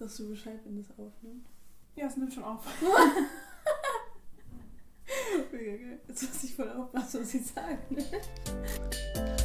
Sagst 0.00 0.18
du 0.18 0.30
Bescheid, 0.30 0.58
wenn 0.64 0.78
das 0.78 0.88
aufnimmt? 0.92 1.46
Ja, 1.94 2.06
es 2.06 2.16
nimmt 2.16 2.32
schon 2.32 2.42
auf. 2.42 2.64
Mega 5.52 5.72
geil. 5.72 6.00
Jetzt 6.08 6.22
muss 6.22 6.42
ich 6.42 6.54
voll 6.54 6.70
aufpassen, 6.70 7.20
was 7.20 7.34
ich 7.34 7.44
sage. 7.44 7.76
Ne? 7.90 8.02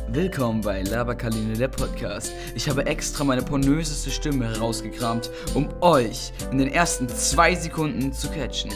Willkommen 0.07 0.62
bei 0.62 0.81
Laberkaline 0.83 1.57
der 1.57 1.68
Podcast. 1.68 2.31
Ich 2.55 2.70
habe 2.70 2.86
extra 2.86 3.26
meine 3.26 3.41
pornöseste 3.41 4.10
Stimme 4.10 4.47
herausgekramt, 4.47 5.29
um 5.55 5.68
euch 5.81 6.31
in 6.54 6.60
den 6.60 6.70
ersten 6.70 7.10
zwei 7.10 7.54
Sekunden 7.54 8.14
zu 8.14 8.30
catchen. 8.30 8.72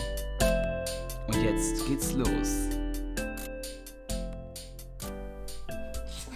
Und 1.28 1.42
jetzt 1.42 1.88
geht's 1.88 2.12
los. 2.12 2.68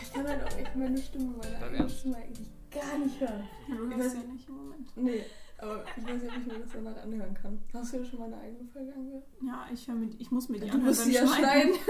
Ich 0.01 0.13
kann 0.13 0.25
halt 0.25 0.41
auch 0.41 0.57
echt 0.57 0.73
meine 0.77 1.01
Stimme, 1.01 1.33
meine 1.37 1.59
Dein 1.59 1.75
Ernst? 1.75 2.05
Gar 2.93 2.99
nicht 3.05 3.19
hören. 3.19 3.43
Du 3.67 3.89
Ich 3.89 3.95
hörst 3.97 4.15
weiß- 4.15 4.19
ja 4.21 4.27
nicht 4.33 4.47
im 4.49 4.55
Moment. 4.55 4.97
Nee, 4.97 5.23
aber 5.57 5.83
ich 5.97 6.03
weiß 6.05 6.23
ja 6.23 6.31
nicht, 6.37 6.45
wie 6.45 6.51
man 6.51 6.61
das 6.61 6.69
danach 6.73 6.97
anhören 7.03 7.33
kann. 7.33 7.59
Hast 7.73 7.93
du 7.93 7.97
dir 7.97 8.05
schon 8.05 8.19
mal 8.19 8.25
eine 8.25 8.37
eigene 8.37 8.69
Folge 8.69 8.93
angehört? 8.93 9.25
Ja, 9.41 9.65
ich, 9.73 9.87
hör 9.87 9.95
mir, 9.95 10.09
ich 10.19 10.31
muss 10.31 10.47
mir 10.49 10.59
die 10.59 10.67
Du 10.67 10.73
anhören 10.73 10.85
musst 10.87 11.01
beim 11.01 11.09
sie 11.09 11.15
ja 11.15 11.27
schneiden. 11.27 11.73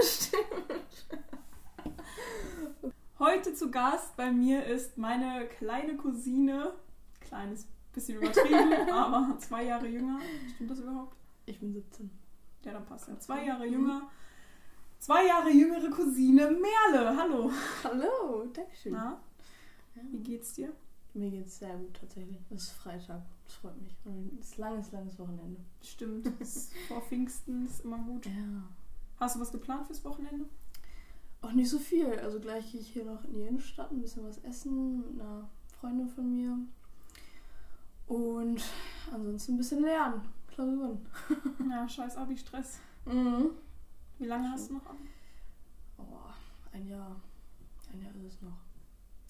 Heute 3.18 3.54
zu 3.54 3.70
Gast 3.70 4.16
bei 4.16 4.30
mir 4.32 4.64
ist 4.64 4.98
meine 4.98 5.46
kleine 5.46 5.96
Cousine. 5.96 6.72
Kleines 7.20 7.66
bisschen 7.92 8.16
übertrieben, 8.18 8.72
aber 8.92 9.36
zwei 9.38 9.64
Jahre 9.64 9.86
jünger. 9.86 10.20
Stimmt 10.54 10.70
das 10.70 10.80
überhaupt? 10.80 11.16
Ich 11.46 11.58
bin 11.60 11.72
17. 11.72 12.10
Ja, 12.64 12.72
dann 12.72 12.84
passt 12.86 13.08
ja. 13.08 13.18
Zwei 13.18 13.46
Jahre 13.46 13.66
jünger. 13.66 14.10
Zwei 14.98 15.26
Jahre 15.26 15.50
jüngere 15.50 15.90
Cousine 15.90 16.50
Merle. 16.50 17.16
Hallo. 17.16 17.50
Hallo, 17.84 18.46
Dankeschön. 18.52 18.92
Na, 18.92 19.20
Ja. 19.94 20.02
wie 20.10 20.18
geht's 20.18 20.54
dir? 20.54 20.72
Mir 21.14 21.30
geht's 21.30 21.58
sehr 21.60 21.76
gut 21.76 21.94
tatsächlich. 21.94 22.40
Es 22.50 22.64
ist 22.64 22.72
Freitag. 22.72 23.22
Das 23.44 23.54
freut 23.54 23.80
mich. 23.80 23.96
Und 24.04 24.36
es 24.40 24.48
ist 24.48 24.58
langes, 24.58 24.90
langes 24.90 25.16
Wochenende. 25.18 25.60
Stimmt. 25.80 26.28
Vor 26.88 27.00
Pfingsten 27.02 27.66
ist 27.66 27.84
immer 27.84 27.98
gut. 27.98 28.26
Ja. 28.26 28.64
Hast 29.18 29.36
du 29.36 29.40
was 29.40 29.52
geplant 29.52 29.86
fürs 29.86 30.04
Wochenende? 30.04 30.46
Auch 31.40 31.52
nicht 31.52 31.70
so 31.70 31.78
viel. 31.78 32.18
Also 32.18 32.40
gleich 32.40 32.72
gehe 32.72 32.80
ich 32.80 32.88
hier 32.88 33.04
noch 33.04 33.22
in 33.24 33.34
die 33.34 33.42
Innenstadt, 33.42 33.92
ein 33.92 34.00
bisschen 34.00 34.24
was 34.26 34.38
essen 34.38 35.02
mit 35.02 35.20
einer 35.20 35.48
Freundin 35.78 36.08
von 36.08 36.34
mir. 36.34 36.58
Und 38.08 38.62
ansonsten 39.12 39.54
ein 39.54 39.58
bisschen 39.58 39.82
lernen. 39.82 40.22
Klausuren. 40.48 41.06
Ja, 41.70 41.88
scheiß 41.88 42.16
Abi-Stress. 42.16 42.78
Mhm. 43.04 43.50
Wie 44.18 44.26
lange 44.26 44.50
hast 44.50 44.70
du 44.70 44.74
noch 44.74 44.86
Abi? 44.86 45.08
Oh, 45.98 46.02
ein 46.72 46.88
Jahr. 46.88 47.20
Ein 47.92 48.02
Jahr 48.02 48.14
ist 48.16 48.34
es 48.34 48.42
noch. 48.42 48.63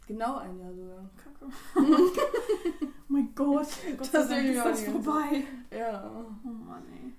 Genau 0.06 0.36
ein 0.38 0.58
Jahr 0.60 0.74
sogar. 0.74 1.10
Kacke. 1.16 1.46
oh 1.76 2.86
mein 3.08 3.34
Gott. 3.34 3.66
Gott 3.96 4.04
sei 4.06 4.18
Das 4.18 4.28
Dank 4.28 4.42
will 4.44 4.50
ich 4.50 4.56
ist 4.56 4.64
das 4.64 4.82
vorbei. 4.84 5.44
Ja. 5.70 6.10
Oh 6.44 6.48
Mann, 6.48 6.82
ey. 6.92 7.12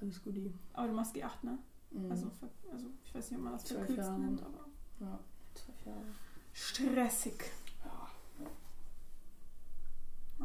Alles 0.00 0.22
Guti. 0.22 0.52
Aber 0.74 0.86
du 0.88 0.92
machst 0.92 1.14
G8, 1.16 1.30
ne? 1.42 1.58
Mhm. 1.90 2.10
Also, 2.10 2.30
also 2.70 2.86
ich 3.04 3.14
weiß 3.14 3.30
nicht, 3.30 3.38
ob 3.38 3.44
man 3.44 3.52
das 3.54 3.64
verkürzt 3.66 4.10
nennt, 4.18 4.42
aber 4.42 4.66
ja, 5.00 5.18
zwölf 5.54 5.86
Jahre. 5.86 6.04
stressig. 6.52 7.44
Ja. 7.84 8.08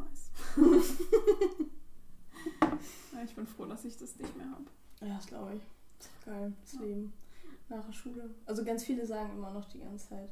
Nice. 0.02 0.30
ja, 3.12 3.22
ich 3.24 3.34
bin 3.34 3.46
froh, 3.46 3.66
dass 3.66 3.84
ich 3.84 3.96
das 3.96 4.16
nicht 4.16 4.36
mehr 4.36 4.50
habe. 4.50 4.64
Ja, 5.00 5.16
das 5.16 5.26
glaube 5.26 5.54
ich. 5.56 5.62
Das 5.98 6.06
ist 6.08 6.24
geil, 6.24 6.52
das 6.62 6.72
Ja. 6.72 6.80
Leben 6.80 7.12
nach 7.68 7.84
der 7.84 7.92
Schule. 7.92 8.30
Also 8.46 8.64
ganz 8.64 8.84
viele 8.84 9.06
sagen 9.06 9.32
immer 9.34 9.52
noch 9.52 9.66
die 9.68 9.80
ganze 9.80 10.08
Zeit, 10.08 10.30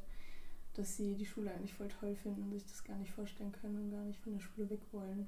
dass 0.73 0.97
sie 0.97 1.15
die 1.15 1.25
Schule 1.25 1.51
eigentlich 1.51 1.73
voll 1.73 1.87
toll 1.87 2.15
finden 2.15 2.43
und 2.43 2.51
sich 2.53 2.65
das 2.65 2.83
gar 2.83 2.95
nicht 2.97 3.11
vorstellen 3.11 3.51
können 3.51 3.77
und 3.77 3.91
gar 3.91 4.03
nicht 4.03 4.19
von 4.19 4.33
der 4.33 4.39
Schule 4.39 4.69
weg 4.69 4.81
wollen. 4.91 5.27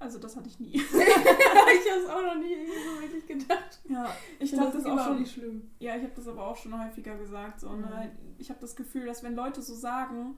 Also 0.00 0.20
das 0.20 0.36
hatte 0.36 0.48
ich 0.48 0.60
nie. 0.60 0.74
ich 0.76 0.84
habe 0.84 2.00
es 2.04 2.08
auch 2.08 2.22
noch 2.22 2.36
nie 2.36 2.52
irgendwie 2.52 2.78
so 2.84 3.00
wirklich 3.00 3.26
gedacht. 3.26 3.80
Ja, 3.88 4.08
ich 4.38 4.50
finde 4.50 4.70
glaube 4.70 4.78
das 4.78 4.86
auch 4.86 5.04
schon. 5.06 5.18
nicht 5.18 5.32
schlimm. 5.32 5.70
Ja, 5.80 5.96
ich 5.96 6.02
habe 6.04 6.12
das 6.14 6.28
aber 6.28 6.46
auch 6.46 6.56
schon 6.56 6.80
häufiger 6.80 7.16
gesagt. 7.16 7.58
So, 7.60 7.72
ne? 7.74 8.12
Ich 8.38 8.48
habe 8.50 8.60
das 8.60 8.76
Gefühl, 8.76 9.06
dass 9.06 9.24
wenn 9.24 9.34
Leute 9.34 9.60
so 9.60 9.74
sagen, 9.74 10.36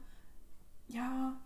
ja, 0.88 1.38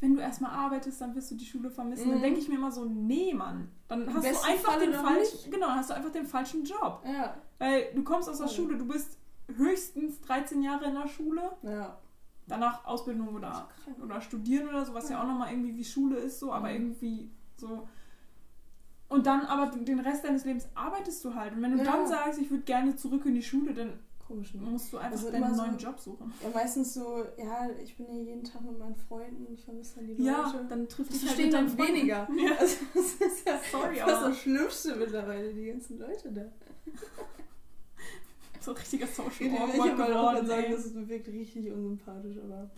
wenn 0.00 0.14
du 0.14 0.20
erstmal 0.22 0.50
arbeitest, 0.52 0.98
dann 1.02 1.14
wirst 1.14 1.30
du 1.30 1.34
die 1.36 1.44
Schule 1.44 1.70
vermissen, 1.70 2.08
dann 2.08 2.18
Mhm. 2.18 2.22
denke 2.22 2.40
ich 2.40 2.48
mir 2.48 2.54
immer 2.56 2.72
so, 2.72 2.86
nee, 2.86 3.34
Mann. 3.34 3.68
Dann 3.86 4.12
hast 4.12 4.24
du 4.24 4.28
einfach 4.48 4.72
Falle 4.72 4.86
den 4.86 4.94
falschen, 4.94 5.50
genau, 5.50 5.66
dann 5.66 5.76
hast 5.76 5.90
du 5.90 5.94
einfach 5.94 6.10
den 6.10 6.26
falschen 6.26 6.64
Job. 6.64 7.04
Ja, 7.06 7.36
Weil 7.58 7.92
du 7.94 8.02
kommst 8.02 8.30
aus 8.30 8.38
der. 8.38 8.48
Schule, 8.48 8.78
du 8.78 8.86
bist 8.88 9.18
höchstens 9.56 10.20
13 10.22 10.62
Jahre 10.62 10.86
in 10.86 10.94
der 10.94 11.08
Schule, 11.08 11.42
ja. 11.62 11.98
danach 12.46 12.84
Ausbildung 12.84 13.28
oder, 13.34 13.68
Das 13.86 13.94
ist 13.96 14.02
oder 14.02 14.20
studieren 14.20 14.68
oder 14.68 14.84
so, 14.84 14.94
was 14.94 15.08
ja, 15.08 15.16
Ja. 15.16 15.22
auch 15.22 15.26
nochmal 15.26 15.50
irgendwie 15.52 15.76
wie 15.76 15.84
Schule 15.84 16.16
ist, 16.18 16.38
so, 16.40 16.52
aber 16.52 16.68
Mhm. 16.68 16.74
irgendwie 16.74 17.30
so. 17.56 17.86
Und 19.08 19.26
dann 19.26 19.42
aber 19.42 19.66
den 19.76 20.00
Rest 20.00 20.24
deines 20.24 20.44
Lebens 20.46 20.68
arbeitest 20.74 21.22
du 21.24 21.34
halt. 21.34 21.52
Und 21.54 21.62
wenn 21.62 21.72
du 21.72 21.78
Ja. 21.78 21.84
dann 21.84 22.06
sagst, 22.06 22.40
ich 22.40 22.50
würde 22.50 22.62
gerne 22.64 22.96
zurück 22.96 23.26
in 23.26 23.34
die 23.34 23.42
Schule, 23.42 23.74
dann 23.74 23.98
Komisch, 24.26 24.54
ne? 24.54 24.62
musst 24.62 24.90
du 24.92 24.96
einfach 24.96 25.12
Also 25.18 25.30
deinen 25.30 25.42
immer 25.42 25.54
so- 25.54 25.62
neuen 25.66 25.76
Job 25.76 26.00
suchen. 26.00 26.32
Ja, 26.42 26.48
meistens 26.54 26.94
so, 26.94 27.22
ja, 27.36 27.68
ich 27.82 27.94
bin 27.98 28.06
hier 28.06 28.22
jeden 28.22 28.42
Tag 28.44 28.62
mit 28.62 28.78
meinen 28.78 28.96
Freunden, 28.96 29.52
ich 29.52 29.62
vermisse 29.64 29.96
dann 29.96 30.06
die 30.06 30.22
Ja, 30.22 30.46
Leute. 30.46 30.64
dann 30.68 30.88
trifft 30.88 31.10
das 31.12 31.20
dich 31.20 31.28
halt 31.28 31.38
mit 31.38 31.52
dann 31.52 31.68
Freunden. 31.68 31.94
weniger. 31.94 32.28
Ja. 32.36 32.52
Also, 32.58 32.76
das 32.94 33.04
ist 33.14 33.46
ja 33.46 33.58
Sorry, 33.70 33.96
fast 33.96 34.14
aber 34.14 34.28
das 34.30 34.38
Schlimmste 34.38 34.96
mittlerweile, 34.96 35.52
die 35.52 35.66
ganzen 35.66 35.98
Leute 35.98 36.32
da. 36.32 36.42
So 38.62 38.70
ein 38.72 38.76
richtiger 38.76 39.06
Social 39.06 39.46
Ich 39.46 39.52
Awkward 39.52 39.96
geworden. 39.96 40.46
sagen, 40.46 40.64
ey. 40.64 40.70
das 40.72 40.86
ist 40.86 40.94
wirklich 41.08 41.36
richtig 41.36 41.70
unsympathisch, 41.72 42.36
aber. 42.38 42.70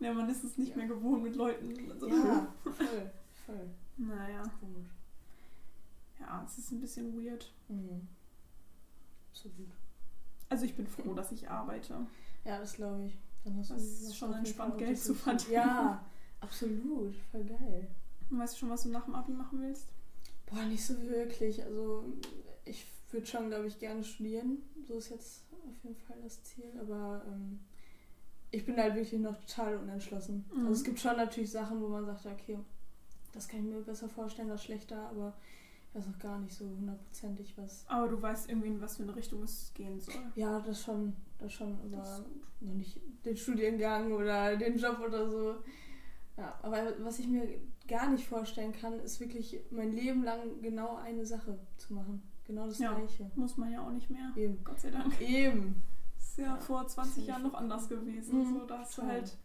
Ja, 0.00 0.12
man 0.12 0.28
ist 0.28 0.44
es 0.44 0.56
nicht 0.58 0.70
Ja. 0.70 0.76
mehr 0.76 0.86
gewohnt 0.88 1.22
mit 1.22 1.36
Leuten. 1.36 1.72
So. 1.98 2.08
Ja, 2.08 2.52
voll, 2.64 3.10
voll. 3.46 3.70
Naja, 3.96 4.42
Komisch. 4.60 4.88
ja, 6.20 6.44
es 6.46 6.58
ist 6.58 6.72
ein 6.72 6.80
bisschen 6.80 7.16
weird. 7.16 7.52
Mhm. 7.68 8.06
Absolut. 9.30 9.70
Also 10.48 10.64
ich 10.64 10.74
bin 10.76 10.86
froh, 10.86 11.14
dass 11.14 11.32
ich 11.32 11.48
arbeite. 11.48 12.06
Ja, 12.44 12.58
das 12.58 12.74
glaube 12.74 13.06
ich. 13.06 13.18
Dann 13.44 13.58
hast 13.58 13.70
du 13.70 13.74
Das 13.74 13.82
ist 13.84 14.16
schon 14.16 14.32
entspannt, 14.32 14.78
Geld 14.78 14.98
zu 14.98 15.14
verdienen. 15.14 15.52
Ja, 15.52 16.04
absolut. 16.40 17.14
Voll 17.30 17.44
geil. 17.44 17.88
Und 18.30 18.38
weißt 18.38 18.54
du 18.54 18.58
schon, 18.60 18.70
was 18.70 18.82
du 18.84 18.88
nach 18.90 19.04
dem 19.04 19.14
Abi 19.14 19.32
machen 19.32 19.60
willst? 19.60 19.88
Boah, 20.46 20.64
nicht 20.64 20.84
so 20.84 21.00
wirklich. 21.02 21.62
Also, 21.62 22.04
ich 22.64 22.86
würde 23.14 23.26
schon, 23.26 23.48
glaube 23.48 23.66
ich, 23.66 23.78
gerne 23.78 24.04
studieren. 24.04 24.58
So 24.86 24.98
ist 24.98 25.08
jetzt 25.08 25.44
auf 25.50 25.82
jeden 25.82 25.96
Fall 25.96 26.18
das 26.22 26.42
Ziel. 26.42 26.70
Aber 26.80 27.22
ähm, 27.26 27.60
ich 28.50 28.66
bin 28.66 28.76
halt 28.76 28.94
wirklich 28.94 29.20
noch 29.20 29.38
total 29.40 29.78
unentschlossen. 29.78 30.44
Mhm. 30.52 30.60
Also, 30.60 30.72
es 30.72 30.84
gibt 30.84 31.00
schon 31.00 31.16
natürlich 31.16 31.50
Sachen, 31.50 31.80
wo 31.80 31.88
man 31.88 32.04
sagt, 32.04 32.26
okay, 32.26 32.58
das 33.32 33.48
kann 33.48 33.60
ich 33.60 33.66
mir 33.66 33.80
besser 33.80 34.08
vorstellen, 34.08 34.48
das 34.48 34.62
schlechter. 34.62 35.08
Aber 35.08 35.34
ich 35.88 35.94
weiß 35.94 36.08
auch 36.14 36.18
gar 36.18 36.38
nicht 36.38 36.54
so 36.54 36.66
hundertprozentig, 36.66 37.56
was. 37.56 37.84
Aber 37.88 38.08
du 38.08 38.20
weißt 38.20 38.50
irgendwie, 38.50 38.68
in 38.68 38.80
was 38.80 38.96
für 38.96 39.04
eine 39.04 39.16
Richtung 39.16 39.42
es 39.42 39.72
gehen 39.74 39.98
soll. 40.00 40.14
Ja, 40.34 40.60
das 40.60 40.82
schon. 40.82 41.14
Das 41.38 41.52
schon. 41.52 41.78
Aber 41.80 42.24
noch 42.60 42.74
nicht 42.74 43.00
den 43.24 43.36
Studiengang 43.36 44.12
oder 44.12 44.56
den 44.56 44.76
Job 44.76 45.00
oder 45.00 45.28
so. 45.30 45.54
Ja, 46.36 46.58
aber 46.62 46.94
was 47.00 47.20
ich 47.20 47.28
mir 47.28 47.60
gar 47.86 48.10
nicht 48.10 48.26
vorstellen 48.26 48.72
kann, 48.72 48.98
ist 49.00 49.20
wirklich 49.20 49.60
mein 49.70 49.92
Leben 49.92 50.24
lang 50.24 50.60
genau 50.62 50.96
eine 50.96 51.24
Sache 51.24 51.58
zu 51.76 51.94
machen. 51.94 52.22
Genau 52.46 52.66
das 52.66 52.78
Ja. 52.78 52.92
Gleiche. 52.92 53.30
Muss 53.36 53.56
man 53.56 53.70
ja 53.72 53.80
auch 53.80 53.90
nicht 53.90 54.10
mehr. 54.10 54.30
Eben. 54.36 54.62
Gott 54.64 54.80
sei 54.80 54.90
Dank. 54.90 55.18
Eben. 55.20 55.82
Ist 56.18 56.38
ja 56.38 56.44
Ja, 56.44 56.56
vor 56.56 56.86
20 56.86 57.14
ziemlich 57.14 57.28
Jahren 57.28 57.42
noch 57.42 57.54
anders 57.54 57.88
gewesen. 57.88 58.38
Mhm, 58.38 58.54
So, 58.60 58.66
da 58.66 58.78
hast 58.80 58.98
du 58.98 59.02
halt 59.02 59.36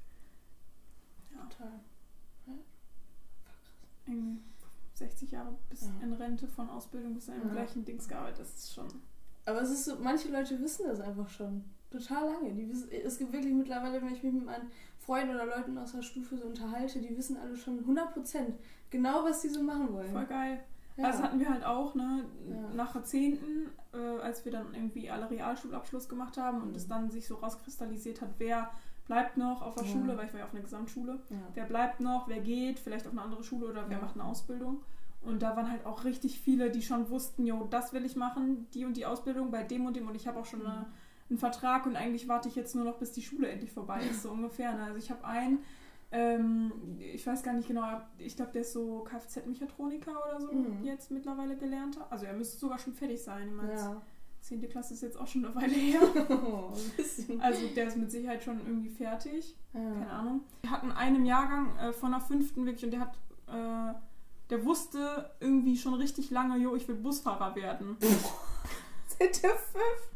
ja, 1.34 1.44
Total. 1.44 1.80
irgendwie 4.08 4.42
60 4.96 5.32
Jahre 5.32 5.56
bis 5.70 5.82
Ja. 5.82 5.92
in 6.02 6.14
Rente 6.14 6.48
von 6.48 6.70
Ausbildung 6.70 7.14
bis 7.14 7.28
in 7.28 7.36
Ja. 7.36 7.50
gleichen 7.50 7.86
Dings 7.86 8.08
gearbeitet. 8.08 8.40
Das 8.40 8.56
ist 8.56 8.74
schon. 8.74 8.88
Aber 9.46 9.62
es 9.62 9.70
ist 9.70 9.86
so, 9.86 9.96
manche 10.00 10.30
Leute 10.30 10.60
wissen 10.62 10.86
das 10.88 11.00
einfach 11.00 11.30
schon. 11.30 11.64
Total 11.90 12.26
lange. 12.34 12.54
Die 12.54 12.70
wissen, 12.70 12.90
es 12.92 13.18
gibt 13.18 13.32
wirklich 13.34 13.54
mittlerweile, 13.54 14.02
wenn 14.02 14.14
ich 14.14 14.22
mich 14.22 14.34
mit 14.34 14.46
meinen 14.46 14.70
Freunden 15.00 15.34
oder 15.34 15.46
Leuten 15.46 15.78
aus 15.78 15.94
der 15.94 16.02
Stufe 16.04 16.38
so 16.38 16.46
unterhalte, 16.46 17.00
die 17.02 17.18
wissen 17.18 17.38
alle 17.38 17.56
schon 17.56 17.80
100% 17.86 18.60
genau, 18.92 19.24
was 19.24 19.42
die 19.42 19.50
so 19.50 19.64
machen 19.64 19.92
wollen. 19.94 20.12
Voll 20.12 20.26
geil. 20.28 20.64
Ja. 21.00 21.06
Also 21.08 21.20
das 21.20 21.28
hatten 21.28 21.40
wir 21.40 21.50
halt 21.50 21.64
auch, 21.66 21.96
ne? 21.96 22.26
Ja. 22.50 22.74
Nach 22.76 22.94
Jahrzehnten, 22.96 23.70
äh, 23.94 23.98
als 24.22 24.44
wir 24.46 24.52
dann 24.52 24.74
irgendwie 24.74 25.10
alle 25.10 25.30
Realschulabschluss 25.30 26.10
gemacht 26.10 26.38
haben 26.38 26.62
und 26.62 26.70
Mhm. 26.70 26.76
es 26.76 26.88
dann 26.88 27.10
sich 27.10 27.28
so 27.28 27.36
rauskristallisiert 27.36 28.22
hat, 28.22 28.30
wer 28.38 28.70
bleibt 29.08 29.38
noch 29.38 29.62
auf 29.62 29.76
der 29.76 29.86
Ja. 29.86 29.92
Schule, 29.92 30.18
weil 30.18 30.26
ich 30.28 30.34
war 30.34 30.40
ja 30.42 30.46
auf 30.46 30.54
einer 30.54 30.62
Gesamtschule. 30.62 31.20
Wer 31.56 31.66
bleibt 31.66 32.00
noch, 32.00 32.28
wer 32.28 32.40
geht, 32.42 32.80
vielleicht 32.80 33.06
auf 33.08 33.12
eine 33.14 33.22
andere 33.24 33.44
Schule 33.44 33.68
oder 33.68 33.86
wer 33.90 34.00
macht 34.00 34.16
eine 34.16 34.24
Ausbildung. 34.24 34.84
Und 35.22 35.42
da 35.42 35.56
waren 35.58 35.70
halt 35.70 35.86
auch 35.86 36.04
richtig 36.06 36.40
viele, 36.40 36.70
die 36.70 36.82
schon 36.82 37.10
wussten, 37.10 37.46
jo, 37.46 37.66
das 37.70 37.92
will 37.92 38.06
ich 38.06 38.16
machen, 38.16 38.68
die 38.74 38.86
und 38.86 38.96
die 38.96 39.06
Ausbildung 39.06 39.50
bei 39.52 39.64
dem 39.64 39.86
und 39.86 39.96
dem. 39.96 40.08
Und 40.08 40.16
ich 40.16 40.28
habe 40.28 40.40
auch 40.40 40.46
schon 40.46 40.66
eine, 40.66 40.86
einen 41.30 41.38
Vertrag 41.40 41.86
und 41.88 41.96
eigentlich 41.96 42.28
warte 42.28 42.48
ich 42.50 42.56
jetzt 42.56 42.76
nur 42.76 42.86
noch, 42.86 42.98
bis 43.00 43.12
die 43.12 43.22
Schule 43.22 43.48
endlich 43.50 43.72
vorbei 43.72 44.02
ist, 44.10 44.22
so 44.24 44.32
ungefähr. 44.32 44.74
Ne? 44.74 44.84
Also 44.84 44.98
ich 44.98 45.10
habe 45.12 45.26
einen, 45.26 45.60
ähm, 46.12 46.72
ich 47.00 47.26
weiß 47.26 47.44
gar 47.44 47.54
nicht 47.54 47.68
genau, 47.68 47.84
ich 48.18 48.36
glaube, 48.36 48.52
der 48.52 48.62
ist 48.62 48.74
so 48.74 49.04
Kfz-Mechatroniker 49.04 50.12
oder 50.12 50.40
so 50.42 50.52
Mhm. 50.52 50.84
jetzt 50.84 51.12
mittlerweile 51.12 51.56
gelernter. 51.58 52.08
Also 52.10 52.26
er 52.26 52.34
müsste 52.34 52.58
sogar 52.58 52.80
schon 52.80 52.94
fertig 52.94 53.22
sein. 53.22 53.48
Ich 53.50 53.54
meine, 53.54 53.74
Ja. 53.74 54.02
10. 54.42 54.62
Klasse 54.70 54.94
ist 54.94 55.02
jetzt 55.02 55.20
auch 55.20 55.28
schon 55.28 55.44
eine 55.46 55.54
Weile 55.54 55.68
her. 55.74 56.00
Oh, 56.30 56.72
ein. 57.30 57.42
Also 57.42 57.68
der 57.76 57.88
ist 57.88 57.98
mit 57.98 58.10
Sicherheit 58.10 58.42
schon 58.44 58.60
irgendwie 58.66 58.90
fertig. 58.90 59.56
Ja. 59.74 59.80
Keine 59.82 60.10
Ahnung. 60.10 60.42
Wir 60.62 60.72
hatten 60.72 60.92
einen 60.92 61.26
Jahrgang 61.26 61.76
äh, 61.78 61.92
von 61.94 62.12
der 62.12 62.22
fünften 62.22 62.66
wirklich 62.66 62.86
und 62.86 62.92
der 62.92 63.02
hat 63.02 63.18
äh, 63.48 63.94
der 64.50 64.66
wusste 64.66 65.30
irgendwie 65.40 65.78
schon 65.78 65.94
richtig 65.94 66.32
lange, 66.32 66.58
jo, 66.58 66.76
ich 66.76 66.88
will 66.88 66.96
Busfahrer 66.96 67.54
werden. 67.56 67.98
Seit 69.08 69.44
der 69.44 69.52
fünf. 69.52 70.10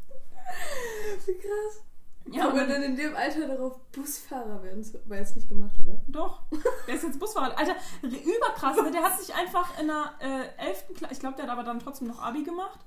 Wie 1.26 1.34
krass. 1.34 1.84
Ja, 2.30 2.48
Aber 2.48 2.64
dann 2.66 2.82
in 2.82 2.96
dem 2.96 3.14
Alter 3.14 3.46
darauf 3.46 3.78
Busfahrer 3.92 4.62
werden. 4.62 4.84
War 5.06 5.18
jetzt 5.18 5.36
nicht 5.36 5.48
gemacht, 5.48 5.74
oder? 5.80 6.00
Doch, 6.08 6.42
der 6.86 6.94
ist 6.94 7.02
jetzt 7.04 7.20
Busfahrer. 7.20 7.56
Alter, 7.56 7.74
überkrass, 8.02 8.76
ne? 8.80 8.90
Der 8.90 9.02
hat 9.02 9.20
sich 9.20 9.34
einfach 9.34 9.78
in 9.78 9.88
der 9.88 10.12
äh, 10.20 10.68
11. 10.68 10.94
Klasse, 10.94 11.12
ich 11.12 11.20
glaube, 11.20 11.36
der 11.36 11.44
hat 11.44 11.52
aber 11.52 11.64
dann 11.64 11.80
trotzdem 11.80 12.08
noch 12.08 12.22
Abi 12.22 12.42
gemacht. 12.42 12.80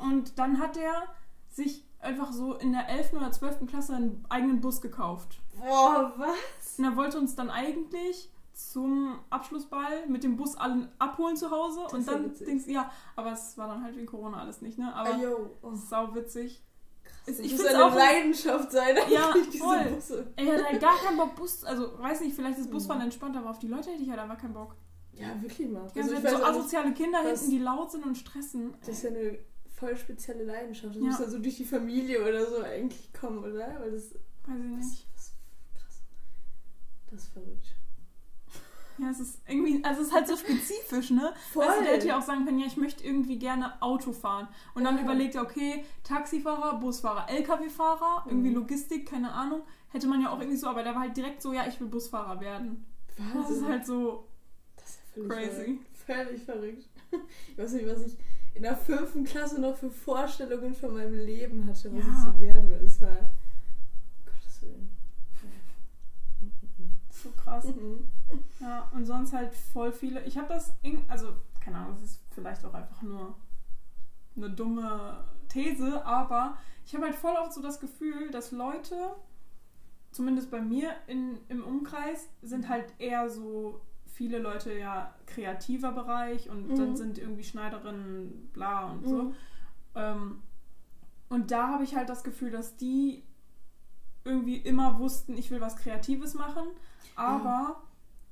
Und 0.00 0.38
dann 0.38 0.58
hat 0.58 0.76
er 0.76 1.04
sich 1.50 1.84
einfach 2.00 2.32
so 2.32 2.54
in 2.54 2.72
der 2.72 2.88
11. 2.88 3.12
oder 3.12 3.30
12. 3.30 3.66
Klasse 3.66 3.94
einen 3.94 4.24
eigenen 4.30 4.60
Bus 4.60 4.80
gekauft. 4.80 5.40
Boah, 5.58 6.12
was? 6.16 6.78
Und 6.78 6.84
er 6.84 6.96
wollte 6.96 7.18
uns 7.18 7.34
dann 7.34 7.50
eigentlich 7.50 8.30
zum 8.54 9.18
Abschlussball 9.30 10.06
mit 10.08 10.24
dem 10.24 10.36
Bus 10.36 10.56
allen 10.56 10.88
abholen 10.98 11.36
zu 11.36 11.50
Hause. 11.50 11.80
Das 11.84 11.92
und 11.92 12.08
dann 12.08 12.34
denkst 12.34 12.66
ja, 12.66 12.90
aber 13.16 13.32
es 13.32 13.56
war 13.56 13.68
dann 13.68 13.82
halt 13.82 13.96
wegen 13.96 14.06
Corona 14.06 14.40
alles 14.40 14.62
nicht, 14.62 14.78
ne? 14.78 14.94
Aber. 14.94 15.10
Oh, 15.62 15.74
sau 15.74 16.14
witzig. 16.14 16.62
Das 17.26 17.38
ich 17.38 17.52
muss 17.52 17.64
eine 17.64 17.84
auch- 17.84 17.94
Leidenschaft 17.94 18.72
sein, 18.72 18.96
Ja, 19.10 19.32
voll. 19.58 19.84
Busse. 19.94 20.26
Ey, 20.36 20.48
er 20.48 20.56
hat 20.58 20.64
halt 20.70 20.80
gar 20.80 20.96
keinen 20.98 21.16
Bock, 21.16 21.34
Bus, 21.36 21.64
also 21.64 21.98
weiß 21.98 22.20
nicht, 22.22 22.34
vielleicht 22.34 22.58
ist 22.58 22.70
Busfahren 22.70 22.98
Mhm. 23.00 23.04
entspannt, 23.06 23.36
aber 23.36 23.50
auf 23.50 23.58
die 23.58 23.68
Leute 23.68 23.90
hätte 23.90 24.02
ich 24.02 24.10
halt 24.10 24.20
einfach 24.20 24.38
keinen 24.38 24.54
Bock. 24.54 24.74
Ja, 25.12 25.40
wirklich 25.42 25.68
mal. 25.68 25.86
Die 25.88 26.00
ganze 26.00 26.14
Also, 26.14 26.14
ich 26.14 26.22
Zeit 26.22 26.30
so 26.30 26.36
auch 26.44 26.48
nicht, 26.50 26.58
asoziale 26.60 26.92
Kinder 26.94 27.20
hinten, 27.22 27.50
die 27.50 27.58
laut 27.58 27.90
sind 27.92 28.04
und 28.06 28.16
stressen. 28.16 28.74
das 28.80 28.88
ist 28.88 29.02
ja 29.04 29.10
eine 29.10 29.38
voll 29.74 29.96
spezielle 29.96 30.44
Leidenschaft. 30.44 30.94
Das 30.94 31.02
Ja. 31.02 31.08
muss 31.08 31.18
ja 31.18 31.28
so 31.28 31.38
durch 31.38 31.56
die 31.56 31.64
Familie 31.64 32.22
oder 32.22 32.46
so 32.46 32.62
eigentlich 32.62 33.12
kommen, 33.12 33.38
oder? 33.44 33.76
Weil 33.80 33.90
das, 33.92 34.14
Weiß 34.46 34.56
ich 34.58 34.76
nicht. 34.76 35.06
das 35.14 35.22
ist 35.26 35.34
krass. 35.78 36.02
Das 37.10 37.22
ist 37.24 37.32
verrückt. 37.32 37.74
Ja, 38.98 39.10
es 39.10 39.20
ist 39.20 39.40
irgendwie, 39.48 39.82
also 39.84 40.02
es 40.02 40.08
ist 40.08 40.14
halt 40.14 40.28
so 40.28 40.36
spezifisch, 40.36 41.10
ne? 41.10 41.32
Voll. 41.52 41.66
Weißt 41.66 41.80
du, 41.80 41.84
der 41.84 41.92
hätte 41.94 42.08
ja 42.08 42.18
auch 42.18 42.22
sagen 42.22 42.44
können, 42.44 42.58
ja, 42.58 42.66
ich 42.66 42.76
möchte 42.76 43.04
irgendwie 43.04 43.38
gerne 43.38 43.80
Auto 43.82 44.12
fahren. 44.12 44.48
Und 44.74 44.84
dann 44.84 44.96
Ja. 44.98 45.02
überlegt 45.04 45.34
er, 45.34 45.42
okay, 45.42 45.84
Taxifahrer, 46.04 46.78
Busfahrer, 46.78 47.28
LKW-Fahrer, 47.30 48.24
irgendwie 48.26 48.50
Mhm. 48.50 48.56
Logistik, 48.56 49.08
keine 49.10 49.32
Ahnung. 49.32 49.62
Hätte 49.90 50.06
man 50.06 50.20
ja 50.22 50.30
auch 50.30 50.38
irgendwie 50.38 50.56
so, 50.58 50.66
aber 50.68 50.82
der 50.82 50.94
war 50.94 51.02
halt 51.02 51.16
direkt 51.16 51.42
so, 51.42 51.52
ja, 51.52 51.66
ich 51.66 51.78
will 51.80 51.88
Busfahrer 51.88 52.40
werden. 52.40 52.84
Das 53.16 53.34
Wahnsinn. 53.34 53.56
ist 53.56 53.64
halt 53.68 53.86
so 53.86 54.28
Das 54.76 54.98
ist 55.16 55.28
crazy. 55.28 55.50
Verrückt. 55.50 55.86
Völlig 56.06 56.42
verrückt. 56.44 56.84
Ich 57.50 57.58
weiß 57.58 57.72
nicht, 57.74 57.86
was 57.86 58.06
ich 58.06 58.16
in 58.54 58.62
der 58.62 58.76
fünften 58.76 59.24
Klasse 59.24 59.60
noch 59.60 59.76
für 59.76 59.90
Vorstellungen 59.90 60.74
von 60.74 60.94
meinem 60.94 61.14
Leben 61.14 61.66
hatte, 61.66 61.92
was 61.94 62.04
Ja. 62.06 62.10
ich 62.12 62.34
so 62.34 62.40
werden 62.40 62.68
will. 62.70 62.78
Das 62.82 63.00
war. 63.00 63.08
um 63.10 64.24
Gottes 64.26 64.62
Willen. 64.62 64.90
So 67.10 67.30
krass. 67.60 67.74
Mhm. 67.74 68.08
Ja, 68.60 68.88
und 68.94 69.04
sonst 69.06 69.32
halt 69.32 69.54
voll 69.54 69.92
viele. 69.92 70.24
Ich 70.24 70.36
habe 70.38 70.48
das, 70.48 70.72
also 71.08 71.32
keine 71.60 71.78
Ahnung, 71.78 71.96
es 71.96 72.02
ist 72.02 72.20
vielleicht 72.30 72.64
auch 72.64 72.74
einfach 72.74 73.02
nur 73.02 73.34
eine 74.36 74.50
dumme 74.50 75.24
These, 75.48 76.04
aber 76.04 76.56
ich 76.84 76.94
habe 76.94 77.04
halt 77.06 77.14
voll 77.14 77.34
oft 77.36 77.52
so 77.52 77.60
das 77.62 77.78
Gefühl, 77.80 78.30
dass 78.30 78.50
Leute, 78.52 79.14
zumindest 80.10 80.50
bei 80.50 80.60
mir 80.60 80.94
in, 81.06 81.38
im 81.48 81.62
Umkreis, 81.64 82.28
sind 82.42 82.68
halt 82.68 82.86
eher 82.98 83.28
so 83.28 83.80
viele 84.06 84.38
Leute 84.38 84.76
ja 84.76 85.14
kreativer 85.26 85.92
Bereich 85.92 86.48
und 86.50 86.68
Mhm. 86.68 86.76
dann 86.76 86.96
sind 86.96 87.18
irgendwie 87.18 87.44
Schneiderinnen, 87.44 88.50
bla 88.52 88.90
und 88.90 89.06
so. 89.06 89.22
Mhm. 89.22 89.34
Ähm, 89.94 90.42
und 91.28 91.50
da 91.50 91.68
habe 91.68 91.84
ich 91.84 91.94
halt 91.96 92.08
das 92.08 92.24
Gefühl, 92.24 92.50
dass 92.50 92.76
die 92.76 93.22
irgendwie 94.24 94.56
immer 94.56 94.98
wussten, 94.98 95.36
ich 95.36 95.50
will 95.50 95.60
was 95.60 95.76
Kreatives 95.76 96.34
machen. 96.34 96.64
Aber 97.16 97.82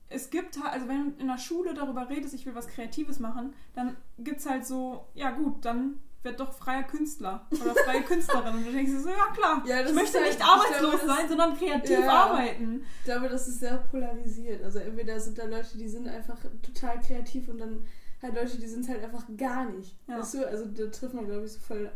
es 0.09 0.31
gibt 0.31 0.63
halt, 0.63 0.73
also 0.73 0.89
wenn 0.89 1.15
du 1.15 1.21
in 1.21 1.29
der 1.29 1.39
Schule 1.39 1.75
darüber 1.75 2.09
redest, 2.09 2.35
ich 2.35 2.45
will 2.47 2.55
was 2.55 2.67
Kreatives 2.69 3.19
machen, 3.21 3.55
dann 3.75 3.97
gibt 4.19 4.41
es 4.41 4.47
halt 4.49 4.67
so, 4.67 5.07
ja 5.15 5.31
gut, 5.31 5.65
dann 5.65 6.01
wird 6.23 6.39
doch 6.39 6.53
freier 6.53 6.83
Künstler 6.83 7.47
oder 7.51 7.75
freie 7.75 8.03
Künstlerin. 8.11 8.55
Und 8.57 8.67
du 8.67 8.73
denkst 8.73 8.91
dir 8.93 9.01
so, 9.01 9.09
ja 9.09 9.27
klar, 9.35 9.63
Ja, 9.67 9.81
ich 9.81 9.95
möchte 9.95 10.19
halt- 10.19 10.27
nicht 10.29 10.39
ich 10.39 10.45
arbeitslos 10.45 11.01
glaube, 11.01 11.07
sein, 11.07 11.29
sondern 11.29 11.57
kreativ 11.57 11.99
Ja. 12.01 12.11
arbeiten. 12.25 12.85
Ich 12.99 13.05
glaube, 13.05 13.29
das 13.31 13.49
ist 13.49 13.61
sehr 13.61 13.79
polarisiert. 13.91 14.63
Also 14.63 14.81
entweder 14.81 15.19
sind 15.19 15.39
da 15.39 15.45
Leute, 15.45 15.79
die 15.79 15.89
sind 15.89 16.07
einfach 16.09 16.37
total 16.63 17.01
kreativ 17.01 17.49
und 17.49 17.59
dann 17.59 17.87
halt 18.21 18.35
Leute, 18.35 18.59
die 18.59 18.67
sind 18.67 18.87
halt 18.89 19.03
einfach 19.03 19.25
gar 19.39 19.65
nicht. 19.71 19.97
Ja. 20.09 20.19
Weißt 20.19 20.35
du? 20.35 20.47
Also 20.47 20.67
da 20.67 20.87
trifft 20.91 21.15
man, 21.15 21.25
glaube 21.25 21.47
ich, 21.47 21.53
so 21.53 21.61
voll 21.61 21.91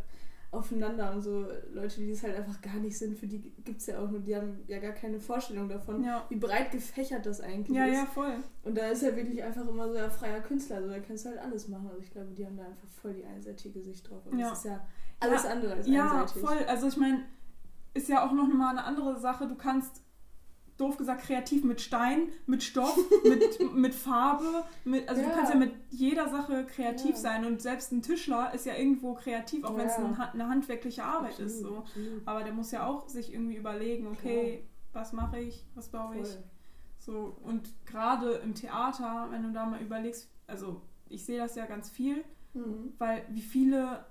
aufeinander 0.54 1.12
und 1.12 1.20
so 1.22 1.46
Leute, 1.72 2.00
die 2.00 2.10
es 2.10 2.22
halt 2.22 2.36
einfach 2.36 2.60
gar 2.62 2.76
nicht 2.76 2.96
sind, 2.96 3.18
für 3.18 3.26
die 3.26 3.40
gibt 3.64 3.80
es 3.80 3.86
ja 3.86 3.98
auch 3.98 4.10
nur, 4.10 4.20
die 4.20 4.34
haben 4.36 4.60
ja 4.66 4.78
gar 4.78 4.92
keine 4.92 5.18
Vorstellung 5.20 5.68
davon, 5.68 6.02
Ja. 6.04 6.24
wie 6.28 6.36
breit 6.36 6.70
gefächert 6.70 7.26
das 7.26 7.40
eigentlich 7.40 7.76
Ja, 7.76 7.86
ist. 7.86 7.94
ja, 7.96 8.06
voll. 8.06 8.36
Und 8.62 8.76
da 8.78 8.88
ist 8.88 9.02
ja 9.02 9.14
wirklich 9.16 9.42
einfach 9.42 9.66
immer 9.66 9.88
so 9.90 9.98
ein 9.98 10.10
freier 10.10 10.40
Künstler, 10.40 10.76
also 10.76 10.88
da 10.90 10.98
kannst 11.00 11.24
du 11.24 11.30
halt 11.30 11.38
alles 11.40 11.68
machen. 11.68 11.88
Also 11.88 12.00
ich 12.00 12.10
glaube, 12.10 12.32
die 12.34 12.46
haben 12.46 12.56
da 12.56 12.64
einfach 12.64 12.88
voll 13.02 13.14
die 13.14 13.24
einseitige 13.24 13.80
Sicht 13.82 14.08
drauf. 14.08 14.24
Und 14.26 14.38
Ja. 14.38 14.50
das 14.50 14.58
ist 14.60 14.64
ja 14.66 14.86
alles 15.20 15.42
Ja, 15.44 15.50
andere 15.50 15.72
als 15.74 15.86
Ja, 15.88 16.20
einseitig. 16.22 16.42
voll. 16.42 16.58
Also 16.68 16.86
ich 16.88 16.96
meine, 16.96 17.24
ist 17.94 18.08
ja 18.08 18.26
auch 18.26 18.32
noch 18.32 18.46
mal 18.48 18.70
eine 18.70 18.84
andere 18.84 19.18
Sache. 19.20 19.46
Du 19.48 19.54
kannst, 19.56 20.02
doof 20.76 20.96
gesagt, 20.96 21.22
kreativ 21.22 21.62
mit 21.64 21.80
Stein, 21.80 22.28
mit 22.46 22.62
Stoff, 22.62 22.96
mit, 23.24 23.72
mit 23.74 23.94
Farbe, 23.94 24.64
mit, 24.84 25.08
also 25.08 25.20
Ja. 25.22 25.28
du 25.28 25.34
kannst 25.34 25.52
ja 25.52 25.58
mit 25.58 25.72
jeder 25.90 26.28
Sache 26.28 26.64
kreativ 26.66 27.10
Ja. 27.12 27.16
sein 27.16 27.44
und 27.44 27.62
selbst 27.62 27.92
ein 27.92 28.02
Tischler 28.02 28.52
ist 28.54 28.66
ja 28.66 28.74
irgendwo 28.74 29.14
kreativ, 29.14 29.64
auch 29.64 29.76
wenn 29.76 29.86
es 29.86 29.96
Ja. 29.96 30.04
ein, 30.04 30.14
eine 30.20 30.48
handwerkliche 30.48 31.04
Arbeit 31.04 31.38
ist. 31.38 31.58
Absolut, 31.58 31.70
So. 31.76 31.78
absolut. 31.82 32.22
Aber 32.26 32.42
der 32.42 32.52
muss 32.52 32.70
ja 32.72 32.86
auch 32.86 33.08
sich 33.08 33.32
irgendwie 33.32 33.56
überlegen, 33.56 34.06
okay, 34.08 34.66
was 34.92 35.12
mache 35.12 35.38
ich, 35.40 35.64
was 35.74 35.88
baue 35.90 36.16
ich. 36.20 36.28
So, 36.98 37.36
und 37.42 37.68
gerade 37.86 38.32
im 38.44 38.54
Theater, 38.54 39.28
wenn 39.30 39.42
du 39.42 39.52
da 39.52 39.66
mal 39.66 39.80
überlegst, 39.80 40.28
also 40.46 40.80
ich 41.08 41.24
sehe 41.24 41.38
das 41.38 41.54
ja 41.54 41.66
ganz 41.66 41.88
viel, 41.90 42.24
Mhm. 42.54 42.92
weil 42.98 43.24
wie 43.30 43.42
viele 43.42 44.06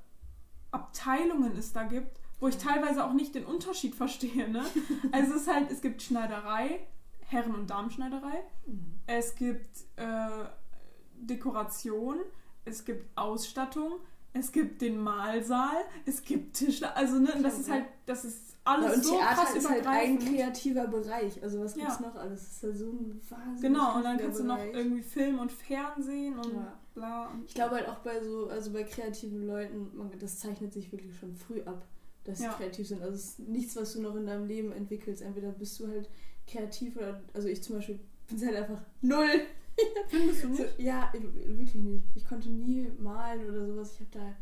Abteilungen 0.71 1.55
es 1.57 1.71
da 1.73 1.83
gibt, 1.83 2.19
wo 2.39 2.47
ich 2.47 2.57
teilweise 2.57 3.05
auch 3.05 3.13
nicht 3.13 3.35
den 3.35 3.45
Unterschied 3.45 3.95
verstehe. 3.95 4.49
Ne? 4.49 4.63
Also 5.11 5.33
es 5.35 5.41
ist 5.43 5.53
halt, 5.53 5.71
es 5.71 5.81
gibt 5.81 6.01
Schneiderei, 6.01 6.79
Herren- 7.27 7.55
und 7.55 7.69
Damenschneiderei, 7.69 8.43
Mhm. 8.67 8.99
es 9.07 9.35
gibt 9.35 9.77
äh, 9.95 10.45
Dekoration, 11.15 12.17
es 12.65 12.83
gibt 12.85 13.17
Ausstattung, 13.17 13.93
es 14.33 14.51
gibt 14.51 14.81
den 14.81 14.99
Malsaal, 14.99 15.75
es 16.05 16.23
gibt 16.23 16.55
Tischler, 16.55 16.95
also 16.97 17.19
ne, 17.19 17.31
das 17.41 17.59
ist 17.59 17.67
ja. 17.67 17.75
halt, 17.75 17.85
das 18.05 18.25
ist 18.25 18.39
Ja, 18.65 18.71
alles 18.73 18.95
und 18.95 19.03
so 19.05 19.17
Theater 19.17 19.35
krass 19.35 19.55
ist 19.55 19.69
halt 19.69 19.85
ein 19.85 20.17
kreativer 20.19 20.87
Bereich. 20.87 21.41
Also 21.43 21.59
was 21.59 21.75
gibt's 21.75 21.99
Ja. 21.99 22.07
noch 22.07 22.15
alles? 22.15 22.41
Das 22.43 22.51
ist 22.53 22.63
ja 22.63 22.71
so 22.73 22.91
ein 22.91 23.21
wahnsinnig 23.29 23.61
Genau, 23.61 23.95
und 23.97 24.03
dann 24.03 24.17
kannst 24.17 24.39
du 24.39 24.43
noch 24.45 24.55
Bereich. 24.57 24.73
irgendwie 24.73 25.01
Film 25.03 25.39
und 25.39 25.51
Fernsehen 25.51 26.37
und 26.39 26.53
Ja. 26.53 26.79
bla. 26.95 27.27
Und 27.27 27.45
Ich 27.45 27.53
glaube 27.53 27.75
halt 27.75 27.87
auch 27.89 27.99
bei 27.99 28.23
so, 28.23 28.47
also 28.47 28.71
bei 28.71 28.83
kreativen 28.83 29.45
Leuten, 29.45 29.91
man, 29.95 30.09
das 30.17 30.39
zeichnet 30.39 30.73
sich 30.73 30.91
wirklich 30.91 31.15
schon 31.17 31.35
früh 31.35 31.61
ab, 31.63 31.85
dass 32.23 32.39
sie 32.39 32.45
Ja. 32.45 32.53
kreativ 32.53 32.87
sind. 32.87 33.01
Also 33.01 33.15
es 33.15 33.25
ist 33.25 33.39
nichts, 33.39 33.75
was 33.75 33.93
du 33.93 34.01
noch 34.01 34.15
in 34.15 34.25
deinem 34.25 34.47
Leben 34.47 34.71
entwickelst. 34.71 35.21
Entweder 35.21 35.51
bist 35.51 35.79
du 35.79 35.87
halt 35.87 36.09
kreativ 36.47 36.95
oder, 36.97 37.21
also 37.33 37.47
ich 37.47 37.61
zum 37.63 37.75
Beispiel 37.75 37.99
bin 38.27 38.45
halt 38.45 38.55
einfach 38.57 38.81
null. 39.01 39.41
Findest 40.07 40.43
du 40.43 40.55
So, 40.55 40.63
nicht? 40.63 40.79
ja, 40.79 41.11
ich, 41.13 41.23
wirklich 41.23 41.75
nicht. 41.75 42.03
Ich 42.15 42.25
konnte 42.27 42.49
nie 42.49 42.87
malen 42.99 43.49
oder 43.49 43.65
sowas. 43.67 43.93
Ich 43.93 43.99
habe 44.01 44.09
da 44.11 44.35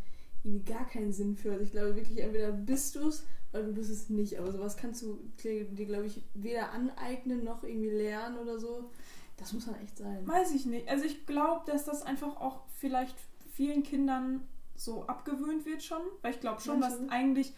irgendwie 0.43 0.71
gar 0.71 0.85
keinen 0.88 1.13
Sinn 1.13 1.35
für. 1.35 1.51
Also 1.51 1.63
ich 1.63 1.71
glaube 1.71 1.95
wirklich, 1.95 2.19
entweder 2.19 2.51
bist 2.51 2.95
du 2.95 3.07
es 3.07 3.23
oder 3.53 3.63
du 3.63 3.73
bist 3.73 3.89
es 3.89 4.09
nicht. 4.09 4.38
Aber 4.39 4.51
sowas 4.51 4.75
kannst 4.77 5.01
du 5.01 5.19
dir, 5.43 5.63
glaube 5.65 6.05
ich, 6.05 6.21
weder 6.33 6.71
aneignen 6.71 7.43
noch 7.43 7.63
irgendwie 7.63 7.89
lernen 7.89 8.38
oder 8.38 8.59
so. 8.59 8.89
Das 9.38 9.53
muss 9.53 9.65
man 9.67 9.75
echt 9.81 9.97
sein. 9.97 10.27
Weiß 10.27 10.53
ich 10.53 10.65
nicht. 10.65 10.88
Also 10.89 11.05
ich 11.05 11.25
glaube, 11.25 11.63
dass 11.65 11.85
das 11.85 12.03
einfach 12.03 12.39
auch 12.41 12.61
vielleicht 12.77 13.15
vielen 13.53 13.83
Kindern 13.83 14.41
so 14.75 15.03
abgewöhnt 15.07 15.65
wird 15.65 15.81
schon. 15.83 16.01
Weil 16.21 16.33
ich 16.33 16.39
glaube 16.39 16.61
schon, 16.61 16.79
Meinst 16.79 17.00
dass 17.01 17.09
eigentlich, 17.09 17.53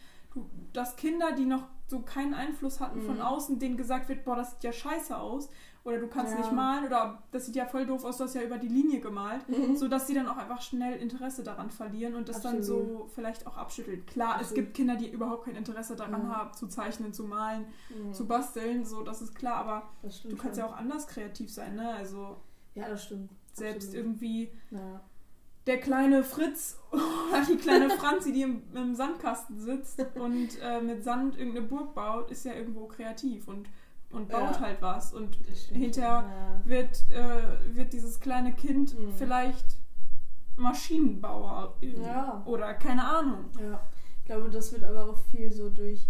dass 0.73 0.95
Kinder, 0.95 1.31
die 1.33 1.45
noch 1.45 1.63
so 1.87 2.01
keinen 2.01 2.33
Einfluss 2.33 2.79
hatten 2.79 3.01
von 3.01 3.15
Mhm. 3.15 3.21
außen, 3.21 3.59
denen 3.59 3.77
gesagt 3.77 4.09
wird, 4.09 4.25
boah, 4.25 4.35
das 4.35 4.51
sieht 4.51 4.63
ja 4.63 4.71
scheiße 4.71 5.15
aus. 5.17 5.49
Oder 5.85 5.99
du 5.99 6.07
kannst 6.07 6.31
Ja. 6.33 6.39
nicht 6.39 6.51
malen 6.53 6.85
oder 6.85 7.21
das 7.31 7.45
sieht 7.45 7.57
ja 7.57 7.65
voll 7.65 7.85
doof 7.85 8.05
aus, 8.05 8.15
du 8.17 8.23
hast 8.23 8.35
ja 8.35 8.41
über 8.41 8.57
die 8.57 8.69
Linie 8.69 9.01
gemalt. 9.01 9.47
Mhm. 9.49 9.75
So 9.75 9.89
dass 9.89 10.07
sie 10.07 10.13
dann 10.13 10.27
auch 10.29 10.37
einfach 10.37 10.61
schnell 10.61 10.95
Interesse 10.97 11.43
daran 11.43 11.69
verlieren 11.71 12.15
und 12.15 12.29
das 12.29 12.39
dann 12.41 12.63
so 12.63 12.77
Absolut. 12.79 13.11
vielleicht 13.11 13.45
auch 13.47 13.57
abschüttelt. 13.57 14.07
Klar, 14.07 14.35
es 14.35 14.47
Absolut. 14.47 14.55
gibt 14.63 14.73
Kinder, 14.75 14.95
die 14.95 15.09
überhaupt 15.11 15.43
kein 15.45 15.55
Interesse 15.57 15.95
daran 15.97 16.23
Mhm. 16.23 16.29
haben, 16.35 16.53
zu 16.53 16.67
zeichnen, 16.67 17.11
zu 17.13 17.25
malen, 17.25 17.65
Mhm. 17.89 18.13
zu 18.13 18.25
basteln, 18.27 18.85
so 18.85 19.03
das 19.03 19.21
ist 19.21 19.35
klar, 19.35 19.55
aber 19.57 19.89
du 20.01 20.07
kannst 20.37 20.57
schon. 20.57 20.65
ja 20.65 20.65
auch 20.67 20.77
anders 20.77 21.05
kreativ 21.07 21.51
sein, 21.51 21.75
ne? 21.75 21.89
Also 21.93 22.37
Ja, 22.75 22.87
das 22.87 23.03
stimmt. 23.03 23.29
selbst 23.51 23.89
Absolut. 23.89 24.05
irgendwie 24.05 24.51
Ja. 24.71 25.01
Der 25.65 25.79
kleine 25.79 26.23
Fritz 26.23 26.77
oder 26.91 27.45
die 27.49 27.55
kleine 27.57 27.89
Franzi, 27.91 28.33
die 28.33 28.41
im, 28.41 28.63
im 28.73 28.95
Sandkasten 28.95 29.59
sitzt 29.59 29.99
und 30.15 30.49
äh, 30.61 30.81
mit 30.81 31.03
Sand 31.03 31.37
irgendeine 31.37 31.67
Burg 31.67 31.93
baut, 31.95 32.31
ist 32.31 32.43
ja 32.45 32.53
irgendwo 32.53 32.85
kreativ 32.87 33.47
und, 33.47 33.67
und 34.11 34.27
baut 34.29 34.51
Ja. 34.55 34.59
halt 34.59 34.81
was. 34.81 35.13
Und 35.13 35.35
hinterher 35.71 36.25
schon. 36.61 36.69
wird, 36.69 37.03
äh, 37.11 37.75
wird 37.75 37.93
dieses 37.93 38.19
kleine 38.19 38.53
Kind 38.53 38.97
Mhm. 38.99 39.13
vielleicht 39.17 39.77
Maschinenbauer 40.55 41.75
Ja. 41.81 42.43
oder 42.45 42.73
keine 42.75 43.05
Ahnung. 43.05 43.45
Ja. 43.59 43.65
ja. 43.71 43.81
Ich 44.19 44.25
glaube, 44.25 44.49
das 44.49 44.71
wird 44.71 44.83
aber 44.83 45.09
auch 45.09 45.17
viel 45.31 45.51
so 45.51 45.69
durch 45.69 46.07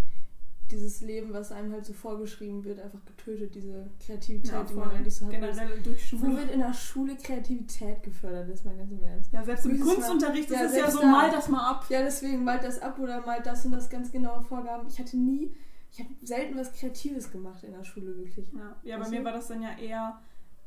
dieses 0.72 1.02
Leben, 1.02 1.34
was 1.34 1.52
einem 1.52 1.72
halt 1.72 1.86
so 1.86 1.94
vorgeschrieben 1.94 2.64
wird, 2.64 2.80
einfach 2.80 3.04
getötet, 3.06 3.54
diese 3.54 3.90
Kreativität, 4.04 4.52
Ja, 4.52 4.64
die 4.64 4.74
man 4.74 4.90
eigentlich 4.92 5.16
so 5.16 5.26
hat. 5.26 5.32
Generell 5.32 5.82
durch 5.82 6.14
Wo 6.14 6.18
Schule. 6.18 6.38
wird 6.38 6.52
in 6.52 6.60
der 6.60 6.74
Schule 6.74 7.16
Kreativität 7.16 8.02
gefördert, 8.02 8.50
ist 8.50 8.66
mal 8.66 8.76
ganz 8.76 8.92
im 8.92 9.04
Ernst. 9.04 9.32
Ja, 9.32 9.44
selbst 9.44 9.66
im 9.66 9.78
Mal- 9.80 9.86
Kunstunterricht 9.94 10.50
Ja, 10.50 10.62
ist 10.62 10.72
es 10.72 10.78
ja 10.78 10.90
so, 10.92 11.00
da. 11.02 11.06
mal 11.08 11.30
das 11.30 11.48
mal 11.50 11.70
ab. 11.70 11.86
Ja, 11.90 12.02
deswegen 12.02 12.44
malt 12.44 12.64
das 12.64 12.80
ab 12.82 12.98
oder 13.00 13.22
malt 13.26 13.46
das 13.46 13.66
und 13.66 13.72
das 13.74 13.90
ganz 13.90 14.12
genaue 14.12 14.42
Vorgaben. 14.42 14.88
Ich 14.88 14.98
hatte 15.00 15.16
nie, 15.18 15.54
ich 15.92 16.00
habe 16.00 16.10
selten 16.24 16.58
was 16.58 16.74
Kreatives 16.74 17.32
gemacht 17.32 17.64
in 17.64 17.74
der 17.74 17.84
Schule, 17.84 18.18
wirklich. 18.18 18.52
Ja, 18.54 18.76
ja 18.84 18.96
bei 18.98 19.02
Weißt 19.04 19.12
mir 19.12 19.24
war 19.24 19.34
das 19.34 19.48
dann 19.48 19.62
ja 19.62 19.78
eher 19.78 20.20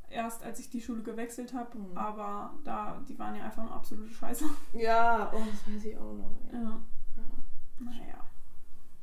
erst, 0.09 0.45
als 0.45 0.61
ich 0.61 0.71
die 0.71 0.81
Schule 0.81 1.03
gewechselt 1.03 1.53
habe. 1.53 1.77
Mhm. 1.79 1.97
Aber 1.99 2.55
da, 2.63 3.03
die 3.09 3.19
waren 3.19 3.35
ja 3.35 3.45
einfach 3.45 3.63
eine 3.63 3.73
absolute 3.73 4.13
Scheiße. 4.13 4.45
Ja, 4.75 5.33
oh, 5.35 5.39
das 5.51 5.75
weiß 5.75 5.85
ich 5.85 5.97
auch 5.97 6.13
noch. 6.13 6.31
Ey. 6.53 6.55
Ja. 6.63 6.81
Ja. 7.17 7.81
Naja. 7.81 8.26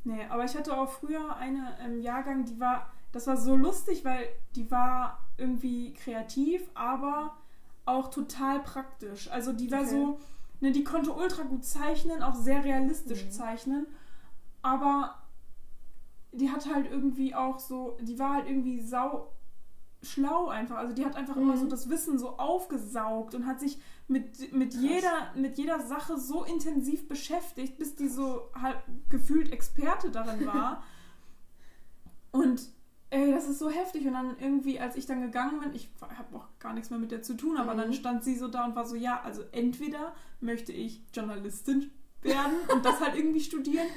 Nee, 0.03 0.25
aber 0.29 0.43
ich 0.45 0.55
hatte 0.55 0.77
auch 0.77 0.89
früher 0.89 1.35
eine 1.37 1.77
im 1.85 1.99
Jahrgang, 2.01 2.45
die 2.45 2.59
war, 2.59 2.91
das 3.11 3.27
war 3.27 3.37
so 3.37 3.55
lustig, 3.55 4.03
weil 4.03 4.27
die 4.55 4.69
war 4.69 5.19
irgendwie 5.37 5.93
kreativ, 5.93 6.69
aber 6.73 7.37
auch 7.85 8.09
total 8.09 8.59
praktisch. 8.61 9.29
Also 9.31 9.53
die 9.53 9.71
war 9.71 9.81
Okay. 9.81 9.89
so, 9.89 10.19
ne, 10.59 10.71
die 10.71 10.83
konnte 10.83 11.13
ultra 11.13 11.43
gut 11.43 11.63
zeichnen, 11.65 12.21
auch 12.21 12.35
sehr 12.35 12.63
realistisch 12.63 13.25
Mhm. 13.25 13.31
zeichnen, 13.31 13.87
aber 14.61 15.15
die 16.31 16.49
hat 16.49 16.65
halt 16.73 16.89
irgendwie 16.89 17.35
auch 17.35 17.59
so, 17.59 17.97
die 18.01 18.17
war 18.19 18.33
halt 18.33 18.47
irgendwie 18.47 18.81
sau 18.81 19.31
schlau 20.03 20.47
einfach. 20.49 20.77
Also 20.77 20.93
die 20.93 21.05
hat 21.05 21.15
einfach 21.15 21.35
immer 21.37 21.55
Mhm. 21.55 21.59
so 21.61 21.67
das 21.67 21.89
Wissen 21.89 22.19
so 22.19 22.37
aufgesaugt 22.37 23.33
und 23.35 23.45
hat 23.47 23.59
sich 23.59 23.79
mit, 24.07 24.53
mit, 24.53 24.71
Krass. 24.73 24.81
jeder, 24.81 25.31
mit 25.35 25.57
jeder 25.57 25.79
Sache 25.79 26.17
so 26.19 26.43
intensiv 26.43 27.07
beschäftigt, 27.07 27.77
bis 27.77 27.95
die 27.95 28.07
so 28.09 28.49
halt 28.53 28.77
gefühlt 29.09 29.51
Experte 29.51 30.11
darin 30.11 30.45
war. 30.45 30.83
und 32.31 32.61
ey, 33.09 33.31
das 33.31 33.47
ist 33.47 33.59
so 33.59 33.69
heftig. 33.69 34.05
Und 34.07 34.13
dann 34.13 34.35
irgendwie, 34.39 34.79
als 34.79 34.95
ich 34.95 35.05
dann 35.05 35.21
gegangen 35.21 35.59
bin, 35.59 35.73
ich 35.73 35.89
habe 36.01 36.35
auch 36.35 36.47
gar 36.59 36.73
nichts 36.73 36.89
mehr 36.89 36.99
mit 36.99 37.11
der 37.11 37.21
zu 37.21 37.35
tun, 37.35 37.57
aber 37.57 37.73
Mhm. 37.73 37.77
dann 37.77 37.93
stand 37.93 38.23
sie 38.23 38.35
so 38.35 38.47
da 38.47 38.65
und 38.65 38.75
war 38.75 38.85
so, 38.85 38.95
ja, 38.95 39.21
also 39.21 39.43
entweder 39.51 40.13
möchte 40.41 40.71
ich 40.71 41.01
Journalistin 41.13 41.91
werden 42.21 42.53
und 42.73 42.85
das 42.85 42.99
halt 42.99 43.15
irgendwie 43.15 43.41
studieren 43.41 43.87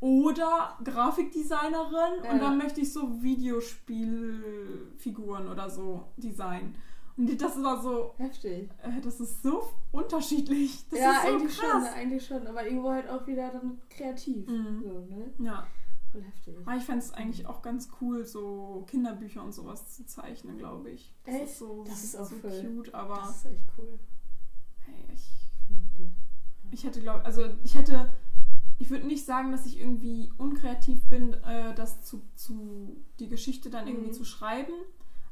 oder 0.00 0.76
Grafikdesignerin 0.82 2.24
Ja. 2.24 2.32
und 2.32 2.40
dann 2.40 2.58
möchte 2.58 2.80
ich 2.80 2.92
so 2.92 3.22
Videospielfiguren 3.22 5.46
oder 5.48 5.70
so 5.70 6.08
designen. 6.16 6.74
Und 7.16 7.40
das 7.40 7.60
war 7.62 7.80
so, 7.82 8.14
Heftig. 8.16 8.68
äh, 8.82 9.00
das 9.02 9.20
ist 9.20 9.42
so 9.42 9.70
unterschiedlich. 9.92 10.88
Das 10.88 10.98
ja, 11.00 11.10
ist 11.12 11.22
so 11.22 11.28
eigentlich 11.28 11.58
krass. 11.58 11.70
schon, 11.70 11.82
eigentlich 11.94 12.26
schon. 12.26 12.46
Aber 12.46 12.64
irgendwo 12.64 12.90
halt 12.90 13.08
auch 13.10 13.26
wieder 13.26 13.50
dann 13.50 13.78
kreativ. 13.90 14.48
Mhm. 14.48 14.82
So, 14.82 15.00
ne? 15.14 15.30
Ja, 15.38 15.66
Voll 16.12 16.22
heftig. 16.22 16.56
aber 16.64 16.76
ich 16.76 16.82
fände 16.84 17.00
es 17.04 17.12
eigentlich 17.12 17.46
auch 17.46 17.60
ganz 17.60 17.90
cool, 18.00 18.24
so 18.24 18.86
Kinderbücher 18.88 19.42
und 19.44 19.52
sowas 19.52 19.86
zu 19.94 20.06
zeichnen, 20.06 20.56
glaube 20.56 20.88
ich. 20.90 21.12
Das 21.24 21.34
Echt? 21.34 21.44
ist 21.44 21.58
so, 21.58 21.84
Das 21.86 22.02
ist 22.04 22.16
auch 22.16 22.24
so 22.24 22.36
voll- 22.36 22.62
cute, 22.62 22.94
aber 22.94 23.16
Das 23.16 23.36
ist 23.36 23.44
echt 23.52 23.64
cool. 23.76 23.98
hey, 24.86 25.04
ich, 25.12 25.28
ich 26.70 26.84
hätte, 26.84 27.00
glaube 27.00 27.22
also 27.26 27.42
ich 27.64 27.74
hätte, 27.74 28.08
ich 28.80 28.90
würde 28.90 29.06
nicht 29.06 29.24
sagen, 29.24 29.52
dass 29.52 29.66
ich 29.66 29.78
irgendwie 29.78 30.32
unkreativ 30.38 31.08
bin, 31.08 31.34
äh, 31.44 31.74
das 31.74 32.02
zu, 32.02 32.22
zu, 32.34 32.96
die 33.20 33.28
Geschichte 33.28 33.70
dann 33.70 33.86
irgendwie 33.86 34.08
Mhm. 34.08 34.12
zu 34.14 34.24
schreiben, 34.24 34.72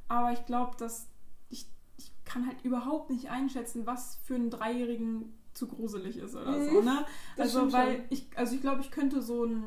aber 0.07 0.33
ich 0.33 0.45
glaube, 0.47 0.77
dass 0.77 1.09
ich, 1.49 1.67
ich 1.97 2.13
kann 2.25 2.47
halt 2.47 2.63
überhaupt 2.63 3.11
nicht 3.11 3.31
einschätzen, 3.31 3.87
was 3.87 4.17
für 4.23 4.35
einen 4.37 4.51
Dreijährigen 4.51 5.33
zu 5.55 5.67
gruselig 5.67 6.19
ist 6.19 6.37
oder 6.37 6.63
so, 6.65 6.79
Mhm. 6.81 6.85
ne? 6.85 7.07
Das 7.37 7.57
Also, 7.57 7.73
weil 7.73 7.97
schon. 7.97 8.05
ich, 8.11 8.27
also 8.37 8.55
ich 8.55 8.61
glaube, 8.61 8.81
ich 8.83 8.91
könnte 8.91 9.23
so 9.23 9.45
ein, 9.45 9.65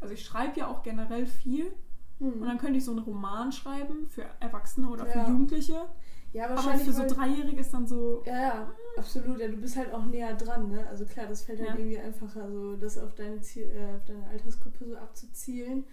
also 0.00 0.12
ich 0.14 0.24
schreibe 0.24 0.60
ja 0.60 0.68
auch 0.68 0.82
generell 0.82 1.26
viel 1.26 1.72
Hm. 2.18 2.34
und 2.42 2.46
dann 2.46 2.58
könnte 2.58 2.78
ich 2.78 2.84
so 2.84 2.92
einen 2.92 3.00
Roman 3.00 3.50
schreiben 3.50 4.06
für 4.08 4.24
Erwachsene 4.40 4.88
oder 4.88 5.06
Ja. 5.06 5.10
für 5.24 5.30
Jugendliche, 5.30 5.88
Ja, 6.32 6.46
aber 6.46 6.56
wahrscheinlich. 6.56 6.86
für 6.86 6.92
so 6.92 7.06
Dreijährige 7.06 7.60
ist 7.60 7.72
dann 7.74 7.86
so, 7.86 8.22
Ja, 8.24 8.40
ja, 8.40 8.72
absolut. 8.96 9.38
Ja, 9.38 9.48
du 9.48 9.56
bist 9.58 9.76
halt 9.76 9.92
auch 9.92 10.04
näher 10.06 10.34
dran, 10.34 10.70
ne? 10.70 10.86
Also 10.88 11.04
klar, 11.04 11.26
das 11.26 11.42
fällt 11.42 11.60
halt 11.60 11.70
Ja. 11.70 11.76
irgendwie 11.76 11.98
einfacher, 11.98 12.50
so 12.50 12.76
das 12.76 12.96
auf 12.98 13.14
deine 13.14 13.40
Ziel, 13.42 13.64
äh, 13.64 13.96
auf 13.96 14.04
deine 14.06 14.26
Altersgruppe 14.28 14.84
so 14.86 14.96
abzuzielen. 14.96 15.84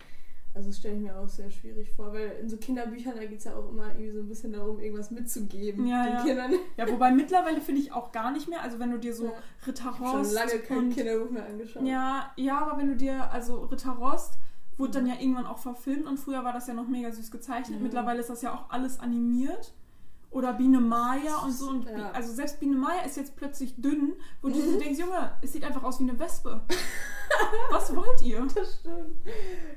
Also 0.55 0.69
das 0.69 0.79
stelle 0.79 0.95
ich 0.95 1.01
mir 1.01 1.15
auch 1.15 1.27
sehr 1.27 1.51
schwierig 1.51 1.91
vor, 1.91 2.11
weil 2.11 2.31
in 2.41 2.49
so 2.49 2.57
Kinderbüchern, 2.57 3.13
da 3.15 3.23
geht 3.25 3.37
es 3.37 3.43
ja 3.43 3.55
auch 3.55 3.69
immer 3.69 3.89
irgendwie 3.89 4.11
so 4.11 4.19
ein 4.21 4.27
bisschen 4.27 4.51
darum, 4.51 4.79
irgendwas 4.79 5.11
mitzugeben 5.11 5.85
Ja, 5.85 6.03
den 6.03 6.13
ja. 6.15 6.23
Kindern. 6.23 6.53
ja, 6.75 6.89
wobei 6.89 7.11
mittlerweile 7.11 7.61
finde 7.61 7.81
ich 7.81 7.91
auch 7.91 8.11
gar 8.11 8.31
nicht 8.31 8.49
mehr, 8.49 8.63
also 8.63 8.79
wenn 8.79 8.89
du 8.91 8.97
dir 8.97 9.13
so 9.13 9.25
Ja. 9.25 9.31
Ritter 9.67 9.91
Ich 9.93 9.99
habe 9.99 10.07
schon 10.09 10.17
Rost 10.19 10.33
lange 10.33 10.59
kein 10.59 10.77
und 10.79 10.89
Kinderbuch 10.95 11.29
mehr 11.29 11.45
angeschaut. 11.45 11.83
Ja, 11.85 12.31
ja, 12.35 12.59
aber 12.65 12.79
wenn 12.79 12.87
du 12.87 12.95
dir, 12.95 13.29
also 13.31 13.65
Ritter 13.65 13.91
Rost 13.91 14.33
wurde 14.77 14.93
dann 14.93 15.03
Mhm. 15.03 15.09
ja 15.09 15.15
irgendwann 15.19 15.45
auch 15.45 15.59
verfilmt 15.59 16.07
und 16.07 16.17
früher 16.17 16.43
war 16.43 16.53
das 16.53 16.65
ja 16.67 16.73
noch 16.73 16.87
mega 16.87 17.11
süß 17.11 17.29
gezeichnet. 17.29 17.77
Ja. 17.77 17.83
Mittlerweile 17.83 18.19
ist 18.21 18.29
das 18.31 18.41
ja 18.41 18.53
auch 18.53 18.69
alles 18.71 18.99
animiert. 18.99 19.73
Oder 20.31 20.53
Biene 20.53 20.79
Maya 20.79 21.37
und 21.43 21.51
so. 21.51 21.69
Und 21.69 21.85
Ja. 21.89 22.11
Also 22.11 22.31
selbst 22.33 22.59
Biene 22.59 22.75
Maya 22.75 23.01
ist 23.01 23.17
jetzt 23.17 23.35
plötzlich 23.35 23.75
dünn, 23.81 24.13
wo 24.41 24.49
du 24.49 24.55
Mhm. 24.55 24.79
denkst, 24.79 24.99
Junge, 24.99 25.31
es 25.41 25.53
sieht 25.53 25.63
einfach 25.63 25.83
aus 25.83 25.99
wie 25.99 26.03
eine 26.09 26.19
Wespe. 26.19 26.61
Was 27.71 27.95
wollt 27.95 28.21
ihr? 28.21 28.45
Das 28.53 28.75
stimmt. 28.79 29.15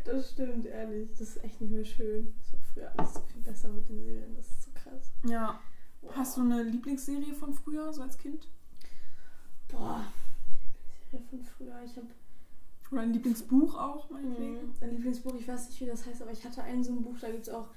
Das 0.05 0.31
stimmt, 0.31 0.67
ehrlich. 0.67 1.11
Das 1.13 1.21
ist 1.23 1.45
echt 1.45 1.61
nicht 1.61 1.71
mehr 1.73 1.85
schön. 1.85 2.35
Das 2.39 2.53
war 2.53 2.61
früher 2.75 2.93
alles 2.99 3.15
so 3.15 3.21
viel 3.21 3.41
besser 3.43 3.69
mit 3.71 3.89
den 3.89 4.03
Serien. 4.03 4.35
Das 4.37 4.47
ist 4.51 4.63
so 4.65 4.71
krass. 4.75 5.11
Ja. 5.25 5.59
Wow. 6.03 6.17
Hast 6.17 6.37
du 6.37 6.41
eine 6.43 6.63
Lieblingsserie 6.65 7.33
von 7.35 7.53
früher, 7.55 7.93
so 7.93 8.03
als 8.03 8.19
Kind? 8.19 8.49
Boah, 9.69 10.05
Serie 11.11 11.25
von 11.31 11.45
früher. 11.45 11.81
Ich 11.85 11.97
habe 11.97 12.07
Oder 12.91 13.03
ein 13.03 13.13
Lieblingsbuch 13.15 13.75
auch, 13.75 14.11
meinetwegen? 14.11 14.53
Mhm. 14.67 14.73
Ein 14.83 14.91
Lieblingsbuch, 14.91 15.35
ich 15.37 15.49
weiß 15.49 15.69
nicht, 15.71 15.81
wie 15.81 15.87
das 15.87 16.05
heißt, 16.05 16.21
aber 16.21 16.33
ich 16.33 16.45
hatte 16.45 16.63
ein 16.63 16.85
so 16.85 16.93
ein 16.93 17.03
Buch, 17.03 17.17
da 17.21 17.31
gibt 17.31 17.43
es 17.45 17.49
auch 17.49 17.69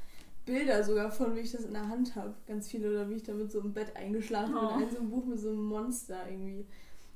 Bilder 0.45 0.83
sogar 0.83 1.11
von, 1.11 1.35
wie 1.35 1.39
ich 1.39 1.51
das 1.51 1.65
in 1.65 1.73
der 1.73 1.87
Hand 1.87 2.15
habe. 2.15 2.35
Ganz 2.47 2.67
viele, 2.69 2.89
oder 2.89 3.09
wie 3.09 3.15
ich 3.15 3.23
damit 3.23 3.51
so 3.51 3.59
im 3.59 3.73
Bett 3.73 3.95
eingeschlafen 3.95 4.53
bin. 4.53 4.63
Oh. 4.63 4.67
Ein 4.69 4.89
so 4.91 4.99
ein 4.99 5.09
Buch 5.09 5.25
mit 5.25 5.39
so 5.39 5.49
einem 5.49 5.63
Monster 5.65 6.29
irgendwie. 6.29 6.65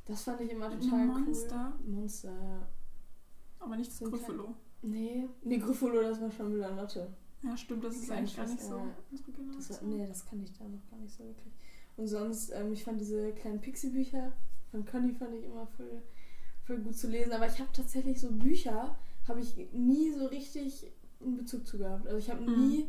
Das 0.06 0.24
fand 0.24 0.42
ich 0.42 0.52
immer 0.52 0.70
total 0.72 1.06
Monster? 1.06 1.74
cool. 1.86 1.92
Monster, 1.94 2.30
ja. 2.32 2.68
Aber 3.60 3.76
nicht 3.76 3.92
das 3.92 4.00
So 4.00 4.06
ein 4.06 4.12
Gryffalo. 4.12 4.56
Nee, 4.82 5.28
nee, 5.44 5.58
Gryffalo, 5.58 6.02
das 6.02 6.22
war 6.22 6.32
schon 6.32 6.52
Melanotte. 6.52 7.14
Ja, 7.44 7.56
stimmt, 7.56 7.84
das 7.84 7.96
ist 7.96 8.06
Kleine 8.06 8.20
eigentlich 8.20 8.36
gar 8.36 8.48
nicht 8.48 8.62
so. 8.62 8.82
Das 9.56 9.82
war, 9.82 9.88
nee, 9.88 10.08
das 10.08 10.26
kann 10.26 10.42
ich 10.42 10.52
da 10.58 10.64
noch 10.66 10.90
gar 10.90 10.98
nicht 11.00 11.14
so 11.16 11.24
wirklich. 11.24 11.54
Und 11.98 12.08
sonst, 12.08 12.52
ähm, 12.52 12.72
ich 12.74 12.84
fand 12.84 13.00
diese 13.00 13.32
kleinen 13.34 13.62
Pixie-Bücher 13.62 14.34
von 14.72 14.86
Conny 14.86 15.14
fand 15.14 15.34
ich 15.36 15.46
immer 15.46 15.68
voll, 15.68 16.02
voll 16.66 16.78
gut 16.80 16.96
zu 16.96 17.08
lesen. 17.08 17.32
Aber 17.34 17.48
ich 17.48 17.60
habe 17.60 17.70
tatsächlich 17.74 18.20
so 18.20 18.32
Bücher, 18.32 18.98
habe 19.28 19.42
ich 19.42 19.56
nie 19.74 20.12
so 20.12 20.26
richtig 20.28 20.92
einen 21.22 21.38
Bezug 21.38 21.68
zu 21.68 21.78
gehabt. 21.78 22.08
Also 22.08 22.18
ich 22.18 22.30
habe 22.30 22.42
Mhm. 22.42 22.86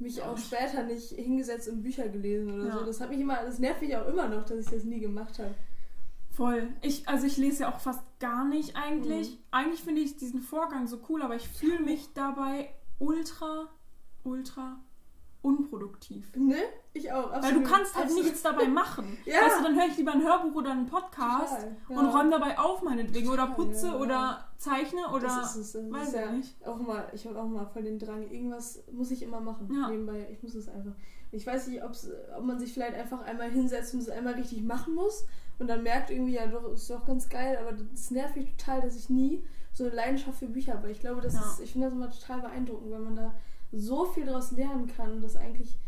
Mich 0.00 0.16
Ja. 0.16 0.30
auch 0.30 0.38
später 0.38 0.82
nicht 0.84 1.10
hingesetzt 1.10 1.68
und 1.68 1.82
Bücher 1.82 2.08
gelesen 2.08 2.52
oder 2.54 2.66
Ja. 2.68 2.78
so. 2.78 2.84
Das 2.86 3.00
hat 3.00 3.10
mich 3.10 3.20
immer, 3.20 3.36
das 3.44 3.58
nervt 3.58 3.80
mich 3.82 3.96
auch 3.96 4.06
immer 4.08 4.28
noch, 4.28 4.44
dass 4.44 4.58
ich 4.58 4.70
das 4.70 4.84
nie 4.84 5.00
gemacht 5.00 5.38
habe. 5.38 5.54
Voll. 6.30 6.68
Ich, 6.82 7.08
also 7.08 7.26
ich 7.26 7.36
lese 7.36 7.62
ja 7.64 7.72
auch 7.74 7.80
fast 7.80 8.00
gar 8.20 8.44
nicht 8.44 8.76
eigentlich. 8.76 9.30
Mhm. 9.32 9.38
Eigentlich 9.50 9.82
finde 9.82 10.00
ich 10.00 10.16
diesen 10.16 10.40
Vorgang 10.40 10.86
so 10.86 11.00
cool, 11.08 11.22
aber 11.22 11.36
ich 11.36 11.48
fühle 11.48 11.80
mich 11.80 12.12
dabei 12.14 12.70
ultra, 12.98 13.68
ultra 14.24 14.78
unproduktiv. 15.42 16.34
Ne? 16.36 16.56
Ich 16.92 17.10
auch. 17.12 17.30
Weil 17.30 17.40
du 17.40 17.60
absolut. 17.60 17.64
kannst 17.64 17.94
halt 17.94 18.04
Absolut. 18.04 18.24
nichts 18.24 18.42
dabei 18.42 18.68
machen. 18.68 19.18
Ja. 19.24 19.42
Weißt 19.42 19.60
du, 19.60 19.64
dann 19.64 19.76
höre 19.76 19.86
ich 19.86 19.96
lieber 19.96 20.12
ein 20.12 20.22
Hörbuch 20.22 20.54
oder 20.56 20.72
einen 20.72 20.86
Podcast 20.86 21.54
Total, 21.54 21.76
ja. 21.88 21.98
und 21.98 22.06
räume 22.08 22.30
dabei 22.30 22.58
auf 22.58 22.82
meinetwegen 22.82 23.28
oder 23.28 23.48
Total, 23.48 23.66
putze 23.66 23.86
ja, 23.86 23.96
oder 23.96 24.48
zeichne 24.58 25.08
oder 25.08 25.28
das 25.28 25.56
ist 25.56 25.56
es. 25.56 25.72
Das 25.72 25.90
weiß 25.90 26.12
ja 26.14 26.32
nicht. 26.32 26.66
auch 26.66 26.78
mal, 26.78 27.08
ich 27.14 27.26
habe 27.26 27.40
auch 27.40 27.46
mal 27.46 27.66
voll 27.66 27.84
den 27.84 27.98
Drang, 27.98 28.28
irgendwas 28.30 28.82
muss 28.92 29.10
ich 29.10 29.22
immer 29.22 29.40
machen. 29.40 29.72
Ja. 29.72 29.88
Nebenbei, 29.88 30.26
ich 30.32 30.42
muss 30.42 30.54
es 30.54 30.68
einfach. 30.68 30.92
Ich 31.32 31.46
weiß 31.46 31.68
nicht, 31.68 31.82
ob 31.84 31.94
man 32.42 32.58
sich 32.58 32.72
vielleicht 32.72 32.94
einfach 32.94 33.22
einmal 33.22 33.50
hinsetzt 33.50 33.94
und 33.94 34.00
es 34.00 34.08
einmal 34.08 34.34
richtig 34.34 34.62
machen 34.62 34.94
muss 34.94 35.26
und 35.60 35.68
dann 35.68 35.82
merkt 35.82 36.10
irgendwie, 36.10 36.34
ja 36.34 36.46
doch, 36.46 36.72
ist 36.72 36.90
doch 36.90 37.04
ganz 37.04 37.28
geil, 37.28 37.56
aber 37.60 37.72
das 37.72 38.10
nervt 38.10 38.34
mich 38.36 38.56
total, 38.56 38.80
dass 38.80 38.96
ich 38.96 39.10
nie 39.10 39.44
so 39.72 39.84
eine 39.84 39.94
Leidenschaft 39.94 40.38
für 40.38 40.48
Bücher 40.48 40.74
habe. 40.74 40.90
Ich 40.90 41.00
glaube, 41.00 41.20
das 41.20 41.34
ist, 41.34 41.60
ich 41.60 41.72
finde 41.72 41.86
das 41.86 41.94
immer 41.94 42.10
total 42.10 42.40
beeindruckend, 42.40 42.90
weil 42.90 43.00
man 43.00 43.14
da 43.14 43.34
so 43.72 44.04
viel 44.06 44.26
daraus 44.26 44.52
lernen 44.52 44.86
kann 44.86 45.12
und 45.12 45.22
das 45.22 45.36
eigentlich 45.36 45.78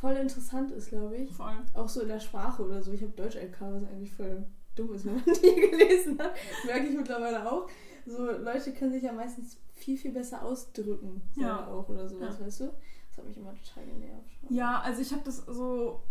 voll 0.00 0.12
interessant 0.14 0.70
ist, 0.70 0.88
glaube 0.90 1.16
ich. 1.16 1.32
Voll. 1.32 1.56
Auch 1.74 1.88
so 1.88 2.02
in 2.02 2.08
der 2.08 2.20
Sprache 2.20 2.62
oder 2.64 2.82
so. 2.82 2.92
Ich 2.92 3.02
habe 3.02 3.12
Deutsch-LK, 3.12 3.60
was 3.60 3.84
eigentlich 3.84 4.12
voll 4.12 4.46
dumm 4.74 4.92
ist, 4.94 5.06
wenn 5.06 5.14
man 5.14 5.24
die 5.26 5.60
gelesen 5.70 6.18
hat. 6.18 6.34
Merke 6.66 6.86
ich 6.86 6.96
mittlerweile 6.96 7.50
auch. 7.50 7.68
So, 8.04 8.24
Leute 8.30 8.72
können 8.72 8.92
sich 8.92 9.02
ja 9.02 9.12
meistens 9.12 9.56
viel, 9.74 9.96
viel 9.96 10.12
besser 10.12 10.42
ausdrücken. 10.42 11.22
Ja. 11.34 11.66
auch 11.66 11.88
oder 11.88 12.08
sowas, 12.08 12.36
Ja. 12.38 12.46
weißt 12.46 12.60
du? 12.60 12.64
Das 13.08 13.18
hat 13.18 13.26
mich 13.26 13.36
immer 13.38 13.54
total 13.54 13.84
genervt. 13.86 14.30
Ja, 14.50 14.80
also 14.80 15.00
ich 15.00 15.12
habe 15.12 15.22
das 15.24 15.38
so. 15.46 16.02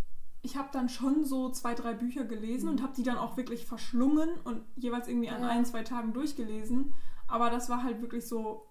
Ich 0.42 0.56
habe 0.56 0.68
dann 0.72 0.88
schon 0.88 1.24
so 1.24 1.50
zwei, 1.50 1.74
drei 1.74 1.94
Bücher 1.94 2.24
gelesen 2.24 2.66
Mhm. 2.66 2.72
und 2.72 2.82
habe 2.82 2.92
die 2.96 3.02
dann 3.02 3.16
auch 3.18 3.36
wirklich 3.36 3.64
verschlungen 3.66 4.28
und 4.44 4.60
jeweils 4.76 5.08
irgendwie 5.08 5.30
an 5.30 5.42
Ja. 5.42 5.48
ein, 5.48 5.64
zwei 5.64 5.82
Tagen 5.82 6.12
durchgelesen. 6.12 6.92
Aber 7.28 7.50
das 7.50 7.68
war 7.68 7.82
halt 7.82 8.00
wirklich 8.02 8.26
so 8.28 8.66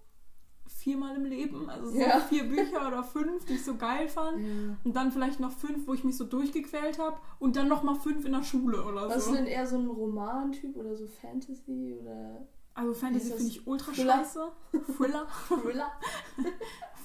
viermal 0.86 1.16
im 1.16 1.26
Leben. 1.26 1.68
Also 1.68 1.90
so 1.90 1.98
Ja. 2.00 2.20
vier 2.20 2.44
Bücher 2.48 2.88
oder 2.88 3.04
fünf, 3.04 3.44
die 3.46 3.54
ich 3.56 3.66
so 3.66 3.76
geil 3.76 4.08
fand. 4.08 4.38
Ja. 4.40 4.78
Und 4.84 4.96
dann 4.96 5.12
vielleicht 5.12 5.40
noch 5.40 5.52
fünf, 5.52 5.88
wo 5.88 5.94
ich 5.96 6.04
mich 6.04 6.16
so 6.16 6.26
durchgequält 6.26 7.00
habe. 7.00 7.18
Und 7.40 7.56
dann 7.56 7.68
noch 7.68 7.82
mal 7.82 7.96
fünf 7.96 8.24
in 8.24 8.34
der 8.34 8.44
Schule 8.44 8.84
oder 8.86 9.10
Warst 9.10 9.26
so. 9.26 9.32
du 9.32 9.38
denn 9.38 9.48
eher 9.48 9.66
so 9.66 9.78
ein 9.78 9.88
Romantyp 9.88 10.76
oder 10.78 10.96
so 10.96 11.08
Fantasy 11.08 11.96
oder. 12.00 12.48
Also 12.76 12.94
Fantasy 12.94 13.30
Ist 13.30 13.36
finde 13.38 13.52
ich 13.52 13.66
ultra 13.68 13.92
Thriller? 13.94 14.14
scheiße. 14.18 14.52
Thriller. 14.96 15.28
Thriller. 15.48 15.92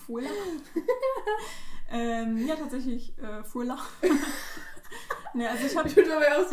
Thriller. 0.04 0.30
ähm, 1.90 2.46
ja, 2.46 2.56
tatsächlich 2.56 3.16
äh, 3.18 3.42
Thriller. 3.50 3.78
ne, 5.34 5.48
also 5.48 5.64
ich 5.66 5.76
habe 5.76 5.88
Ich 5.88 5.94
bin 5.94 6.06
dabei 6.06 6.36
aus. 6.36 6.50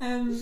Ähm, 0.00 0.40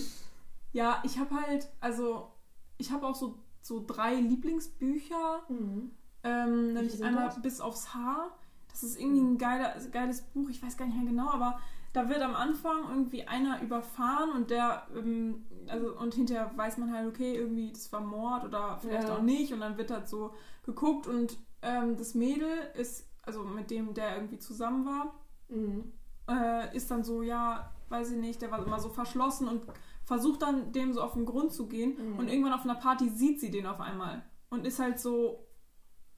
ja, 0.71 1.01
ich 1.05 1.17
habe 1.19 1.35
halt, 1.35 1.67
also 1.79 2.31
ich 2.77 2.91
habe 2.91 3.05
auch 3.07 3.15
so, 3.15 3.39
so 3.63 3.83
drei 3.85 4.13
Lieblingsbücher. 4.15 5.43
Mhm. 5.49 5.91
Ähm, 6.23 6.73
nämlich 6.73 7.03
einmal 7.03 7.25
das? 7.25 7.41
Bis 7.41 7.59
aufs 7.61 7.93
Haar. 7.93 8.31
Das 8.69 8.83
ist 8.83 8.99
irgendwie 8.99 9.21
ein 9.21 9.37
geiler, 9.37 9.75
geiles 9.91 10.21
Buch, 10.21 10.49
ich 10.49 10.61
weiß 10.63 10.77
gar 10.77 10.85
nicht 10.85 10.97
mehr 10.97 11.05
genau, 11.05 11.29
aber 11.29 11.59
da 11.91 12.09
wird 12.09 12.21
am 12.23 12.33
Anfang 12.35 12.89
irgendwie 12.89 13.27
einer 13.27 13.61
überfahren 13.61 14.31
und 14.31 14.49
der, 14.49 14.87
ähm, 14.95 15.45
also 15.67 15.95
und 15.97 16.15
hinterher 16.15 16.51
weiß 16.55 16.77
man 16.79 16.91
halt, 16.91 17.07
okay, 17.07 17.35
irgendwie 17.35 17.71
das 17.71 17.91
war 17.93 17.99
Mord 18.01 18.45
oder 18.45 18.77
vielleicht 18.81 19.09
Ja. 19.09 19.17
auch 19.17 19.21
nicht 19.21 19.53
und 19.53 19.59
dann 19.59 19.77
wird 19.77 19.91
halt 19.91 20.09
so 20.09 20.33
geguckt 20.63 21.05
und 21.07 21.37
ähm, 21.61 21.97
das 21.97 22.15
Mädel 22.15 22.49
ist, 22.75 23.07
also 23.21 23.43
mit 23.43 23.69
dem 23.69 23.93
der 23.93 24.15
irgendwie 24.15 24.39
zusammen 24.39 24.85
war, 24.87 25.13
Mhm. 25.49 25.91
äh, 26.27 26.75
ist 26.75 26.89
dann 26.89 27.03
so, 27.03 27.21
ja, 27.21 27.69
weiß 27.89 28.11
ich 28.11 28.17
nicht, 28.17 28.41
der 28.41 28.49
war 28.49 28.65
immer 28.65 28.79
so 28.79 28.89
verschlossen 28.89 29.47
und 29.47 29.61
versucht 30.05 30.41
dann 30.41 30.71
dem 30.71 30.93
so 30.93 31.01
auf 31.01 31.13
den 31.13 31.25
Grund 31.25 31.53
zu 31.53 31.67
gehen 31.67 31.95
Mhm. 32.13 32.19
und 32.19 32.27
irgendwann 32.27 32.53
auf 32.53 32.63
einer 32.63 32.75
Party 32.75 33.09
sieht 33.09 33.39
sie 33.39 33.51
den 33.51 33.65
auf 33.65 33.79
einmal 33.79 34.23
und 34.49 34.65
ist 34.67 34.79
halt 34.79 34.99
so, 34.99 35.47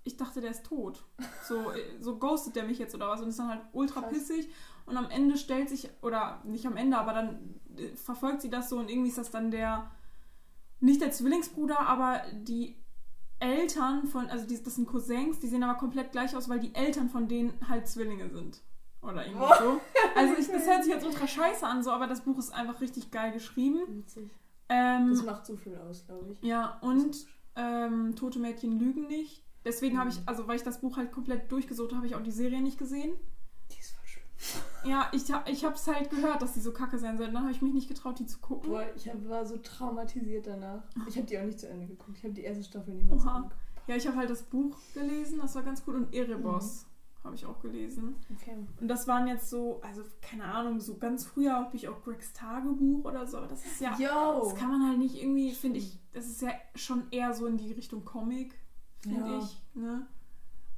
ich 0.03 0.17
dachte, 0.17 0.41
der 0.41 0.51
ist 0.51 0.65
tot. 0.65 1.03
So, 1.47 1.71
so 1.99 2.17
ghostet 2.17 2.55
der 2.55 2.63
mich 2.65 2.79
jetzt 2.79 2.95
oder 2.95 3.07
was 3.09 3.21
und 3.21 3.29
ist 3.29 3.37
dann 3.39 3.49
halt 3.49 3.61
ultra 3.73 4.01
Krass. 4.01 4.11
pissig 4.13 4.49
und 4.87 4.97
am 4.97 5.09
Ende 5.09 5.37
stellt 5.37 5.69
sich, 5.69 5.89
oder 6.01 6.41
nicht 6.45 6.65
am 6.65 6.77
Ende, 6.77 6.97
aber 6.97 7.13
dann 7.13 7.59
äh, 7.77 7.89
verfolgt 7.95 8.41
sie 8.41 8.49
das 8.49 8.69
so 8.69 8.77
und 8.79 8.89
irgendwie 8.89 9.09
ist 9.09 9.17
das 9.17 9.29
dann 9.31 9.51
der, 9.51 9.91
nicht 10.79 11.01
der 11.01 11.11
Zwillingsbruder, 11.11 11.79
aber 11.79 12.21
die 12.33 12.77
Eltern 13.39 14.07
von, 14.07 14.27
also 14.27 14.47
die, 14.47 14.61
das 14.63 14.75
sind 14.75 14.87
Cousins, 14.87 15.39
die 15.39 15.47
sehen 15.47 15.63
aber 15.63 15.77
komplett 15.77 16.11
gleich 16.11 16.35
aus, 16.35 16.47
weil 16.49 16.59
die 16.59 16.73
Eltern 16.73 17.09
von 17.09 17.27
denen 17.27 17.53
halt 17.67 17.87
Zwillinge 17.87 18.29
sind. 18.29 18.61
Oder 19.05 19.25
irgendwie 19.25 19.45
so. 19.59 19.81
Also 20.15 20.33
ich, 20.39 20.47
das 20.47 20.65
hört 20.67 20.83
sich 20.83 20.93
jetzt 20.93 21.05
ultra 21.05 21.27
scheiße 21.27 21.65
an, 21.65 21.83
so, 21.83 21.91
aber 21.91 22.07
das 22.07 22.21
Buch 22.21 22.37
ist 22.39 22.51
einfach 22.53 22.81
richtig 22.81 23.11
geil 23.11 23.31
geschrieben. 23.31 23.79
Witzig. 23.87 24.29
Ähm, 24.69 25.09
Das 25.11 25.23
macht 25.23 25.45
so 25.45 25.55
viel 25.57 25.75
aus, 25.77 26.05
glaube 26.05 26.31
ich. 26.33 26.47
ja, 26.47 26.77
und 26.81 27.15
ähm, 27.55 28.15
Tote 28.15 28.39
Mädchen 28.39 28.79
lügen 28.79 29.07
nicht. 29.07 29.43
Deswegen 29.63 29.97
habe 29.97 30.09
ich, 30.09 30.17
Mhm. 30.17 30.23
also 30.27 30.47
weil 30.47 30.55
ich 30.57 30.63
das 30.63 30.81
Buch 30.81 30.97
halt 30.97 31.11
komplett 31.11 31.51
durchgesucht 31.51 31.89
habe, 31.91 31.97
habe 31.97 32.07
ich 32.07 32.15
auch 32.15 32.21
die 32.23 32.31
Serie 32.31 32.61
nicht 32.61 32.77
gesehen. 32.77 33.13
Die 33.71 33.79
ist 33.79 33.91
voll 33.91 34.05
schlimm. 34.07 34.25
Ja, 34.91 35.09
ich, 35.13 35.23
ich 35.51 35.65
habe 35.65 35.75
es 35.75 35.87
halt 35.87 36.09
gehört, 36.11 36.41
dass 36.41 36.53
die 36.53 36.59
so 36.59 36.71
kacke 36.71 36.99
sein 36.99 37.17
soll. 37.17 37.27
Dann 37.31 37.41
habe 37.41 37.51
ich 37.51 37.61
mich 37.63 37.73
nicht 37.73 37.87
getraut, 37.87 38.19
die 38.19 38.25
zu 38.27 38.37
gucken. 38.39 38.69
Boah, 38.71 38.85
ich 38.95 39.07
hab, 39.09 39.27
war 39.27 39.45
so 39.45 39.57
traumatisiert 39.57 40.45
danach. 40.47 40.83
Ich 41.07 41.15
habe 41.17 41.25
die 41.27 41.39
auch 41.39 41.43
nicht 41.43 41.59
zu 41.59 41.67
Ende 41.69 41.87
geguckt. 41.87 42.17
Ich 42.17 42.23
habe 42.23 42.33
die 42.33 42.43
erste 42.43 42.63
Staffel 42.63 42.93
nicht 42.93 43.07
mehr 43.07 43.17
zu. 43.17 43.27
Ende 43.27 43.41
geguckt. 43.43 43.55
Ja, 43.87 43.95
ich 43.95 44.07
habe 44.07 44.17
halt 44.17 44.29
das 44.31 44.41
Buch 44.43 44.75
gelesen, 44.95 45.39
das 45.41 45.53
war 45.55 45.61
ganz 45.63 45.83
cool. 45.87 45.95
Und 45.95 46.13
Erebos 46.13 46.83
Mhm. 46.85 46.89
Habe 47.25 47.35
ich 47.35 47.45
auch 47.45 47.59
gelesen. 47.59 48.15
Okay. 48.39 48.55
Und 48.79 48.87
das 48.87 49.07
waren 49.07 49.27
jetzt 49.27 49.49
so, 49.49 49.81
also 49.81 50.01
keine 50.21 50.45
Ahnung, 50.45 50.79
so 50.79 50.97
ganz 50.97 51.25
früher 51.25 51.53
habe 51.53 51.75
ich 51.75 51.87
auch 51.89 52.01
Gregs 52.03 52.31
Tagebuch 52.33 53.03
oder 53.05 53.25
so. 53.27 53.37
Aber 53.37 53.47
das 53.47 53.65
ist 53.65 53.81
ja, 53.81 53.97
Yo! 53.97 54.41
das 54.43 54.55
kann 54.55 54.69
man 54.69 54.87
halt 54.87 54.99
nicht 54.99 55.21
irgendwie, 55.21 55.51
finde 55.51 55.79
ich, 55.79 55.99
das 56.13 56.27
ist 56.27 56.41
ja 56.41 56.51
schon 56.75 57.03
eher 57.11 57.33
so 57.33 57.47
in 57.47 57.57
die 57.57 57.73
Richtung 57.73 58.05
Comic, 58.05 58.53
finde 58.99 59.29
Ja. 59.31 59.39
ich. 59.39 59.61
Ne? 59.73 60.07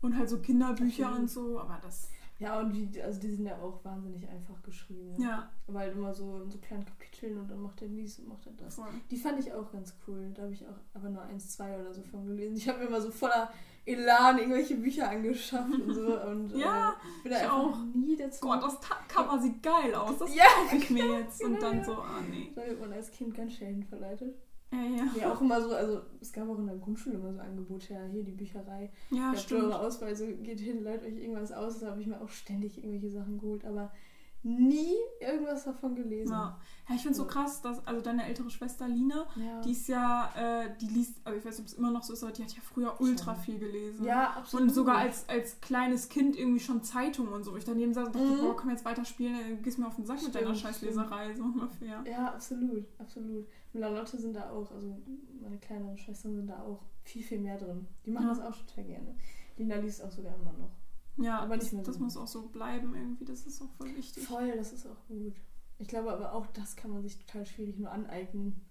Und 0.02 0.18
halt 0.18 0.30
so 0.30 0.40
Kinderbücher 0.40 1.06
Absolut. 1.08 1.20
und 1.22 1.30
so, 1.30 1.60
aber 1.60 1.80
das, 1.82 2.10
Ja, 2.40 2.60
und 2.60 2.72
die, 2.72 3.02
also 3.02 3.20
die 3.20 3.32
sind 3.32 3.46
ja 3.48 3.58
auch 3.58 3.84
wahnsinnig 3.84 4.30
einfach 4.30 4.62
geschrieben. 4.62 5.20
Ja, 5.20 5.50
halt 5.74 5.96
immer 5.96 6.14
so 6.14 6.42
in 6.44 6.52
so 6.52 6.60
kleinen 6.60 6.86
Kapiteln 6.86 7.40
und 7.40 7.50
dann 7.50 7.62
macht 7.62 7.82
er 7.82 7.88
dies 7.88 8.20
und 8.20 8.28
macht 8.30 8.46
er 8.46 8.54
das. 8.54 8.76
voll. 8.76 8.86
Die 9.10 9.18
fand 9.18 9.40
ich 9.40 9.52
auch 9.52 9.72
ganz 9.72 9.96
cool. 10.08 10.32
Da 10.36 10.44
habe 10.44 10.54
ich 10.54 10.66
auch 10.68 10.80
aber 10.94 11.10
nur 11.10 11.24
eins, 11.24 11.50
zwei 11.50 11.80
oder 11.80 11.92
so 11.94 12.04
von 12.04 12.26
gelesen. 12.28 12.56
Ich 12.56 12.70
habe 12.70 12.78
mir 12.80 12.86
immer 12.86 13.02
so 13.02 13.10
voller 13.10 13.52
Elan 13.88 14.38
irgendwelche 14.38 14.76
Bücher 14.76 15.10
angeschafft 15.10 15.72
und 15.74 15.94
so. 15.94 16.22
Und 16.22 16.56
Ja, 16.58 16.92
äh, 16.92 17.24
bin 17.24 17.32
da 17.32 17.42
ich 17.42 17.50
auch. 17.50 17.78
nie 17.96 18.16
dazu. 18.18 18.42
Gott, 18.42 18.62
das 18.64 18.78
Cover 19.08 19.40
sieht 19.40 19.64
geil 19.64 19.96
aus. 19.96 20.18
Das 20.20 20.36
Ja, 20.36 20.44
kaufe 20.64 20.76
ich 20.76 20.90
mir 20.90 21.20
jetzt. 21.20 21.44
Und 21.44 21.56
genau, 21.56 21.70
dann 21.72 21.84
so, 21.84 21.94
ah 21.94 22.22
nee. 22.30 22.52
Da 22.56 22.66
wird 22.66 22.80
man 22.80 22.92
als 22.94 23.10
Kind 23.12 23.34
ganz 23.36 23.54
schnell 23.54 23.74
hin 23.74 23.84
verleitet. 23.84 24.36
Ja, 24.74 24.80
ja. 24.84 25.06
Ja, 25.22 25.34
auch 25.34 25.40
immer 25.40 25.62
so, 25.62 25.74
also 25.74 26.02
es 26.20 26.34
gab 26.34 26.50
auch 26.50 26.60
in 26.60 26.66
der 26.68 26.76
Grundschule 26.76 27.16
immer 27.16 27.32
so 27.34 27.40
Angebote, 27.40 27.94
ja, 27.94 28.04
hier 28.12 28.24
die 28.24 28.34
Bücherei. 28.34 28.92
Ja, 29.12 29.18
Ihr 29.18 29.28
habt 29.30 29.40
stimmt. 29.40 29.64
eure 29.64 29.80
Ausweise, 29.80 30.34
geht 30.34 30.60
hin, 30.60 30.84
leiht 30.84 31.04
euch 31.04 31.16
irgendwas 31.18 31.54
aus. 31.54 31.80
Da 31.80 31.92
habe 31.92 32.02
ich 32.02 32.08
mir 32.08 32.20
auch 32.20 32.28
ständig 32.28 32.78
irgendwelche 32.78 33.10
Sachen 33.10 33.40
geholt, 33.40 33.64
aber 33.64 33.94
nie 34.44 34.94
irgendwas 35.20 35.66
davon 35.66 35.96
gelesen. 35.96 36.32
Ja, 36.32 36.58
ja 36.88 36.96
ich 36.96 37.02
finde 37.02 37.12
es 37.12 37.18
so 37.18 37.26
krass, 37.26 37.62
dass, 37.62 37.86
also 37.86 38.02
deine 38.02 38.26
ältere 38.26 38.50
Schwester 38.50 38.88
Lina, 38.88 39.26
Ja, 39.36 39.62
die 39.62 39.72
ist 39.72 39.88
ja, 39.88 40.32
äh, 40.64 40.70
die 40.80 40.88
liest, 40.88 41.20
also 41.26 41.38
ich 41.38 41.46
weiß 41.46 41.58
nicht, 41.58 41.62
ob 41.62 41.66
es 41.68 41.74
immer 41.74 41.92
noch 41.92 42.04
so 42.04 42.14
ist, 42.14 42.24
aber 42.24 42.32
die 42.32 42.44
hat 42.44 42.52
ja 42.54 42.62
früher 42.62 43.00
ultra 43.02 43.36
viel 43.36 43.60
gelesen. 43.60 44.06
ja 44.06 44.32
absolut. 44.32 44.68
Und 44.68 44.74
sogar 44.74 44.98
als, 45.00 45.28
als 45.28 45.60
kleines 45.60 46.08
Kind 46.10 46.38
irgendwie 46.38 46.60
schon 46.62 46.82
Zeitungen 46.84 47.34
und 47.34 47.44
so. 47.44 47.58
Ich 47.58 47.66
daneben 47.66 47.94
saß 47.94 48.08
und 48.08 48.16
dachte, 48.16 48.26
Mhm. 48.28 48.40
boah, 48.42 48.56
komm 48.56 48.70
jetzt 48.70 48.86
weiter 48.86 49.04
spielen, 49.06 49.36
äh, 49.36 49.56
gehst 49.62 49.80
mir 49.80 49.88
auf 49.88 49.96
den 49.96 50.06
Sack 50.06 50.22
mit 50.24 50.34
deiner 50.34 50.56
Stimmt, 50.56 50.60
Scheißleserei, 50.76 51.36
so 51.36 51.44
ungefähr. 51.44 52.04
Ja, 52.10 52.34
absolut, 52.34 52.86
absolut. 53.00 53.48
Und 53.74 53.82
Lotte 53.82 54.18
sind 54.18 54.34
da 54.36 54.50
auch, 54.52 54.72
also 54.72 54.98
meine 55.42 55.58
kleineren 55.58 55.98
Schwestern 55.98 56.36
sind 56.36 56.48
da 56.48 56.62
auch 56.64 56.82
viel, 57.04 57.24
viel 57.24 57.40
mehr 57.40 57.58
drin. 57.58 57.88
Die 58.06 58.12
machen 58.12 58.28
Ja. 58.28 58.34
das 58.36 58.42
auch 58.42 58.56
total 58.66 58.84
gerne. 58.86 59.16
Lina 59.58 59.76
liest 59.78 60.04
auch 60.04 60.12
sogar 60.12 60.36
immer 60.36 60.54
noch. 60.54 60.72
Ja, 61.18 61.40
Aber 61.40 61.58
das, 61.58 61.72
das 61.84 62.00
muss 62.00 62.16
auch 62.18 62.28
so 62.28 62.44
bleiben 62.50 62.96
irgendwie, 62.96 63.26
das 63.26 63.46
ist 63.46 63.62
auch 63.62 63.72
voll 63.78 63.96
wichtig. 63.96 64.24
Voll, 64.24 64.52
das 64.56 64.72
ist 64.74 64.86
auch 64.86 65.08
gut. 65.08 65.34
Ich 65.80 65.88
glaube 65.88 66.12
aber 66.12 66.34
auch, 66.34 66.48
das 66.48 66.76
kann 66.76 66.92
man 66.92 67.02
sich 67.04 67.18
total 67.26 67.46
schwierig 67.46 67.78
nur 67.80 67.92
aneignen. 67.92 68.62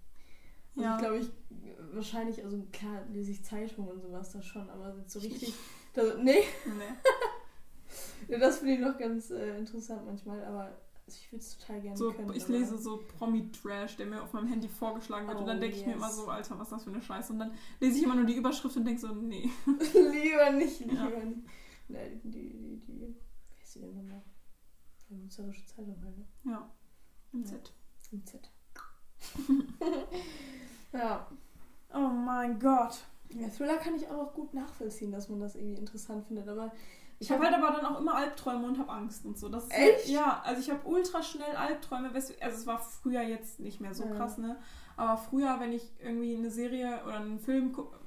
Also 0.77 0.83
Ja. 0.89 0.95
ich 0.97 1.01
glaube, 1.03 1.19
ich 1.19 1.31
wahrscheinlich, 1.95 2.45
also 2.45 2.63
klar 2.73 3.03
lese 3.13 3.33
ich 3.33 3.45
Zeitungen 3.45 3.91
und 3.91 4.01
sowas 4.03 4.33
da 4.33 4.43
schon, 4.43 4.69
aber 4.71 4.95
so 5.07 5.19
richtig. 5.21 5.55
Das, 5.95 6.17
nee, 6.19 6.43
Nee. 6.67 6.95
Das 8.41 8.59
finde 8.59 8.75
ich 8.75 8.81
noch 8.81 8.99
ganz 8.99 9.31
äh, 9.31 9.59
interessant 9.59 10.05
manchmal, 10.05 10.45
aber 10.45 10.77
ich 11.07 11.31
würde 11.31 11.43
es 11.43 11.57
total 11.57 11.81
gerne 11.81 11.97
So, 11.97 12.13
können. 12.13 12.33
ich 12.35 12.49
lese 12.49 12.77
so 12.79 13.01
Promi-Trash, 13.19 13.97
der 13.97 14.07
mir 14.07 14.23
auf 14.23 14.33
meinem 14.33 14.49
Handy 14.49 14.69
vorgeschlagen 14.69 15.29
wird. 15.29 15.39
und 15.39 15.47
dann 15.47 15.59
Oh, 15.59 15.61
denke 15.61 15.77
ich 15.77 15.87
mir 15.87 15.93
yes. 15.93 15.99
immer 16.03 16.11
so, 16.11 16.27
Alter, 16.27 16.59
was 16.59 16.67
ist 16.69 16.73
das 16.73 16.85
für 16.85 16.91
eine 16.91 17.01
Scheiße? 17.01 17.33
Und 17.33 17.39
dann 17.39 17.53
lese 17.79 17.99
ich 17.99 18.03
immer 18.05 18.17
nur 18.17 18.25
die 18.25 18.35
Überschrift 18.35 18.77
und 18.77 18.85
denke 18.85 19.01
so, 19.01 19.15
nee. 19.15 19.49
lieber 19.95 20.51
nicht, 20.53 20.81
lieber 20.81 20.95
Ja. 20.95 21.25
nicht. 21.25 21.47
Die, 21.89 21.95
die, 22.25 22.31
die, 22.31 22.81
die, 22.87 23.17
wie 23.51 23.61
heißt 23.61 23.75
die 23.77 23.81
denn 23.81 23.95
nochmal? 23.95 24.23
Die 25.09 25.15
Münzerische 25.15 25.65
Zeitung 25.67 25.97
halt, 26.03 26.17
ne? 26.19 26.25
Ja. 26.45 26.69
Im. 27.33 27.45
Z. 27.45 27.73
Im 28.13 28.25
Z. 28.27 28.51
ja. 30.93 31.27
Oh 31.95 31.99
mein 32.09 32.59
Gott. 32.59 32.99
ja. 33.31 33.49
Thriller 33.49 33.77
kann 33.77 33.95
ich 33.95 34.07
auch 34.09 34.17
noch 34.17 34.35
gut 34.35 34.55
nachvollziehen, 34.55 35.13
dass 35.13 35.29
man 35.29 35.41
das 35.41 35.55
irgendwie 35.55 35.77
interessant 35.79 36.27
findet, 36.27 36.49
aber 36.49 36.73
Ich 37.19 37.31
habe 37.31 37.45
halt 37.45 37.55
aber 37.55 37.71
dann 37.77 37.87
auch 37.87 37.99
immer 38.01 38.15
Albträume 38.15 38.67
und 38.67 38.79
habe 38.79 38.91
Angst 38.93 39.25
und 39.25 39.39
so. 39.39 39.49
Das 39.49 39.65
ist 39.65 39.73
Echt? 39.73 40.09
Ja, 40.09 40.43
also 40.45 40.61
ich 40.61 40.71
habe 40.71 40.87
ultra 40.87 41.23
schnell 41.23 41.55
Albträume. 41.57 42.11
Also 42.13 42.35
es 42.41 42.67
war 42.67 42.79
früher 42.81 43.23
jetzt 43.23 43.61
nicht 43.61 43.81
mehr 43.81 43.95
so 43.95 44.05
Ja. 44.05 44.15
krass, 44.15 44.39
ne? 44.39 44.57
Aber 44.97 45.17
früher, 45.17 45.61
wenn 45.61 45.73
ich 45.73 45.93
irgendwie 46.01 46.37
eine 46.37 46.51
Serie 46.51 47.03
oder 47.05 47.17
einen 47.17 47.39
Film 47.39 47.73
gucke, 47.73 47.99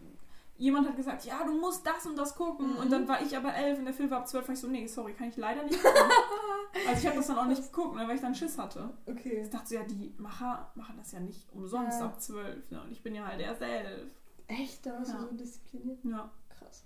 jemand 0.59 0.87
hat 0.87 0.95
gesagt, 0.95 1.25
ja, 1.25 1.43
du 1.43 1.59
musst 1.59 1.85
das 1.87 2.05
und 2.05 2.15
das 2.17 2.35
gucken. 2.35 2.73
Mhm. 2.73 2.77
Und 2.77 2.91
dann 2.91 3.07
war 3.07 3.21
ich 3.21 3.35
aber 3.35 3.53
elf 3.55 3.79
und 3.79 3.85
der 3.85 3.93
Film 3.95 4.11
war 4.11 4.19
ab 4.19 4.27
zwölf. 4.27 4.47
war 4.47 4.53
ich 4.53 4.59
so, 4.61 4.67
nee, 4.67 4.85
sorry, 4.85 5.13
kann 5.13 5.29
ich 5.29 5.37
leider 5.37 5.63
nicht 5.63 5.81
gucken. 5.81 6.01
also 6.87 6.99
ich 7.01 7.07
habe 7.07 7.15
das 7.17 7.27
dann 7.27 7.37
auch 7.39 7.45
nicht 7.47 7.63
geguckt, 7.63 7.95
ne, 7.95 8.07
weil 8.07 8.15
ich 8.15 8.21
dann 8.21 8.35
Schiss 8.35 8.57
hatte. 8.59 8.89
okay. 9.07 9.41
Ich 9.41 9.49
dachte 9.49 9.67
so, 9.69 9.75
ja, 9.75 9.83
die 9.83 10.13
Macher 10.17 10.71
machen 10.75 10.95
das 10.97 11.11
ja 11.11 11.19
nicht 11.19 11.51
umsonst 11.53 11.99
Ja. 11.99 12.05
ab 12.05 12.21
zwölf. 12.21 12.69
Ne? 12.69 12.81
Und 12.83 12.91
ich 12.91 13.01
bin 13.01 13.15
ja 13.15 13.25
halt 13.25 13.39
erst 13.41 13.61
elf. 13.61 14.11
Echt? 14.47 14.85
Da 14.85 14.93
warst 14.93 15.11
Ja. 15.13 15.17
du 15.19 15.27
so 15.27 15.31
diszipliniert? 15.33 15.99
Ja. 16.03 16.29
Krass. 16.49 16.83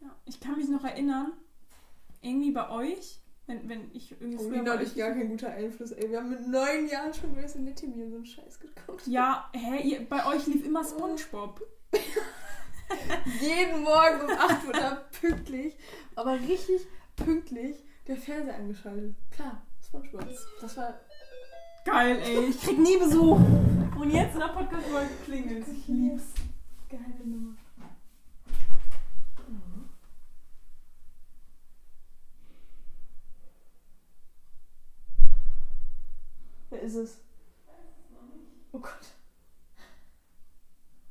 ja. 0.00 0.10
Ich 0.24 0.40
kann 0.40 0.56
mich 0.56 0.68
noch 0.68 0.84
erinnern, 0.84 1.32
irgendwie 2.22 2.50
bei 2.52 2.68
euch, 2.70 3.20
wenn, 3.46 3.68
wenn 3.68 3.90
ich 3.92 4.10
irgendwie 4.12 4.38
Oh, 4.38 4.48
früher 4.48 4.58
Lina 4.58 4.72
bei 4.72 4.76
und 4.78 4.82
ich 4.82 4.88
euch- 4.92 4.96
gar 4.96 5.10
kein 5.12 5.28
guter 5.28 5.50
Einfluss, 5.50 5.92
ey. 5.92 6.10
Wir 6.10 6.18
haben 6.18 6.30
mit 6.30 6.48
neun 6.48 6.88
Jahren 6.88 7.12
schon 7.14 7.34
Grey's 7.34 7.54
Anatomy 7.56 8.02
und 8.04 8.10
so 8.10 8.16
einen 8.16 8.26
Scheiß 8.26 8.58
geguckt. 8.58 9.06
Ja, 9.06 9.50
hä, 9.52 9.82
ihr, 9.86 10.08
bei 10.08 10.24
euch 10.26 10.46
lief 10.46 10.64
immer 10.64 10.82
Spongebob. 10.88 11.60
Jeden 13.40 13.82
Morgen 13.82 14.20
um 14.22 14.30
8 14.30 14.66
Uhr 14.66 14.72
da 14.72 15.02
pünktlich, 15.20 15.74
aber 16.14 16.32
richtig 16.34 16.86
pünktlich 17.16 17.76
der 18.06 18.16
Fernseher 18.16 18.56
angeschaltet. 18.56 19.14
Klar, 19.30 19.62
Spongebob. 19.84 20.26
Das 20.60 20.76
war 20.76 20.94
Geil, 21.84 22.18
ey. 22.24 22.46
Ich 22.46 22.60
krieg 22.60 22.78
nie 22.78 22.96
Besuch. 22.98 23.38
Und 24.00 24.10
jetzt 24.10 24.34
in 24.34 24.40
der 24.40 24.48
Podcast-Folge 24.48 25.10
klingelt 25.24 25.64
Ich 25.68 25.86
lieb's. 25.86 26.24
geile 26.88 27.24
Nummer. 27.24 27.54
Wer 36.70 36.82
ist 36.82 36.96
es? 36.96 37.20
Oh 38.72 38.78
Gott. 38.78 39.14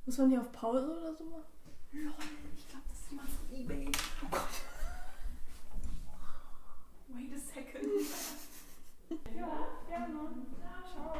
Muss 0.05 0.17
man 0.17 0.29
hier 0.29 0.41
auf 0.41 0.51
Pause 0.51 0.91
oder 0.99 1.15
so 1.15 1.23
machen? 1.25 1.54
Lol, 2.03 2.13
ich 2.55 2.67
glaube, 2.67 2.85
das 2.89 2.97
ist 2.99 3.09
jemand 3.11 3.29
von 3.29 3.55
Ebay. 3.55 3.91
Oh 4.23 4.27
Gott. 4.31 4.41
Wait 7.09 7.31
a 7.33 7.37
second. 7.39 7.85
ja, 9.35 9.67
gerne. 9.87 10.19
Ciao. 10.93 11.15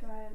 Geil. 0.00 0.32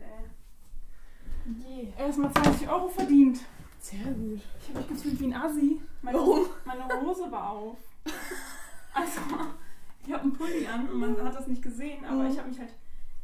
erstmal 1.97 2.31
20 2.33 2.69
Euro 2.69 2.87
verdient. 2.87 3.39
Sehr 3.79 3.99
gut. 4.13 4.41
Ich 4.61 4.69
habe 4.69 4.79
mich 4.79 4.87
gefühlt 4.87 5.19
wie 5.19 5.25
ein 5.25 5.33
Assi. 5.33 5.81
Meine, 6.01 6.17
Warum? 6.17 6.45
Meine 6.65 7.01
Hose 7.01 7.29
war 7.31 7.49
auf. 7.51 7.77
Also, 8.93 9.21
ich 10.05 10.11
habe 10.13 10.23
einen 10.23 10.33
Pulli 10.33 10.65
an 10.67 10.89
und 10.89 10.99
man 10.99 11.23
hat 11.23 11.35
das 11.35 11.47
nicht 11.47 11.61
gesehen, 11.61 12.03
aber 12.05 12.23
Mhm. 12.23 12.31
ich 12.31 12.37
habe 12.39 12.49
mich 12.49 12.59
halt. 12.59 12.73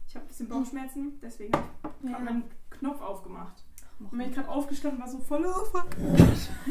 Ich 0.08 0.15
habe 0.15 0.25
ein 0.25 0.27
bisschen 0.27 0.49
Bauchschmerzen, 0.49 1.19
deswegen 1.21 1.53
habe 1.56 1.93
ich 2.03 2.10
Ja. 2.12 2.19
meinen 2.19 2.43
Knopf 2.69 3.01
aufgemacht. 3.01 3.63
Mach 3.99 4.12
Und 4.12 4.19
ich 4.21 4.34
gerade 4.34 4.49
aufgestanden 4.49 4.99
war, 4.99 5.08
so 5.08 5.19
voll 5.19 5.45
oh, 5.45 5.65
fuck. 5.65 5.88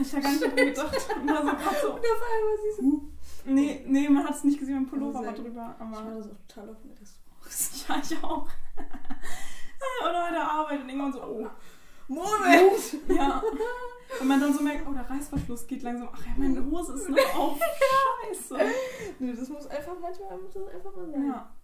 Ich 0.00 0.12
habe 0.12 0.22
gar 0.22 0.30
nicht 0.30 0.42
dran 0.42 0.56
gedacht. 0.56 1.16
Und 1.20 1.28
war 1.28 1.42
so 1.42 1.88
so. 1.88 1.94
Und 1.94 2.00
auf 2.00 2.22
einmal 2.32 2.58
siehst 2.62 2.80
du. 2.80 3.12
Nee, 3.44 3.84
nee, 3.86 4.08
man 4.08 4.24
hat 4.24 4.34
es 4.34 4.44
nicht 4.44 4.58
gesehen, 4.58 4.74
mein 4.74 4.86
Pullover 4.86 5.18
Aber 5.18 5.26
war 5.28 5.34
drüber. 5.34 5.48
Ich 5.48 5.56
war 5.56 5.80
Aber 5.80 6.10
das 6.10 6.26
auch 6.26 6.36
total 6.46 6.70
auf 6.70 6.84
mit 6.84 6.98
ja, 7.88 8.00
ich 8.02 8.24
auch. 8.24 8.46
Oder 10.02 10.26
bei 10.26 10.30
der 10.30 10.50
Arbeit 10.50 10.80
und 10.82 10.88
irgendwann 10.88 11.12
so, 11.12 11.22
oh. 11.22 11.46
Moment! 12.08 13.08
Ja. 13.08 13.42
Und 14.20 14.28
man 14.28 14.40
dann 14.40 14.52
so 14.52 14.62
merkt, 14.62 14.86
oh, 14.86 14.92
der 14.92 15.08
Reißverschluss 15.08 15.66
geht 15.66 15.82
langsam. 15.82 16.08
Ach 16.12 16.24
ja, 16.24 16.32
meine 16.36 16.64
Hose 16.64 16.94
ist 16.94 17.08
noch 17.08 17.34
auf. 17.34 17.58
Scheiße. 18.28 18.58
Nee, 19.18 19.32
das 19.32 19.48
muss 19.48 19.66
einfach, 19.66 19.94
manchmal 20.00 20.38
muss 20.38 20.52
das 20.52 20.68
einfach 20.68 20.94
mal 20.94 21.10
sein. 21.10 21.26
Ja. 21.26 21.54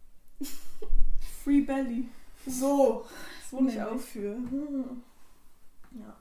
Free 1.44 1.60
Belly. 1.60 2.08
So, 2.46 3.04
So 3.50 3.58
auch 3.58 3.98
für. 3.98 4.36
Ja. 5.92 6.16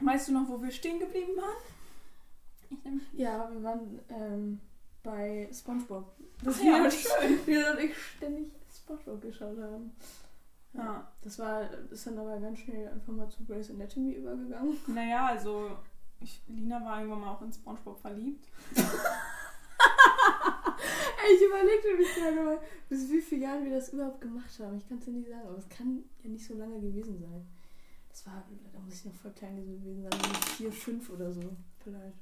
Weißt 0.00 0.28
du 0.28 0.32
noch, 0.32 0.48
wo 0.48 0.60
wir 0.62 0.70
stehen 0.70 0.98
geblieben 0.98 1.36
waren? 1.36 1.56
Ich. 2.70 3.18
Ja, 3.18 3.48
wir 3.52 3.62
waren 3.62 4.00
ähm, 4.08 4.60
bei 5.02 5.48
Spongebob. 5.52 6.12
Ach 6.44 6.58
wir 6.58 6.64
ja, 6.64 6.84
und 6.84 6.92
schön. 6.92 7.34
ich- 7.34 7.46
Wir 7.46 7.70
und 7.72 7.78
ich 7.80 7.96
ständig 8.16 8.52
Spongebob 8.74 9.20
geschaut 9.22 9.58
haben. 9.58 9.92
Ja. 10.74 11.10
Das 11.22 11.38
war, 11.38 11.70
ist 11.90 12.06
dann 12.06 12.18
aber 12.18 12.38
ganz 12.38 12.58
schnell 12.58 12.88
einfach 12.88 13.12
mal 13.12 13.28
zu 13.30 13.44
Grey's 13.44 13.70
Anatomy 13.70 14.12
übergegangen. 14.12 14.76
Naja, 14.88 15.26
also 15.26 15.70
ich, 16.20 16.42
Lina 16.48 16.84
war 16.84 16.98
irgendwann 16.98 17.20
mal 17.22 17.32
auch 17.34 17.42
in 17.42 17.52
Spongebob 17.52 17.98
verliebt. 18.00 18.46
Ich 21.28 21.42
überlegte 21.42 21.96
mich 21.98 22.14
gerade 22.14 22.40
mal, 22.40 22.58
bis 22.88 23.10
wie 23.10 23.20
viele 23.20 23.42
Jahren 23.46 23.64
wir 23.64 23.72
das 23.74 23.88
überhaupt 23.92 24.20
gemacht 24.20 24.48
haben. 24.60 24.76
Ich 24.78 24.88
kann 24.88 24.98
es 24.98 25.06
dir 25.06 25.10
nicht 25.10 25.28
sagen, 25.28 25.48
aber 25.48 25.58
es 25.58 25.68
kann 25.68 26.04
ja 26.22 26.30
nicht 26.30 26.46
so 26.46 26.54
lange 26.54 26.80
gewesen 26.80 27.18
sein. 27.18 27.44
Das 28.16 28.24
war, 28.28 28.42
da 28.72 28.78
muss 28.80 28.94
ich 28.94 29.04
noch 29.04 29.12
voll 29.12 29.32
klein 29.32 29.56
gewesen 29.56 30.02
sein, 30.02 30.10
vier, 30.56 30.72
fünf 30.72 31.10
oder 31.10 31.30
so, 31.30 31.54
vielleicht. 31.84 32.16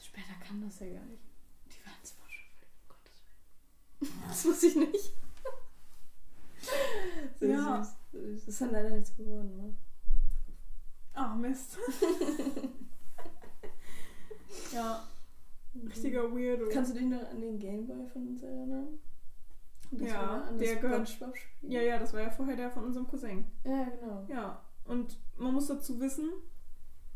Später 0.00 0.34
kam 0.46 0.62
das 0.62 0.78
ja 0.78 0.86
gar 0.86 1.04
nicht. 1.06 1.24
Die 1.66 1.84
waren 1.84 2.04
zwar 2.04 2.30
schon 2.30 2.52
um 2.62 2.68
Gottes 2.88 3.24
Willen. 3.98 4.22
Das 4.28 4.44
wusste 4.44 4.66
ich 4.68 4.76
nicht. 4.76 5.14
So 7.40 7.46
Ja. 7.46 7.82
süß. 8.12 8.12
Das 8.12 8.46
ist 8.48 8.60
dann 8.60 8.70
leider 8.70 8.90
nichts 8.90 9.16
geworden, 9.16 9.56
ne? 9.56 9.74
Ah, 11.12 11.34
Mist. 11.34 11.72
ja, 14.72 15.08
richtiger 15.88 16.30
Weirdo. 16.32 16.68
Kannst 16.72 16.92
du 16.92 16.98
dich 17.00 17.08
noch 17.08 17.28
an 17.28 17.40
den 17.40 17.58
Gameboy 17.58 18.06
von 18.12 18.28
uns 18.28 18.44
erinnern? 18.44 19.00
Das 19.92 20.08
Ja, 20.08 20.50
der 20.58 20.76
gehört-. 20.76 21.18
Ja, 21.62 21.80
ja, 21.80 21.98
das 21.98 22.12
war 22.12 22.20
ja 22.22 22.30
vorher 22.30 22.56
der 22.56 22.70
von 22.70 22.84
unserem 22.84 23.06
Cousin. 23.06 23.44
Ja, 23.64 23.84
genau. 23.84 24.24
Ja, 24.28 24.60
und 24.84 25.18
man 25.36 25.52
muss 25.54 25.66
dazu 25.68 26.00
wissen, 26.00 26.30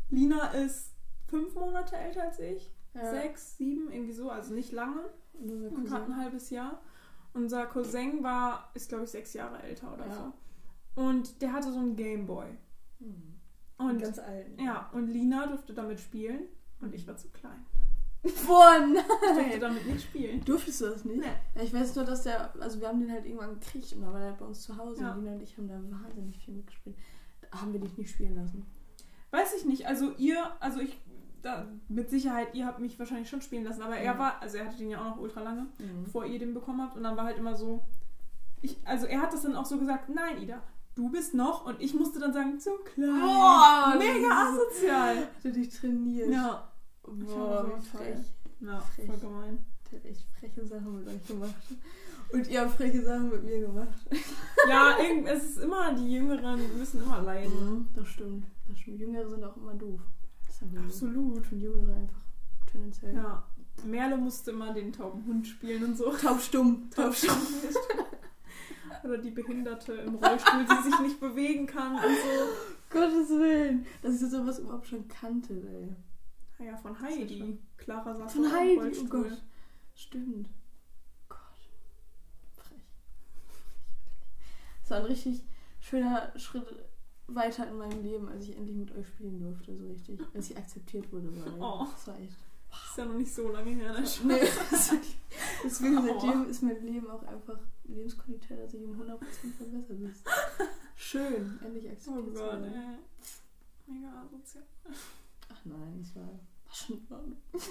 Lina 0.09 0.47
ist 0.51 0.93
fünf 1.27 1.53
Monate 1.55 1.95
älter 1.97 2.23
als 2.23 2.39
ich. 2.39 2.71
Ja. 2.93 3.11
Sechs, 3.11 3.57
sieben, 3.57 3.91
irgendwie 3.91 4.13
so, 4.13 4.29
also 4.29 4.53
nicht 4.53 4.71
lange. 4.71 5.09
Und 5.33 5.91
hat 5.91 6.01
Cousin. 6.05 6.13
ein 6.13 6.17
halbes 6.17 6.49
Jahr. 6.49 6.81
Unser 7.33 7.65
Cousin 7.67 8.23
war, 8.23 8.71
ist 8.73 8.89
glaube 8.89 9.03
ich 9.03 9.11
sechs 9.11 9.33
Jahre 9.33 9.61
älter 9.63 9.93
oder 9.93 10.07
Ja. 10.07 10.13
so. 10.95 11.01
Und 11.01 11.41
der 11.41 11.53
hatte 11.53 11.71
so 11.71 11.79
einen 11.79 11.95
Gameboy. 11.95 12.47
Hm. 12.99 13.33
Und 13.77 14.01
ganz 14.01 14.17
alten. 14.17 14.59
ja, 14.59 14.89
und 14.93 15.07
Lina 15.07 15.45
durfte 15.47 15.73
damit 15.73 15.99
spielen 15.99 16.47
und 16.81 16.95
ich 16.95 17.07
war 17.07 17.15
zu 17.17 17.29
klein. 17.29 17.63
Boah, 18.23 18.31
Ich 18.85 18.93
durfte 18.93 19.35
nein! 19.35 19.59
damit 19.61 19.85
nicht 19.87 20.01
spielen. 20.03 20.43
Durftest 20.43 20.81
du 20.81 20.85
das 20.87 21.05
nicht? 21.05 21.19
Nee. 21.19 21.25
Ja, 21.55 21.61
ich 21.63 21.73
weiß 21.73 21.95
nur, 21.95 22.05
dass 22.05 22.23
der, 22.23 22.53
also 22.59 22.79
wir 22.81 22.87
haben 22.87 22.99
den 22.99 23.11
halt 23.11 23.25
irgendwann 23.25 23.59
gekriegt 23.59 23.93
und 23.93 24.01
da 24.01 24.11
war 24.11 24.19
der 24.19 24.31
bei 24.33 24.45
uns 24.45 24.61
zu 24.61 24.75
Hause. 24.77 25.01
Ja. 25.03 25.13
Und 25.13 25.23
Lina 25.23 25.35
und 25.35 25.41
ich 25.43 25.57
haben 25.57 25.67
da 25.67 25.75
wahnsinnig 25.75 26.37
viel 26.37 26.55
mitgespielt. 26.55 26.95
Da 27.49 27.61
haben 27.61 27.71
wir 27.73 27.79
dich 27.79 27.97
nicht 27.97 28.09
spielen 28.09 28.35
lassen. 28.35 28.65
Weiß 29.31 29.53
ich 29.55 29.65
nicht. 29.65 29.87
Also 29.87 30.11
ihr, 30.17 30.37
also 30.59 30.79
ich, 30.79 30.99
da, 31.41 31.67
mit 31.87 32.09
Sicherheit, 32.09 32.53
ihr 32.53 32.65
habt 32.65 32.79
mich 32.79 32.97
wahrscheinlich 32.99 33.29
schon 33.29 33.41
spielen 33.41 33.63
lassen, 33.63 33.81
aber 33.81 33.95
er 33.97 34.13
Ja. 34.13 34.19
war, 34.19 34.41
also 34.41 34.57
er 34.57 34.65
hatte 34.65 34.77
den 34.77 34.89
ja 34.89 34.99
auch 34.99 35.15
noch 35.15 35.19
ultra 35.19 35.41
lange, 35.41 35.67
Mhm. 35.79 36.03
bevor 36.03 36.25
ihr 36.25 36.39
den 36.39 36.53
bekommen 36.53 36.81
habt. 36.81 36.97
Und 36.97 37.03
dann 37.03 37.15
war 37.15 37.25
halt 37.25 37.37
immer 37.37 37.55
so, 37.55 37.83
ich, 38.61 38.77
also 38.85 39.05
er 39.05 39.21
hat 39.21 39.31
das 39.31 39.43
dann 39.43 39.55
auch 39.55 39.65
so 39.65 39.77
gesagt, 39.77 40.09
nein, 40.09 40.41
Ida, 40.41 40.61
du 40.95 41.09
bist 41.09 41.33
noch. 41.33 41.65
Und 41.65 41.79
ich 41.81 41.93
musste 41.93 42.19
dann 42.19 42.33
sagen, 42.33 42.59
zu 42.59 42.71
klein. 42.93 43.21
Boah, 43.21 43.95
Mega 43.97 44.49
asozial. 44.49 45.17
Hat 45.17 45.27
er 45.45 45.51
dich 45.51 45.69
trainiert? 45.69 46.29
Ja, 46.31 46.67
Boah, 47.07 47.65
so 47.65 47.67
wie 47.67 47.97
toll. 47.97 48.25
ja 48.61 48.79
Frech. 48.79 49.05
voll 49.07 49.17
gemein. 49.17 49.65
Der 49.91 49.99
hat 49.99 50.05
echt 50.05 50.25
freche 50.37 50.65
Sachen 50.65 50.99
mit 50.99 51.07
euch 51.07 51.25
gemacht. 51.27 51.55
Und 52.33 52.47
ihr 52.47 52.61
habt 52.61 52.75
freche 52.75 53.01
Sachen 53.03 53.29
mit 53.29 53.43
mir 53.43 53.59
gemacht. 53.59 53.97
Ja, 54.67 54.97
es 55.27 55.43
ist 55.45 55.59
immer, 55.59 55.93
die 55.93 56.11
Jüngeren 56.11 56.59
müssen 56.77 57.01
immer 57.01 57.21
leiden. 57.21 57.87
Das 57.95 58.05
stimmt. 58.09 58.47
Das 58.67 58.77
stimmt. 58.77 58.99
Jüngere 58.99 59.29
sind 59.29 59.41
auch 59.45 59.55
immer 59.55 59.73
doof. 59.75 60.01
Absolut. 60.77 61.45
Schon 61.45 61.61
Jüngere 61.61 61.95
einfach 61.95 62.21
tendenziell. 62.69 63.15
Ja. 63.15 63.43
Merle 63.85 64.17
musste 64.17 64.51
immer 64.51 64.73
den 64.73 64.91
tauben 64.91 65.25
Hund 65.25 65.47
spielen 65.47 65.83
und 65.85 65.97
so. 65.97 66.11
Taubstumm. 66.21 66.89
Taubstumm. 66.93 67.37
Oder 69.03 69.19
die 69.19 69.31
Behinderte 69.31 69.93
im 69.93 70.15
Rollstuhl, 70.15 70.65
die 70.65 70.89
sich 70.89 70.99
nicht 70.99 71.19
bewegen 71.19 71.65
kann 71.65 71.95
und 71.95 72.01
so. 72.01 72.89
Gottes 72.89 73.29
Willen. 73.29 73.85
Dass 74.01 74.21
ich 74.21 74.29
sowas 74.29 74.59
überhaupt 74.59 74.87
schon 74.87 75.07
kannte, 75.07 75.53
ey. 75.53 75.95
Ah 76.59 76.63
ja, 76.63 76.77
von 76.77 76.99
Heidi. 76.99 77.37
schon- 77.39 77.59
Clara 77.77 78.15
saß 78.15 78.33
Von 78.33 78.51
Heidi, 78.51 78.97
oh. 78.99 79.05
Gott. 79.09 79.41
Stimmt. 79.95 80.49
Gott. 81.29 81.39
Frech. 82.57 82.81
Es 84.83 84.89
war 84.89 84.97
ein 84.97 85.05
richtig 85.05 85.43
schöner 85.79 86.37
Schritt 86.37 86.65
weiter 87.27 87.67
in 87.67 87.77
meinem 87.77 88.01
Leben, 88.03 88.27
als 88.29 88.45
ich 88.47 88.55
endlich 88.57 88.75
mit 88.77 88.91
euch 88.95 89.07
spielen 89.07 89.39
durfte, 89.39 89.75
so 89.75 89.85
richtig. 89.87 90.19
Als 90.33 90.49
ich 90.49 90.57
akzeptiert 90.57 91.11
wurde. 91.11 91.29
Weil 91.35 91.53
Oh. 91.61 91.85
Das 91.91 92.07
war 92.07 92.19
echt. 92.19 92.35
Ist 92.89 92.97
ja 92.97 93.05
noch 93.05 93.15
nicht 93.15 93.33
so 93.33 93.49
lange 93.51 93.71
her. 93.71 93.93
Ne? 93.93 93.99
Nee, 94.25 94.39
deswegen 95.63 95.97
Oh. 96.09 96.19
seitdem 96.19 96.45
ist 96.49 96.63
mein 96.63 96.85
Leben 96.85 97.09
auch 97.09 97.23
einfach 97.23 97.59
Lebensqualität, 97.85 98.59
dass 98.59 98.73
ich 98.73 98.83
um 98.83 98.99
100% 99.01 99.17
verbessert 99.57 99.99
ist. 100.01 100.23
Schön, 100.95 101.59
endlich 101.63 101.85
Oh 101.87 101.91
akzeptiert 101.91 102.35
zu 102.35 102.41
Gott, 102.43 102.63
ey. 102.63 102.97
Mega 103.93 104.21
asozial. 104.21 104.63
Nein, 105.67 105.99
das 105.99 106.15
war, 106.15 106.23
war 106.23 106.73
schon 106.73 106.97
in 106.97 107.13
Ordnung. 107.13 107.37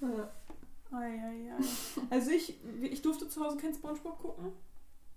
ja. 0.00 0.30
Also 2.10 2.30
ich, 2.30 2.58
ich 2.82 3.02
durfte 3.02 3.28
zu 3.28 3.44
Hause 3.44 3.56
kein 3.56 3.74
Spongebob 3.74 4.18
gucken. 4.18 4.52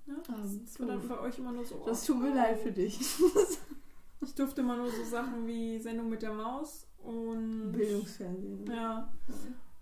Ja, 0.06 0.16
Ah, 0.28 0.36
das, 0.42 0.64
das 0.64 0.80
war 0.80 0.88
dann 0.88 1.08
bei 1.08 1.20
euch 1.20 1.38
immer 1.38 1.52
nur 1.52 1.66
so. 1.66 1.82
Das 1.86 2.06
tut 2.06 2.22
mir 2.22 2.34
leid 2.34 2.60
für 2.60 2.72
dich. 2.72 3.00
Ich 4.22 4.36
durfte 4.36 4.62
immer 4.62 4.78
nur 4.78 4.90
so 4.90 5.04
Sachen 5.04 5.46
wie 5.48 5.80
Sendung 5.80 6.10
mit 6.10 6.22
der 6.22 6.34
Maus 6.34 6.88
und. 7.04 7.72
Bildungsfernsehen. 7.74 8.66
Ja. 8.68 9.12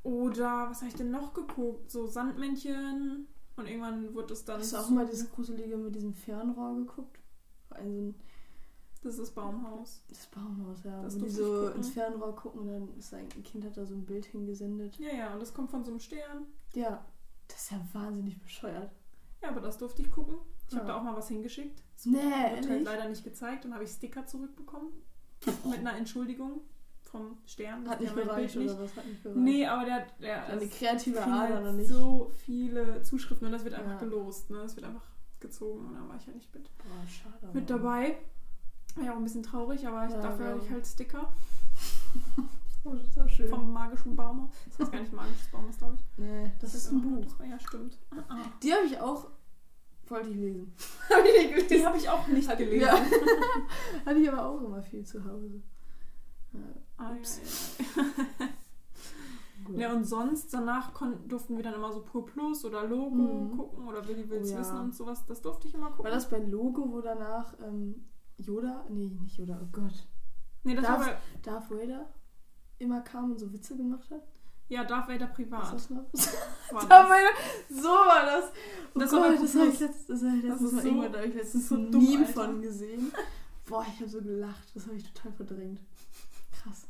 Oder 0.03 0.69
was 0.69 0.79
habe 0.79 0.89
ich 0.89 0.95
denn 0.95 1.12
noch 1.12 1.34
geguckt? 1.34 1.91
So 1.91 2.07
Sandmännchen. 2.07 3.27
Und 3.55 3.67
irgendwann 3.67 4.13
wurde 4.15 4.34
es 4.34 4.43
dann. 4.43 4.60
Hast 4.60 4.73
du 4.73 4.77
auch 4.77 4.89
mal 4.89 5.05
dieses 5.05 5.29
Gruselige 5.29 5.77
mit 5.77 5.93
diesem 5.93 6.13
Fernrohr 6.13 6.75
geguckt? 6.75 7.19
Ein, 7.69 7.69
so 7.69 7.75
ein, 7.75 8.15
Das 9.03 9.17
ist 9.17 9.33
Baumhaus. 9.33 10.03
das 10.09 10.27
Baumhaus, 10.27 10.83
ja. 10.83 11.01
Das 11.01 11.19
wo 11.19 11.23
die 11.25 11.29
so 11.31 11.43
gucken. 11.63 11.75
ins 11.77 11.89
Fernrohr 11.89 12.35
gucken 12.35 12.61
und 12.61 12.67
dann 12.67 12.97
ist 12.97 13.13
ein 13.13 13.27
Kind 13.43 13.65
hat 13.65 13.75
da 13.75 13.85
so 13.85 13.95
ein 13.95 14.05
Bild 14.05 14.25
hingesendet. 14.25 14.95
Ja, 14.99 15.11
ja, 15.13 15.33
und 15.33 15.39
das 15.39 15.53
kommt 15.53 15.71
von 15.71 15.83
so 15.83 15.89
einem 15.91 15.99
Stern. 15.99 16.45
Ja, 16.75 17.03
das 17.47 17.63
ist 17.63 17.71
ja 17.71 17.81
wahnsinnig 17.93 18.39
bescheuert. 18.41 18.91
Ja, 19.41 19.49
aber 19.49 19.61
das 19.61 19.77
durfte 19.79 20.03
ich 20.03 20.11
gucken. 20.11 20.35
Ich 20.69 20.75
habe 20.75 20.87
Ja. 20.87 20.93
da 20.93 20.99
auch 20.99 21.03
mal 21.03 21.15
was 21.15 21.27
hingeschickt. 21.29 21.81
Das 21.95 22.05
Nee, 22.05 22.17
wurde 22.19 22.69
halt 22.69 22.83
leider 22.85 23.09
nicht 23.09 23.23
gezeigt. 23.23 23.65
Dann 23.65 23.73
habe 23.73 23.83
ich 23.83 23.89
Sticker 23.89 24.25
zurückbekommen. 24.27 24.91
Mit 25.65 25.79
einer 25.79 25.95
Entschuldigung 25.97 26.61
vom 27.01 27.39
Stern. 27.47 27.89
Hat 27.89 27.99
nicht 27.99 28.15
gereicht 28.15 28.55
oder 28.55 28.79
was? 28.79 28.95
Hat 28.95 29.05
nicht 29.07 29.23
gereicht? 29.23 29.39
Nee, 29.41 29.65
aber 29.65 29.83
der, 29.85 30.05
der 30.21 30.45
Eine 30.45 30.61
es 30.61 30.69
kreative 30.77 31.21
Ader 31.23 31.59
noch 31.61 31.73
nicht. 31.73 31.89
so 31.89 32.31
viele 32.45 33.01
Zuschriften 33.01 33.47
und 33.47 33.51
das 33.51 33.63
wird 33.63 33.73
einfach 33.73 33.93
Ja. 33.93 33.97
gelost. 33.97 34.51
Ne? 34.51 34.59
Das 34.59 34.75
wird 34.75 34.85
einfach 34.85 35.03
gezogen 35.39 35.87
und 35.87 35.95
dann 35.95 36.07
war 36.07 36.15
ich 36.17 36.25
halt 36.27 36.35
nicht 36.35 36.53
mit, 36.53 36.69
Boah, 36.77 37.07
schade. 37.07 37.49
mit 37.53 37.67
dabei. 37.69 38.17
War 38.95 39.04
ja 39.06 39.12
auch 39.13 39.17
ein 39.17 39.23
bisschen 39.23 39.43
traurig, 39.43 39.86
aber 39.88 40.06
ich, 40.06 40.12
Ja, 40.12 40.21
dafür 40.21 40.45
hatte 40.45 40.56
glaub 40.56 40.65
ich 40.65 40.71
halt 40.71 40.88
Sticker 40.88 41.34
Oh, 42.84 42.95
das 42.95 43.08
ist 43.10 43.19
auch 43.19 43.30
schön. 43.30 43.47
vom 43.47 43.71
magischen 43.71 44.15
Baum. 44.15 44.49
Das 44.65 44.80
heißt 44.80 44.91
gar 44.91 44.99
nicht 45.01 45.13
magisches 45.13 45.47
Baum, 45.51 45.69
glaube 45.77 45.93
ich. 45.95 46.17
nee, 46.17 46.51
das 46.60 46.73
ist 46.73 46.91
ein 46.91 46.99
Buch. 47.01 47.23
Das, 47.38 47.47
ja, 47.47 47.60
stimmt. 47.60 47.97
Ah, 48.10 48.23
ah. 48.30 48.38
Die 48.63 48.73
habe 48.73 48.86
ich 48.86 48.99
auch. 48.99 49.27
Wollte 50.08 50.30
ich 50.30 50.36
lesen. 50.36 50.73
Die 51.69 51.86
habe 51.86 51.95
ich 51.97 52.10
auch 52.10 52.27
nicht 52.27 52.49
Hatte- 52.49 52.65
gelesen. 52.65 52.82
Ja. 52.88 52.93
Hatte 54.06 54.19
ich 54.19 54.30
aber 54.32 54.45
auch 54.45 54.62
immer 54.62 54.82
viel 54.82 55.06
zu 55.06 55.23
Hause. 55.23 55.62
Ja, 56.54 56.60
Ah, 56.97 57.12
ja, 57.13 57.21
ja. 59.77 59.77
Ja, 59.77 59.93
und 59.93 60.04
sonst, 60.06 60.51
danach 60.54 60.91
durften 61.27 61.56
wir 61.56 61.63
dann 61.63 61.75
immer 61.75 61.91
so 61.93 62.01
Pur 62.01 62.25
Plus 62.25 62.65
oder 62.65 62.84
Logo 62.88 63.15
Mhm. 63.15 63.58
gucken 63.58 63.88
oder 63.88 64.06
Willi 64.08 64.27
will's 64.30 64.49
Oh 64.49 64.54
ja. 64.54 64.60
wissen 64.60 64.77
und 64.80 64.95
sowas. 64.95 65.23
Das 65.27 65.41
durfte 65.41 65.67
ich 65.67 65.75
immer 65.75 65.89
gucken. 65.91 66.06
War 66.06 66.12
das 66.12 66.30
bei 66.30 66.39
Logo, 66.39 66.91
wo 66.91 66.99
danach 66.99 67.54
ähm, 67.63 68.04
Yoda, 68.41 68.86
nee, 68.89 69.08
nicht 69.21 69.38
Yoda, 69.38 69.60
oh 69.62 69.67
Gott, 69.71 70.08
nee, 70.63 70.75
das 70.75 70.86
Darf- 70.86 70.99
war 70.99 71.06
bei, 71.08 71.17
Darth 71.43 71.71
Vader 71.71 72.10
immer 72.80 73.01
kam 73.01 73.32
und 73.32 73.39
so 73.39 73.51
Witze 73.54 73.75
gemacht 73.77 74.10
hat? 74.12 74.21
ja, 74.69 74.84
Darth 74.86 75.08
Vader 75.10 75.27
Was 75.27 75.36
privat. 75.36 75.73
das 75.73 75.89
noch? 75.89 76.06
War 76.71 76.82
Darth 76.88 76.89
das. 76.89 77.10
Vader, 77.10 77.82
so 77.82 77.89
war 77.89 78.25
das. 78.25 78.45
Oh 78.95 78.99
Das 78.99 79.12
Gott, 79.12 79.21
war 79.21 79.30
das 79.36 79.56
habe 79.56 79.67
ich 79.67 79.80
letztens, 79.80 80.08
das 80.08 80.21
hab 80.23 80.36
ich 80.36 80.41
Das 80.47 80.62
letztens 80.62 80.84
mal 80.95 81.08
so- 81.08 81.10
da 81.13 81.23
ich 81.23 81.34
letztens 81.36 81.67
so 81.69 81.75
ein 81.75 81.91
dumm, 81.91 82.04
Meme 82.06 82.25
Alter. 82.25 82.34
von 82.45 82.62
gesehen. 82.62 83.12
Boah, 83.65 83.86
ich 83.88 83.99
habe 83.99 84.10
so 84.10 84.21
gelacht, 84.21 84.75
das 84.75 84.86
habe 84.88 84.95
ich 84.95 85.12
total 85.13 85.32
verdrängt. 85.34 85.82
Krass. 86.51 86.88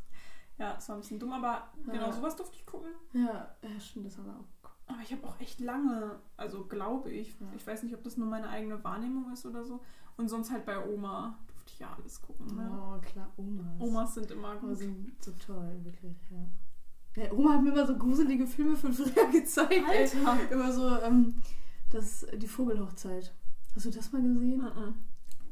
Ja, 0.58 0.74
das 0.76 0.88
war 0.90 0.96
ein 0.98 1.02
bisschen 1.02 1.20
dumm, 1.20 1.34
aber 1.34 1.70
Ja. 1.88 1.94
genau 1.94 2.12
sowas 2.12 2.36
durfte 2.36 2.56
ich 2.56 2.66
gucken. 2.66 2.90
Ja, 3.14 3.56
ja 3.64 3.80
stimmt, 3.80 4.06
das 4.06 4.18
haben 4.18 4.26
wir 4.28 4.34
auch 4.34 4.38
geguckt. 4.62 4.78
Aber 4.88 5.00
ich 5.02 5.12
habe 5.12 5.26
auch 5.28 5.40
echt 5.40 5.60
lange, 5.60 6.20
also 6.38 6.66
glaube 6.66 7.10
ich, 7.12 7.30
Ja. 7.40 7.48
ich 7.56 7.66
weiß 7.66 7.82
nicht, 7.84 7.96
ob 7.96 8.04
das 8.04 8.18
nur 8.18 8.28
meine 8.28 8.50
eigene 8.50 8.84
Wahrnehmung 8.84 9.32
ist 9.32 9.46
oder 9.46 9.64
so. 9.66 9.82
Und 10.18 10.30
sonst 10.30 10.52
halt 10.52 10.66
bei 10.66 10.78
Oma 10.88 11.38
durfte 11.48 11.72
ich 11.74 11.80
ja 11.80 11.96
alles 11.98 12.22
gucken. 12.22 12.56
Ne? 12.56 12.70
Oh, 12.72 13.00
klar, 13.02 13.30
Omas. 13.38 13.66
Omas 13.80 14.14
sind 14.16 14.32
immer 14.32 14.50
Oma 14.52 14.60
gut. 14.60 14.78
sind 14.78 15.12
so 15.24 15.32
toll, 15.46 15.80
wirklich, 15.84 16.16
ja. 16.30 17.24
ja. 17.24 17.32
Oma 17.32 17.54
hat 17.54 17.64
mir 17.64 17.72
immer 17.72 17.88
so 17.88 17.98
gruselige 17.98 18.46
Filme 18.48 18.76
von 18.76 18.94
früher 18.94 19.26
gezeigt. 19.32 19.72
ey. 19.72 20.04
Alter. 20.26 20.52
Immer 20.52 20.72
so, 20.72 20.88
ähm, 21.02 21.36
das, 21.92 22.26
die 22.36 22.48
Vogelhochzeit. 22.48 23.34
Hast 23.76 23.86
du 23.86 23.90
das 23.90 24.12
mal 24.12 24.22
gesehen? 24.22 24.60
Mhm. 24.62 24.96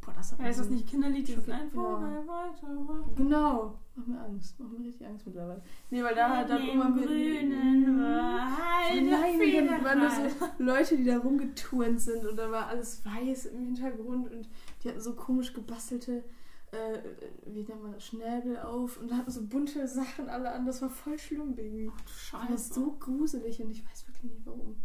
Boah, 0.02 0.14
das 0.16 0.32
hat 0.32 0.40
Ja, 0.40 0.48
ist 0.48 0.60
das 0.60 0.70
nicht 0.70 0.88
Kinderlied? 0.88 1.28
Dieses 1.28 1.46
Ja. 1.48 1.56
ein 1.56 1.70
Vogel 1.70 2.28
weiter. 2.28 3.06
Genau. 3.16 3.78
Macht 4.00 4.08
mir 4.08 4.20
Angst. 4.22 4.58
Macht 4.60 4.72
mir 4.72 4.88
richtig 4.88 5.08
Angst 5.08 5.26
mittlerweile. 5.26 5.62
Nee, 5.90 6.04
weil 6.04 6.16
da 6.16 6.38
hat 6.38 6.50
dann 6.50 6.70
Oma 6.70 6.88
mit. 6.90 7.06
grünen 7.06 8.02
Wald 8.02 9.04
Nein, 9.04 9.68
dann 9.68 9.84
waren 9.84 10.00
da 10.00 10.10
so 10.10 10.46
Leute, 10.64 10.96
die 10.96 11.04
da 11.04 11.18
rumgeturnt 11.18 12.00
sind 12.00 12.26
und 12.26 12.38
da 12.38 12.50
war 12.50 12.68
alles 12.68 13.04
weiß 13.04 13.48
im 13.48 13.60
Hintergrund 13.66 14.32
und 14.32 14.48
die 14.82 14.90
hatten 14.90 15.02
so 15.02 15.16
komisch 15.16 15.54
gebastelte, 15.54 16.24
äh, 16.72 17.00
wie 17.46 17.64
nennt 17.64 17.84
man 17.84 17.92
das, 17.92 18.06
Schnäbel 18.06 18.58
auf 18.60 19.02
und 19.02 19.12
da 19.12 19.18
hatten 19.18 19.32
so 19.32 19.46
bunte 19.46 19.86
Sachen 19.86 20.30
alle 20.30 20.52
an. 20.52 20.66
Das 20.66 20.82
war 20.82 20.90
voll 20.90 21.20
schlimm, 21.20 21.56
Baby. 21.56 21.92
Das 22.06 22.34
war 22.34 22.48
Scheiße. 22.48 22.74
so 22.74 22.92
gruselig 23.00 23.62
und 23.62 23.72
ich 23.72 23.86
weiß 23.86 24.08
wirklich 24.08 24.32
nicht 24.32 24.46
warum. 24.46 24.78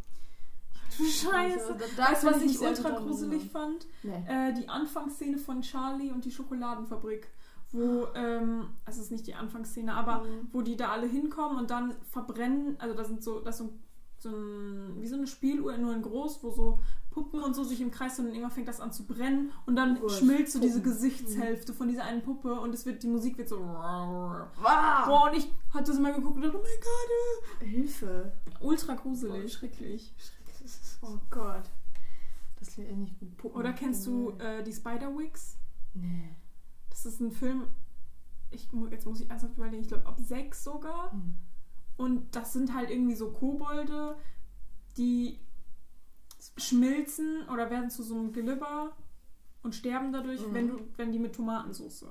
Du 0.98 1.04
Scheiße. 1.04 1.76
Weißt 1.96 2.22
du, 2.22 2.26
was 2.26 2.42
ich 2.42 2.58
ultra 2.60 2.90
gruselig 2.90 3.48
fand? 3.50 3.86
Nee. 4.02 4.24
Äh, 4.26 4.54
die 4.54 4.68
Anfangsszene 4.68 5.38
von 5.38 5.62
Charlie 5.62 6.10
und 6.10 6.24
die 6.24 6.32
Schokoladenfabrik. 6.32 7.28
Wo, 7.74 8.06
ähm, 8.14 8.68
also 8.84 9.00
es 9.00 9.06
ist 9.06 9.10
nicht 9.10 9.26
die 9.26 9.34
Anfangsszene, 9.34 9.92
aber 9.94 10.20
Mhm. 10.24 10.48
wo 10.52 10.62
die 10.62 10.76
da 10.76 10.90
alle 10.92 11.06
hinkommen 11.08 11.58
und 11.58 11.70
dann 11.70 11.94
verbrennen, 12.10 12.76
also 12.78 12.94
da 12.94 13.04
sind 13.04 13.22
so, 13.24 13.40
das 13.40 13.58
ist 13.60 13.66
so, 13.66 13.72
so 14.20 14.28
ein, 14.30 15.00
wie 15.00 15.06
so 15.08 15.16
eine 15.16 15.26
Spieluhr, 15.26 15.76
nur 15.76 15.92
in 15.92 16.00
groß, 16.02 16.42
wo 16.44 16.50
so 16.52 16.78
Puppen 17.10 17.42
und 17.42 17.54
so 17.54 17.64
sich 17.64 17.80
im 17.80 17.90
Kreis 17.90 18.18
und 18.20 18.26
irgendwann 18.28 18.52
fängt 18.52 18.68
das 18.68 18.80
an 18.80 18.92
zu 18.92 19.04
brennen 19.06 19.50
und 19.66 19.74
dann 19.76 19.96
Oh 19.98 20.02
Gott, 20.02 20.12
schmilzt 20.12 20.52
so 20.52 20.60
diese. 20.60 20.82
Gesichtshälfte 20.82 21.72
von 21.74 21.88
dieser 21.88 22.04
einen 22.04 22.22
Puppe 22.22 22.54
und 22.60 22.72
es 22.74 22.86
wird, 22.86 23.02
die 23.02 23.08
Musik 23.08 23.36
wird 23.38 23.48
so 23.48 23.58
Wow. 23.58 24.46
Boah, 24.62 25.28
und 25.30 25.36
ich 25.36 25.50
hatte 25.72 25.90
das 25.90 25.98
mal 26.00 26.14
geguckt 26.14 26.36
und 26.36 26.42
dachte, 26.42 26.56
oh 26.58 26.62
mein 26.62 26.80
Gott, 26.80 27.68
Hilfe. 27.68 28.32
äh, 28.46 28.64
ultra 28.64 28.94
gruselig, 28.94 29.52
schrecklich. 29.52 30.14
Oh 31.02 31.18
Gott. 31.28 31.64
Das 32.58 32.68
klingt 32.72 32.88
echt 32.88 32.98
nicht 32.98 33.18
gut. 33.20 33.36
Puppen. 33.36 33.58
Oder 33.60 33.72
kennst 33.72 34.06
du 34.06 34.30
äh, 34.38 34.62
die 34.62 34.72
Spiderwigs? 34.72 35.56
Nee. 35.92 36.34
Das 36.94 37.06
ist 37.06 37.20
ein 37.20 37.32
Film, 37.32 37.64
ich, 38.50 38.68
jetzt 38.92 39.04
muss 39.04 39.20
ich 39.20 39.28
ernsthaft 39.28 39.56
überlegen, 39.56 39.82
ich 39.82 39.88
glaube 39.88 40.06
ab 40.06 40.16
sechs 40.20 40.62
sogar. 40.62 41.10
Hm. 41.10 41.34
Und 41.96 42.36
das 42.36 42.52
sind 42.52 42.72
halt 42.72 42.88
irgendwie 42.90 43.16
so 43.16 43.32
Kobolde, 43.32 44.16
die 44.96 45.40
schmilzen 46.56 47.48
oder 47.52 47.70
werden 47.70 47.90
zu 47.90 48.02
so 48.02 48.14
einem 48.14 48.32
Glibber 48.32 48.96
und 49.62 49.74
sterben 49.74 50.12
dadurch, 50.12 50.40
Mhm. 50.46 50.54
wenn, 50.54 50.68
du, 50.68 50.78
wenn 50.96 51.10
die 51.12 51.18
mit 51.18 51.34
Tomatensauce 51.34 52.04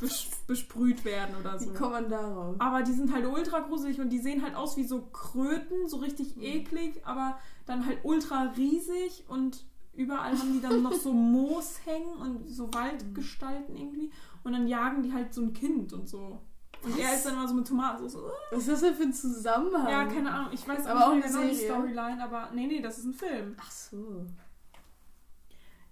bes 0.00 0.26
besprüht 0.46 1.04
werden 1.04 1.34
oder 1.36 1.58
so. 1.58 1.70
Wie 1.70 1.74
kommt 1.74 1.92
man 1.92 2.08
darauf? 2.10 2.56
Aber 2.60 2.82
die 2.82 2.92
sind 2.92 3.12
halt 3.14 3.24
ultra 3.26 3.60
gruselig 3.60 3.98
und 4.00 4.10
die 4.10 4.18
sehen 4.18 4.42
halt 4.42 4.54
aus 4.54 4.76
wie 4.76 4.84
so 4.86 5.06
Kröten, 5.06 5.88
so 5.88 5.96
richtig 5.98 6.36
Mhm. 6.36 6.42
eklig, 6.42 7.06
aber 7.06 7.38
dann 7.64 7.86
halt 7.86 8.00
ultra 8.04 8.52
riesig 8.56 9.24
und 9.28 9.64
überall 9.96 10.38
haben 10.38 10.52
die 10.52 10.60
dann 10.60 10.82
noch 10.82 10.92
so 10.92 11.12
Moos 11.34 11.80
hängen 11.84 12.14
und 12.16 12.48
so 12.48 12.72
Waldgestalten 12.74 13.76
irgendwie 13.76 14.10
und 14.44 14.52
dann 14.52 14.66
jagen 14.68 15.02
die 15.02 15.12
halt 15.12 15.32
so 15.34 15.42
ein 15.42 15.52
Kind 15.52 15.92
und 15.92 16.08
so. 16.08 16.40
Und 16.82 16.98
er 16.98 17.08
Was? 17.08 17.16
ist 17.16 17.26
dann 17.26 17.34
immer 17.34 17.48
so 17.48 17.54
mit 17.54 17.66
Tomatensauce. 17.66 18.30
Was 18.50 18.58
ist 18.60 18.68
das 18.68 18.80
denn 18.82 18.94
für 18.94 19.02
ein 19.04 19.12
Zusammenhang? 19.12 19.88
Ja, 19.88 20.04
keine 20.04 20.30
Ahnung. 20.30 20.52
Ich 20.52 20.68
weiß 20.68 20.86
Aber 20.86 21.08
auch 21.08 21.14
nicht 21.14 21.26
genau 21.26 21.40
die? 21.42 21.54
Storyline, 21.54 22.22
aber 22.22 22.50
nee, 22.54 22.66
nee, 22.66 22.80
das 22.80 22.98
ist 22.98 23.06
ein 23.06 23.14
Film. 23.14 23.56
Ach 23.58 23.70
so. 23.70 24.26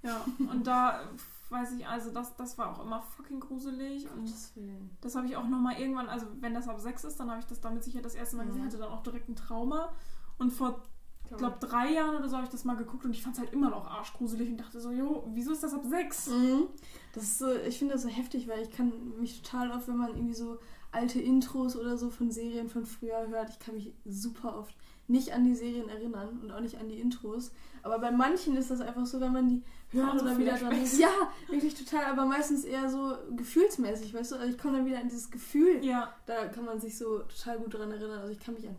Ja, 0.02 0.20
und 0.38 0.66
da 0.66 1.00
weiß 1.50 1.72
ich, 1.72 1.86
also 1.86 2.10
das, 2.10 2.36
das 2.36 2.58
war 2.58 2.70
auch 2.76 2.84
immer 2.84 3.00
fucking 3.00 3.40
gruselig 3.40 4.06
und 4.10 4.30
Willen. 4.56 4.90
das 5.00 5.14
habe 5.14 5.26
ich 5.26 5.36
auch 5.36 5.48
nochmal 5.48 5.78
irgendwann, 5.80 6.08
also 6.08 6.26
wenn 6.40 6.52
das 6.52 6.68
ab 6.68 6.78
sechs 6.80 7.04
ist, 7.04 7.18
dann 7.18 7.30
habe 7.30 7.40
ich 7.40 7.46
das 7.46 7.60
damit 7.60 7.82
sicher 7.84 8.02
das 8.02 8.14
erste 8.14 8.36
Mal 8.36 8.46
gesehen, 8.46 8.62
Ja. 8.62 8.66
hatte 8.66 8.78
dann 8.78 8.90
auch 8.90 9.02
direkt 9.02 9.28
ein 9.28 9.36
Trauma 9.36 9.92
und 10.38 10.50
vor 10.52 10.82
ich 11.30 11.36
glaube, 11.36 11.56
drei 11.58 11.92
Jahren 11.92 12.16
oder 12.16 12.28
so 12.28 12.36
habe 12.36 12.44
ich 12.44 12.50
das 12.52 12.64
mal 12.64 12.76
geguckt 12.76 13.04
und 13.04 13.12
ich 13.12 13.22
fand 13.22 13.34
es 13.34 13.40
halt 13.40 13.52
immer 13.52 13.70
noch 13.70 13.86
arschgruselig 13.90 14.50
und 14.50 14.58
dachte 14.58 14.80
so, 14.80 14.90
jo, 14.90 15.24
wieso 15.32 15.52
ist 15.52 15.62
das 15.62 15.74
ab 15.74 15.82
sechs? 15.84 16.28
Mhm. 16.28 16.68
Das 17.12 17.24
ist 17.24 17.38
so, 17.38 17.50
ich 17.52 17.78
finde 17.78 17.94
das 17.94 18.02
so 18.02 18.08
heftig, 18.08 18.46
weil 18.48 18.62
ich 18.62 18.70
kann 18.70 18.92
mich 19.18 19.42
total 19.42 19.70
oft, 19.70 19.88
wenn 19.88 19.96
man 19.96 20.14
irgendwie 20.14 20.34
so 20.34 20.58
alte 20.92 21.20
Intros 21.20 21.76
oder 21.76 21.96
so 21.96 22.10
von 22.10 22.30
Serien 22.30 22.68
von 22.68 22.86
früher 22.86 23.26
hört, 23.28 23.50
ich 23.50 23.58
kann 23.58 23.74
mich 23.74 23.92
super 24.04 24.56
oft 24.58 24.76
nicht 25.06 25.32
an 25.32 25.44
die 25.44 25.54
Serien 25.54 25.88
erinnern 25.88 26.40
und 26.42 26.50
auch 26.50 26.60
nicht 26.60 26.78
an 26.78 26.88
die 26.88 26.98
Intros. 26.98 27.52
Aber 27.82 27.98
bei 27.98 28.10
manchen 28.10 28.56
ist 28.56 28.70
das 28.70 28.80
einfach 28.80 29.04
so, 29.04 29.20
wenn 29.20 29.32
man 29.32 29.48
die 29.48 29.62
hört 29.90 30.22
oder 30.22 30.38
wieder 30.38 30.56
dran 30.56 30.70
denkt. 30.70 30.98
Ja, 30.98 31.10
wirklich 31.48 31.74
total, 31.74 32.06
aber 32.06 32.24
meistens 32.24 32.64
eher 32.64 32.88
so 32.88 33.14
gefühlsmäßig, 33.36 34.14
weißt 34.14 34.32
du? 34.32 34.36
Also 34.36 34.48
ich 34.48 34.58
komme 34.58 34.78
dann 34.78 34.86
wieder 34.86 35.00
an 35.00 35.08
dieses 35.08 35.30
Gefühl. 35.30 35.84
Ja, 35.84 36.14
Da 36.24 36.46
kann 36.46 36.64
man 36.64 36.80
sich 36.80 36.96
so 36.96 37.18
total 37.18 37.58
gut 37.58 37.74
dran 37.74 37.90
erinnern. 37.90 38.20
Also 38.20 38.32
ich 38.32 38.40
kann 38.40 38.54
mich 38.54 38.66
an 38.66 38.76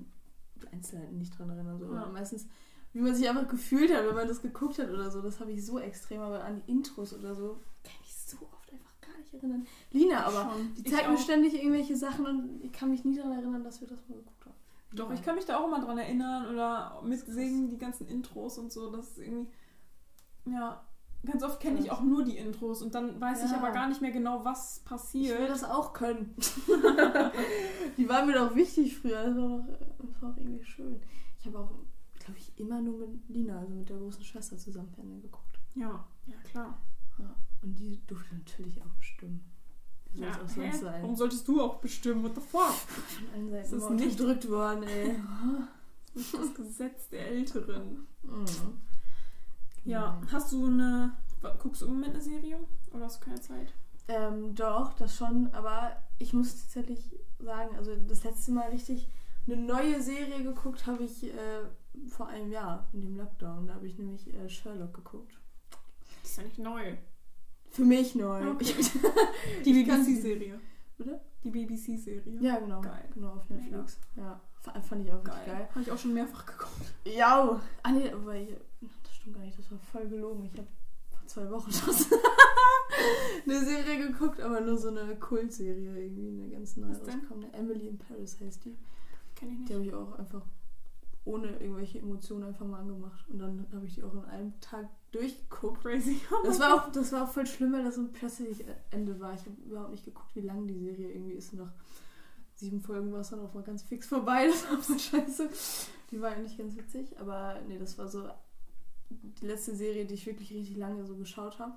Einzelheiten 0.76 1.18
nicht 1.18 1.38
dran 1.38 1.50
erinnern, 1.50 1.80
so. 1.80 1.94
Ja. 1.94 2.06
meistens, 2.08 2.48
wie 2.94 3.02
man 3.02 3.16
sich 3.16 3.28
einfach 3.28 3.48
gefühlt 3.48 3.94
hat, 3.94 4.06
wenn 4.06 4.16
man 4.16 4.28
das 4.28 4.42
geguckt 4.42 4.80
hat 4.80 4.90
oder 4.90 5.10
so, 5.12 5.22
das 5.22 5.40
habe 5.40 5.52
ich 5.52 5.66
so 5.66 5.80
extrem, 5.80 6.22
aber 6.22 6.44
an 6.44 6.62
die 6.62 6.72
Intros 6.72 7.14
oder 7.14 7.36
so 7.36 7.60
kann 7.84 7.94
ich 7.94 8.02
mich 8.02 8.16
so 8.16 8.38
oft 8.38 8.72
einfach 8.72 9.02
gar 9.02 9.18
nicht 9.18 9.34
erinnern. 9.34 9.68
Lina 9.92 10.26
aber, 10.26 10.52
schon. 10.54 10.74
die 10.76 10.84
zeigt 10.84 11.10
mir 11.10 11.18
ständig 11.18 11.56
irgendwelche 11.56 11.96
Sachen 11.96 12.26
und 12.26 12.64
ich 12.64 12.72
kann 12.72 12.90
mich 12.90 13.04
nie 13.04 13.16
daran 13.16 13.34
erinnern, 13.34 13.64
dass 13.64 13.82
wir 13.82 13.88
das 13.88 14.08
mal 14.08 14.16
geguckt 14.16 14.46
haben. 14.46 14.56
Doch, 14.94 15.12
ich 15.12 15.24
kann 15.24 15.36
mich 15.36 15.46
da 15.46 15.58
auch 15.58 15.68
immer 15.68 15.82
dran 15.82 15.98
erinnern 15.98 16.48
oder 16.48 17.02
mitsingen, 17.04 17.70
die 17.70 17.78
ganzen 17.78 18.08
Intros 18.08 18.58
und 18.58 18.72
so. 18.72 18.90
Das 18.90 19.10
ist 19.10 19.18
irgendwie. 19.20 19.52
Ja. 20.46 20.86
Ganz 21.26 21.44
oft 21.44 21.60
kenne 21.60 21.80
ich 21.80 21.92
auch 21.92 22.02
nur 22.02 22.24
die 22.24 22.38
Intros 22.38 22.82
und 22.82 22.94
dann 22.96 23.20
weiß 23.20 23.44
ich 23.46 23.52
Ja. 23.52 23.58
aber 23.58 23.72
gar 23.72 23.88
nicht 23.90 24.02
mehr 24.02 24.12
genau, 24.12 24.44
was 24.46 24.78
Ich 24.78 24.86
passiert. 24.86 25.40
will 25.40 25.48
das 25.48 25.64
auch 25.64 25.94
können. 25.94 26.36
die 27.98 28.08
waren 28.10 28.28
mir 28.28 28.34
doch 28.34 28.56
wichtig 28.56 28.98
früher. 28.98 29.24
Das 29.26 29.36
war 29.36 29.48
doch 29.48 29.66
das 30.12 30.22
war 30.22 30.36
irgendwie 30.38 30.64
schön. 30.64 31.00
Ich 31.40 31.46
habe 31.48 31.60
auch, 31.60 31.72
glaube 32.20 32.38
ich, 32.40 32.58
immer 32.60 32.82
nur 32.82 33.00
mit 33.00 33.28
Lina, 33.30 33.60
also 33.60 33.74
mit 33.74 33.90
der 33.90 33.98
großen 33.98 34.24
Schwester 34.24 34.58
zusammen 34.58 34.90
Fernsehen 34.90 35.22
geguckt. 35.22 35.60
ja, 35.76 36.06
ja, 36.28 36.36
klar. 36.44 36.80
Ja. 37.18 37.34
Und 37.64 37.80
die 37.80 38.02
durfte 38.08 38.36
natürlich 38.36 38.82
auch 38.82 38.94
bestimmen. 39.00 39.44
Ja, 40.14 40.30
auch 40.32 40.48
sonst 40.48 40.80
sein? 40.82 41.02
Warum 41.02 41.16
solltest 41.16 41.48
du 41.48 41.62
auch 41.62 41.76
bestimmen? 41.78 42.24
What 42.24 42.36
the 42.36 42.42
fuck? 42.42 42.70
Von 42.74 43.28
allen 43.34 43.52
Das 43.52 43.70
Seiten 43.70 43.78
ist 43.82 43.88
immer 43.88 43.96
nicht- 43.96 44.20
unterdrückt 44.20 44.50
worden, 44.50 44.84
ey. 44.84 45.16
Das 46.14 46.24
ist 46.24 46.34
das 46.34 46.54
Gesetz 46.54 47.10
der 47.10 47.28
Älteren. 47.28 48.08
Mhm. 48.24 48.46
Ja, 49.86 50.22
hast 50.32 50.52
du 50.52 50.66
eine. 50.66 51.14
Guckst 51.62 51.82
du 51.82 51.86
im 51.86 51.94
Moment 51.94 52.16
eine 52.16 52.22
Serie? 52.24 52.58
Oder 52.92 53.06
hast 53.06 53.22
du 53.22 53.26
keine 53.26 53.40
Zeit? 53.40 53.72
Ähm, 54.08 54.56
doch, 54.56 54.94
das 54.94 55.16
schon, 55.16 55.50
aber 55.54 55.96
ich 56.20 56.34
muss 56.34 56.56
tatsächlich 56.62 57.16
sagen, 57.40 57.76
also 57.76 57.96
das 58.08 58.24
letzte 58.24 58.52
Mal 58.52 58.70
richtig 58.70 59.08
eine 59.48 59.58
neue 59.58 60.02
Serie 60.02 60.44
geguckt 60.44 60.88
habe 60.88 61.04
ich 61.04 61.24
äh, 61.24 62.08
vor 62.10 62.28
einem 62.28 62.52
Jahr 62.52 62.88
in 62.94 63.02
dem 63.02 63.16
Lockdown. 63.16 63.68
Da 63.68 63.76
habe 63.76 63.88
ich 63.88 63.98
nämlich 63.98 64.32
äh, 64.34 64.50
Sherlock 64.50 64.94
geguckt. 64.94 65.40
Das 66.22 66.32
ist 66.32 66.38
ja 66.38 66.44
nicht 66.44 66.58
neu. 66.60 66.96
Für 67.70 67.84
mich 67.86 68.16
neu. 68.16 68.52
Okay. 68.52 68.74
Ich, 68.80 68.92
Die 69.66 69.74
BBC-Serie. 69.74 70.60
Bitte? 70.98 71.20
Die 71.44 71.52
BBC-Serie. 71.52 72.40
ja, 72.42 72.58
genau. 72.60 72.82
Geil. 72.82 73.08
Genau, 73.14 73.34
auf 73.34 73.48
Netflix. 73.50 74.00
Ja, 74.16 74.40
fa- 74.62 74.80
fand 74.82 75.06
ich 75.06 75.12
auch 75.12 75.24
richtig 75.24 75.46
geil. 75.46 75.68
Habe 75.70 75.82
ich 75.82 75.92
auch 75.92 75.98
schon 75.98 76.14
mehrfach 76.14 76.46
geguckt. 76.46 76.94
Ja, 77.06 77.62
ah 77.84 77.92
nee, 77.92 78.10
aber 78.10 78.36
ich, 78.36 78.50
stimmt 79.26 79.38
gar 79.38 79.44
nicht, 79.44 79.58
das 79.58 79.72
war 79.72 79.80
voll 79.80 80.08
gelogen. 80.08 80.46
Ich 80.46 80.58
habe 80.58 80.68
vor 81.10 81.26
zwei 81.26 81.50
Wochen 81.50 81.72
das 81.86 82.08
eine 83.44 83.66
Serie 83.66 84.08
geguckt, 84.08 84.40
aber 84.40 84.62
nur 84.62 84.78
so 84.78 84.90
eine 84.90 85.16
Kultserie 85.16 85.98
irgendwie, 85.98 86.44
eine 86.44 86.50
ganz 86.50 86.78
neue 86.78 86.92
Was 86.92 87.02
denn? 87.02 87.16
rausgekommen. 87.16 87.54
Emily 87.54 87.88
in 87.88 87.98
Paris 87.98 88.40
heißt 88.40 88.66
die. 88.66 88.78
Kenn 89.34 89.50
ich 89.50 89.58
nicht. 89.58 89.70
Die 89.70 89.74
habe 89.74 89.84
ich 89.84 89.94
auch 89.96 90.20
einfach 90.20 90.46
ohne 91.24 91.58
irgendwelche 91.58 91.98
Emotionen 91.98 92.44
einfach 92.44 92.68
mal 92.68 92.82
angemacht. 92.82 93.28
Und 93.30 93.40
dann 93.40 93.66
habe 93.74 93.88
ich 93.88 93.96
die 93.96 94.04
auch 94.04 94.14
in 94.14 94.26
einem 94.26 94.60
Tag 94.62 94.88
durchgeguckt. 95.12 95.82
Crazy. 95.82 96.22
Das 96.44 96.60
war 96.60 96.76
auch, 96.76 96.92
das 96.92 97.12
war 97.12 97.24
auch 97.24 97.32
voll 97.32 97.48
schlimm, 97.48 97.74
weil 97.74 97.84
das 97.84 97.96
so 97.96 98.02
ein 98.02 98.12
plötzlich 98.12 98.64
Ende 98.92 99.20
war. 99.20 99.34
Ich 99.34 99.42
habe 99.42 99.56
überhaupt 99.66 99.92
nicht 99.92 100.06
geguckt, 100.06 100.36
wie 100.36 100.42
lang 100.42 100.68
die 100.68 100.78
Serie 100.78 101.12
irgendwie 101.12 101.34
ist. 101.34 101.52
Und 101.54 101.60
nach 101.60 101.74
sieben 102.54 102.80
Folgen 102.80 103.12
war 103.12 103.22
es 103.22 103.32
dann 103.32 103.40
auch 103.40 103.56
mal 103.56 103.64
ganz 103.64 103.82
fix 103.82 104.08
vorbei. 104.08 104.48
Das 104.52 104.70
war 104.70 104.82
so 104.84 105.00
scheiße. 105.00 105.50
Die 106.12 106.22
war 106.22 106.32
eigentlich 106.32 106.60
ganz 106.60 106.76
witzig, 106.76 107.20
aber 107.20 107.60
nee, 107.68 107.80
das 107.80 107.98
war 107.98 108.08
so 108.08 108.30
die 109.10 109.46
letzte 109.46 109.76
Serie, 109.76 110.06
die 110.06 110.14
ich 110.16 110.26
wirklich 110.26 110.52
richtig 110.54 110.78
lange 110.78 111.06
so 111.06 111.16
geschaut 111.16 111.60
habe. 111.60 111.74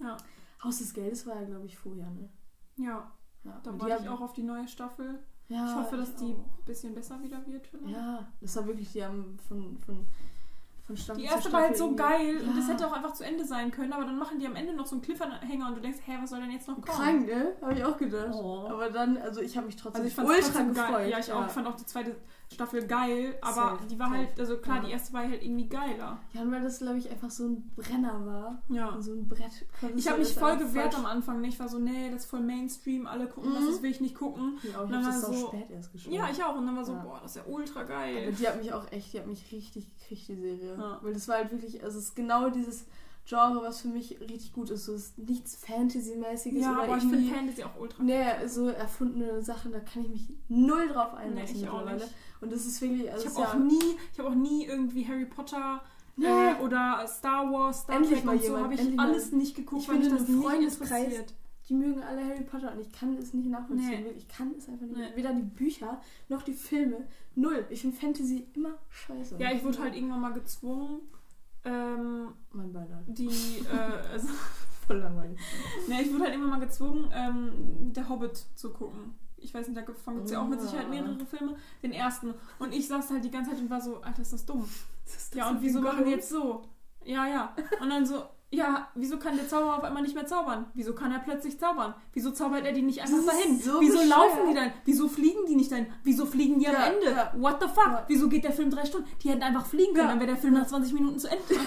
Ja. 0.00 0.16
Haus 0.62 0.78
des 0.78 0.92
Geldes 0.94 1.26
war 1.26 1.36
ja, 1.36 1.44
glaube 1.44 1.66
ich, 1.66 1.76
vorher, 1.76 2.08
ne? 2.10 2.28
Ja, 2.76 3.10
Ja, 3.44 3.60
da 3.62 3.70
und 3.70 3.80
war 3.80 3.96
die 3.96 4.04
ich 4.04 4.08
auch 4.08 4.20
auf 4.20 4.32
die 4.32 4.42
neue 4.44 4.68
Staffel. 4.68 5.18
Ja, 5.48 5.66
ich 5.66 5.74
hoffe, 5.74 5.96
dass 5.96 6.10
ich 6.10 6.16
die 6.16 6.32
ein 6.32 6.44
bisschen 6.64 6.94
besser 6.94 7.20
wieder 7.22 7.44
wird. 7.46 7.66
vielleicht. 7.66 7.88
Ja, 7.94 8.26
das 8.40 8.56
war 8.56 8.66
wirklich, 8.66 8.92
die 8.92 9.04
haben 9.04 9.36
von, 9.48 9.76
von, 9.80 10.06
von 10.86 10.96
Staffel 10.96 11.20
Die 11.20 11.28
erste 11.28 11.52
war 11.52 11.62
halt 11.62 11.76
so 11.76 11.92
Staffel 11.92 11.96
geil 11.96 12.26
irgendwie- 12.36 12.48
und 12.48 12.56
das 12.56 12.66
Ja. 12.68 12.72
hätte 12.74 12.86
auch 12.86 12.92
einfach 12.92 13.12
zu 13.12 13.24
Ende 13.24 13.44
sein 13.44 13.70
können, 13.70 13.92
aber 13.92 14.04
dann 14.04 14.16
machen 14.18 14.38
die 14.38 14.46
am 14.46 14.56
Ende 14.56 14.72
noch 14.72 14.86
so 14.86 14.94
einen 14.94 15.02
Cliffhanger 15.02 15.68
und 15.68 15.74
du 15.76 15.80
denkst, 15.80 15.98
hä, 16.06 16.12
was 16.22 16.30
soll 16.30 16.40
denn 16.40 16.50
jetzt 16.52 16.68
noch 16.68 16.74
kommen? 16.80 16.86
Krank, 16.86 17.26
ne? 17.26 17.52
Habe 17.60 17.74
ich 17.74 17.84
auch 17.84 17.96
gedacht. 17.98 18.32
Oh. 18.32 18.66
Aber 18.68 18.88
dann, 18.90 19.18
also 19.18 19.40
ich 19.42 19.56
habe 19.56 19.66
mich 19.66 19.76
trotzdem 19.76 20.02
Also 20.04 20.22
ich 20.22 20.26
ultra 20.26 20.40
trotzdem 20.42 20.68
gefreut. 20.68 20.90
geil. 20.92 21.10
Ja, 21.10 21.18
ich 21.18 21.32
auch. 21.32 21.46
Ich 21.46 21.52
fand 21.52 21.66
auch 21.66 21.76
die 21.76 21.86
zweite 21.86 22.16
Staffel 22.52 22.86
geil, 22.86 23.34
aber 23.40 23.54
Safe, 23.54 23.86
die 23.86 23.98
war 23.98 24.06
safe. 24.08 24.18
halt, 24.18 24.40
also 24.40 24.56
klar, 24.58 24.76
Ja. 24.76 24.82
die 24.84 24.90
erste 24.92 25.12
war 25.12 25.22
halt 25.22 25.42
irgendwie 25.42 25.68
geiler. 25.68 26.18
Ja, 26.32 26.42
und 26.42 26.52
weil 26.52 26.62
das, 26.62 26.78
glaube 26.78 26.98
ich, 26.98 27.10
einfach 27.10 27.30
so 27.30 27.46
ein 27.48 27.70
Brenner 27.76 28.24
war. 28.26 28.62
Ja. 28.68 29.00
So 29.00 29.12
ein 29.12 29.26
Brett. 29.28 29.66
Ich 29.96 30.08
habe 30.08 30.18
mich 30.20 30.34
voll 30.34 30.56
gewehrt 30.56 30.94
am 30.96 31.06
Anfang. 31.06 31.40
ne? 31.40 31.48
Ich 31.48 31.58
war 31.58 31.68
so, 31.68 31.78
nee, 31.78 32.10
das 32.10 32.22
ist 32.22 32.30
voll 32.30 32.40
Mainstream, 32.40 33.06
alle 33.06 33.26
gucken 33.26 33.50
Mhm. 33.50 33.54
das, 33.56 33.66
das 33.66 33.82
will 33.82 33.90
ich 33.90 34.00
nicht 34.00 34.14
gucken. 34.14 34.58
Ja, 34.62 34.80
aber 34.80 34.90
ich 34.90 34.92
habe 34.96 35.04
das 35.06 35.24
auch 35.24 35.32
so- 35.32 35.48
spät 35.48 35.70
erst 35.70 35.92
geschaut. 35.92 36.12
Ja, 36.12 36.28
ich 36.30 36.42
auch. 36.44 36.56
Und 36.56 36.66
dann 36.66 36.76
war 36.76 36.84
so, 36.84 36.92
Ja. 36.92 36.98
boah, 37.02 37.18
das 37.22 37.36
ist 37.36 37.44
ja 37.46 37.52
ultra 37.52 37.80
Aber 37.80 37.88
geil. 37.88 38.32
die 38.38 38.46
hat 38.48 38.58
mich 38.58 38.72
auch 38.72 38.90
echt, 38.92 39.12
die 39.12 39.18
hat 39.18 39.26
mich 39.26 39.50
richtig 39.52 39.86
gekriegt, 39.98 40.28
die 40.28 40.36
Serie. 40.36 40.76
Ja. 40.78 40.98
Weil 41.02 41.14
das 41.14 41.26
war 41.28 41.36
halt 41.36 41.50
wirklich, 41.50 41.82
also 41.82 41.98
es 41.98 42.04
ist 42.06 42.16
genau 42.16 42.50
dieses 42.50 42.86
Genre, 43.24 43.62
was 43.62 43.80
für 43.82 43.88
mich 43.88 44.20
richtig 44.20 44.52
gut 44.52 44.70
ist. 44.70 44.84
So 44.84 44.94
ist 44.94 45.16
nichts 45.18 45.54
Fantasy-mäßiges 45.56 46.60
Ja, 46.60 46.72
oder 46.72 46.82
aber 46.82 46.96
ich 46.96 47.04
finde 47.04 47.32
Fantasy 47.34 47.62
auch 47.62 47.78
ultra 47.78 48.02
Nee, 48.02 48.24
so 48.48 48.68
erfundene 48.68 49.40
Sachen, 49.42 49.70
da 49.72 49.80
kann 49.80 50.02
ich 50.04 50.08
mich 50.10 50.28
null 50.48 50.88
drauf 50.88 51.14
einlassen 51.14 51.56
Nee, 51.56 51.62
ich 51.62 51.68
auch 51.68 51.84
nicht. 51.90 52.06
Und 52.40 52.52
das 52.52 52.66
ist 52.66 52.80
wirklich, 52.82 53.10
also 53.12 53.28
Ich 53.28 53.34
habe 53.36 53.48
auch 53.48 53.54
ja, 53.54 53.60
nie, 53.60 53.96
ich 54.12 54.18
habe 54.18 54.28
auch 54.30 54.34
nie 54.34 54.66
irgendwie 54.66 55.06
Harry 55.06 55.26
Potter 55.26 55.82
Nee. 56.16 56.26
äh, 56.26 56.54
oder 56.62 57.06
Star 57.06 57.50
Wars, 57.52 57.82
Star 57.82 57.96
Endlich 57.96 58.14
Trek 58.18 58.24
mal 58.24 58.36
und 58.36 58.44
so 58.44 58.58
habe 58.58 58.74
ich 58.74 58.80
endlich 58.80 58.96
mal. 58.96 59.06
alles 59.08 59.32
nicht 59.32 59.54
geguckt, 59.56 59.82
Ich 59.82 59.88
weil 59.88 59.98
mich 59.98 60.08
das 60.08 60.28
nicht 60.28 60.44
interessiert. 60.62 61.34
die 61.68 61.74
mögen 61.74 62.02
alle 62.02 62.24
Harry 62.26 62.42
Potter 62.42 62.72
und 62.72 62.80
ich 62.80 62.92
kann 62.92 63.16
es 63.16 63.32
nicht 63.32 63.48
nachvollziehen. 63.48 64.02
Nee. 64.02 64.10
Ich 64.18 64.28
kann 64.28 64.52
es 64.58 64.68
einfach 64.68 64.84
nicht. 64.86 64.98
Nee. 64.98 65.12
Weder 65.14 65.32
die 65.32 65.42
Bücher 65.42 66.00
noch 66.28 66.42
die 66.42 66.52
Filme. 66.54 67.06
Null. 67.34 67.64
Ich 67.70 67.80
finde 67.80 67.96
Fantasy 67.96 68.46
immer 68.54 68.74
scheiße. 68.90 69.36
Ja, 69.38 69.52
ich 69.52 69.64
wurde 69.64 69.78
halt 69.78 69.94
irgendwann 69.94 70.20
mal 70.20 70.32
gezwungen, 70.34 71.00
ähm, 71.64 72.32
Mein 72.52 72.72
Beileid. 72.72 73.04
die, 73.06 73.26
äh, 73.28 74.08
also, 74.12 74.28
Voll 74.86 74.96
langweilig. 74.98 75.38
ne, 75.88 76.02
ich 76.02 76.12
wurde 76.12 76.24
halt 76.24 76.34
immer 76.34 76.48
mal 76.48 76.60
gezwungen, 76.60 77.10
ähm, 77.14 77.92
der 77.92 78.08
Hobbit 78.08 78.36
zu 78.56 78.72
gucken. 78.72 79.14
Ich 79.36 79.52
weiß 79.54 79.66
nicht, 79.68 79.76
da 79.76 79.82
gibt 79.82 79.98
es 79.98 80.30
ja 80.30 80.40
auch 80.40 80.46
mit 80.48 80.60
Ja. 80.60 80.66
Sicherheit 80.66 80.88
mehrere 80.90 81.24
Filme. 81.26 81.56
Den 81.82 81.92
ersten. 81.92 82.34
Und 82.60 82.72
ich 82.72 82.86
saß 82.88 83.10
halt 83.10 83.24
die 83.24 83.30
ganze 83.30 83.50
Zeit 83.50 83.60
und 83.60 83.70
war 83.70 83.80
so, 83.80 84.00
Alter, 84.00 84.22
ist 84.22 84.32
das 84.32 84.44
dumm. 84.46 84.68
Das 85.04 85.16
ist 85.16 85.34
Ja, 85.34 85.44
das 85.44 85.50
und 85.52 85.56
so 85.58 85.62
wieso 85.64 85.78
wie 85.80 85.82
machen 85.84 85.96
die 85.98 86.02
Gollum? 86.04 86.18
jetzt 86.18 86.28
so? 86.30 86.62
Ja, 87.04 87.26
ja. 87.26 87.56
Und 87.80 87.90
dann 87.90 88.06
so, 88.06 88.22
ja, 88.52 88.88
wieso 88.94 89.18
kann 89.18 89.36
der 89.36 89.48
Zauberer 89.48 89.78
auf 89.78 89.84
einmal 89.84 90.02
nicht 90.02 90.14
mehr 90.14 90.26
zaubern? 90.26 90.66
Wieso 90.74 90.94
kann 90.94 91.10
er 91.10 91.20
plötzlich 91.20 91.58
zaubern? 91.58 91.94
Wieso 92.12 92.30
zaubert 92.32 92.64
er 92.66 92.72
die 92.72 92.82
nicht 92.82 93.00
einfach 93.00 93.24
dahin? 93.26 93.58
so 93.58 93.80
wieso 93.80 93.98
bescheuert. 93.98 94.08
laufen 94.10 94.48
die 94.48 94.54
dann? 94.54 94.72
Wieso 94.84 95.08
fliegen 95.08 95.46
die 95.48 95.56
nicht 95.56 95.72
dahin? 95.72 95.86
Wieso 96.04 96.26
fliegen 96.26 96.58
die 96.60 96.68
am 96.68 96.74
Ja, 96.74 96.84
Ende? 96.86 97.10
ja. 97.10 97.32
What 97.36 97.56
the 97.62 97.68
fuck? 97.68 97.86
Ja. 97.86 98.04
Wieso 98.08 98.28
geht 98.28 98.44
der 98.44 98.52
Film 98.52 98.70
drei 98.70 98.84
Stunden? 98.84 99.08
Die 99.22 99.30
hätten 99.30 99.42
einfach 99.42 99.64
fliegen 99.66 99.94
können, 99.94 100.08
dann 100.08 100.20
wäre 100.20 100.28
der 100.32 100.36
Film 100.36 100.54
nach 100.54 100.66
20 100.66 100.92
Minuten 100.92 101.18
zu 101.18 101.28
Ende. 101.30 101.42
wirklich, 101.48 101.66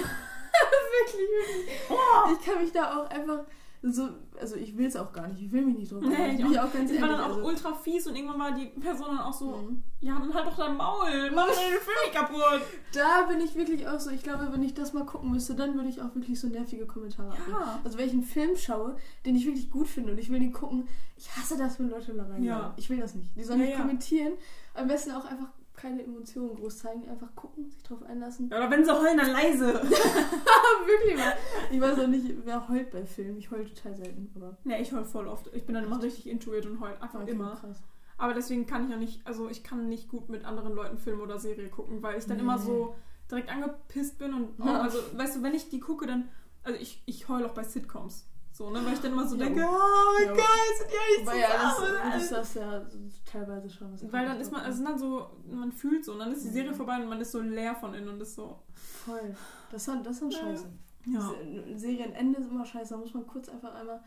wirklich. 1.14 1.80
Oh. 1.90 2.32
Ich 2.34 2.46
kann 2.46 2.62
mich 2.62 2.72
da 2.72 2.98
auch 3.00 3.10
einfach 3.10 3.40
so, 3.82 4.10
also 4.40 4.56
ich 4.56 4.78
will 4.78 4.86
es 4.88 4.96
auch 4.96 5.12
gar 5.14 5.28
nicht. 5.28 5.42
Ich 5.42 5.52
will 5.52 5.66
mich 5.66 5.78
nicht 5.78 5.92
drüber. 5.92 6.08
Nee, 6.08 6.32
ich 6.32 6.38
bin 6.38 6.46
auch- 6.48 6.52
ich 6.52 6.60
auch 6.60 6.74
ganz 6.74 6.92
Die 6.92 7.02
war 7.02 7.08
dann 7.10 7.22
auch 7.22 7.28
also, 7.38 7.46
ultra 7.46 7.74
fies 7.74 8.06
und 8.08 8.16
irgendwann 8.16 8.40
war 8.40 8.52
die 8.54 8.66
Person 8.80 9.08
dann 9.10 9.20
auch 9.20 9.34
so, 9.34 9.52
Mhm. 9.56 9.84
ja, 10.02 10.18
dann 10.20 10.34
halt 10.34 10.46
doch 10.48 10.58
dein 10.58 10.76
Maul, 10.78 11.32
mach 11.34 11.48
den 11.48 11.56
Film 11.56 11.98
nicht 12.04 12.14
kaputt. 12.14 12.62
Da 12.94 13.24
bin 13.28 13.40
ich 13.42 13.56
wirklich 13.56 13.88
auch 13.88 14.00
so, 14.00 14.10
ich 14.12 14.24
glaube, 14.24 14.48
wenn 14.52 14.64
ich 14.64 14.74
das 14.74 14.94
mal 14.94 15.06
gucken 15.06 15.32
müsste, 15.32 15.56
dann 15.56 15.76
würde 15.76 15.90
ich 15.90 16.02
auch 16.02 16.14
wirklich 16.16 16.40
so 16.40 16.48
nervige 16.48 16.86
Kommentare 16.86 17.30
abgeben. 17.30 17.52
Ja. 17.52 17.80
Also 17.84 17.98
wenn 17.98 18.08
ich 18.08 18.14
einen 18.14 18.24
Film 18.24 18.56
schaue, 18.56 18.96
den 19.26 19.36
ich 19.36 19.46
wirklich 19.46 19.70
gut 19.72 19.88
finde 19.88 20.12
und 20.14 20.18
ich 20.18 20.30
will 20.30 20.40
den 20.40 20.54
gucken, 20.54 20.88
ich 21.18 21.30
hasse 21.36 21.58
das, 21.58 21.80
wenn 21.80 21.90
Leute 21.90 22.14
da 22.14 22.24
rein 22.24 22.44
Ja. 22.44 22.74
Ich 22.78 22.90
will 22.90 23.00
das 23.00 23.16
nicht. 23.16 23.30
Die 23.36 23.44
sollen 23.44 23.60
Ja, 23.60 23.66
nicht 23.66 23.76
ja. 23.76 23.82
kommentieren. 23.82 24.34
Am 24.74 24.88
besten 24.88 25.12
auch 25.12 25.26
einfach 25.26 25.48
keine 25.76 26.04
Emotionen 26.04 26.56
groß 26.56 26.80
zeigen, 26.80 27.08
einfach 27.10 27.34
gucken, 27.36 27.70
sich 27.70 27.84
drauf 27.84 28.02
einlassen. 28.04 28.50
Ja, 28.50 28.58
Oder 28.58 28.72
wenn 28.72 28.86
sie 28.86 28.92
heulen, 29.00 29.18
dann 29.18 29.32
leise. 29.32 29.74
wirklich 30.86 31.18
mal. 31.18 31.34
Ich 31.72 31.80
weiß 31.82 32.00
auch 32.00 32.08
nicht, 32.08 32.34
wer 32.46 32.68
heult 32.70 32.92
bei 32.92 33.06
Filmen. 33.06 33.38
Ich 33.38 33.52
heule 33.52 33.66
total 33.66 33.96
selten, 33.96 34.32
aber 34.36 34.58
Ne, 34.64 34.82
ich 34.82 34.92
heul 34.92 35.06
voll 35.06 35.28
oft. 35.28 35.50
Ich 35.54 35.66
bin 35.66 35.76
dann 35.76 35.84
immer 35.86 36.02
richtig 36.02 36.28
into 36.30 36.54
it 36.54 36.66
und 36.66 36.80
heul 36.80 36.94
einfach 37.00 37.22
okay, 37.22 37.32
immer. 37.32 37.56
krass. 37.56 37.82
Aber 38.18 38.34
deswegen 38.34 38.66
kann 38.66 38.86
ich 38.86 38.92
ja 38.92 38.98
nicht, 38.98 39.26
also 39.28 39.50
ich 39.50 39.64
kann 39.64 39.90
nicht 39.90 40.08
gut 40.10 40.30
mit 40.30 40.46
anderen 40.46 40.74
Leuten 40.74 40.98
Film 40.98 41.20
oder 41.22 41.38
Serie 41.38 41.68
gucken, 41.70 42.02
weil 42.02 42.18
ich 42.18 42.26
dann 42.26 42.38
Nee. 42.38 42.44
immer 42.44 42.58
so 42.58 42.96
direkt 43.30 43.50
angepisst 43.50 44.18
bin 44.18 44.34
und 44.34 44.50
oh, 44.60 44.66
Ja. 44.66 44.82
also 44.82 45.00
weißt 45.16 45.38
du, 45.38 45.44
wenn 45.44 45.54
ich 45.54 45.70
die 45.70 45.80
gucke, 45.80 46.08
dann 46.08 46.30
also 46.64 46.80
ich, 46.80 47.04
ich 47.06 47.28
heul 47.28 47.46
auch 47.46 47.54
bei 47.54 47.64
Sitcoms. 47.64 48.26
So, 48.58 48.70
ne, 48.70 48.80
weil 48.86 48.94
ich 48.94 49.00
dann 49.02 49.12
immer 49.12 49.28
so 49.28 49.36
Ja. 49.36 49.44
denke, 49.46 49.66
oh 49.68 50.14
mein 50.18 50.28
Ja. 50.28 50.34
Gott, 50.34 50.78
sind 50.78 50.90
die 50.90 50.96
eigentlich 50.96 51.28
Weil 51.28 51.40
ja, 51.42 51.48
das, 51.62 51.76
zusammen? 51.76 52.12
das, 52.14 52.30
das 52.30 52.54
ja 52.54 52.86
teilweise 53.30 53.70
schon. 53.70 53.92
was 53.92 54.14
weil 54.14 54.26
dann 54.26 54.40
ist 54.40 54.50
man, 54.50 54.62
also 54.62 54.82
dann 54.82 54.98
so, 54.98 55.30
man 55.52 55.72
fühlt 55.74 56.06
so, 56.06 56.14
und 56.14 56.20
dann 56.20 56.32
ist 56.32 56.46
die 56.46 56.50
Serie 56.50 56.72
Mhm. 56.72 56.76
vorbei 56.76 56.96
und 57.02 57.10
man 57.10 57.20
ist 57.20 57.34
so 57.34 57.42
leer 57.42 57.76
von 57.76 57.94
innen 57.94 58.08
und 58.08 58.22
ist 58.22 58.36
so, 58.36 58.60
Voll. 58.74 59.36
Das 59.72 59.86
ist, 59.86 60.06
das 60.06 60.22
ist 60.22 60.34
Ja. 60.34 60.40
scheiße. 60.40 60.66
ja. 61.08 61.20
Se- 61.20 61.78
Serienende 61.80 62.40
ist 62.40 62.50
immer 62.50 62.66
scheiße. 62.66 62.94
Da 62.94 62.98
muss 62.98 63.14
man 63.14 63.28
kurz 63.28 63.50
einfach 63.50 63.76
einmal 63.76 64.02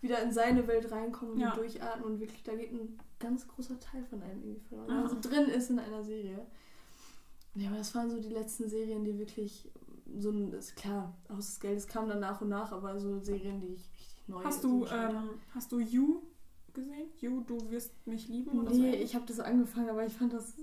wieder 0.00 0.22
in 0.22 0.30
seine 0.32 0.64
Welt 0.68 0.92
reinkommen 0.92 1.34
und 1.34 1.40
Ja. 1.40 1.56
durchatmen 1.56 2.04
und 2.04 2.20
wirklich, 2.20 2.44
da 2.44 2.54
geht 2.54 2.70
ein 2.72 2.96
ganz 3.18 3.48
großer 3.48 3.80
Teil 3.80 4.04
von 4.04 4.22
einem 4.22 4.40
irgendwie 4.44 4.60
verloren. 4.60 4.86
Wenn 4.88 4.94
Ja. 4.94 5.00
man 5.02 5.10
so 5.10 5.28
drin 5.28 5.46
ist 5.48 5.70
in 5.70 5.80
einer 5.80 6.04
Serie. 6.04 6.46
Ja, 7.56 7.68
aber 7.70 7.78
das 7.78 7.92
waren 7.96 8.08
so 8.08 8.20
die 8.20 8.28
letzten 8.28 8.68
Serien, 8.68 9.04
die 9.04 9.18
wirklich 9.18 9.68
so 10.18 10.30
ein, 10.30 10.52
ist 10.52 10.76
klar, 10.76 11.14
Haus 11.28 11.46
des 11.46 11.60
Geldes 11.60 11.86
kam 11.86 12.08
dann 12.08 12.20
nach 12.20 12.40
und 12.40 12.48
nach, 12.48 12.72
aber 12.72 12.98
so 12.98 13.18
Serien, 13.20 13.60
die 13.60 13.74
ich 13.74 13.90
richtig 13.92 14.28
neu 14.28 14.44
Hast 14.44 14.62
so 14.62 14.84
du, 14.84 14.86
ähm, 14.86 15.30
hast 15.54 15.72
du 15.72 15.78
You 15.78 16.22
gesehen? 16.72 17.08
You, 17.20 17.40
du 17.40 17.70
wirst 17.70 18.06
mich 18.06 18.28
lieben 18.28 18.58
oder 18.60 18.72
so? 18.72 18.80
Nee, 18.80 18.96
ich 18.96 19.14
habe 19.14 19.26
das 19.26 19.40
angefangen, 19.40 19.90
aber 19.90 20.06
ich 20.06 20.12
fand 20.12 20.32
das, 20.32 20.54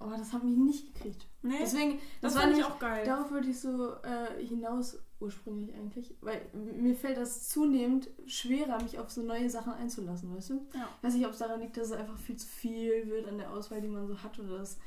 oh, 0.00 0.10
das 0.10 0.32
hat 0.32 0.44
mich 0.44 0.56
nicht 0.56 0.94
gekriegt. 0.94 1.26
Nee, 1.42 1.58
Deswegen, 1.60 1.98
das, 2.20 2.32
das, 2.32 2.34
war 2.34 2.42
fand 2.42 2.56
nicht, 2.56 2.66
ich 2.66 2.72
auch 2.72 2.78
geil. 2.78 3.04
Darauf 3.04 3.30
wollte 3.30 3.50
ich 3.50 3.60
so 3.60 3.94
äh, 4.02 4.44
hinaus 4.44 4.98
ursprünglich 5.20 5.74
eigentlich, 5.74 6.14
weil 6.22 6.40
mir 6.54 6.94
fällt 6.94 7.18
das 7.18 7.48
zunehmend 7.48 8.08
schwerer, 8.26 8.82
mich 8.82 8.98
auf 8.98 9.10
so 9.10 9.22
neue 9.22 9.50
Sachen 9.50 9.72
einzulassen, 9.74 10.34
weißt 10.34 10.50
du? 10.50 10.66
Ja. 10.74 10.88
Weiß 11.02 11.14
nicht, 11.14 11.26
ob 11.26 11.32
es 11.32 11.38
daran 11.38 11.60
liegt, 11.60 11.76
dass 11.76 11.88
es 11.88 11.92
einfach 11.92 12.18
viel 12.18 12.36
zu 12.36 12.46
viel 12.46 13.06
wird 13.08 13.28
an 13.28 13.38
der 13.38 13.50
Auswahl, 13.52 13.80
die 13.80 13.88
man 13.88 14.06
so 14.06 14.22
hat 14.22 14.38
oder 14.38 14.58
das, 14.58 14.78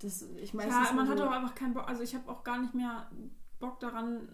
das 0.00 0.24
ich 0.36 0.54
meistens 0.54 0.88
Ja, 0.88 0.94
man 0.94 1.04
nur 1.04 1.08
hat 1.08 1.18
so, 1.18 1.24
auch 1.26 1.32
einfach 1.32 1.54
keinen 1.54 1.74
Bock, 1.74 1.86
also 1.86 2.02
ich 2.02 2.14
habe 2.14 2.30
auch 2.30 2.42
gar 2.44 2.58
nicht 2.58 2.74
mehr 2.74 3.10
Bock 3.60 3.80
daran, 3.80 4.28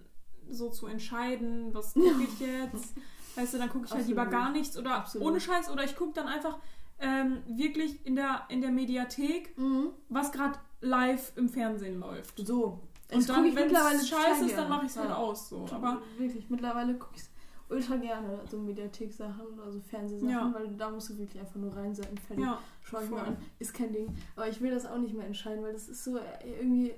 so 0.51 0.69
zu 0.71 0.87
entscheiden, 0.87 1.73
was 1.73 1.95
gucke 1.95 2.23
ich 2.23 2.41
jetzt. 2.41 2.95
Weißt 3.37 3.55
du, 3.55 3.59
dann 3.59 3.69
gucke 3.71 3.87
ich 3.87 3.93
halt 3.93 4.07
lieber 4.07 4.27
gar 4.27 4.51
nichts 4.53 4.77
oder 4.79 4.95
Absolut. 4.97 5.27
ohne 5.29 5.41
Scheiß 5.41 5.71
oder 5.71 5.85
ich 5.85 5.97
gucke 5.97 6.13
dann 6.15 6.29
einfach 6.29 6.59
ähm, 7.01 7.43
wirklich 7.49 8.05
in 8.07 8.15
der, 8.15 8.43
in 8.49 8.61
der 8.61 8.71
Mediathek, 8.71 9.57
Mhm. 9.59 9.89
was 10.09 10.31
gerade 10.31 10.59
live 10.81 11.33
im 11.37 11.49
Fernsehen 11.49 11.99
läuft. 11.99 12.39
So. 12.47 12.81
Und 13.11 13.19
Das 13.19 13.27
dann, 13.27 13.45
wenn 13.55 13.75
es 13.75 14.09
scheiße 14.09 14.47
ist, 14.47 14.57
dann 14.57 14.69
mache 14.69 14.87
ich 14.87 14.93
es 14.93 14.97
halt 14.99 15.09
Ja. 15.11 15.17
aus. 15.17 15.49
So. 15.49 15.67
Aber 15.73 16.01
wirklich, 16.19 16.49
mittlerweile 16.51 16.95
gucke 16.95 17.15
ich 17.17 17.23
es 17.23 17.31
ultra 17.69 17.97
gerne, 17.97 18.41
so 18.49 18.59
Mediathek-Sachen, 18.59 19.59
also 19.65 19.81
Fernsehsachen, 19.81 20.31
Ja. 20.31 20.53
weil 20.55 20.69
da 20.77 20.91
musst 20.91 21.11
du 21.11 21.19
wirklich 21.19 21.41
einfach 21.41 21.57
nur 21.57 21.75
reinsetzen, 21.75 22.17
fertig. 22.19 22.45
ja, 22.45 22.59
Schau 22.83 23.01
ich 23.01 23.11
mir 23.11 23.23
an. 23.23 23.37
Ist 23.59 23.75
kein 23.75 23.93
Ding. 23.93 24.15
Aber 24.37 24.49
ich 24.49 24.61
will 24.61 24.71
das 24.71 24.87
auch 24.87 24.99
nicht 24.99 25.15
mehr 25.15 25.27
entscheiden, 25.27 25.65
weil 25.65 25.73
das 25.73 25.89
ist 25.89 26.05
so 26.05 26.17
äh, 26.19 26.23
irgendwie. 26.61 26.95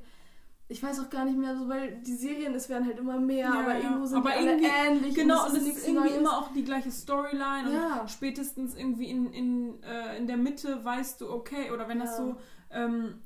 Ich 0.68 0.82
weiß 0.82 0.98
auch 1.00 1.10
gar 1.10 1.24
nicht 1.24 1.38
mehr 1.38 1.56
so, 1.56 1.68
weil 1.68 2.00
die 2.02 2.14
Serien, 2.16 2.52
es 2.54 2.68
werden 2.68 2.86
halt 2.86 2.98
immer 2.98 3.20
mehr, 3.20 3.46
Ja, 3.46 3.60
aber 3.60 3.76
irgendwo 3.76 4.04
sind 4.06 4.18
Aber 4.18 4.30
die 4.30 4.36
alle 4.36 4.50
irgendwie- 4.52 4.66
ähnlich. 4.88 5.14
genau, 5.14 5.46
es 5.46 5.52
und 5.52 5.56
es 5.58 5.66
ist 5.68 5.86
irgendwie 5.86 6.08
Neues. 6.08 6.18
immer 6.20 6.38
auch 6.38 6.52
die 6.52 6.64
gleiche 6.64 6.90
Storyline 6.90 7.72
Ja. 7.72 8.00
und 8.00 8.10
spätestens 8.10 8.74
irgendwie 8.74 9.08
in, 9.10 9.32
in, 9.32 9.82
äh, 9.84 10.16
in 10.16 10.26
der 10.26 10.36
Mitte 10.36 10.84
weißt 10.84 11.20
du, 11.20 11.30
okay, 11.30 11.70
oder 11.70 11.88
wenn 11.88 12.00
das 12.00 12.18
Ja. 12.18 12.24
so 12.24 12.36
ähm, 12.70 13.22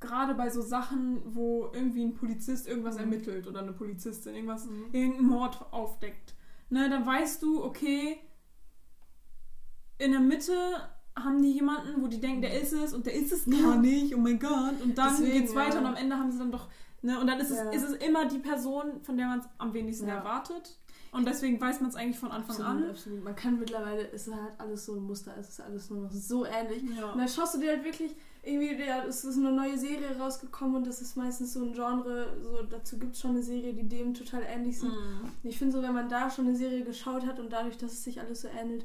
gerade 0.00 0.34
bei 0.34 0.50
so 0.50 0.60
Sachen, 0.60 1.22
wo 1.34 1.70
irgendwie 1.72 2.04
ein 2.04 2.12
Polizist 2.12 2.68
irgendwas 2.68 2.96
Mhm. 2.96 3.00
ermittelt 3.00 3.46
oder 3.46 3.60
eine 3.60 3.72
Polizistin 3.72 4.34
irgendwas, 4.34 4.66
Mhm. 4.66 4.88
irgendeinen 4.92 5.28
Mord 5.28 5.72
aufdeckt, 5.72 6.34
ne, 6.68 6.90
dann 6.90 7.06
weißt 7.06 7.42
du, 7.42 7.64
okay, 7.64 8.18
in 9.96 10.10
der 10.10 10.20
Mitte 10.20 10.52
haben 11.16 11.42
die 11.42 11.52
jemanden, 11.52 12.02
wo 12.02 12.06
die 12.08 12.20
denken, 12.20 12.42
der 12.42 12.60
ist 12.60 12.72
es 12.72 12.92
und 12.92 13.06
der 13.06 13.14
ist 13.14 13.32
es 13.32 13.44
gar 13.46 13.76
nicht, 13.78 14.14
oh 14.14 14.18
mein 14.18 14.38
Gott. 14.38 14.80
Und 14.82 14.96
dann 14.96 15.16
Deswegen, 15.18 15.32
geht's 15.40 15.54
weiter 15.54 15.74
ja. 15.74 15.80
und 15.80 15.86
am 15.86 15.96
Ende 15.96 16.16
haben 16.16 16.30
sie 16.30 16.38
dann 16.38 16.52
doch, 16.52 16.68
ne, 17.02 17.18
und 17.18 17.26
dann 17.26 17.40
ist 17.40 17.50
es, 17.50 17.56
Ja. 17.56 17.70
ist 17.70 17.82
es 17.84 17.92
immer 18.06 18.26
die 18.26 18.38
Person, 18.38 19.00
von 19.02 19.16
der 19.16 19.26
man 19.26 19.38
es 19.40 19.46
am 19.58 19.72
wenigsten 19.72 20.08
Ja. 20.08 20.16
erwartet. 20.16 20.78
Und 21.12 21.26
deswegen 21.26 21.58
weiß 21.58 21.80
man 21.80 21.88
es 21.88 21.96
eigentlich 21.96 22.18
von 22.18 22.30
Anfang 22.30 22.56
Absolut, 22.56 22.82
an. 22.84 22.90
absolut. 22.90 23.24
Man 23.24 23.34
kann 23.34 23.58
mittlerweile, 23.58 24.10
es 24.12 24.26
ist 24.26 24.34
halt 24.34 24.52
alles 24.58 24.84
so 24.84 24.92
ein 24.96 25.02
Muster, 25.04 25.32
es 25.40 25.48
ist 25.48 25.60
alles 25.62 25.88
nur 25.88 26.02
noch 26.02 26.12
so 26.12 26.44
ähnlich. 26.44 26.82
Ja. 26.94 27.12
Und 27.12 27.18
dann 27.18 27.28
schaust 27.28 27.54
du 27.54 27.58
dir 27.60 27.70
halt 27.70 27.84
wirklich, 27.84 28.14
irgendwie, 28.42 28.76
der, 28.76 29.06
es 29.08 29.24
ist 29.24 29.38
eine 29.38 29.50
neue 29.50 29.78
Serie 29.78 30.16
rausgekommen 30.20 30.76
und 30.76 30.86
das 30.86 31.00
ist 31.00 31.16
meistens 31.16 31.54
so 31.54 31.64
ein 31.64 31.72
Genre, 31.72 32.36
so 32.42 32.62
dazu 32.70 32.98
gibt 32.98 33.14
es 33.14 33.20
schon 33.20 33.30
eine 33.30 33.42
Serie, 33.42 33.72
die 33.72 33.88
dem 33.88 34.12
total 34.14 34.42
ähnlich 34.42 34.78
sind. 34.78 34.90
Mhm. 34.92 35.30
Ich 35.42 35.58
finde 35.58 35.76
so, 35.76 35.82
wenn 35.82 35.94
man 35.94 36.08
da 36.08 36.30
schon 36.30 36.46
eine 36.46 36.56
Serie 36.56 36.84
geschaut 36.84 37.26
hat 37.26 37.40
und 37.40 37.50
dadurch, 37.52 37.78
dass 37.78 37.92
es 37.92 38.04
sich 38.04 38.20
alles 38.20 38.42
so 38.42 38.48
ähnelt, 38.48 38.84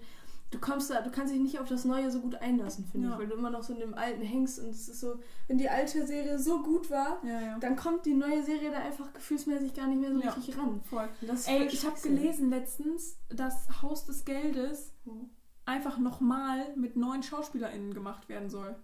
du 0.51 0.59
kommst 0.59 0.89
da, 0.91 1.01
du 1.01 1.09
kannst 1.11 1.33
dich 1.33 1.39
nicht 1.41 1.59
auf 1.59 1.67
das 1.69 1.85
Neue 1.85 2.11
so 2.11 2.19
gut 2.19 2.35
einlassen, 2.35 2.85
finde 2.91 3.07
Ja. 3.07 3.13
ich, 3.13 3.19
weil 3.19 3.27
du 3.27 3.35
immer 3.35 3.49
noch 3.49 3.63
so 3.63 3.73
in 3.73 3.79
dem 3.79 3.93
Alten 3.93 4.21
hängst 4.21 4.59
und 4.59 4.69
es 4.69 4.87
ist 4.89 4.99
so, 4.99 5.19
wenn 5.47 5.57
die 5.57 5.69
alte 5.69 6.05
Serie 6.05 6.37
so 6.39 6.61
gut 6.61 6.89
war, 6.91 7.19
Ja, 7.25 7.39
ja. 7.41 7.59
dann 7.59 7.75
kommt 7.75 8.05
die 8.05 8.13
neue 8.13 8.43
Serie 8.43 8.69
da 8.71 8.77
einfach 8.79 9.11
gefühlsmäßig 9.13 9.73
gar 9.73 9.87
nicht 9.87 9.99
mehr 9.99 10.11
so 10.13 10.19
richtig 10.19 10.57
ran. 10.57 10.81
Voll. 10.89 11.07
Ey, 11.47 11.65
ich 11.67 11.85
habe 11.85 11.99
gelesen 11.99 12.49
letztens, 12.49 13.17
dass 13.29 13.81
Haus 13.81 14.05
des 14.05 14.25
Geldes 14.25 14.93
Hm. 15.05 15.29
einfach 15.65 15.97
nochmal 15.97 16.75
mit 16.75 16.95
neuen 16.97 17.23
SchauspielerInnen 17.23 17.93
gemacht 17.93 18.27
werden 18.29 18.49
soll. 18.49 18.75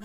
Hä? 0.00 0.04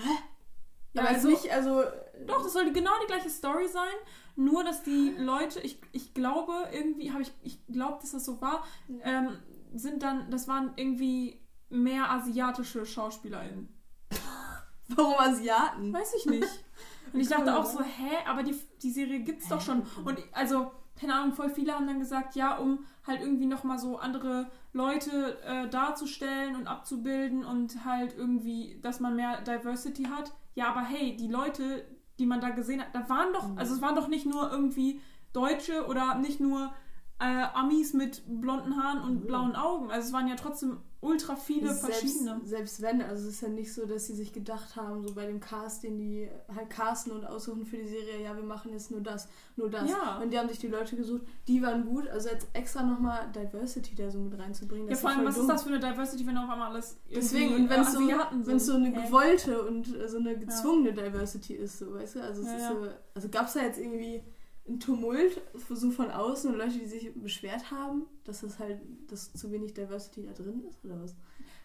Ja, 0.94 1.02
Aber 1.02 1.10
also, 1.10 1.28
also 1.28 1.42
nicht, 1.42 1.52
also. 1.54 1.82
doch, 2.26 2.42
das 2.42 2.52
soll 2.52 2.64
die- 2.64 2.72
genau 2.72 2.90
die 3.02 3.06
gleiche 3.06 3.30
Story 3.30 3.68
sein, 3.68 3.92
nur 4.36 4.64
dass 4.64 4.82
die 4.82 5.14
Leute, 5.18 5.60
ich, 5.60 5.80
ich 5.92 6.14
glaube, 6.14 6.52
irgendwie 6.72 7.12
habe 7.12 7.22
ich, 7.22 7.32
ich 7.42 7.64
glaube, 7.66 7.98
dass 8.00 8.12
das 8.12 8.24
so 8.24 8.40
war, 8.40 8.64
ähm, 9.02 9.36
sind 9.74 10.02
dann, 10.02 10.30
das 10.30 10.48
waren 10.48 10.72
irgendwie 10.76 11.40
mehr 11.70 12.10
asiatische 12.10 12.86
SchauspielerInnen. 12.86 13.68
Warum 14.88 15.14
Asiaten? 15.18 15.92
Weiß 15.92 16.14
ich 16.14 16.26
nicht. 16.26 16.48
Und 17.12 17.20
ich 17.20 17.28
dachte 17.28 17.56
auch 17.56 17.64
so, 17.64 17.80
hä, 17.82 18.16
aber 18.26 18.42
die, 18.42 18.54
die 18.82 18.90
Serie 18.90 19.20
gibt's 19.20 19.48
doch 19.48 19.60
schon. 19.62 19.82
Und 20.04 20.18
also, 20.32 20.70
keine 21.00 21.14
Ahnung, 21.14 21.32
voll 21.32 21.48
viele 21.48 21.72
haben 21.72 21.86
dann 21.86 22.00
gesagt, 22.00 22.34
ja, 22.36 22.58
um 22.58 22.84
halt 23.06 23.20
irgendwie 23.22 23.46
nochmal 23.46 23.78
so 23.78 23.98
andere 23.98 24.50
Leute 24.74 25.40
äh, 25.42 25.68
darzustellen 25.70 26.54
und 26.54 26.66
abzubilden 26.66 27.44
und 27.46 27.84
halt 27.86 28.14
irgendwie, 28.16 28.78
dass 28.82 29.00
man 29.00 29.16
mehr 29.16 29.40
Diversity 29.40 30.04
hat. 30.04 30.32
Ja, 30.54 30.68
aber 30.68 30.82
hey, 30.82 31.16
die 31.16 31.28
Leute, 31.28 31.86
die 32.18 32.26
man 32.26 32.40
da 32.42 32.50
gesehen 32.50 32.80
hat, 32.82 32.94
da 32.94 33.08
waren 33.08 33.32
doch, 33.32 33.48
Mhm. 33.48 33.58
also 33.58 33.74
es 33.74 33.80
waren 33.80 33.94
doch 33.94 34.08
nicht 34.08 34.26
nur 34.26 34.50
irgendwie 34.50 35.00
Deutsche 35.32 35.86
oder 35.86 36.16
nicht 36.16 36.40
nur 36.40 36.74
äh, 37.20 37.24
Amis 37.54 37.94
mit 37.94 38.22
blonden 38.28 38.76
Haaren 38.82 39.02
und 39.02 39.22
Mhm. 39.24 39.26
blauen 39.26 39.56
Augen. 39.56 39.90
Also 39.90 40.06
es 40.08 40.12
waren 40.12 40.28
ja 40.28 40.36
trotzdem 40.36 40.78
ultra 41.00 41.36
viele 41.36 41.72
verschiedene. 41.74 42.40
Selbst, 42.44 42.48
selbst 42.48 42.82
wenn, 42.82 43.02
also 43.02 43.28
es 43.28 43.34
ist 43.34 43.40
ja 43.40 43.48
nicht 43.48 43.72
so, 43.72 43.86
dass 43.86 44.06
sie 44.06 44.14
sich 44.14 44.32
gedacht 44.32 44.74
haben, 44.76 45.00
so 45.06 45.14
bei 45.14 45.26
dem 45.26 45.38
Cast, 45.38 45.84
den 45.84 45.96
die 45.96 46.28
halt 46.52 46.70
casten 46.70 47.12
und 47.12 47.24
aussuchen 47.24 47.64
für 47.66 47.76
die 47.76 47.86
Serie, 47.86 48.22
ja, 48.22 48.34
wir 48.36 48.42
machen 48.42 48.72
jetzt 48.72 48.90
nur 48.90 49.00
das, 49.00 49.28
nur 49.56 49.68
das. 49.70 49.88
Ja. 49.90 50.18
Und 50.20 50.32
die 50.32 50.38
haben 50.38 50.48
sich 50.48 50.58
die 50.58 50.66
Leute 50.68 50.96
gesucht, 50.96 51.22
die 51.46 51.62
waren 51.62 51.86
gut, 51.86 52.08
also 52.08 52.28
jetzt 52.28 52.48
extra 52.52 52.82
nochmal 52.82 53.28
Diversity 53.32 53.94
da 53.94 54.10
so 54.10 54.18
mit 54.18 54.36
reinzubringen. 54.38 54.88
Ja, 54.88 54.96
vor 54.96 55.10
allem, 55.10 55.24
was 55.24 55.34
dumm. 55.36 55.44
ist 55.44 55.50
das 55.50 55.62
für 55.64 55.68
eine 55.70 55.78
Diversity, 55.80 56.26
wenn 56.26 56.36
auf 56.38 56.50
einmal 56.50 56.70
alles 56.70 56.98
Deswegen, 57.14 57.54
und 57.54 57.70
wenn 57.70 57.80
es 57.80 57.88
äh, 57.88 57.92
so, 57.92 58.00
wenn's 58.46 58.66
so 58.66 58.74
eine 58.74 58.92
gewollte 58.92 59.62
und 59.66 59.94
äh, 59.96 60.08
so 60.08 60.18
eine 60.18 60.36
gezwungene 60.36 60.92
Diversity 60.92 61.54
ist, 61.54 61.78
so, 61.78 61.94
weißt 61.94 62.16
du? 62.16 62.22
Also, 62.22 62.42
es 62.42 62.46
Ja, 62.48 62.54
ist 62.56 62.62
ja. 62.62 62.72
so, 62.72 62.88
also 63.14 63.28
gab 63.28 63.46
es 63.46 63.52
da 63.54 63.60
jetzt 63.60 63.78
irgendwie 63.78 64.22
ein 64.68 64.80
Tumult 64.80 65.40
so 65.70 65.90
von 65.90 66.10
außen 66.10 66.50
und 66.52 66.58
Leute, 66.58 66.78
die 66.78 66.86
sich 66.86 67.12
beschwert 67.14 67.70
haben, 67.70 68.04
dass 68.24 68.42
es 68.42 68.58
halt, 68.58 68.80
dass 69.08 69.32
zu 69.32 69.50
wenig 69.50 69.74
Diversity 69.74 70.24
da 70.26 70.32
drin 70.32 70.62
ist, 70.68 70.84
oder 70.84 71.00
was? 71.00 71.16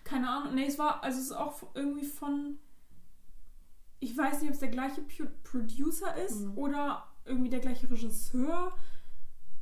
Keine 0.04 0.30
Ahnung. 0.30 0.56
Nee, 0.56 0.66
es 0.68 0.78
war, 0.80 1.04
also 1.04 1.18
es 1.20 1.26
ist 1.26 1.32
auch 1.32 1.62
irgendwie 1.76 2.06
von. 2.06 2.58
Ich 3.99 4.18
weiß 4.18 4.41
nicht, 4.41 4.49
ob 4.49 4.54
es 4.56 4.60
der 4.60 4.70
gleiche 4.70 5.01
Producer 5.43 6.16
ist 6.26 6.41
Mhm. 6.41 6.58
oder 6.58 7.04
irgendwie 7.26 7.49
der 7.49 7.60
gleiche 7.62 7.89
Regisseur. 7.89 8.74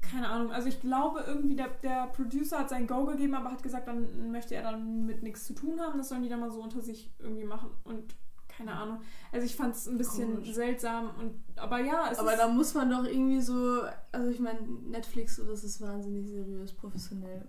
Keine 0.01 0.29
Ahnung. 0.29 0.51
Also 0.51 0.67
ich 0.67 0.79
glaube 0.81 1.23
irgendwie, 1.27 1.55
der, 1.55 1.69
der 1.83 2.07
Producer 2.07 2.59
hat 2.59 2.69
sein 2.69 2.87
Go 2.87 3.05
gegeben, 3.05 3.35
aber 3.35 3.51
hat 3.51 3.61
gesagt, 3.61 3.87
dann 3.87 4.31
möchte 4.31 4.55
er 4.55 4.63
dann 4.63 5.05
mit 5.05 5.21
nichts 5.21 5.45
zu 5.45 5.53
tun 5.53 5.79
haben. 5.79 5.99
Das 5.99 6.09
sollen 6.09 6.23
die 6.23 6.29
dann 6.29 6.39
mal 6.39 6.49
so 6.49 6.61
unter 6.61 6.81
sich 6.81 7.11
irgendwie 7.19 7.43
machen. 7.43 7.69
Und 7.83 8.15
keine 8.57 8.73
Ahnung. 8.73 8.99
Also 9.31 9.45
ich 9.45 9.55
fand 9.55 9.75
es 9.75 9.87
ein 9.87 9.97
bisschen 9.97 10.35
Komisch. 10.35 10.53
seltsam. 10.53 11.11
Und, 11.17 11.33
aber 11.55 11.79
ja, 11.79 12.09
es 12.11 12.19
Aber 12.19 12.35
da 12.35 12.47
muss 12.47 12.73
man 12.73 12.89
doch 12.89 13.05
irgendwie 13.05 13.41
so, 13.41 13.81
also 14.11 14.29
ich 14.29 14.39
meine, 14.39 14.59
Netflix, 14.87 15.35
so, 15.37 15.45
das 15.45 15.63
ist 15.63 15.81
wahnsinnig 15.81 16.27
seriös, 16.27 16.73
professionell. 16.73 17.47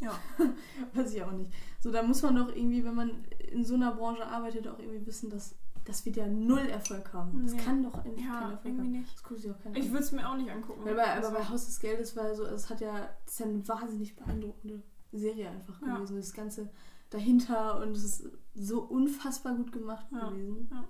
Ja. 0.00 0.12
Weiß 0.94 1.14
ich 1.14 1.22
auch 1.22 1.32
nicht. 1.32 1.50
So, 1.80 1.90
da 1.90 2.02
muss 2.02 2.22
man 2.22 2.36
doch 2.36 2.48
irgendwie, 2.48 2.84
wenn 2.84 2.94
man 2.94 3.24
in 3.50 3.64
so 3.64 3.74
einer 3.74 3.92
Branche 3.94 4.26
arbeitet, 4.26 4.68
auch 4.68 4.78
irgendwie 4.78 5.06
wissen, 5.06 5.30
dass 5.30 5.54
das 5.84 6.04
wird 6.04 6.16
ja 6.16 6.26
null 6.26 6.66
Erfolg 6.68 7.12
haben. 7.12 7.44
Das 7.44 7.52
Nee. 7.52 7.60
kann 7.62 7.82
doch 7.84 7.94
eigentlich 8.04 8.24
ja, 8.26 8.40
Erfolg 8.40 8.60
irgendwie 8.64 8.84
haben. 8.86 8.90
nicht. 8.90 9.14
Das 9.14 9.22
guckt 9.22 9.40
sich 9.40 9.50
auch 9.52 9.58
keiner 9.62 9.76
Ich 9.76 9.88
würde 9.92 10.02
es 10.02 10.10
mir 10.10 10.28
auch 10.28 10.36
nicht 10.36 10.50
angucken. 10.50 10.80
Weil 10.84 10.96
bei, 10.96 11.04
Also- 11.04 11.28
aber 11.28 11.38
bei 11.38 11.48
Haus 11.48 11.66
des 11.66 11.78
Geldes 11.78 12.16
war 12.16 12.34
so, 12.34 12.44
es 12.44 12.68
hat 12.68 12.80
ja, 12.80 13.08
das 13.24 13.34
ist 13.34 13.38
ja 13.40 13.46
eine 13.46 13.68
wahnsinnig 13.68 14.16
beeindruckende 14.16 14.82
Serie 15.12 15.48
einfach 15.48 15.80
Ja. 15.82 15.94
gewesen. 15.94 16.16
Das 16.16 16.32
Ganze 16.34 16.68
dahinter 17.10 17.80
und 17.80 17.96
es 17.96 18.04
ist 18.04 18.30
so 18.54 18.80
unfassbar 18.82 19.54
gut 19.54 19.72
gemacht 19.72 20.06
Ja, 20.12 20.28
gewesen. 20.30 20.68
ja. 20.72 20.84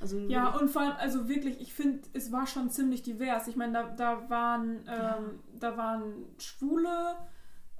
Also 0.00 0.16
Ja, 0.18 0.48
und 0.56 0.68
vor 0.70 0.82
allem, 0.82 0.94
also 0.98 1.28
wirklich, 1.28 1.60
ich 1.60 1.74
finde, 1.74 2.00
es 2.12 2.30
war 2.30 2.46
schon 2.46 2.70
ziemlich 2.70 3.02
divers. 3.02 3.48
Ich 3.48 3.56
meine, 3.56 3.72
da, 3.72 3.82
da 3.88 4.30
waren, 4.30 4.76
ähm, 4.86 4.86
Ja. 4.86 5.18
da 5.58 5.76
waren 5.76 6.24
Schwule 6.38 7.16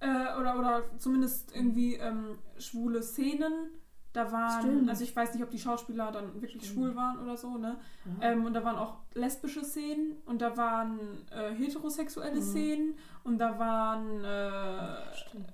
äh, 0.00 0.36
oder, 0.38 0.58
oder 0.58 0.82
zumindest 0.98 1.54
irgendwie 1.54 1.94
ähm, 1.94 2.38
schwule 2.58 3.02
Szenen. 3.02 3.70
Da 4.12 4.32
waren, 4.32 4.62
Stimmt. 4.62 4.88
also 4.88 5.04
ich 5.04 5.14
weiß 5.14 5.34
nicht, 5.34 5.44
ob 5.44 5.50
die 5.50 5.58
Schauspieler 5.60 6.10
dann 6.10 6.34
wirklich 6.42 6.64
Stimmt. 6.64 6.74
schwul 6.74 6.96
waren 6.96 7.18
oder 7.20 7.36
so, 7.36 7.56
ne? 7.56 7.78
ja. 8.20 8.30
Ähm, 8.32 8.44
und 8.46 8.54
da 8.54 8.64
waren 8.64 8.76
auch 8.76 8.96
lesbische 9.14 9.64
Szenen 9.64 10.16
und 10.24 10.40
da 10.42 10.56
waren 10.56 10.98
äh, 11.30 11.52
heterosexuelle 11.54 12.36
Mhm. 12.40 12.42
Szenen 12.42 12.94
und 13.22 13.38
da 13.38 13.58
waren, 13.60 14.24
äh, 14.24 15.14
Stimmt. 15.14 15.52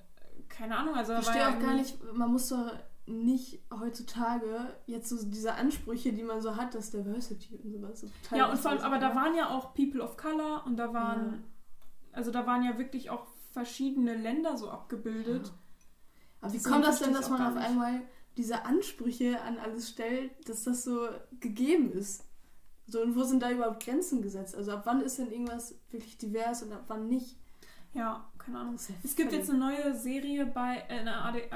Keine 0.57 0.77
Ahnung, 0.77 0.95
also 0.95 1.13
Ich 1.13 1.25
verstehe 1.25 1.43
ja 1.43 1.55
auch 1.55 1.61
gar 1.61 1.75
nicht, 1.75 1.97
man 2.15 2.31
muss 2.31 2.49
doch 2.49 2.73
nicht 3.07 3.63
heutzutage 3.71 4.75
jetzt 4.87 5.09
so 5.11 5.17
diese 5.23 5.55
Ansprüche, 5.55 6.13
die 6.13 6.23
man 6.23 6.41
so 6.41 6.57
hat, 6.57 6.75
dass 6.75 6.91
Diversity 6.91 7.57
und 7.57 7.71
sowas. 7.71 8.01
So 8.01 8.07
total 8.23 8.39
Ja, 8.39 8.51
und 8.51 8.59
vor 8.59 8.71
allem, 8.71 8.81
aber 8.81 8.99
da 8.99 9.15
waren 9.15 9.35
ja 9.35 9.51
auch 9.51 9.75
People 9.75 10.01
of 10.01 10.17
Color 10.17 10.65
und 10.67 10.77
da 10.77 10.95
waren, 10.95 11.45
also 12.13 12.31
da 12.31 12.47
waren 12.47 12.65
ja 12.65 12.79
wirklich 12.79 13.11
auch 13.11 13.27
verschiedene 13.53 14.17
Länder 14.17 14.57
so 14.57 14.71
abgebildet. 14.71 15.53
Aber 16.41 16.53
wie 16.53 16.63
kommt 16.63 16.85
das 16.85 17.01
denn, 17.01 17.13
dass 17.13 17.29
man 17.29 17.43
auf 17.43 17.57
einmal 17.57 18.03
diese 18.37 18.65
Ansprüche 18.65 19.41
an 19.43 19.59
alles 19.59 19.91
stellt, 19.91 20.49
dass 20.49 20.65
das 20.65 20.85
so 20.85 21.09
gegeben 21.41 21.93
ist? 21.93 22.25
So, 22.87 23.01
und 23.03 23.17
wo 23.17 23.23
sind 23.23 23.43
da 23.43 23.51
überhaupt 23.51 23.85
Grenzen 23.85 24.21
gesetzt? 24.23 24.55
Also 24.55 24.73
ab 24.73 24.83
wann 24.85 25.01
ist 25.01 25.19
denn 25.19 25.31
irgendwas 25.31 25.75
wirklich 25.91 26.19
divers 26.19 26.63
und 26.63 26.73
ab 26.73 26.85
wann 26.89 27.09
nicht? 27.09 27.39
Ja, 27.95 28.31
keine 28.45 28.59
Ahnung. 28.59 28.77
Ja 28.77 28.95
Es 29.03 29.17
gibt 29.17 29.33
jetzt 29.33 29.51
eine 29.51 29.59
neue 29.59 29.95
Serie 29.97 30.47
bei 30.47 30.85
äh, 30.89 30.99
in 31.01 31.05
der, 31.07 31.25
AD, 31.25 31.49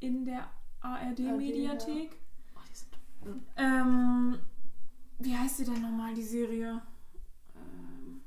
in 0.00 0.24
der 0.24 0.50
ARD-Mediathek. 0.80 2.10
Oh, 2.54 2.58
die 2.68 2.74
sind 2.76 3.42
Ähm, 3.56 4.38
wie 5.18 5.36
heißt 5.36 5.58
sie 5.58 5.64
denn 5.64 5.82
nochmal, 5.82 6.14
die 6.14 6.22
Serie? 6.22 6.80
Ähm, 7.54 8.20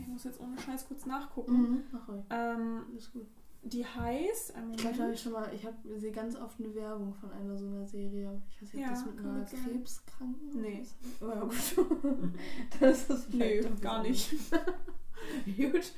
ich 0.00 0.06
muss 0.06 0.24
jetzt 0.24 0.40
ohne 0.40 0.58
Scheiß 0.58 0.86
kurz 0.86 1.06
nachgucken. 1.06 1.60
Mhm, 1.60 1.82
mach 1.92 2.08
ruhig. 2.08 2.24
Ähm, 2.30 2.82
Ist 2.96 3.12
gut. 3.12 3.26
die 3.64 3.84
heißt. 3.84 4.54
Ich 4.72 4.76
glaube, 4.78 5.12
ich 5.12 5.20
schon 5.20 5.32
mal, 5.32 5.50
ich 5.52 5.64
habe 5.66 5.76
sehe 5.98 6.12
ganz 6.12 6.36
oft 6.36 6.60
eine 6.60 6.72
Werbung 6.74 7.12
von 7.14 7.32
einer 7.32 7.56
so 7.58 7.66
einer 7.66 7.84
Serie. 7.86 8.40
Ich 8.50 8.62
weiß 8.62 8.72
nicht, 8.74 8.82
Ja, 8.84 8.90
das 8.90 9.04
mit 9.06 9.18
einer. 9.18 9.44
Krebskranken 9.44 10.60
Nee. 10.60 10.80
ist. 10.82 10.94
Oh, 11.20 11.26
ja, 11.28 11.40
gut. 11.40 11.52
das 12.80 13.10
ist 13.10 13.34
Nö, 13.34 13.62
doch 13.62 13.80
gar 13.80 14.02
nicht. 14.02 14.30
gut. 15.56 15.92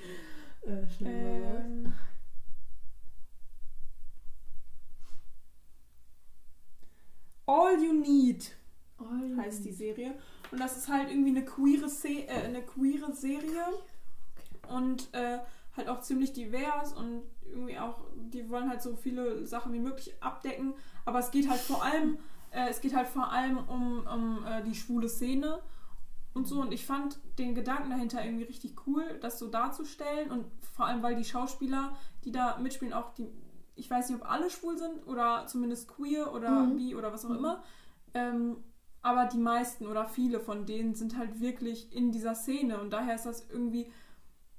Äh, 0.63 0.89
schnell 0.89 1.41
mal. 1.41 1.65
Ähm, 1.65 1.93
All 7.47 7.83
You 7.83 7.93
Need 7.93 8.57
Oh, 9.01 9.37
heißt 9.39 9.65
die 9.65 9.73
Serie. 9.73 10.15
Und 10.51 10.61
das 10.61 10.77
ist 10.77 10.89
halt 10.89 11.11
irgendwie 11.11 11.31
eine 11.31 11.45
queere, 11.45 11.89
Se 11.89 12.27
äh, 12.27 12.45
eine 12.45 12.63
queere 12.63 13.13
Serie. 13.13 13.65
Und 14.69 15.13
äh, 15.15 15.39
halt 15.77 15.89
auch 15.89 16.01
ziemlich 16.01 16.33
divers 16.33 16.93
und 16.93 17.23
irgendwie 17.45 17.79
auch, 17.79 18.05
die 18.15 18.49
wollen 18.51 18.69
halt 18.69 18.83
so 18.83 18.97
viele 18.97 19.47
Sachen 19.47 19.73
wie 19.73 19.79
möglich 19.79 20.15
abdecken. 20.21 20.75
Aber 21.05 21.19
es 21.19 21.31
geht 21.31 21.49
halt 21.49 21.61
vor 21.61 21.83
allem, 21.83 22.19
äh, 22.51 22.69
es 22.69 22.81
geht 22.81 22.95
halt 22.95 23.09
vor 23.09 23.33
allem 23.33 23.59
um, 23.59 24.07
um 24.07 24.45
äh, 24.47 24.63
die 24.63 24.75
schwule 24.75 25.09
Szene 25.09 25.61
und 26.35 26.47
so. 26.47 26.61
Und 26.61 26.73
ich 26.73 26.87
fand 26.87 27.19
den 27.39 27.55
Gedanken 27.55 27.91
dahinter 27.91 28.25
irgendwie 28.25 28.45
richtig 28.45 28.87
cool, 28.87 29.19
das 29.21 29.39
so 29.39 29.49
darzustellen. 29.49 30.31
Und 30.31 30.47
vor 30.73 30.87
allem, 30.87 31.03
weil 31.03 31.17
die 31.17 31.25
Schauspieler, 31.25 31.97
die 32.25 32.33
da 32.33 32.59
mitspielen, 32.59 32.95
auch 32.95 33.13
die, 33.15 33.29
ich 33.75 33.91
weiß 33.91 34.11
nicht, 34.11 34.21
ob 34.21 34.31
alle 34.31 34.51
schwul 34.51 34.79
sind 34.79 35.07
oder 35.07 35.47
zumindest 35.47 35.89
queer 35.89 36.33
oder 36.35 36.65
Mhm. 36.65 36.77
bi 36.77 36.95
oder 36.95 37.13
was 37.13 37.25
auch 37.25 37.31
Mhm. 37.31 37.37
immer. 37.37 37.63
Ähm, 38.15 38.57
aber 39.03 39.25
die 39.27 39.39
meisten 39.39 39.87
oder 39.87 40.05
viele 40.07 40.41
von 40.41 40.67
denen 40.67 40.95
sind 40.95 41.17
halt 41.17 41.41
wirklich 41.41 41.93
in 41.95 42.13
dieser 42.13 42.35
Szene 42.35 42.81
und 42.81 42.91
daher 42.91 43.15
ist 43.15 43.25
das 43.25 43.49
irgendwie, 43.49 43.91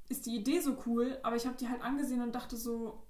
ist 0.09 0.25
die 0.25 0.35
Idee 0.35 0.59
so 0.59 0.77
cool, 0.85 1.17
aber 1.23 1.35
ich 1.35 1.45
habe 1.45 1.57
die 1.57 1.69
halt 1.69 1.81
angesehen 1.83 2.21
und 2.21 2.33
dachte 2.33 2.57
so, 2.57 3.03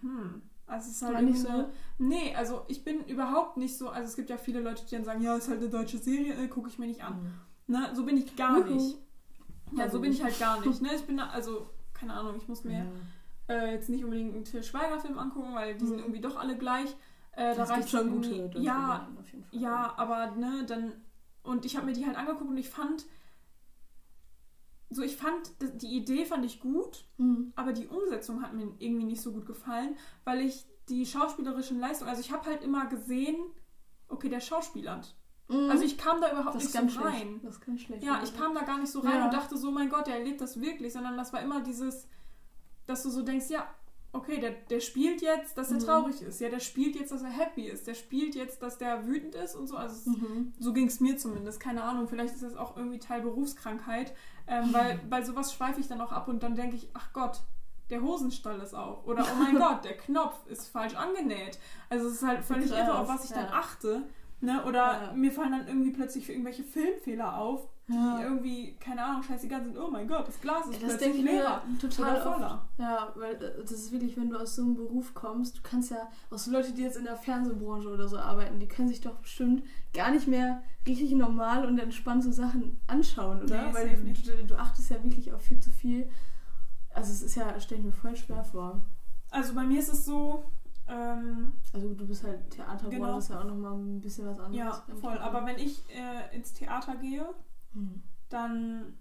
hm, 0.00 0.42
also 0.66 0.88
es 0.88 0.96
ist 0.96 1.02
halt 1.02 1.14
War 1.16 1.22
nicht 1.22 1.44
irgendwie 1.44 1.62
eine, 1.62 1.72
Nee, 1.98 2.34
also 2.34 2.62
ich 2.68 2.82
bin 2.84 3.04
überhaupt 3.04 3.56
nicht 3.56 3.76
so, 3.76 3.88
also 3.90 4.08
es 4.08 4.16
gibt 4.16 4.30
ja 4.30 4.38
viele 4.38 4.60
Leute, 4.60 4.84
die 4.86 4.94
dann 4.94 5.04
sagen, 5.04 5.22
ja, 5.22 5.36
ist 5.36 5.48
halt 5.48 5.60
eine 5.60 5.68
deutsche 5.68 5.98
Serie, 5.98 6.34
äh, 6.34 6.48
gucke 6.48 6.68
ich 6.68 6.78
mir 6.78 6.86
nicht 6.86 7.04
an. 7.04 7.18
Ne, 7.70 7.90
so 7.94 8.04
bin 8.04 8.16
ich 8.16 8.34
gar 8.36 8.58
Juhu. 8.58 8.74
nicht. 8.74 8.98
Ja, 9.72 9.84
Also 9.84 9.96
so 9.98 10.02
bin 10.02 10.12
ich 10.12 10.22
halt 10.22 10.38
gar 10.38 10.60
nicht. 10.60 10.82
Ne? 10.82 10.94
Ich 10.94 11.02
bin 11.06 11.16
da, 11.16 11.28
also, 11.28 11.70
keine 11.94 12.12
Ahnung, 12.14 12.34
ich 12.36 12.48
muss 12.48 12.64
mir 12.64 12.84
äh, 13.48 13.72
jetzt 13.72 13.88
nicht 13.88 14.02
unbedingt 14.04 14.34
einen 14.34 14.44
Till 14.44 14.62
Schweiger-Film 14.62 15.18
angucken, 15.18 15.54
weil 15.54 15.76
die 15.76 15.86
sind 15.86 15.96
Mhm. 15.98 16.02
irgendwie 16.02 16.20
doch 16.20 16.36
alle 16.36 16.56
gleich. 16.58 16.90
Äh, 17.32 17.54
da 17.54 17.64
reicht 17.64 17.88
schon 17.90 18.10
gute 18.10 18.48
deutsche 18.48 18.58
Ja, 18.58 19.06
Serien 19.06 19.18
auf 19.18 19.32
jeden 19.32 19.44
Fall. 19.44 19.60
ja, 19.60 19.94
aber 19.96 20.30
ne, 20.32 20.64
dann. 20.66 20.92
Und 21.44 21.64
ich 21.64 21.76
habe 21.76 21.86
mir 21.86 21.92
die 21.92 22.04
halt 22.06 22.16
angeguckt 22.16 22.50
und 22.50 22.56
ich 22.58 22.68
fand. 22.68 23.06
So, 24.92 25.02
ich 25.02 25.16
fand, 25.16 25.52
die 25.80 25.96
Idee 25.96 26.24
fand 26.24 26.44
ich 26.44 26.58
gut, 26.60 27.04
Mhm. 27.18 27.52
aber 27.54 27.72
die 27.72 27.86
Umsetzung 27.86 28.42
hat 28.42 28.54
mir 28.54 28.72
irgendwie 28.80 29.04
nicht 29.04 29.20
so 29.22 29.30
gut 29.32 29.46
gefallen, 29.46 29.96
weil 30.24 30.40
ich 30.40 30.66
die 30.88 31.06
schauspielerischen 31.06 31.78
Leistungen, 31.78 32.10
also 32.10 32.20
ich 32.20 32.32
habe 32.32 32.46
halt 32.50 32.64
immer 32.64 32.86
gesehen, 32.86 33.36
okay, 34.08 34.28
der 34.28 34.40
Schauspieler. 34.40 35.00
Mhm. 35.50 35.70
Also 35.70 35.84
ich 35.84 35.98
kam 35.98 36.20
da 36.20 36.30
überhaupt 36.32 36.56
das 36.56 36.62
nicht 36.64 36.72
so 36.94 37.00
schlecht. 37.00 37.04
rein. 37.20 37.40
Das 37.42 37.56
ist 37.56 37.66
ganz 37.66 37.80
schlecht. 37.82 38.02
Ja, 38.04 38.20
ich 38.22 38.36
kam 38.36 38.54
da 38.54 38.62
gar 38.62 38.78
nicht 38.78 38.90
so 38.92 39.00
rein 39.00 39.18
Ja. 39.18 39.24
und 39.26 39.34
dachte 39.34 39.56
so, 39.56 39.70
mein 39.70 39.88
Gott, 39.90 40.06
der 40.06 40.14
erlebt 40.18 40.40
das 40.40 40.60
wirklich, 40.60 40.92
sondern 40.92 41.16
das 41.16 41.32
war 41.32 41.40
immer 41.42 41.60
dieses, 41.60 42.06
dass 42.86 43.02
du 43.02 43.10
so 43.10 43.22
denkst, 43.22 43.50
ja, 43.50 43.66
okay, 44.12 44.40
der, 44.40 44.50
der 44.68 44.80
spielt 44.80 45.22
jetzt, 45.22 45.56
dass 45.56 45.70
er 45.70 45.76
Mhm. 45.76 45.84
traurig 45.84 46.22
ist. 46.22 46.40
Ja, 46.40 46.48
der 46.48 46.58
spielt 46.60 46.96
jetzt, 46.96 47.12
dass 47.12 47.22
er 47.22 47.30
happy 47.30 47.66
ist. 47.68 47.86
Der 47.86 47.94
spielt 47.94 48.34
jetzt, 48.34 48.60
dass 48.62 48.76
der 48.78 49.06
wütend 49.06 49.34
ist 49.36 49.54
und 49.54 49.68
so. 49.68 49.76
Also 49.76 50.10
Mhm. 50.10 50.52
so 50.58 50.72
ging 50.72 50.86
es 50.88 50.98
mir 51.00 51.16
zumindest. 51.16 51.60
Keine 51.60 51.82
Ahnung, 51.84 52.08
vielleicht 52.08 52.34
ist 52.34 52.42
das 52.42 52.56
auch 52.56 52.76
irgendwie 52.76 52.98
Teil 52.98 53.20
Berufskrankheit. 53.22 54.12
Ähm, 54.48 54.72
weil 54.72 54.98
bei 55.08 55.22
sowas 55.22 55.52
schweife 55.54 55.80
ich 55.80 55.86
dann 55.88 56.00
auch 56.00 56.10
ab 56.12 56.26
und 56.26 56.42
dann 56.42 56.56
denke 56.56 56.74
ich, 56.76 56.88
ach 56.94 57.12
Gott, 57.12 57.40
der 57.88 58.02
Hosenstall 58.02 58.58
ist 58.60 58.74
auf. 58.74 59.06
Oder 59.06 59.24
oh 59.24 59.42
mein 59.42 59.56
Gott, 59.58 59.84
der 59.84 59.96
Knopf 59.96 60.34
ist 60.46 60.66
falsch 60.68 60.94
angenäht. 60.96 61.58
Also 61.88 62.08
es 62.08 62.14
ist 62.14 62.26
halt 62.26 62.44
völlig 62.44 62.70
Krass, 62.70 62.78
irre, 62.80 62.98
auf 62.98 63.08
was 63.08 63.24
ich 63.24 63.30
dann 63.30 63.46
ja. 63.46 63.52
achte. 63.52 64.02
Ne? 64.42 64.64
Oder 64.64 65.02
Ja. 65.08 65.12
mir 65.14 65.30
fallen 65.32 65.52
dann 65.52 65.68
irgendwie 65.68 65.90
plötzlich 65.90 66.28
irgendwelche 66.30 66.64
Filmfehler 66.64 67.36
auf, 67.36 67.68
die 67.88 67.94
Ja. 67.94 68.20
irgendwie, 68.22 68.76
keine 68.76 69.04
Ahnung, 69.04 69.22
scheißegal 69.22 69.64
sind. 69.64 69.76
Oh 69.76 69.90
mein 69.90 70.06
Gott, 70.08 70.26
das 70.28 70.40
Glas 70.40 70.66
ist 70.66 70.74
Ja, 70.74 70.88
das 70.88 70.96
plötzlich 70.98 71.00
denke 71.00 71.18
ich 71.18 71.24
mir 71.24 71.32
leerer. 71.32 71.62
total 71.80 72.12
oder 72.12 72.22
voller. 72.32 72.68
Ja, 72.78 73.12
weil 73.16 73.34
äh, 73.34 73.60
das 73.60 73.72
ist 73.72 73.92
wirklich, 73.92 74.16
wenn 74.16 74.30
du 74.30 74.38
aus 74.38 74.56
so 74.56 74.62
einem 74.62 74.76
Beruf 74.76 75.12
kommst, 75.12 75.58
du 75.58 75.60
kannst 75.62 75.90
ja, 75.90 76.08
auch 76.30 76.38
so 76.38 76.50
Leute, 76.52 76.72
die 76.72 76.82
jetzt 76.82 76.96
in 76.96 77.04
der 77.04 77.16
Fernsehbranche 77.16 77.88
oder 77.88 78.08
so 78.08 78.16
arbeiten, 78.18 78.58
die 78.60 78.68
können 78.68 78.88
sich 78.88 79.00
doch 79.02 79.16
bestimmt 79.16 79.62
gar 79.92 80.10
nicht 80.10 80.26
mehr 80.26 80.62
richtig 80.86 81.10
normal 81.12 81.66
und 81.66 81.78
entspannt 81.78 82.24
so 82.24 82.32
Sachen 82.32 82.80
anschauen, 82.86 83.42
oder? 83.42 83.66
Nee, 83.68 83.74
weil 83.74 83.88
du, 83.96 84.46
du 84.46 84.54
achtest 84.58 84.90
ja 84.90 85.02
wirklich 85.04 85.32
auf 85.32 85.42
viel 85.42 85.60
zu 85.60 85.70
viel. 85.70 86.08
Also 86.94 87.12
es 87.12 87.22
ist 87.22 87.34
ja, 87.34 87.58
stelle 87.60 87.80
ich 87.80 87.86
mir 87.86 87.92
voll 87.92 88.16
schwer 88.16 88.42
vor. 88.44 88.80
Also 89.30 89.54
bei 89.54 89.64
mir 89.64 89.78
ist 89.78 89.92
es 89.92 90.04
so, 90.04 90.44
ähm, 90.90 91.52
Also 91.72 91.94
du 91.94 92.06
bist 92.06 92.24
halt 92.24 92.50
Theaterbranche, 92.50 92.90
Genau. 92.96 93.18
ist 93.18 93.30
ja 93.30 93.40
auch 93.40 93.44
nochmal 93.44 93.74
ein 93.74 94.00
bisschen 94.00 94.26
was 94.26 94.38
anderes. 94.40 94.82
ja, 94.88 94.94
voll. 94.96 95.18
Aber 95.18 95.46
wenn 95.46 95.56
ich 95.58 95.82
äh, 95.94 96.34
ins 96.36 96.52
Theater 96.52 96.96
gehe, 96.96 97.26
Hm. 97.72 98.02
dann 98.28 98.98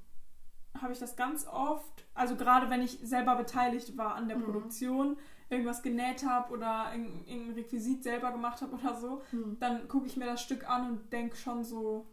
habe 0.80 0.94
ich 0.94 1.00
das 1.00 1.16
ganz 1.16 1.48
oft, 1.48 2.06
also 2.14 2.36
gerade 2.36 2.70
wenn 2.70 2.82
ich 2.82 3.00
selber 3.04 3.36
beteiligt 3.36 3.98
war 3.98 4.16
an 4.16 4.28
der 4.28 4.38
Mhm. 4.38 4.44
Produktion, 4.46 5.18
irgendwas 5.50 5.82
genäht 5.82 6.24
habe 6.26 6.54
oder 6.54 6.92
irgendein 6.94 7.54
Requisit 7.56 8.04
selber 8.04 8.32
gemacht 8.32 8.62
habe 8.62 8.76
oder 8.76 8.94
so, 8.96 9.22
Hm. 9.32 9.58
dann 9.60 9.88
gucke 9.88 10.06
ich 10.06 10.16
mir 10.16 10.26
das 10.28 10.42
Stück 10.44 10.70
an 10.70 10.88
und 10.92 11.12
denke 11.12 11.36
schon 11.36 11.64
so, 11.64 12.06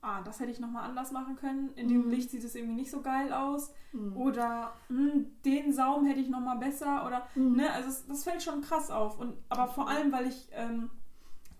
ah, 0.00 0.22
das 0.22 0.38
hätte 0.40 0.50
ich 0.52 0.60
nochmal 0.60 0.84
anders 0.88 1.10
machen 1.12 1.36
können. 1.36 1.72
In 1.74 1.88
dem 1.88 2.04
Mhm. 2.06 2.10
Licht 2.10 2.30
sieht 2.30 2.44
es 2.44 2.54
irgendwie 2.54 2.76
nicht 2.76 2.90
so 2.90 3.00
geil 3.02 3.32
aus. 3.32 3.72
Hm. 3.92 4.16
Oder 4.16 4.72
hm, 4.88 5.26
den 5.44 5.72
Saum 5.72 6.06
hätte 6.06 6.20
ich 6.20 6.28
nochmal 6.28 6.58
besser. 6.58 7.04
Oder, 7.06 7.26
Hm. 7.34 7.56
ne, 7.56 7.72
also 7.72 7.88
es, 7.88 8.06
das 8.06 8.24
fällt 8.24 8.42
schon 8.42 8.60
krass 8.60 8.90
auf. 8.90 9.18
Und, 9.18 9.34
aber 9.48 9.66
vor 9.68 9.88
allem, 9.88 10.12
weil 10.12 10.26
ich 10.28 10.48
ähm, 10.52 10.90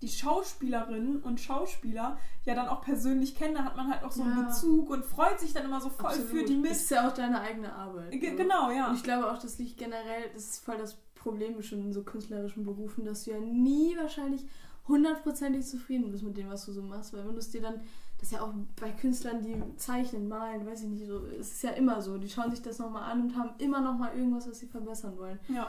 die 0.01 0.09
Schauspielerinnen 0.09 1.23
und 1.23 1.41
Schauspieler 1.41 2.19
ja 2.45 2.55
dann 2.55 2.69
auch 2.69 2.83
persönlich 2.83 3.35
kenne, 3.35 3.55
da 3.55 3.65
hat 3.65 3.77
man 3.77 3.91
halt 3.91 4.05
auch 4.05 4.13
so 4.13 4.23
einen 4.23 4.39
Ja. 4.39 4.45
Bezug 4.47 4.91
und 4.91 5.05
freut 5.05 5.41
sich 5.41 5.53
dann 5.53 5.65
immer 5.65 5.81
so 5.81 5.89
voll 5.91 6.07
Absolut. 6.11 6.29
für 6.31 6.45
die 6.45 6.55
Das 6.55 6.63
mit. 6.63 6.71
ist 6.71 6.91
ja 6.91 7.09
auch 7.09 7.13
deine 7.15 7.41
eigene 7.41 7.73
Arbeit. 7.75 8.13
Ge- 8.13 8.31
ne? 8.31 8.37
Genau, 8.37 8.71
ja. 8.71 8.89
Und 8.89 8.95
ich 8.95 9.03
glaube 9.03 9.29
auch, 9.31 9.39
das 9.39 9.59
liegt 9.59 9.77
generell, 9.79 10.31
das 10.35 10.45
ist 10.45 10.65
voll 10.65 10.77
das 10.79 10.95
Problem 11.17 11.61
schon 11.63 11.81
in 11.81 11.93
so 11.93 12.05
künstlerischen 12.05 12.65
Berufen, 12.65 13.05
dass 13.05 13.25
du 13.25 13.33
ja 13.33 13.41
nie 13.41 13.97
wahrscheinlich 13.97 14.47
hundertprozentig 14.87 15.67
zufrieden 15.67 16.11
bist 16.11 16.23
mit 16.23 16.37
dem, 16.37 16.49
was 16.49 16.65
du 16.67 16.73
so 16.73 16.83
machst. 16.83 17.13
Weil 17.13 17.27
wenn 17.27 17.33
du 17.33 17.39
es 17.39 17.51
dir 17.51 17.61
dann, 17.61 17.81
das 18.19 18.29
ist 18.29 18.33
ja 18.33 18.43
auch 18.43 18.53
bei 18.81 18.91
Künstlern, 18.91 19.41
die 19.43 19.63
zeichnen, 19.77 20.29
malen, 20.29 20.67
weiß 20.67 20.83
ich 20.83 20.89
nicht, 20.89 21.07
so, 21.07 21.25
es 21.27 21.53
ist 21.53 21.63
ja 21.63 21.71
immer 21.71 22.03
so. 22.03 22.19
Die 22.19 22.29
schauen 22.29 22.51
sich 22.51 22.61
das 22.63 22.79
nochmal 22.79 23.11
an 23.11 23.23
und 23.23 23.37
haben 23.37 23.51
immer 23.59 23.81
nochmal 23.81 24.15
irgendwas, 24.17 24.49
was 24.49 24.59
sie 24.59 24.67
verbessern 24.67 25.17
wollen. 25.17 25.39
ja. 25.49 25.69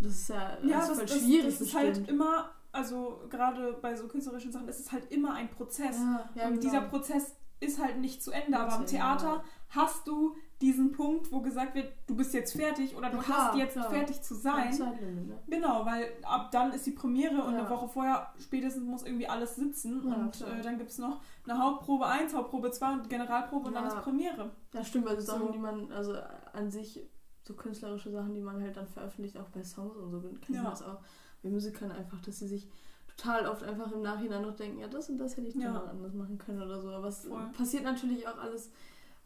Das 0.00 0.12
ist 0.12 0.28
ja, 0.28 0.56
das 0.60 0.68
Ja, 0.70 0.80
ist 0.80 0.88
das, 0.88 0.96
voll 0.98 1.06
das, 1.06 1.18
schwierig 1.18 1.44
das 1.44 1.60
ist 1.60 1.72
bestimmt. 1.72 1.84
halt 1.96 2.08
immer, 2.08 2.50
also 2.72 3.20
gerade 3.30 3.74
bei 3.80 3.94
so 3.94 4.08
künstlerischen 4.08 4.50
Sachen, 4.50 4.66
ist 4.68 4.80
es 4.80 4.90
halt 4.90 5.10
immer 5.12 5.34
ein 5.34 5.48
Prozess. 5.50 5.96
ja, 5.98 6.28
ja, 6.34 6.46
und 6.48 6.54
genau. 6.58 6.60
dieser 6.60 6.80
Prozess 6.82 7.36
ist 7.64 7.80
halt 7.82 7.98
nicht 7.98 8.22
zu 8.22 8.30
Ende. 8.30 8.58
Aber 8.58 8.76
im 8.76 8.86
Theater 8.86 9.42
hast 9.70 10.06
du 10.06 10.36
diesen 10.60 10.92
Punkt, 10.92 11.30
wo 11.32 11.40
gesagt 11.40 11.74
wird, 11.74 11.92
du 12.06 12.14
bist 12.14 12.32
jetzt 12.32 12.52
fertig 12.56 12.94
oder 12.96 13.10
du 13.10 13.18
klar, 13.18 13.48
hast 13.52 13.58
jetzt 13.58 13.72
klar. 13.72 13.90
fertig 13.90 14.22
zu 14.22 14.34
sein. 14.34 14.72
Zeitlimit, 14.72 15.26
ne? 15.28 15.38
Genau, 15.48 15.84
weil 15.84 16.06
ab 16.22 16.50
dann 16.52 16.72
ist 16.72 16.86
die 16.86 16.92
Premiere 16.92 17.42
und 17.42 17.54
Ja. 17.54 17.60
eine 17.60 17.70
Woche 17.70 17.88
vorher 17.88 18.32
spätestens 18.38 18.84
muss 18.84 19.02
irgendwie 19.02 19.26
alles 19.28 19.56
sitzen. 19.56 20.02
Ja, 20.08 20.14
und 20.14 20.40
äh, 20.40 20.62
dann 20.62 20.78
gibt 20.78 20.90
es 20.90 20.98
noch 20.98 21.20
eine 21.46 21.58
Hauptprobe 21.62 22.06
1, 22.06 22.32
Hauptprobe 22.34 22.70
2 22.70 22.92
und 22.92 23.10
Generalprobe 23.10 23.66
und 23.68 23.74
dann 23.74 23.86
ist 23.86 23.96
Premiere. 24.00 24.52
Ja, 24.72 24.84
stimmt, 24.84 25.08
also 25.08 25.20
So. 25.20 25.32
Sachen, 25.32 25.52
die 25.52 25.58
man, 25.58 25.90
also 25.92 26.14
an 26.52 26.70
sich, 26.70 27.00
so 27.42 27.54
künstlerische 27.54 28.10
Sachen, 28.10 28.34
die 28.34 28.40
man 28.40 28.62
halt 28.62 28.76
dann 28.76 28.86
veröffentlicht, 28.86 29.36
auch 29.36 29.48
bei 29.48 29.62
Songs 29.64 29.96
und 29.96 30.10
so, 30.12 30.20
kennt 30.20 30.48
Ja. 30.50 30.62
man 30.62 30.70
das 30.72 30.82
auch. 30.82 31.00
Bei 31.42 31.50
Musikern 31.50 31.90
einfach, 31.92 32.20
dass 32.22 32.38
sie 32.38 32.46
sich 32.48 32.70
total 33.16 33.46
oft 33.46 33.62
einfach 33.62 33.90
im 33.92 34.02
Nachhinein 34.02 34.42
noch 34.42 34.56
denken, 34.56 34.78
ja, 34.80 34.88
das 34.88 35.08
und 35.08 35.18
das 35.18 35.36
hätte 35.36 35.48
ich 35.48 35.54
Ja. 35.54 35.64
dann 35.64 35.74
mal 35.74 35.88
anders 35.90 36.14
machen 36.14 36.38
können 36.38 36.62
oder 36.62 36.80
so. 36.80 36.90
Aber 36.90 37.08
es 37.08 37.20
Voll. 37.26 37.48
passiert 37.56 37.84
natürlich 37.84 38.26
auch 38.26 38.38
alles. 38.38 38.70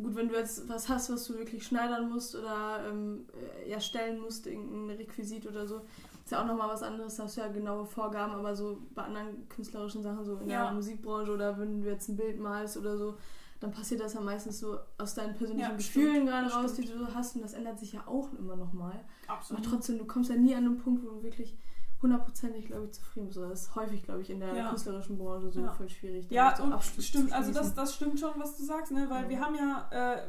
Gut, 0.01 0.14
wenn 0.14 0.28
du 0.28 0.36
jetzt 0.36 0.68
was 0.68 0.89
hast, 0.89 1.11
was 1.11 1.26
du 1.26 1.34
wirklich 1.36 1.66
schneidern 1.66 2.09
musst 2.09 2.36
oder 2.36 2.84
ähm, 2.89 3.26
äh, 3.64 3.70
erstellen 3.70 4.20
musst, 4.20 4.47
irgendein 4.47 4.97
Requisit 4.97 5.45
oder 5.47 5.66
so, 5.66 5.80
ist 6.24 6.30
ja 6.30 6.41
auch 6.41 6.47
nochmal 6.47 6.68
was 6.68 6.84
anderes, 6.84 7.16
da 7.16 7.24
hast 7.24 7.36
du 7.36 7.41
ja 7.41 7.49
genaue 7.49 7.84
Vorgaben, 7.84 8.32
aber 8.34 8.55
so 8.55 8.78
bei 8.95 9.03
anderen 9.03 9.49
künstlerischen 9.49 10.03
Sachen, 10.05 10.24
so 10.24 10.36
in 10.36 10.49
Ja. 10.49 10.66
der 10.66 10.74
Musikbranche 10.74 11.32
oder 11.32 11.59
wenn 11.59 11.82
du 11.82 11.89
jetzt 11.89 12.09
ein 12.09 12.16
Bild 12.16 12.39
malst 12.39 12.76
oder 12.76 12.97
so, 12.97 13.16
dann 13.59 13.72
passiert 13.72 14.01
das 14.01 14.14
ja 14.14 14.20
meistens 14.20 14.61
so 14.61 14.78
aus 14.99 15.14
deinen 15.14 15.34
persönlichen 15.34 15.70
Ja, 15.70 15.76
Gefühlen 15.76 16.26
gerade 16.26 16.49
raus, 16.49 16.74
die 16.74 16.84
du 16.84 16.97
so 16.97 17.12
hast 17.12 17.34
und 17.34 17.43
das 17.43 17.55
ändert 17.55 17.80
sich 17.80 17.95
ja 17.95 18.03
auch 18.07 18.32
immer 18.34 18.55
nochmal. 18.55 19.01
Aber 19.26 19.39
Absolut. 19.39 19.64
trotzdem, 19.64 19.99
du 19.99 20.05
kommst 20.05 20.30
ja 20.30 20.36
nie 20.36 20.55
an 20.55 20.64
einen 20.64 20.78
Punkt, 20.78 21.03
wo 21.03 21.09
du 21.09 21.22
wirklich 21.24 21.57
hundertprozentig, 22.03 22.66
glaube 22.66 22.86
ich, 22.86 22.92
zufrieden 22.92 23.26
bist. 23.26 23.38
Das 23.38 23.62
ist 23.62 23.74
häufig, 23.74 24.03
glaube 24.03 24.20
ich, 24.22 24.30
in 24.30 24.40
der 24.40 24.55
Ja. 24.55 24.68
künstlerischen 24.70 25.18
Branche 25.18 25.51
so 25.51 25.61
Ja. 25.61 25.72
voll 25.72 25.88
schwierig. 25.88 26.30
Ja, 26.30 26.55
so 26.57 26.62
und 26.64 26.74
stimmt, 27.01 27.32
also 27.32 27.53
das, 27.53 27.74
das 27.74 27.94
stimmt 27.94 28.18
schon, 28.20 28.32
was 28.38 28.57
du 28.57 28.64
sagst, 28.64 28.92
ne? 28.92 29.07
Weil 29.11 29.24
Mhm. 29.24 29.28
wir 29.30 29.40
haben 29.40 29.55
ja 29.55 29.88
äh, 29.90 30.22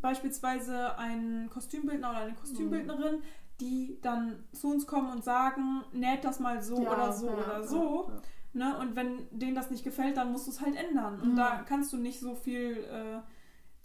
beispielsweise 0.00 0.96
einen 0.98 1.48
Kostümbildner 1.50 2.10
oder 2.10 2.18
eine 2.20 2.34
Kostümbildnerin, 2.34 3.22
die 3.60 3.98
dann 4.02 4.44
zu 4.52 4.70
uns 4.70 4.86
kommen 4.86 5.10
und 5.10 5.24
sagen, 5.24 5.84
näht 5.92 6.24
das 6.24 6.40
mal 6.40 6.62
so 6.62 6.82
Ja, 6.82 6.92
oder 6.92 7.12
so 7.12 7.26
ja, 7.28 7.34
oder 7.34 7.60
ja, 7.60 7.62
so. 7.62 8.10
ja. 8.10 8.22
Ne? 8.52 8.78
Und 8.78 8.94
wenn 8.96 9.26
denen 9.30 9.54
das 9.54 9.70
nicht 9.70 9.82
gefällt, 9.84 10.16
dann 10.16 10.30
musst 10.30 10.46
du 10.46 10.50
es 10.52 10.60
halt 10.60 10.76
ändern. 10.76 11.20
Und 11.20 11.32
Mhm. 11.32 11.36
da 11.36 11.62
kannst 11.62 11.92
du 11.92 11.96
nicht 11.96 12.20
so 12.20 12.34
viel 12.34 12.76
äh, 12.84 13.20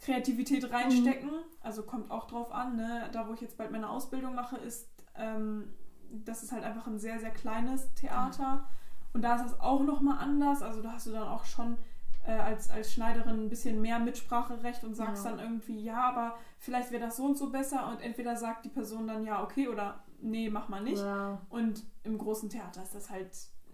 Kreativität 0.03 0.71
reinstecken. 0.71 1.31
Also 1.61 1.83
kommt 1.83 2.11
auch 2.11 2.27
drauf 2.27 2.51
an. 2.51 2.75
Ne? 2.75 3.09
Da, 3.11 3.27
wo 3.27 3.33
ich 3.33 3.41
jetzt 3.41 3.57
bald 3.57 3.71
meine 3.71 3.89
Ausbildung 3.89 4.35
mache, 4.35 4.57
ist, 4.57 4.87
ähm, 5.15 5.73
das 6.11 6.43
ist 6.43 6.51
halt 6.51 6.63
einfach 6.63 6.87
ein 6.87 6.99
sehr, 6.99 7.19
sehr 7.19 7.31
kleines 7.31 7.93
Theater. 7.95 8.65
Und 9.13 9.21
da 9.23 9.35
ist 9.35 9.43
das 9.45 9.59
auch 9.59 9.81
nochmal 9.83 10.19
anders. 10.19 10.61
Also 10.61 10.81
da 10.81 10.93
hast 10.93 11.07
du 11.07 11.11
dann 11.11 11.27
auch 11.27 11.45
schon 11.45 11.77
äh, 12.25 12.31
als, 12.31 12.69
als 12.69 12.93
Schneiderin 12.93 13.45
ein 13.45 13.49
bisschen 13.49 13.81
mehr 13.81 13.99
Mitspracherecht 13.99 14.83
und 14.83 14.93
sagst 14.95 15.25
Ja. 15.25 15.31
dann 15.31 15.39
irgendwie, 15.39 15.81
ja, 15.81 16.01
aber 16.09 16.37
vielleicht 16.59 16.91
wäre 16.91 17.01
das 17.05 17.17
so 17.17 17.25
und 17.25 17.37
so 17.37 17.49
besser. 17.49 17.87
Und 17.87 18.01
entweder 18.01 18.35
sagt 18.35 18.65
die 18.65 18.69
Person 18.69 19.07
dann 19.07 19.23
ja, 19.23 19.41
okay, 19.43 19.67
oder 19.67 20.03
nee, 20.21 20.49
mach 20.49 20.69
mal 20.69 20.81
nicht. 20.83 21.01
Ja. 21.01 21.41
Und 21.49 21.83
im 22.03 22.17
großen 22.17 22.49
Theater 22.49 22.83
ist 22.83 22.93
das 22.93 23.09
halt, 23.09 23.31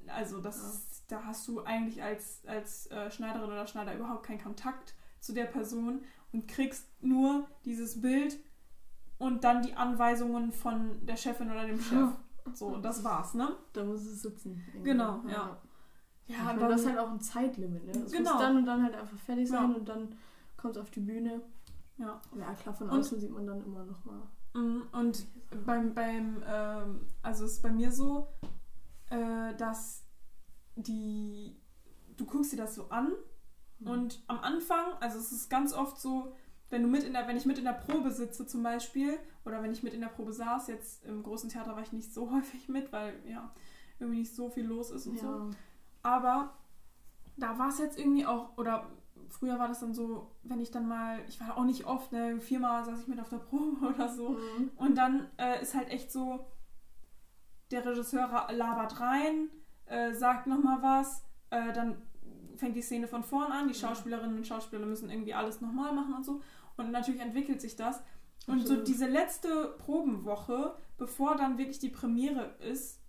also 0.07 0.39
das, 0.39 1.03
da 1.07 1.23
hast 1.25 1.47
du 1.47 1.63
eigentlich 1.63 2.01
als, 2.03 2.41
als 2.47 2.87
äh, 2.91 3.11
Schneiderin 3.11 3.49
oder 3.49 3.67
Schneider 3.67 3.93
überhaupt 3.95 4.23
keinen 4.23 4.41
Kontakt 4.41 4.95
zu 5.19 5.33
der 5.33 5.45
Person 5.45 6.03
und 6.31 6.47
kriegst 6.47 6.87
nur 7.01 7.47
dieses 7.65 7.99
Bild 8.01 8.37
und 9.17 9.43
dann 9.43 9.63
die 9.63 9.73
Anweisungen 9.75 10.51
von 10.51 11.03
der 11.05 11.17
Chefin 11.17 11.49
oder 11.51 11.65
dem 11.65 11.79
Chef. 11.81 12.09
So, 12.53 12.67
und 12.67 12.83
das 12.83 13.03
war's, 13.03 13.33
ne? 13.33 13.55
Da 13.73 13.83
muss 13.83 14.01
es 14.05 14.21
sitzen. 14.21 14.61
irgendwie. 14.67 14.89
Genau, 14.91 15.21
ja. 15.27 15.57
Ja, 16.27 16.35
Ja, 16.37 16.49
aber 16.51 16.69
das 16.69 16.81
ist 16.81 16.87
halt 16.87 16.99
auch 16.99 17.11
ein 17.11 17.19
Zeitlimit, 17.19 17.85
ne? 17.85 17.91
Es 17.91 18.11
Genau. 18.11 18.31
muss 18.33 18.41
dann 18.41 18.57
und 18.57 18.65
dann 18.65 18.83
halt 18.83 18.95
einfach 18.95 19.17
fertig 19.17 19.47
sein 19.49 19.71
Ja. 19.71 19.77
und 19.77 19.87
dann 19.89 20.15
kommt 20.57 20.75
es 20.75 20.81
auf 20.81 20.89
die 20.91 20.99
Bühne. 21.01 21.41
ja. 21.97 22.19
Ja, 22.37 22.53
klar, 22.55 22.73
von 22.75 22.89
Und- 22.89 22.99
außen 22.99 23.19
sieht 23.19 23.31
man 23.31 23.45
dann 23.47 23.63
immer 23.65 23.83
noch 23.85 24.03
mal. 24.05 24.21
Mm, 24.53 24.83
Und 24.93 25.25
beim, 25.65 25.93
beim 25.93 26.43
ähm, 26.47 27.07
also 27.21 27.45
es 27.45 27.53
ist 27.53 27.61
bei 27.61 27.71
mir 27.71 27.91
so, 27.91 28.27
äh, 29.09 29.53
dass 29.55 30.03
die, 30.75 31.55
du 32.17 32.25
guckst 32.25 32.53
dir 32.53 32.57
das 32.57 32.75
so 32.75 32.89
an 32.89 33.11
Mhm. 33.79 33.87
und 33.87 34.23
am 34.27 34.39
Anfang, 34.39 34.93
also 35.01 35.17
es 35.19 35.31
ist 35.31 35.49
ganz 35.49 35.73
oft 35.73 35.99
so, 35.99 36.33
wenn 36.69 36.81
du 36.83 36.87
mit 36.87 37.03
in 37.03 37.13
der, 37.13 37.27
wenn 37.27 37.37
ich 37.37 37.45
mit 37.45 37.57
in 37.57 37.65
der 37.65 37.73
Probe 37.73 38.11
sitze 38.11 38.45
zum 38.47 38.63
Beispiel, 38.63 39.17
oder 39.45 39.61
wenn 39.61 39.71
ich 39.71 39.83
mit 39.83 39.93
in 39.93 40.01
der 40.01 40.07
Probe 40.07 40.33
saß, 40.33 40.67
jetzt 40.67 41.05
im 41.05 41.23
großen 41.23 41.49
Theater 41.49 41.75
war 41.75 41.83
ich 41.83 41.93
nicht 41.93 42.13
so 42.13 42.31
häufig 42.35 42.67
mit, 42.67 42.91
weil 42.91 43.13
ja 43.27 43.53
irgendwie 43.99 44.19
nicht 44.19 44.35
so 44.35 44.49
viel 44.49 44.65
los 44.65 44.91
ist 44.91 45.07
und 45.07 45.19
so. 45.19 45.27
Ja. 45.27 45.49
Aber 46.03 46.53
da 47.37 47.57
war 47.57 47.69
es 47.69 47.79
jetzt 47.79 47.97
irgendwie 47.97 48.25
auch, 48.25 48.57
oder 48.57 48.89
früher 49.29 49.57
war 49.59 49.67
das 49.67 49.79
dann 49.79 49.93
so, 49.93 50.31
wenn 50.43 50.59
ich 50.59 50.71
dann 50.71 50.87
mal, 50.87 51.19
ich 51.27 51.39
war 51.39 51.57
auch 51.57 51.63
nicht 51.63 51.85
oft, 51.85 52.11
ne, 52.11 52.39
viermal 52.39 52.83
saß 52.85 53.01
ich 53.01 53.07
mit 53.07 53.19
auf 53.19 53.29
der 53.29 53.37
Probe 53.37 53.87
oder 53.95 54.09
so. 54.09 54.29
Mhm. 54.29 54.71
Und 54.75 54.97
dann 54.97 55.29
äh, 55.37 55.61
ist 55.61 55.75
halt 55.75 55.89
echt 55.89 56.11
so, 56.11 56.45
der 57.71 57.85
Regisseur 57.85 58.47
labert 58.51 58.99
rein, 58.99 59.49
äh, 59.85 60.13
sagt 60.13 60.47
nochmal 60.47 60.81
was, 60.81 61.23
äh, 61.49 61.73
dann 61.73 62.01
fängt 62.57 62.75
die 62.75 62.81
Szene 62.81 63.07
von 63.07 63.23
vorn 63.23 63.51
an, 63.51 63.67
die. 63.67 63.73
Schauspielerinnen 63.73 64.37
und 64.37 64.47
Schauspieler 64.47 64.85
müssen 64.85 65.09
irgendwie 65.09 65.33
alles 65.33 65.61
nochmal 65.61 65.93
machen 65.93 66.13
und 66.13 66.25
so. 66.25 66.41
Und 66.77 66.91
natürlich 66.91 67.21
entwickelt 67.21 67.61
sich 67.61 67.75
das. 67.75 68.01
Und 68.47 68.67
so 68.67 68.75
diese 68.75 69.07
letzte 69.07 69.75
Probenwoche, 69.79 70.75
bevor 70.97 71.35
dann 71.35 71.57
wirklich 71.57 71.79
die 71.79 71.89
Premiere 71.89 72.55
ist, 72.59 72.99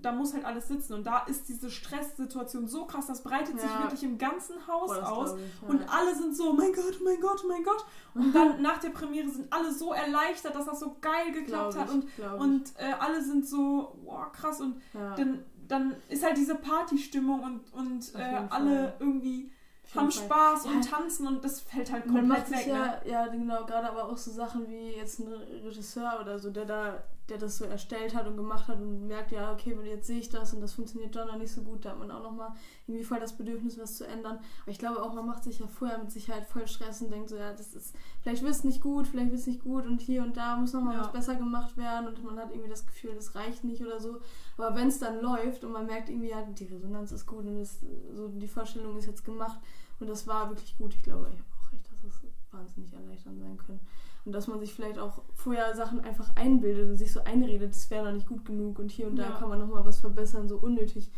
da 0.00 0.12
muss 0.12 0.34
halt 0.34 0.44
alles 0.44 0.68
sitzen. 0.68 0.94
Und 0.94 1.06
da 1.06 1.20
ist 1.20 1.48
diese 1.48 1.70
Stresssituation 1.70 2.66
so 2.66 2.86
krass, 2.86 3.06
das 3.06 3.22
breitet 3.22 3.60
sich 3.60 3.70
Ja. 3.70 3.82
wirklich 3.84 4.02
im 4.02 4.18
ganzen 4.18 4.66
Haus 4.66 4.88
Boah, 4.90 5.08
aus. 5.12 5.34
ich, 5.34 5.62
ja. 5.62 5.68
Und 5.68 5.82
alle 5.88 6.14
sind 6.16 6.36
so, 6.36 6.50
oh 6.50 6.52
mein 6.54 6.72
Gott, 6.72 6.98
oh 7.00 7.04
mein 7.04 7.20
Gott, 7.20 7.42
oh 7.44 7.48
mein 7.48 7.62
Gott. 7.62 7.84
Und 8.14 8.34
dann 8.34 8.60
nach 8.62 8.78
der 8.78 8.90
Premiere 8.90 9.28
sind 9.28 9.52
alle 9.52 9.72
so 9.72 9.92
erleichtert, 9.92 10.54
dass 10.54 10.66
das 10.66 10.80
so 10.80 10.96
geil 11.00 11.32
geklappt 11.32 11.74
Glaub 11.74 11.76
hat. 11.76 11.88
ich, 11.88 11.94
Und, 11.94 12.04
ich. 12.18 12.40
und 12.40 12.72
äh, 12.78 12.92
alle 12.98 13.22
sind 13.22 13.46
so, 13.46 13.96
wow, 14.04 14.30
krass. 14.32 14.60
Und 14.60 14.80
ja. 14.92 15.14
dann, 15.14 15.44
dann 15.68 15.94
ist 16.08 16.24
halt 16.24 16.36
diese 16.36 16.56
Partystimmung 16.56 17.40
und, 17.42 17.72
und 17.72 18.14
äh, 18.16 18.42
alle 18.50 18.94
irgendwie 18.98 19.52
haben 19.94 20.10
Fall. 20.10 20.24
Spaß 20.24 20.64
Ja. 20.64 20.70
und 20.72 20.90
tanzen 20.90 21.26
und 21.26 21.44
das 21.44 21.60
fällt 21.60 21.92
halt 21.92 22.06
Man 22.06 22.16
komplett 22.28 22.38
macht 22.40 22.48
sich 22.48 22.66
weg. 22.66 22.72
ne? 22.74 23.00
ja, 23.04 23.24
ja, 23.24 23.26
genau, 23.28 23.64
gerade 23.64 23.88
aber 23.88 24.04
auch 24.08 24.16
so 24.16 24.30
Sachen 24.30 24.68
wie 24.68 24.90
jetzt 24.96 25.18
ein 25.20 25.28
Regisseur 25.64 26.18
oder 26.20 26.38
so, 26.38 26.50
der 26.50 26.64
da, 26.64 27.02
der 27.32 27.38
das 27.38 27.56
so 27.56 27.64
erstellt 27.64 28.14
hat 28.14 28.26
und 28.26 28.36
gemacht 28.36 28.68
hat 28.68 28.78
und 28.78 29.06
merkt, 29.06 29.32
ja, 29.32 29.52
okay, 29.52 29.74
jetzt 29.84 30.06
sehe 30.06 30.18
ich 30.18 30.28
das 30.28 30.52
und 30.52 30.60
das 30.60 30.74
funktioniert 30.74 31.16
doch 31.16 31.26
noch 31.26 31.38
nicht 31.38 31.50
so 31.50 31.62
gut, 31.62 31.84
da 31.84 31.90
hat 31.90 31.98
man 31.98 32.10
auch 32.10 32.22
nochmal 32.22 32.50
irgendwie 32.86 33.04
voll 33.04 33.18
das 33.20 33.36
Bedürfnis, 33.36 33.78
was 33.78 33.96
zu 33.96 34.06
ändern. 34.06 34.38
Aber 34.62 34.70
ich 34.70 34.78
glaube 34.78 35.02
auch, 35.02 35.14
man 35.14 35.26
macht 35.26 35.42
sich 35.42 35.58
ja 35.58 35.66
vorher 35.66 35.96
mit 35.98 36.12
Sicherheit 36.12 36.44
voll 36.46 36.66
Stress 36.68 37.00
und 37.00 37.10
denkt 37.10 37.30
so, 37.30 37.36
ja, 37.36 37.52
das 37.52 37.74
ist, 37.74 37.94
vielleicht 38.20 38.42
wird 38.42 38.52
es 38.52 38.64
nicht 38.64 38.82
gut, 38.82 39.08
vielleicht 39.08 39.30
wird 39.30 39.40
es 39.40 39.46
nicht 39.46 39.62
gut 39.64 39.86
und 39.86 40.02
hier 40.02 40.22
und 40.22 40.36
da 40.36 40.56
muss 40.56 40.74
nochmal 40.74 40.96
Ja. 40.96 41.00
was 41.00 41.12
besser 41.12 41.34
gemacht 41.36 41.76
werden 41.78 42.08
und 42.08 42.22
man 42.22 42.38
hat 42.38 42.50
irgendwie 42.50 42.68
das 42.70 42.86
Gefühl, 42.86 43.14
das 43.14 43.34
reicht 43.34 43.64
nicht 43.64 43.80
oder 43.82 43.98
so. 43.98 44.20
Aber 44.58 44.76
wenn 44.76 44.88
es 44.88 44.98
dann 44.98 45.20
läuft 45.22 45.64
und 45.64 45.72
man 45.72 45.86
merkt 45.86 46.10
irgendwie, 46.10 46.28
ja, 46.28 46.42
die 46.42 46.66
Resonanz 46.66 47.12
ist 47.12 47.26
gut 47.26 47.46
und 47.46 47.58
das, 47.58 47.80
so 48.14 48.28
die 48.28 48.48
Vorstellung 48.48 48.96
ist 48.98 49.06
jetzt 49.06 49.24
gemacht 49.24 49.58
und 50.00 50.08
das 50.08 50.26
war 50.26 50.50
wirklich 50.50 50.76
gut, 50.76 50.94
ich 50.94 51.02
glaube, 51.02 51.30
ich 51.32 51.38
habe 51.38 51.48
auch 51.58 51.72
recht, 51.72 51.86
dass 51.90 52.02
das 52.02 52.22
wahnsinnig 52.52 52.92
erleichternd 52.92 53.40
sein 53.40 53.56
können. 53.56 53.80
Und 54.24 54.32
dass 54.32 54.46
man 54.46 54.60
sich 54.60 54.72
vielleicht 54.72 54.98
auch 54.98 55.22
vorher 55.34 55.74
Sachen 55.74 56.00
einfach 56.00 56.34
einbildet 56.36 56.88
und 56.90 56.96
sich 56.96 57.12
so 57.12 57.24
einredet, 57.24 57.70
das 57.74 57.90
wäre 57.90 58.04
noch 58.04 58.12
nicht 58.12 58.28
gut 58.28 58.44
genug 58.44 58.78
und 58.78 58.90
hier 58.90 59.06
und 59.08 59.16
da 59.16 59.30
Ja. 59.30 59.36
kann 59.38 59.48
man 59.48 59.58
nochmal 59.58 59.84
was 59.84 59.98
verbessern, 59.98 60.48
so 60.48 60.58
unnötig 60.58 61.10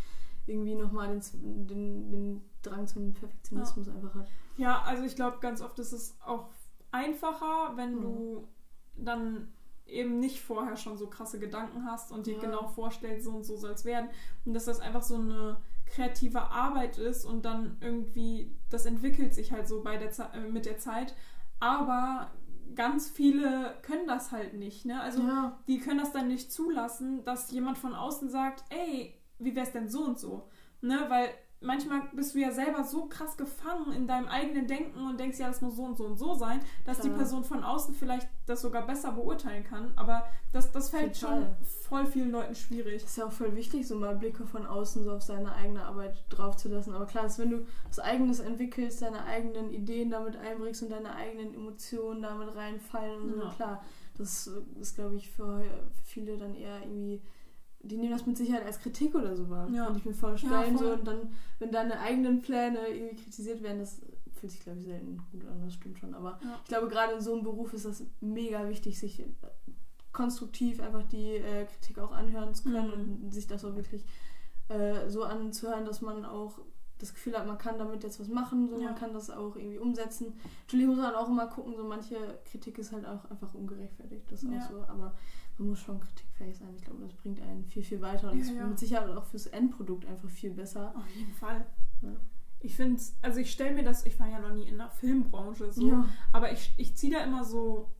irgendwie 0.47 0.75
nochmal 0.75 1.09
den, 1.09 1.67
den, 1.67 2.11
den 2.11 2.41
Drang 2.63 2.87
zum 2.87 3.13
Perfektionismus 3.15 3.89
einfach 3.89 4.15
hat. 4.15 4.29
Ja, 4.57 4.83
also 4.83 5.05
ich 5.05 5.17
glaube, 5.17 5.39
ganz 5.41 5.61
oft 5.63 5.79
ist 5.79 5.93
es 5.93 6.17
auch 6.25 6.49
einfacher, 6.93 7.73
wenn 7.77 7.97
Mhm. 7.97 8.01
du 8.01 8.49
dann 8.97 9.49
eben 9.87 10.19
nicht 10.19 10.41
vorher 10.41 10.77
schon 10.77 10.97
so 10.97 11.09
krasse 11.09 11.39
Gedanken 11.39 11.85
hast 11.85 12.11
und 12.11 12.27
dir 12.27 12.35
Ja. 12.35 12.41
genau 12.41 12.69
vorstellst, 12.69 13.25
so 13.27 13.33
und 13.33 13.45
so 13.45 13.57
soll 13.57 13.73
es 13.73 13.85
werden. 13.85 14.09
Und 14.47 14.55
dass 14.55 14.65
das 14.65 14.81
einfach 14.81 15.03
so 15.03 15.17
eine 15.17 15.59
kreative 15.87 16.41
Arbeit 16.51 16.97
ist 16.97 17.25
und 17.27 17.45
dann 17.45 17.77
irgendwie, 17.81 18.57
das 18.71 18.87
entwickelt 18.87 19.35
sich 19.35 19.53
halt 19.53 19.69
so 19.69 19.83
bei 19.83 19.99
der 19.99 20.11
Ze 20.11 20.25
äh, 20.33 20.49
mit 20.49 20.65
der 20.65 20.79
Zeit. 20.79 21.15
Aber 21.61 22.31
ganz 22.75 23.09
viele 23.09 23.77
können 23.83 24.07
das 24.07 24.33
halt 24.33 24.55
nicht. 24.55 24.85
Ne? 24.85 25.01
Also 25.01 25.23
ja, 25.23 25.59
die 25.69 25.79
können 25.79 25.99
das 25.99 26.13
dann 26.13 26.29
nicht 26.29 26.53
zulassen, 26.53 27.25
dass 27.25 27.51
jemand 27.51 27.79
von 27.79 27.95
außen 27.95 28.29
sagt, 28.31 28.65
ey, 28.71 29.15
wie 29.39 29.55
wär's 29.55 29.73
denn 29.73 29.89
so 29.89 30.05
und 30.05 30.19
so? 30.19 30.49
Ne? 30.81 31.07
Weil 31.09 31.29
manchmal 31.65 32.03
bist 32.13 32.35
du 32.35 32.39
ja 32.41 32.51
selber 32.53 32.85
so 32.85 33.07
krass 33.07 33.37
gefangen 33.37 33.93
in 33.93 34.07
deinem 34.07 34.29
eigenen 34.29 34.67
Denken 34.67 35.07
und 35.07 35.19
denkst, 35.19 35.39
ja, 35.39 35.49
das 35.49 35.61
muss 35.61 35.77
so 35.77 35.83
und 35.85 35.97
so 35.97 36.05
und 36.05 36.17
so 36.19 36.35
sein, 36.35 36.61
dass 36.85 36.99
die 37.01 37.09
Klar. 37.09 37.19
Person 37.19 37.45
von 37.45 37.65
außen 37.65 37.95
vielleicht 37.95 38.29
das 38.47 38.61
sogar 38.63 38.87
besser 38.87 39.13
beurteilen 39.13 39.65
kann. 39.65 39.93
Aber 39.97 40.25
das, 40.53 40.71
das 40.73 40.91
fällt 40.91 41.19
Total. 41.19 41.41
schon 41.43 41.67
voll 41.89 42.07
vielen 42.07 42.31
Leuten 42.31 42.55
schwierig. 42.55 43.03
Das 43.03 43.11
ist 43.13 43.17
ja 43.17 43.27
auch 43.27 43.33
voll 43.33 43.57
wichtig, 43.57 43.87
so 43.89 43.97
mal 43.97 44.15
Blicke 44.17 44.47
von 44.47 44.67
außen 44.67 45.03
so 45.05 45.13
auf 45.13 45.23
seine 45.23 45.53
eigene 45.55 45.85
Arbeit 45.85 46.25
drauf 46.31 46.57
zu 46.57 46.69
lassen. 46.69 46.95
Aber 46.95 47.07
klar 47.07 47.27
ist, 47.27 47.39
wenn 47.39 47.51
du 47.51 47.67
was 47.89 47.99
Eigenes 47.99 48.41
entwickelst, 48.41 49.03
deine 49.03 49.25
eigenen 49.25 49.71
Ideen 49.73 50.11
damit 50.11 50.37
einbringst 50.37 50.83
und 50.83 50.91
deine 50.91 51.15
eigenen 51.15 51.55
Emotionen 51.55 52.23
damit 52.23 52.55
reinfallen 52.55 53.23
und 53.23 53.35
so, 53.35 53.43
Ja. 53.43 53.51
klar, 53.51 53.85
das 54.17 54.49
ist, 54.81 54.95
glaube 54.95 55.17
ich, 55.17 55.29
für 55.31 55.63
viele 56.05 56.37
dann 56.37 56.55
eher 56.55 56.81
irgendwie, 56.83 57.21
die 57.85 57.97
nehmen 57.97 58.13
das 58.13 58.27
mit 58.27 58.37
Sicherheit 58.37 58.65
als 58.65 58.79
Kritik 58.81 59.15
oder 59.15 59.37
so 59.37 59.49
wahr. 59.51 59.69
Ja. 59.71 59.87
Kann 59.87 59.97
ich 59.97 60.05
mir 60.05 60.15
vorstellen. 60.15 60.77
voll. 60.77 60.87
so, 60.87 60.93
und 60.95 61.07
dann, 61.07 61.33
wenn 61.59 61.71
deine 61.71 61.99
eigenen 62.01 62.41
Pläne 62.43 62.87
irgendwie 62.89 63.17
kritisiert 63.23 63.63
werden, 63.63 63.79
das 63.81 64.01
fühlt 64.33 64.53
sich, 64.53 64.61
glaube 64.61 64.79
ich, 64.79 64.85
selten 64.85 65.19
gut 65.33 65.45
an, 65.47 65.61
das 65.65 65.75
stimmt 65.75 65.99
schon. 65.99 66.15
Aber 66.15 66.39
Ja. 66.43 66.59
ich 66.63 66.69
glaube, 66.69 66.89
gerade 66.89 67.15
in 67.15 67.21
so 67.21 67.33
einem 67.35 67.43
Beruf 67.45 67.73
ist 67.73 67.85
das 67.85 68.03
mega 68.21 68.69
wichtig, 68.69 68.99
sich 68.99 69.21
äh, 69.21 69.27
konstruktiv 70.13 70.81
einfach 70.81 71.03
die 71.09 71.33
äh, 71.37 71.65
Kritik 71.67 71.99
auch 71.99 72.13
anhören 72.13 72.55
zu 72.55 72.65
können 72.65 73.19
Mhm. 73.19 73.25
und 73.25 73.35
sich 73.35 73.47
das 73.47 73.65
auch 73.65 73.75
wirklich 73.75 74.05
äh, 74.69 75.09
so 75.11 75.25
anzuhören, 75.25 75.85
dass 75.85 76.01
man 76.01 76.25
auch 76.25 76.59
das 76.99 77.13
Gefühl 77.13 77.37
hat, 77.37 77.47
man 77.47 77.59
kann 77.59 77.77
damit 77.77 78.03
jetzt 78.05 78.19
was 78.21 78.29
machen, 78.29 78.69
so 78.71 78.79
Ja. 78.79 78.85
man 78.87 78.95
kann 78.95 79.13
das 79.13 79.29
auch 79.29 79.57
irgendwie 79.57 79.79
umsetzen. 79.79 80.33
Natürlich 80.63 80.87
muss 80.87 80.97
man 80.97 81.15
auch 81.15 81.29
immer 81.29 81.49
gucken, 81.49 81.75
so 81.77 81.85
manche 81.85 82.17
Kritik 82.51 82.79
ist 82.79 82.93
halt 82.93 83.05
auch 83.05 83.29
einfach 83.31 83.53
ungerechtfertigt, 83.53 84.31
das 84.31 84.43
Ja. 84.43 84.51
auch 84.59 84.71
so, 84.71 84.83
aber 84.87 85.15
man 85.59 85.69
muss 85.69 85.79
schon 85.81 86.01
kritikfähig 86.01 86.57
sein. 86.57 86.75
Ich 86.77 86.83
glaube, 86.83 87.01
das 87.03 87.13
bringt 87.15 87.41
einen 87.41 87.65
viel, 87.65 87.83
viel 87.83 88.01
weiter 88.01 88.31
und 88.31 88.39
Ja, 88.39 88.45
ist 88.45 88.51
ja. 88.57 88.67
mit 88.67 88.79
Sicherheit 88.79 89.09
auch 89.17 89.25
fürs 89.27 89.47
Endprodukt 89.47 90.05
einfach 90.07 90.29
viel 90.29 90.51
besser. 90.51 90.95
Auf 90.97 91.09
jeden 91.15 91.33
Fall. 91.33 91.67
Ja. 92.03 92.17
Ich 92.61 92.75
finde, 92.77 93.01
also 93.23 93.41
ich 93.41 93.51
stelle 93.53 93.75
mir 93.75 93.85
das, 93.85 94.07
ich 94.07 94.19
war 94.19 94.29
ja 94.29 94.39
noch 94.41 94.53
nie 94.55 94.67
in 94.67 94.79
der 94.79 94.89
Filmbranche 94.91 95.71
so, 95.71 95.89
Ja. 95.89 96.09
aber 96.33 96.51
ich, 96.53 96.73
ich 96.79 96.97
ziehe 96.97 97.13
da 97.13 97.23
immer 97.23 97.45
so, 97.45 97.91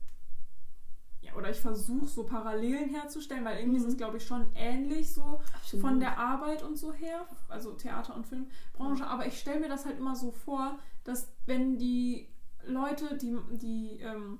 ja, 1.21 1.33
oder 1.35 1.49
ich 1.51 1.59
versuche 1.59 2.05
so 2.07 2.23
Parallelen 2.25 2.89
herzustellen, 2.89 3.45
weil 3.45 3.59
irgendwie 3.59 3.77
Mhm. 3.79 3.85
ist 3.85 3.91
es, 3.91 3.97
glaube 3.97 4.17
ich, 4.17 4.25
schon 4.25 4.47
ähnlich 4.55 5.13
so 5.13 5.39
Absolut. 5.55 5.85
von 5.85 5.99
der 5.99 6.17
Arbeit 6.17 6.63
und 6.63 6.77
so 6.77 6.91
her, 6.93 7.25
also 7.47 7.73
Theater- 7.73 8.15
und 8.15 8.25
Filmbranche, 8.27 9.05
aber 9.07 9.27
ich 9.27 9.39
stelle 9.39 9.59
mir 9.59 9.69
das 9.69 9.85
halt 9.85 9.97
immer 9.99 10.15
so 10.15 10.31
vor, 10.31 10.79
dass 11.03 11.31
wenn 11.45 11.77
die 11.77 12.27
Leute, 12.65 13.17
die, 13.17 13.37
die, 13.51 13.99
ähm, 14.01 14.39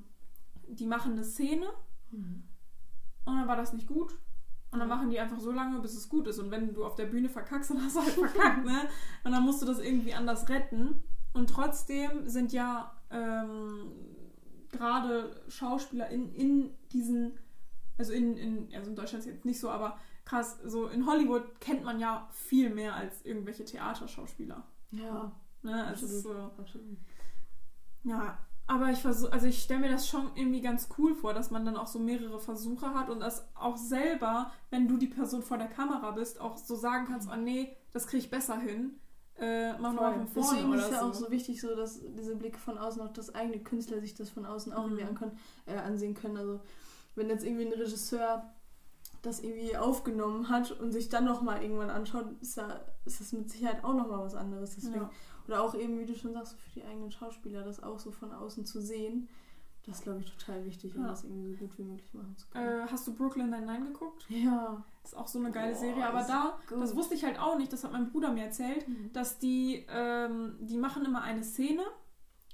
die 0.67 0.85
machen 0.87 1.13
eine 1.13 1.23
Szene 1.23 1.67
Mhm. 2.11 2.43
Und 3.25 3.35
dann 3.35 3.47
war 3.47 3.55
das 3.55 3.73
nicht 3.73 3.87
gut. 3.87 4.17
Und 4.71 4.79
dann 4.79 4.89
machen 4.89 5.09
die 5.09 5.19
einfach 5.19 5.39
so 5.39 5.51
lange, 5.51 5.79
bis 5.79 5.95
es 5.95 6.09
gut 6.09 6.27
ist. 6.27 6.37
Und 6.39 6.51
wenn 6.51 6.73
du 6.73 6.85
auf 6.85 6.95
der 6.95 7.05
Bühne 7.05 7.29
verkackst, 7.29 7.69
dann 7.69 7.83
hast 7.83 7.95
du 7.95 8.01
halt 8.01 8.11
verkackt, 8.31 8.65
ne? 8.65 8.89
Und 9.23 9.31
dann 9.31 9.43
musst 9.43 9.61
du 9.61 9.65
das 9.65 9.79
irgendwie 9.79 10.13
anders 10.13 10.49
retten. 10.49 11.01
Und 11.33 11.49
trotzdem 11.49 12.27
sind 12.27 12.51
ja 12.51 12.91
ähm, 13.09 13.91
gerade 14.71 15.41
Schauspieler 15.47 16.09
in, 16.09 16.33
in 16.33 16.71
diesen, 16.91 17.37
also 17.97 18.11
in, 18.11 18.35
in, 18.37 18.75
also 18.75 18.89
in 18.89 18.95
Deutschland 18.95 19.25
ist 19.25 19.31
jetzt 19.31 19.45
nicht 19.45 19.59
so, 19.59 19.69
aber 19.69 19.97
krass, 20.25 20.59
so 20.65 20.87
in 20.87 21.05
Hollywood 21.05 21.61
kennt 21.61 21.83
man 21.83 21.99
ja 21.99 22.27
viel 22.31 22.69
mehr 22.69 22.95
als 22.95 23.23
irgendwelche 23.23 23.63
Theaterschauspieler. 23.63 24.63
Ja, 24.91 25.31
Ne? 25.65 25.83
Also 25.83 26.05
ist 26.05 26.21
so, 26.21 26.51
absolut. 26.59 26.97
ja, 28.03 28.37
aber 28.67 28.89
ich 28.89 28.99
versuche, 28.99 29.31
also 29.31 29.45
ich 29.47 29.61
stelle 29.61 29.81
mir 29.81 29.89
das 29.91 30.07
schon 30.07 30.31
irgendwie 30.35 30.61
ganz 30.61 30.89
cool 30.97 31.13
vor, 31.15 31.33
dass 31.33 31.51
man 31.51 31.65
dann 31.65 31.77
auch 31.77 31.87
so 31.87 31.99
mehrere 31.99 32.39
Versuche 32.39 32.93
hat 32.95 33.09
und 33.09 33.19
das 33.19 33.45
auch 33.55 33.77
selber, 33.77 34.51
wenn 34.71 34.87
du 34.87 34.97
die 34.97 35.07
Person 35.07 35.43
vor 35.43 35.57
der 35.57 35.67
Kamera 35.67 36.11
bist, 36.11 36.41
auch 36.41 36.57
so 36.57 36.75
sagen 36.75 37.05
kannst, 37.07 37.29
oh 37.31 37.35
nee, 37.35 37.75
das 37.93 38.07
kriege 38.07 38.23
ich 38.23 38.29
besser 38.31 38.57
hin. 38.57 38.99
Äh, 39.37 39.73
mach 39.79 39.91
mal 39.93 40.13
von 40.13 40.27
vorne 40.27 40.49
Deswegen 40.57 40.73
ist 40.75 40.91
ja 40.91 40.99
so. 41.01 41.05
auch 41.07 41.13
so 41.13 41.29
wichtig, 41.29 41.59
so 41.61 41.75
dass 41.75 41.99
diese 42.17 42.35
Blicke 42.37 42.57
von 42.57 42.77
außen 42.77 43.01
auch 43.01 43.11
das 43.11 43.35
eigene 43.35 43.59
Künstler 43.59 43.99
sich 43.99 44.13
das 44.15 44.29
von 44.29 44.45
außen 44.45 44.71
auch 44.73 44.87
Mhm. 44.87 44.97
irgendwie 44.99 45.03
ankon- 45.25 45.37
äh, 45.65 45.75
ansehen 45.77 46.13
können. 46.13 46.37
Also 46.37 46.61
wenn 47.15 47.29
jetzt 47.29 47.43
irgendwie 47.45 47.65
ein 47.65 47.73
Regisseur 47.73 48.51
das 49.21 49.41
irgendwie 49.41 49.75
aufgenommen 49.75 50.49
hat 50.49 50.71
und 50.71 50.91
sich 50.91 51.09
dann 51.09 51.25
nochmal 51.25 51.61
irgendwann 51.63 51.89
anschaut, 51.89 52.25
ist, 52.41 52.57
da, 52.57 52.79
ist 53.05 53.19
das 53.19 53.31
mit 53.33 53.49
Sicherheit 53.49 53.83
auch 53.83 53.93
nochmal 53.93 54.19
was 54.19 54.35
anderes. 54.35 54.75
Deswegen, 54.75 54.95
Ja. 55.01 55.09
Oder 55.47 55.61
auch 55.63 55.75
eben, 55.75 55.99
wie 55.99 56.05
du 56.05 56.15
schon 56.15 56.33
sagst, 56.33 56.55
für 56.59 56.69
die 56.79 56.83
eigenen 56.83 57.11
Schauspieler 57.11 57.63
das 57.63 57.81
auch 57.83 57.99
so 57.99 58.11
von 58.11 58.31
außen 58.31 58.65
zu 58.65 58.81
sehen, 58.81 59.27
das 59.85 59.97
ist, 59.97 60.03
glaube 60.03 60.21
ich, 60.21 60.31
total 60.31 60.65
wichtig, 60.65 60.95
um 60.95 61.03
Ja. 61.03 61.09
das 61.09 61.23
irgendwie 61.23 61.51
so 61.51 61.57
gut 61.57 61.77
wie 61.77 61.83
möglich 61.83 62.11
machen 62.15 62.35
zu 62.37 62.47
können. 62.49 62.87
Äh, 62.87 62.87
hast 62.91 63.05
du 63.07 63.13
Brooklyn 63.13 63.49
Nine-Nine 63.51 63.85
geguckt? 63.87 64.25
ja. 64.29 64.83
Ist 65.03 65.15
auch 65.15 65.27
so 65.27 65.37
eine 65.37 65.51
geile 65.51 65.73
Boah, 65.73 65.79
Serie, 65.79 66.07
aber 66.07 66.23
da, 66.23 66.57
gut. 66.67 66.81
das 66.81 66.95
wusste 66.95 67.13
ich 67.13 67.23
halt 67.23 67.37
auch 67.39 67.59
nicht, 67.59 67.71
das 67.71 67.83
hat 67.83 67.91
mein 67.91 68.09
Bruder 68.11 68.31
mir 68.31 68.45
erzählt, 68.45 68.87
Mhm. 68.87 69.13
dass 69.13 69.37
die, 69.37 69.85
ähm, 69.87 70.55
die 70.61 70.77
machen 70.79 71.05
immer 71.05 71.21
eine 71.21 71.43
Szene, 71.43 71.83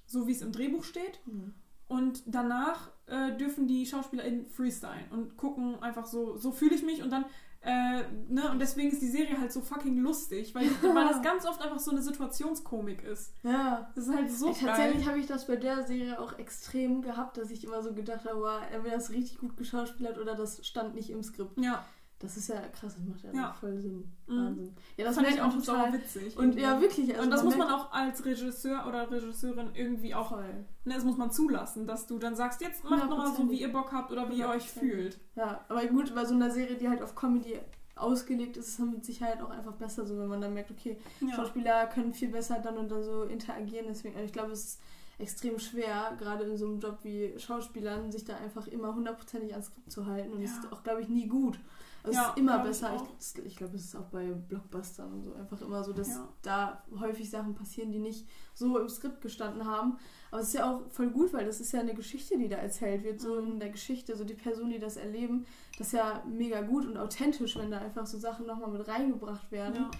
so 0.06 0.28
wie 0.28 0.34
es 0.34 0.42
im 0.42 0.52
Drehbuch 0.52 0.84
steht, 0.84 1.22
Mhm. 1.26 1.54
Und 1.88 2.24
danach 2.26 2.90
äh, 3.08 3.36
dürfen 3.36 3.68
die 3.68 3.86
SchauspielerInnen 3.86 4.46
freestylen 4.48 5.12
und 5.12 5.36
gucken 5.36 5.82
einfach 5.84 6.06
so, 6.06 6.38
so 6.38 6.52
fühle 6.54 6.74
ich 6.76 6.84
mich 6.84 7.04
und 7.04 7.10
dann, 7.10 7.26
äh, 7.64 8.04
ne, 8.28 8.50
und 8.50 8.58
deswegen 8.58 8.90
ist 8.90 9.04
die 9.04 9.08
Serie 9.08 9.40
halt 9.40 9.52
so 9.52 9.62
fucking 9.62 9.98
lustig, 9.98 10.56
weil, 10.56 10.66
weil 10.82 11.08
das 11.08 11.22
ganz 11.22 11.46
oft 11.46 11.62
einfach 11.62 11.80
so 11.80 11.92
eine 11.92 12.02
Situationskomik 12.02 13.04
ist. 13.04 13.36
Ja. 13.44 13.92
Das 13.94 14.08
ist 14.08 14.16
halt 14.16 14.32
so 14.32 14.48
Ey, 14.48 14.56
Tatsächlich 14.60 15.08
habe 15.08 15.20
ich 15.20 15.28
das 15.28 15.46
bei 15.46 15.58
der 15.58 15.86
Serie 15.86 16.20
auch 16.20 16.40
extrem 16.40 17.04
gehabt, 17.04 17.38
dass 17.38 17.52
ich 17.52 17.64
immer 17.64 17.84
so 17.84 17.94
gedacht 17.94 18.26
habe, 18.26 18.40
wow, 18.40 18.62
entweder 18.74 18.96
das 18.96 19.12
richtig 19.12 19.38
gut 19.38 19.58
geschauspielert 19.58 20.18
oder 20.18 20.34
das 20.34 20.66
stand 20.66 20.96
nicht 20.96 21.12
im 21.12 21.22
Skript. 21.22 21.60
Ja, 21.60 21.86
Das 22.22 22.38
ist 22.38 22.50
ja 22.50 22.60
krass, 22.70 22.96
das 22.96 23.04
macht 23.06 23.24
ja, 23.24 23.32
Ja. 23.34 23.54
voll 23.54 23.78
Sinn. 23.80 24.12
Mhm. 24.28 24.38
Wahnsinn. 24.46 24.76
Ja, 24.98 25.06
das 25.06 25.16
fand 25.16 25.28
ich 25.30 25.42
auch 25.42 25.48
man 25.48 25.64
total 25.64 25.94
witzig. 25.94 26.38
Und 26.38 26.56
ja, 26.56 26.80
wirklich. 26.80 27.10
Also 27.12 27.24
und 27.24 27.32
das 27.32 27.44
muss 27.44 27.58
man 27.58 27.70
auch 27.70 27.92
als 27.92 28.24
Regisseur 28.26 28.86
oder 28.88 29.10
Regisseurin 29.10 29.70
irgendwie 29.74 30.14
auch, 30.14 30.30
voll. 30.30 30.66
ne, 30.86 30.94
das 30.94 31.04
muss 31.04 31.18
man 31.18 31.32
zulassen, 31.32 31.88
dass 31.88 32.06
du 32.08 32.20
dann 32.20 32.36
sagst, 32.36 32.62
jetzt 32.62 32.84
macht 32.84 33.10
nochmal 33.10 33.36
so, 33.36 33.50
wie 33.50 33.60
ihr 33.62 33.72
Bock 33.72 33.92
habt 33.92 34.12
oder 34.12 34.30
wie 34.30 34.36
ihr 34.36 34.50
euch 34.50 34.66
100%. 34.68 34.80
fühlt. 34.80 35.20
Ja, 35.36 35.66
aber 35.68 35.86
gut, 35.88 36.14
bei 36.14 36.24
so 36.26 36.36
einer 36.36 36.52
Serie, 36.52 36.76
die 36.78 36.88
halt 36.88 37.02
auf 37.02 37.16
Comedy 37.16 37.58
ausgelegt 37.96 38.58
ist, 38.58 38.68
ist 38.68 38.80
es 38.80 38.86
mit 38.86 39.04
Sicherheit 39.06 39.42
auch 39.42 39.50
einfach 39.50 39.74
besser, 39.74 40.06
so 40.06 40.18
wenn 40.18 40.28
man 40.28 40.42
dann 40.42 40.54
merkt, 40.54 40.72
okay, 40.72 40.98
Ja. 41.22 41.36
Schauspieler 41.36 41.88
können 41.88 42.14
viel 42.14 42.30
besser 42.30 42.60
dann 42.60 42.78
und 42.78 42.90
dann 42.90 43.04
so 43.04 43.24
interagieren. 43.24 43.86
Deswegen, 43.90 44.16
also 44.16 44.26
ich 44.26 44.34
glaube, 44.34 44.52
es 44.52 44.80
extrem 45.20 45.60
schwer, 45.60 46.16
gerade 46.18 46.46
in 46.46 46.58
so 46.58 46.66
einem 46.66 46.80
Job 46.80 46.98
wie 47.04 47.34
Schauspielern, 47.38 48.12
sich 48.12 48.26
da 48.26 48.38
einfach 48.38 48.66
immer 48.68 48.96
hundertprozentig 48.96 49.52
ans 49.52 49.68
Skript 49.68 49.92
zu 49.92 50.08
halten. 50.08 50.34
Und 50.34 50.42
Ja. 50.42 50.48
das 50.48 50.58
ist 50.66 50.74
auch, 50.74 50.82
glaube 50.82 51.02
ich, 51.02 51.10
nie 51.10 51.28
gut. 51.28 51.60
Also 52.04 52.16
Ja, 52.18 52.24
es 52.24 52.30
ist 52.32 52.38
immer 52.38 52.60
besser. 52.60 53.08
Ich, 53.20 53.46
ich 53.46 53.56
glaube, 53.56 53.76
es 53.76 53.86
ist 53.86 53.96
auch 53.96 54.06
bei 54.08 54.26
Blockbustern 54.32 55.12
und 55.14 55.24
so 55.24 55.34
einfach 55.34 55.62
immer 55.62 55.84
so, 55.84 55.94
dass 55.94 56.10
Ja. 56.10 56.28
da 56.42 56.84
häufig 57.00 57.30
Sachen 57.30 57.54
passieren, 57.54 57.92
die 57.92 58.00
nicht 58.00 58.28
so 58.54 58.78
im 58.80 58.90
Skript 58.90 59.22
gestanden 59.22 59.66
haben. 59.66 59.98
Aber 60.32 60.42
es 60.42 60.48
ist 60.48 60.54
ja 60.56 60.72
auch 60.72 60.90
voll 60.90 61.10
gut, 61.12 61.32
weil 61.34 61.46
das 61.46 61.62
ist 61.62 61.72
ja 61.74 61.80
eine 61.82 61.94
Geschichte, 61.94 62.38
die 62.38 62.48
da 62.48 62.58
erzählt 62.58 63.04
wird. 63.04 63.22
So 63.22 63.40
Mhm. 63.42 63.52
in 63.54 63.60
der 63.60 63.70
Geschichte, 63.70 64.16
so 64.16 64.24
die 64.24 64.34
Personen, 64.34 64.72
die 64.72 64.80
das 64.80 64.98
erleben, 64.98 65.46
das 65.78 65.88
ist 65.88 65.94
ja 65.94 66.24
mega 66.28 66.62
gut 66.62 66.86
und 66.86 66.98
authentisch, 66.98 67.56
wenn 67.58 67.72
da 67.72 67.78
einfach 67.80 68.06
so 68.08 68.18
Sachen 68.18 68.46
nochmal 68.48 68.72
mit 68.72 68.88
reingebracht 68.88 69.52
werden, 69.52 69.76
Ja. 69.76 69.92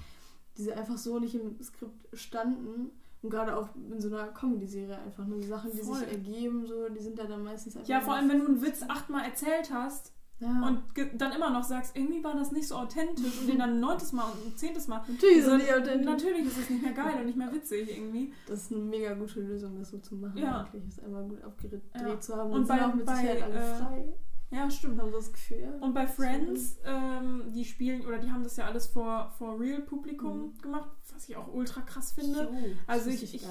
die 0.58 0.72
einfach 0.74 0.98
so 0.98 1.20
nicht 1.20 1.36
im 1.36 1.62
Skript 1.62 2.08
standen. 2.18 2.92
Und 3.24 3.30
gerade 3.30 3.56
auch 3.56 3.70
in 3.76 4.02
so 4.02 4.08
einer 4.08 4.30
Comedy-Serie 4.30 4.98
einfach 4.98 5.28
nur 5.28 5.44
Sachen, 5.44 5.72
die 5.72 5.78
Voll. 5.84 6.00
sich 6.00 6.08
ergeben, 6.08 6.66
so, 6.66 6.90
die 6.90 7.00
sind 7.00 7.20
ja 7.20 7.26
dann 7.26 7.44
meistens 7.44 7.78
einfach. 7.78 7.88
ja, 7.88 8.02
vor 8.02 8.16
allem, 8.16 8.28
wenn 8.30 8.40
du 8.40 8.48
einen 8.48 8.62
Witz 8.64 8.82
achtmal 8.88 9.26
erzählt 9.26 9.72
hast 9.72 10.12
ja. 10.42 10.68
und 10.68 10.84
dann 11.22 11.32
immer 11.32 11.50
noch 11.50 11.64
sagst, 11.64 11.96
irgendwie 11.96 12.22
war 12.24 12.36
das 12.36 12.52
nicht 12.52 12.68
so 12.68 12.76
authentisch 12.76 13.40
und 13.40 13.48
den 13.48 13.60
dann 13.60 13.70
ein 13.72 13.80
neuntes 13.80 14.12
Mal 14.12 14.26
und 14.32 14.46
ein 14.48 14.58
zehntes 14.58 14.88
Mal. 14.88 15.02
Natürlich 15.08 15.38
ist 15.38 15.46
So, 15.46 15.52
es 15.52 15.58
nicht 15.64 15.74
authentisch. 15.74 16.06
natürlich 16.06 16.46
ist 16.48 16.58
es 16.58 16.70
nicht 16.70 16.82
mehr 16.84 16.94
geil 16.94 17.14
und 17.20 17.26
nicht 17.28 17.38
mehr 17.38 17.54
witzig 17.54 17.90
irgendwie. 17.90 18.34
Das 18.48 18.64
ist 18.64 18.72
eine 18.74 18.82
mega 18.82 19.14
gute 19.14 19.40
Lösung, 19.42 19.80
das 19.80 19.92
so 19.92 20.00
zu 20.00 20.16
machen. 20.16 20.38
Ja. 20.38 20.62
Eigentlich 20.66 20.88
ist 20.90 21.04
einmal 21.04 21.24
gut 21.24 21.42
abgedreht 21.44 21.82
Ja. 21.96 22.20
zu 22.20 22.36
haben. 22.36 22.52
Und 22.52 22.60
Und 22.62 22.68
bei- 22.68 22.86
auch 22.86 22.94
mit 22.94 23.06
bei, 23.06 23.16
Sicherheit 23.16 23.44
alle 23.44 23.60
äh, 23.60 23.76
frei. 23.78 24.14
Ja, 24.54 24.70
stimmt. 24.70 25.00
Haben 25.00 25.12
so 25.12 25.16
das 25.18 25.32
Gefühl. 25.32 25.78
Und 25.80 25.94
bei 25.94 26.06
Friends, 26.08 26.78
ähm, 26.84 27.54
die 27.56 27.64
spielen, 27.64 28.06
oder 28.06 28.18
die 28.18 28.30
haben 28.30 28.44
das 28.44 28.58
ja 28.58 28.66
alles 28.66 28.86
vor, 28.88 29.32
vor 29.38 29.58
Real-Publikum 29.58 30.48
Mhm. 30.56 30.58
gemacht, 30.62 30.90
was 31.14 31.30
ich 31.30 31.38
auch 31.38 31.54
ultra 31.54 31.80
krass 31.82 32.12
finde. 32.12 32.44
Jo, 32.52 32.76
Also 32.86 33.10
ich- 33.12 33.24
ich- 33.24 33.32
nicht. 33.34 33.46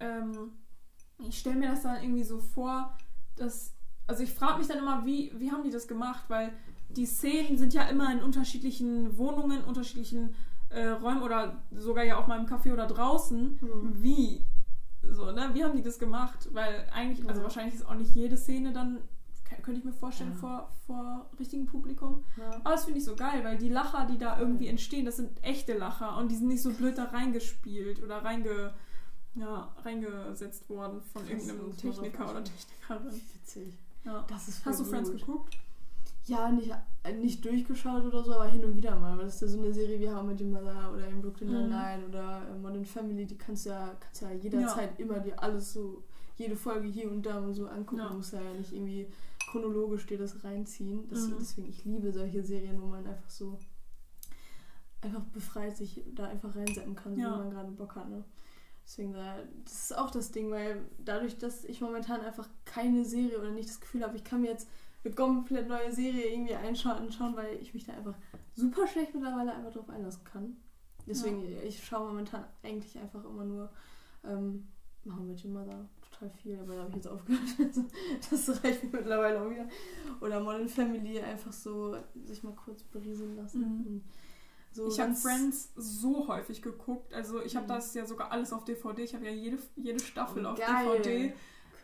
ähm, 0.00 0.52
ich 1.20 1.38
stelle 1.38 1.56
mir 1.56 1.68
das 1.68 1.82
dann 1.82 2.02
irgendwie 2.02 2.24
so 2.24 2.38
vor, 2.40 2.96
dass. 3.36 3.71
Also 4.06 4.22
ich 4.22 4.32
frage 4.32 4.58
mich 4.58 4.68
dann 4.68 4.78
immer, 4.78 5.04
wie, 5.06 5.32
wie 5.36 5.50
haben 5.50 5.62
die 5.62 5.70
das 5.70 5.88
gemacht? 5.88 6.24
Weil 6.28 6.52
die 6.90 7.06
Szenen 7.06 7.56
sind 7.56 7.72
ja 7.72 7.84
immer 7.84 8.12
in 8.12 8.22
unterschiedlichen 8.22 9.16
Wohnungen, 9.16 9.64
unterschiedlichen 9.64 10.34
äh, 10.68 10.88
Räumen 10.88 11.22
oder 11.22 11.62
sogar 11.70 12.04
ja 12.04 12.16
auch 12.18 12.26
mal 12.26 12.38
im 12.38 12.46
Café 12.46 12.72
oder 12.72 12.86
draußen. 12.86 13.58
Hm. 13.60 14.02
Wie? 14.02 14.44
So, 15.10 15.30
ne? 15.32 15.50
Wie 15.52 15.64
haben 15.64 15.76
die 15.76 15.82
das 15.82 15.98
gemacht? 15.98 16.48
Weil 16.52 16.86
eigentlich, 16.92 17.28
also 17.28 17.42
wahrscheinlich 17.42 17.74
ist 17.74 17.86
auch 17.86 17.94
nicht 17.94 18.14
jede 18.14 18.36
Szene 18.36 18.72
dann, 18.72 18.98
könnte 19.62 19.78
ich 19.80 19.84
mir 19.84 19.92
vorstellen, 19.92 20.32
Ja. 20.32 20.38
vor, 20.38 20.72
vor 20.86 21.30
richtigem 21.38 21.66
Publikum. 21.66 22.24
Ja. 22.36 22.50
Aber 22.64 22.70
das 22.70 22.84
finde 22.84 22.98
ich 22.98 23.04
so 23.04 23.14
geil, 23.14 23.44
weil 23.44 23.58
die 23.58 23.68
Lacher, 23.68 24.06
die 24.10 24.18
da 24.18 24.38
irgendwie 24.38 24.66
entstehen, 24.68 25.04
das 25.04 25.16
sind 25.16 25.30
echte 25.42 25.76
Lacher 25.76 26.16
und 26.16 26.30
die 26.30 26.36
sind 26.36 26.48
nicht 26.48 26.62
so 26.62 26.72
blöd 26.72 26.96
da 26.98 27.04
reingespielt 27.04 28.02
oder 28.02 28.24
reinge, 28.24 28.72
ja, 29.34 29.74
reingesetzt 29.84 30.68
worden 30.68 31.00
von 31.12 31.28
irgendeinem 31.28 31.76
Techniker 31.76 32.30
oder. 32.30 32.42
Technikerin. 32.44 33.20
Witzig. 33.34 33.78
Ja. 34.04 34.24
Das 34.28 34.48
ist 34.48 34.58
voll 34.58 34.72
Hast 34.72 34.80
du 34.80 34.84
Friends 34.84 35.10
gut. 35.10 35.20
geguckt? 35.20 35.58
Ja, 36.26 36.50
nicht, 36.52 36.70
äh, 37.02 37.12
nicht 37.14 37.44
durchgeschaut 37.44 38.04
oder 38.04 38.22
so, 38.22 38.32
aber 38.34 38.46
hin 38.46 38.64
und 38.64 38.76
wieder 38.76 38.94
mal. 38.98 39.16
Weil 39.18 39.24
das 39.24 39.34
ist 39.36 39.40
ja 39.42 39.48
so 39.48 39.58
eine 39.58 39.72
Serie 39.72 39.98
wie 39.98 40.08
How 40.08 40.22
I 40.22 40.26
Met 40.26 40.40
Your 40.40 40.48
Mother 40.48 40.92
oder 40.92 41.08
in 41.08 41.20
Brooklyn 41.20 41.48
Mhm. 41.50 41.54
Nine-Nine 41.68 42.06
oder 42.08 42.42
äh, 42.48 42.58
Modern 42.58 42.84
Family, 42.84 43.26
die 43.26 43.36
kannst 43.36 43.66
du 43.66 43.70
ja, 43.70 43.94
kannst 43.98 44.22
ja 44.22 44.30
jederzeit 44.32 44.98
immer 45.00 45.18
dir 45.18 45.40
alles 45.42 45.72
so, 45.72 46.02
jede 46.36 46.54
Folge 46.56 46.86
hier 46.88 47.10
und 47.10 47.26
da 47.26 47.38
und 47.38 47.54
so 47.54 47.66
angucken. 47.66 47.98
Ja. 48.02 48.08
Du 48.08 48.14
musst 48.16 48.32
ja 48.32 48.40
nicht 48.56 48.72
irgendwie 48.72 49.08
chronologisch 49.50 50.06
dir 50.06 50.18
das 50.18 50.42
reinziehen. 50.44 51.08
Das, 51.08 51.26
Mhm. 51.28 51.36
Deswegen, 51.40 51.68
ich 51.68 51.84
liebe 51.84 52.12
solche 52.12 52.42
Serien, 52.44 52.80
wo 52.80 52.86
man 52.86 53.04
einfach 53.06 53.28
so 53.28 53.58
einfach 55.00 55.22
befreit 55.32 55.76
sich 55.76 56.02
da 56.14 56.26
einfach 56.28 56.54
reinsetzen 56.54 56.94
kann, 56.94 57.18
Ja. 57.18 57.34
wie 57.34 57.38
man 57.38 57.50
gerade 57.50 57.70
Bock 57.72 57.96
hat. 57.96 58.08
Ne? 58.08 58.22
Deswegen, 58.92 59.14
da- 59.14 59.38
das 59.64 59.84
ist 59.84 59.96
auch 59.96 60.10
das 60.10 60.32
Ding, 60.32 60.50
weil 60.50 60.84
dadurch, 60.98 61.38
dass 61.38 61.64
ich 61.64 61.80
momentan 61.80 62.20
einfach 62.20 62.46
keine 62.66 63.06
Serie 63.06 63.38
oder 63.38 63.50
nicht 63.50 63.70
das 63.70 63.80
Gefühl 63.80 64.02
habe, 64.02 64.16
ich 64.16 64.22
kann 64.24 64.42
mir 64.42 64.50
jetzt 64.50 64.68
eine 65.02 65.14
komplett 65.14 65.66
neue 65.66 65.90
Serie 65.90 66.26
irgendwie 66.30 66.54
einschauen, 66.54 66.98
anschauen, 66.98 67.34
weil 67.34 67.56
ich 67.62 67.72
mich 67.72 67.86
da 67.86 67.94
einfach 67.94 68.14
super 68.54 68.86
schlecht 68.86 69.14
mittlerweile 69.14 69.54
einfach 69.54 69.72
drauf 69.72 69.88
einlassen 69.88 70.24
kann. 70.24 70.58
Deswegen, 71.06 71.42
ich 71.66 71.82
schaue 71.82 72.06
momentan 72.08 72.44
eigentlich 72.62 72.98
einfach 72.98 73.24
immer 73.24 73.44
nur 73.44 73.70
ähm, 74.24 74.68
I 75.06 75.08
Met 75.08 75.42
Your 75.42 75.52
Mother 75.52 75.88
total 76.02 76.28
viel, 76.30 76.58
aber 76.60 76.74
da 76.74 76.80
habe 76.80 76.90
ich 76.90 76.96
jetzt 76.96 77.08
aufgehört. 77.08 77.42
das 78.30 78.62
reicht 78.62 78.84
mir 78.84 78.90
mittlerweile 78.98 79.40
auch 79.40 79.50
wieder. 79.50 79.66
Oder 80.20 80.38
Modern 80.40 80.68
Family 80.68 81.18
einfach 81.18 81.52
so 81.54 81.96
sich 82.26 82.42
mal 82.42 82.54
kurz 82.54 82.82
berieseln 82.82 83.36
lassen. 83.36 83.60
Mhm. 83.60 84.02
So 84.72 84.88
ich 84.88 84.98
habe 85.00 85.14
Friends 85.14 85.70
so 85.76 86.28
häufig 86.28 86.62
geguckt. 86.62 87.12
Also 87.14 87.42
ich 87.42 87.56
habe 87.56 87.64
Mhm. 87.66 87.70
das 87.70 87.94
ja 87.94 88.06
sogar 88.06 88.30
alles 88.32 88.52
auf 88.52 88.64
DVD. 88.64 89.02
Ich 89.02 89.14
habe 89.14 89.24
ja 89.26 89.30
jede, 89.32 89.58
jede 89.76 90.00
Staffel 90.00 90.46
auf 90.46 90.58
Geil. 90.58 90.86
DVD. 91.02 91.34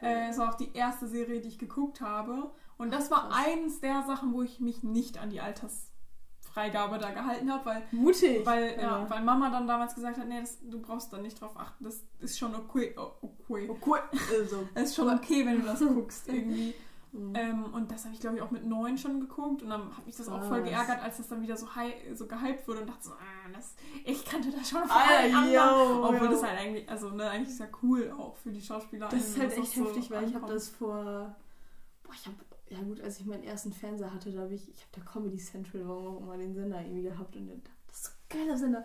Cool. 0.01 0.09
Äh, 0.09 0.29
es 0.31 0.39
war 0.39 0.51
auch 0.51 0.57
die 0.57 0.73
erste 0.75 1.07
Serie, 1.09 1.41
die 1.41 1.49
ich 1.49 1.59
geguckt 1.59 2.01
habe. 2.01 2.51
Und 2.79 2.93
das 2.93 3.11
war 3.11 3.29
Krass. 3.29 3.45
eins 3.47 3.81
der 3.81 4.05
Sachen, 4.07 4.33
wo 4.33 4.43
ich 4.43 4.61
mich 4.61 4.83
nicht 4.85 5.19
an 5.19 5.31
die 5.31 5.41
Altersfreigabe 5.41 6.99
da 6.99 7.11
gehalten 7.11 7.53
habe, 7.53 7.67
weil, 7.67 7.83
Mutig. 7.91 8.47
weil, 8.47 8.77
ja, 8.77 8.83
Ja. 9.03 9.11
weil 9.11 9.23
Mama 9.23 9.51
dann 9.51 9.67
damals 9.67 9.95
gesagt 9.95 10.19
hat, 10.19 10.29
nee, 10.29 10.41
das, 10.41 10.59
du 10.63 10.81
brauchst 10.81 11.13
da 11.13 11.19
nicht 11.19 11.41
drauf 11.41 11.57
achten. 11.57 11.85
Das 11.85 12.03
ist 12.21 12.39
schon 12.39 12.55
okay. 12.55 12.95
Oh, 12.97 13.11
okay. 13.23 13.69
Oh, 13.71 13.77
cool. 13.87 13.99
Also, 14.41 14.69
Es 14.75 14.91
ist 14.91 14.95
schon 14.97 15.09
okay, 15.09 15.45
wenn 15.45 15.61
du 15.61 15.67
das 15.67 15.81
guckst 15.81 16.29
irgendwie. 16.29 16.75
Mhm. 17.13 17.35
Ähm, 17.35 17.65
und 17.75 17.91
das 17.91 18.05
habe 18.05 18.15
ich, 18.15 18.21
glaube 18.21 18.37
ich, 18.37 18.43
auch 18.43 18.51
mit 18.51 18.65
neun 18.65 18.99
schon 18.99 19.21
geguckt. 19.21 19.63
Und 19.63 19.71
dann 19.71 19.97
habe 19.97 20.09
ich 20.09 20.17
das 20.17 20.29
auch 20.29 20.43
voll 20.45 20.63
geärgert, 20.63 21.03
als 21.03 21.19
das 21.19 21.29
dann 21.29 21.43
wieder 21.43 21.57
so, 21.57 21.75
hi 21.75 21.93
so 22.15 22.27
gehypt 22.27 22.67
wurde 22.67 22.81
und 22.81 22.89
dachte 22.89 23.05
so, 23.09 23.13
ah, 23.13 23.49
das, 23.53 23.75
ich 24.05 24.25
kannte 24.25 24.51
das 24.51 24.69
schon 24.69 24.83
von 24.83 24.91
allen 24.91 25.53
yo, 25.53 26.05
Obwohl 26.05 26.27
yo. 26.27 26.33
das 26.33 26.43
halt 26.43 26.59
eigentlich, 26.59 26.89
also 26.89 27.11
ne, 27.11 27.29
eigentlich 27.29 27.51
ist 27.51 27.61
ja 27.61 27.69
cool 27.83 28.13
auch 28.19 28.37
für 28.37 28.51
die 28.51 28.61
Schauspieler. 28.61 29.09
Das 29.09 29.29
ist 29.29 29.39
halt 29.39 29.53
echt 29.53 29.61
auch 29.61 29.67
so 29.67 29.85
heftig, 29.87 30.11
weil 30.11 30.29
ich 30.29 30.35
habe 30.35 30.47
das 30.47 30.69
vor. 30.69 31.35
Boah, 32.03 32.13
ich 32.15 32.27
habe. 32.27 32.37
Ja, 32.71 32.83
gut, 32.83 33.01
als 33.01 33.19
ich 33.19 33.25
meinen 33.25 33.45
ersten 33.45 33.73
Fernseher 33.73 34.13
hatte, 34.13 34.31
da 34.31 34.43
habe 34.43 34.55
ich. 34.55 34.69
Ich 34.69 34.83
habe 34.83 34.91
da 34.93 35.11
Comedy 35.11 35.39
Central, 35.39 35.89
warum 35.89 36.07
auch 36.07 36.21
immer, 36.21 36.37
den 36.37 36.55
Sender 36.55 36.81
irgendwie 36.83 37.03
gehabt 37.03 37.35
und 37.37 37.49
dann, 37.49 37.63
das 37.87 37.97
ist 37.97 38.05
so 38.05 38.11
ein 38.11 38.39
geiler 38.39 38.59
Sender. 38.59 38.85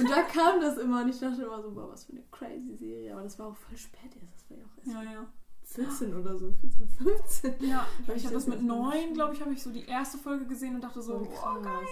Und 0.00 0.10
da 0.10 0.22
kam 0.22 0.60
das 0.60 0.78
immer 0.78 1.02
und 1.02 1.08
ich 1.10 1.20
dachte 1.20 1.42
immer 1.42 1.62
so, 1.62 1.70
boah, 1.70 1.90
was 1.90 2.06
für 2.06 2.12
eine 2.12 2.24
crazy 2.32 2.74
Serie. 2.74 3.12
Aber 3.12 3.22
das 3.22 3.38
war 3.38 3.48
auch 3.48 3.56
voll 3.56 3.76
spät 3.76 4.16
erst. 4.20 4.34
Das 4.34 4.50
war 4.50 4.58
ja 4.58 4.64
auch 4.64 4.78
erst 4.78 4.92
Ja, 4.92 5.12
ja. 5.12 5.26
14 5.74 6.14
oder 6.14 6.36
so, 6.36 6.52
14, 6.52 6.88
15. 6.88 7.54
Ja, 7.68 7.86
ich 8.08 8.16
ich 8.16 8.24
habe 8.24 8.34
das 8.34 8.46
mit 8.46 8.58
jetzt 8.58 8.66
mal 8.66 8.76
neun, 8.76 8.92
gesehen? 8.92 9.14
glaube 9.14 9.34
ich, 9.34 9.40
habe 9.40 9.52
ich 9.52 9.62
so 9.62 9.70
die 9.70 9.84
erste 9.84 10.18
Folge 10.18 10.46
gesehen 10.46 10.74
und 10.74 10.82
dachte 10.82 11.00
so, 11.00 11.24
Voll 11.24 11.58
oh, 11.58 11.62
geil. 11.62 11.86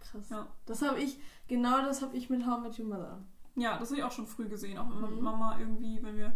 Krass. 0.00 0.28
Ja. 0.28 0.46
Das 0.66 0.82
habe 0.82 0.98
ich, 1.00 1.18
genau 1.48 1.82
das 1.82 2.02
habe 2.02 2.16
ich 2.16 2.28
mit 2.28 2.46
How 2.46 2.58
I 2.58 2.62
Met 2.62 2.78
Your 2.78 2.86
Mother. 2.86 3.18
Ja, 3.54 3.78
das 3.78 3.88
habe 3.88 3.98
ich 4.00 4.04
auch 4.04 4.12
schon 4.12 4.26
früh 4.26 4.48
gesehen, 4.48 4.76
auch 4.78 4.90
immer 4.90 5.08
mit 5.08 5.18
Mhm. 5.18 5.24
Mama 5.24 5.56
irgendwie, 5.58 6.02
wenn 6.02 6.16
wir 6.16 6.32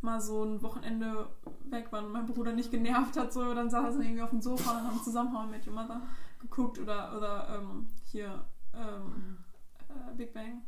mal 0.00 0.20
so 0.20 0.44
ein 0.44 0.62
Wochenende 0.62 1.28
weg 1.70 1.90
waren 1.90 2.04
und 2.06 2.12
mein 2.12 2.26
Bruder 2.26 2.52
nicht 2.52 2.70
genervt 2.70 3.16
hat, 3.16 3.32
so, 3.32 3.54
dann 3.54 3.70
saßen 3.70 3.98
wir 3.98 4.06
irgendwie 4.06 4.22
auf 4.22 4.30
dem 4.30 4.42
Sofa 4.42 4.78
und 4.78 4.86
haben 4.86 5.02
zusammen 5.02 5.32
How 5.36 5.46
I 5.46 5.50
Met 5.50 5.66
Your 5.66 5.72
Mother 5.74 6.02
geguckt 6.40 6.78
oder, 6.78 7.16
oder 7.16 7.58
ähm, 7.58 7.86
hier 8.04 8.44
ähm, 8.74 9.38
äh, 9.88 10.14
Big 10.14 10.32
Bang. 10.34 10.62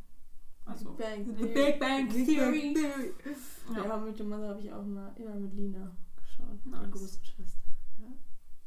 Also, 0.71 0.91
Big 0.91 0.97
Bang 0.97 1.25
The 1.25 1.33
Theory. 1.35 1.53
Big 1.53 1.79
Bang 1.79 2.07
Big 2.09 2.25
Theory. 2.27 2.73
Bang 2.73 2.73
Theory. 2.75 3.13
Ja. 3.75 3.85
Ja, 3.85 3.97
mit 3.97 4.19
dem 4.19 4.29
Mother 4.29 4.49
habe 4.49 4.59
ich 4.59 4.71
auch 4.73 4.85
mal 4.85 5.11
immer 5.17 5.35
mit 5.35 5.53
Lina 5.53 5.95
geschaut. 6.15 6.65
Nice. 6.65 6.81
Die 6.85 6.91
große 6.91 7.19
Schwester. 7.23 7.59
Ja. 7.99 8.07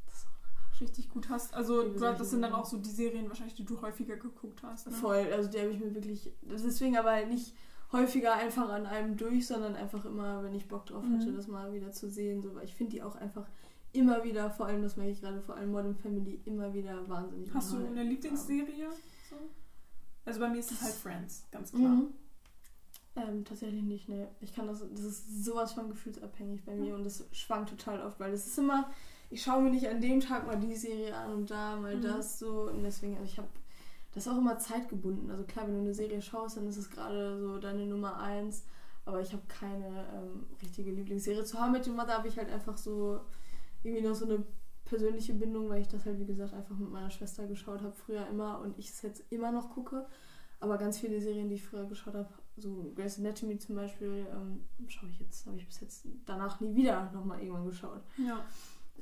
Das 0.06 0.14
ist 0.14 0.26
auch 0.26 0.80
richtig 0.80 1.08
gut 1.10 1.28
hast. 1.28 1.54
Also, 1.54 1.82
du, 1.82 1.98
das 1.98 2.30
sind 2.30 2.42
dann 2.42 2.52
auch 2.52 2.64
so 2.66 2.78
die 2.78 2.90
Serien 2.90 3.28
wahrscheinlich, 3.28 3.54
die 3.56 3.64
du 3.64 3.80
häufiger 3.82 4.16
geguckt 4.16 4.62
hast. 4.62 4.86
Ne? 4.86 4.92
voll. 4.92 5.26
Also 5.32 5.50
die 5.50 5.58
habe 5.60 5.70
ich 5.70 5.78
mir 5.80 5.94
wirklich. 5.94 6.32
Deswegen 6.42 6.96
aber 6.96 7.10
halt 7.12 7.28
nicht 7.28 7.54
häufiger 7.92 8.34
einfach 8.34 8.70
an 8.70 8.86
einem 8.86 9.16
durch, 9.16 9.46
sondern 9.46 9.76
einfach 9.76 10.04
immer, 10.04 10.42
wenn 10.42 10.54
ich 10.54 10.66
Bock 10.66 10.86
drauf 10.86 11.04
hatte, 11.04 11.30
Mhm. 11.30 11.36
das 11.36 11.46
mal 11.46 11.72
wieder 11.72 11.92
zu 11.92 12.10
sehen. 12.10 12.42
So, 12.42 12.54
weil 12.54 12.64
ich 12.64 12.74
finde 12.74 12.92
die 12.92 13.02
auch 13.02 13.14
einfach 13.14 13.46
immer 13.92 14.24
wieder, 14.24 14.50
vor 14.50 14.66
allem, 14.66 14.82
das 14.82 14.96
merke 14.96 15.12
ich 15.12 15.20
gerade, 15.20 15.40
vor 15.40 15.54
allem 15.56 15.70
Modern 15.70 15.94
Family, 15.94 16.40
immer 16.46 16.74
wieder 16.74 17.08
wahnsinnig. 17.08 17.52
Hast 17.54 17.72
du 17.72 17.76
eine 17.76 18.02
Lieblingsserie? 18.02 18.88
So? 19.30 19.36
Also 20.24 20.40
bei 20.40 20.48
mir 20.48 20.58
ist 20.58 20.70
es 20.72 20.80
halt 20.82 20.94
Friends, 20.94 21.44
ganz 21.50 21.70
klar. 21.70 21.92
Mhm. 21.92 22.08
Ähm, 23.16 23.44
tatsächlich 23.44 23.82
nicht, 23.82 24.08
ne. 24.08 24.28
Ich 24.40 24.54
kann 24.54 24.66
das, 24.66 24.80
das 24.90 25.00
ist 25.00 25.44
sowas 25.44 25.72
von 25.72 25.88
gefühlsabhängig 25.88 26.64
bei 26.64 26.74
mir 26.74 26.94
und 26.94 27.04
das 27.04 27.24
schwankt 27.32 27.70
total 27.70 28.00
oft, 28.02 28.18
weil 28.18 28.32
das 28.32 28.46
ist 28.46 28.58
immer, 28.58 28.90
ich 29.30 29.42
schaue 29.42 29.62
mir 29.62 29.70
nicht 29.70 29.88
an 29.88 30.00
dem 30.00 30.20
Tag 30.20 30.46
mal 30.46 30.58
die 30.58 30.74
Serie 30.74 31.14
an 31.16 31.32
und 31.32 31.50
da 31.50 31.76
mal 31.76 31.96
Mhm. 31.96 32.02
das 32.02 32.38
so 32.38 32.68
und 32.70 32.82
deswegen, 32.82 33.14
also 33.18 33.26
ich 33.26 33.38
habe, 33.38 33.48
das 34.14 34.26
ist 34.26 34.32
auch 34.32 34.38
immer 34.38 34.58
zeitgebunden. 34.58 35.30
Also 35.30 35.44
klar, 35.44 35.66
wenn 35.66 35.74
du 35.74 35.80
eine 35.80 35.94
Serie 35.94 36.20
schaust, 36.22 36.56
dann 36.56 36.66
ist 36.66 36.76
es 36.76 36.90
gerade 36.90 37.38
so 37.40 37.58
deine 37.58 37.86
Nummer 37.86 38.18
eins, 38.18 38.64
aber 39.04 39.20
ich 39.20 39.32
habe 39.32 39.42
keine 39.46 40.06
ähm, 40.14 40.46
richtige 40.62 40.90
Lieblingsserie. 40.90 41.44
Zu 41.44 41.60
How 41.60 41.68
I 41.68 41.70
Met 41.72 41.86
Your 41.86 41.94
Mother 41.94 42.14
habe 42.18 42.28
ich 42.28 42.36
halt 42.38 42.50
einfach 42.50 42.78
so 42.78 43.20
irgendwie 43.84 44.02
noch 44.08 44.14
so 44.14 44.24
eine 44.24 44.42
persönliche 44.94 45.34
Bindung, 45.34 45.68
weil 45.68 45.82
ich 45.82 45.88
das 45.88 46.06
halt, 46.06 46.20
wie 46.20 46.24
gesagt, 46.24 46.54
einfach 46.54 46.76
mit 46.76 46.90
meiner 46.90 47.10
Schwester 47.10 47.48
geschaut 47.48 47.82
habe, 47.82 47.92
früher 47.92 48.26
immer 48.28 48.60
und 48.60 48.78
ich 48.78 48.90
es 48.90 49.02
jetzt 49.02 49.24
immer 49.30 49.50
noch 49.50 49.70
gucke. 49.70 50.06
Aber 50.60 50.78
ganz 50.78 50.98
viele 50.98 51.20
Serien, 51.20 51.48
die 51.48 51.56
ich 51.56 51.64
früher 51.64 51.84
geschaut 51.84 52.14
habe, 52.14 52.28
so 52.56 52.92
Grey's 52.94 53.18
Anatomy 53.18 53.58
zum 53.58 53.74
Beispiel, 53.74 54.26
ähm, 54.30 54.60
schaue 54.86 55.10
ich 55.10 55.18
jetzt, 55.18 55.46
habe 55.46 55.56
ich 55.56 55.66
bis 55.66 55.80
jetzt 55.80 56.06
danach 56.24 56.60
nie 56.60 56.76
wieder 56.76 57.10
nochmal 57.12 57.40
irgendwann 57.40 57.66
geschaut. 57.66 58.02
Ja. 58.16 58.44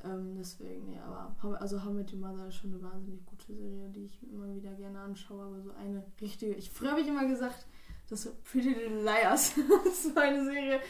Ähm, 0.03 0.34
deswegen, 0.36 0.95
ja, 0.95 1.05
aber 1.05 1.61
also 1.61 1.84
How 1.84 1.93
Met 1.93 2.12
Your 2.12 2.20
Mother 2.20 2.49
ist 2.49 2.57
schon 2.57 2.72
eine 2.72 2.82
wahnsinnig 2.82 3.24
gute 3.26 3.55
Serie, 3.55 3.90
die 3.90 4.07
ich 4.07 4.32
immer 4.32 4.53
wieder 4.55 4.72
gerne 4.72 4.99
anschaue, 4.99 5.45
aber 5.45 5.61
so 5.61 5.70
eine 5.72 6.03
richtige. 6.20 6.55
Ich 6.55 6.70
früher 6.70 6.93
habe 6.93 7.03
ich 7.03 7.07
immer 7.07 7.28
gesagt, 7.28 7.66
Das 8.12 8.28
Pretty 8.44 8.68
Little 8.68 9.02
Liars. 9.04 9.54
das 9.84 10.14
war 10.14 10.24
eine 10.24 10.44
Serie. 10.44 10.80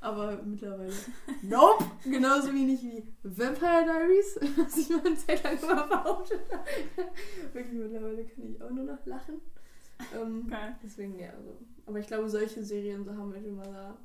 Aber 0.00 0.42
mittlerweile. 0.42 0.92
Nope! 1.42 1.84
Genauso 2.02 2.52
wenig 2.52 2.82
wie 2.82 3.04
Vampire 3.22 3.84
Diaries, 3.84 4.40
was 4.56 4.76
ich 4.78 4.88
mal 4.88 5.06
eine 5.06 5.14
Zeit 5.14 5.44
lang 5.44 5.56
immer 5.56 5.86
behauptet 5.86 6.40
habe. 6.52 6.64
Wirklich, 7.52 7.78
mittlerweile 7.78 8.24
kann 8.24 8.50
ich 8.50 8.60
auch 8.60 8.70
nur 8.70 8.86
noch 8.86 9.06
lachen. 9.06 9.40
Ähm, 10.20 10.48
Geil. 10.48 10.74
Deswegen, 10.82 11.16
ja, 11.16 11.30
also. 11.30 11.56
Aber 11.86 12.00
ich 12.00 12.08
glaube, 12.08 12.28
solche 12.28 12.64
Serien, 12.64 13.04
so 13.04 13.12
haben 13.12 13.32
wir 13.32 13.44
immer 13.44 13.62
da, 13.62 13.96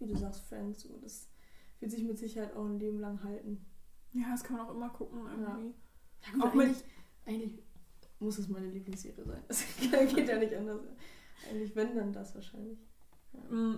wie 0.00 0.06
du 0.06 0.16
sagst, 0.16 0.42
Friends, 0.48 0.82
so, 0.82 0.98
das 1.00 1.28
wird 1.78 1.92
sich 1.92 2.02
mit 2.02 2.18
Sicherheit 2.18 2.56
auch 2.56 2.64
ein 2.64 2.80
Leben 2.80 2.98
lang 2.98 3.22
halten. 3.22 3.64
Ja, 4.12 4.24
das 4.32 4.42
kann 4.42 4.56
man 4.56 4.66
auch 4.66 4.74
immer 4.74 4.90
gucken 4.90 5.20
irgendwie. 5.20 5.72
Ja, 6.24 6.32
gut, 6.32 6.42
Auch 6.42 6.52
eigentlich, 6.52 6.84
eigentlich 7.26 7.62
muss 8.18 8.38
es 8.38 8.48
meine 8.48 8.66
Lieblingsserie 8.66 9.24
sein. 9.24 9.44
Das 9.48 9.64
geht 10.14 10.28
ja 10.28 10.38
nicht 10.38 10.52
anders. 10.52 10.80
Eigentlich, 11.50 11.74
wenn, 11.76 11.94
dann 11.96 12.12
das 12.12 12.34
wahrscheinlich. 12.34 12.78
Mm, 13.50 13.76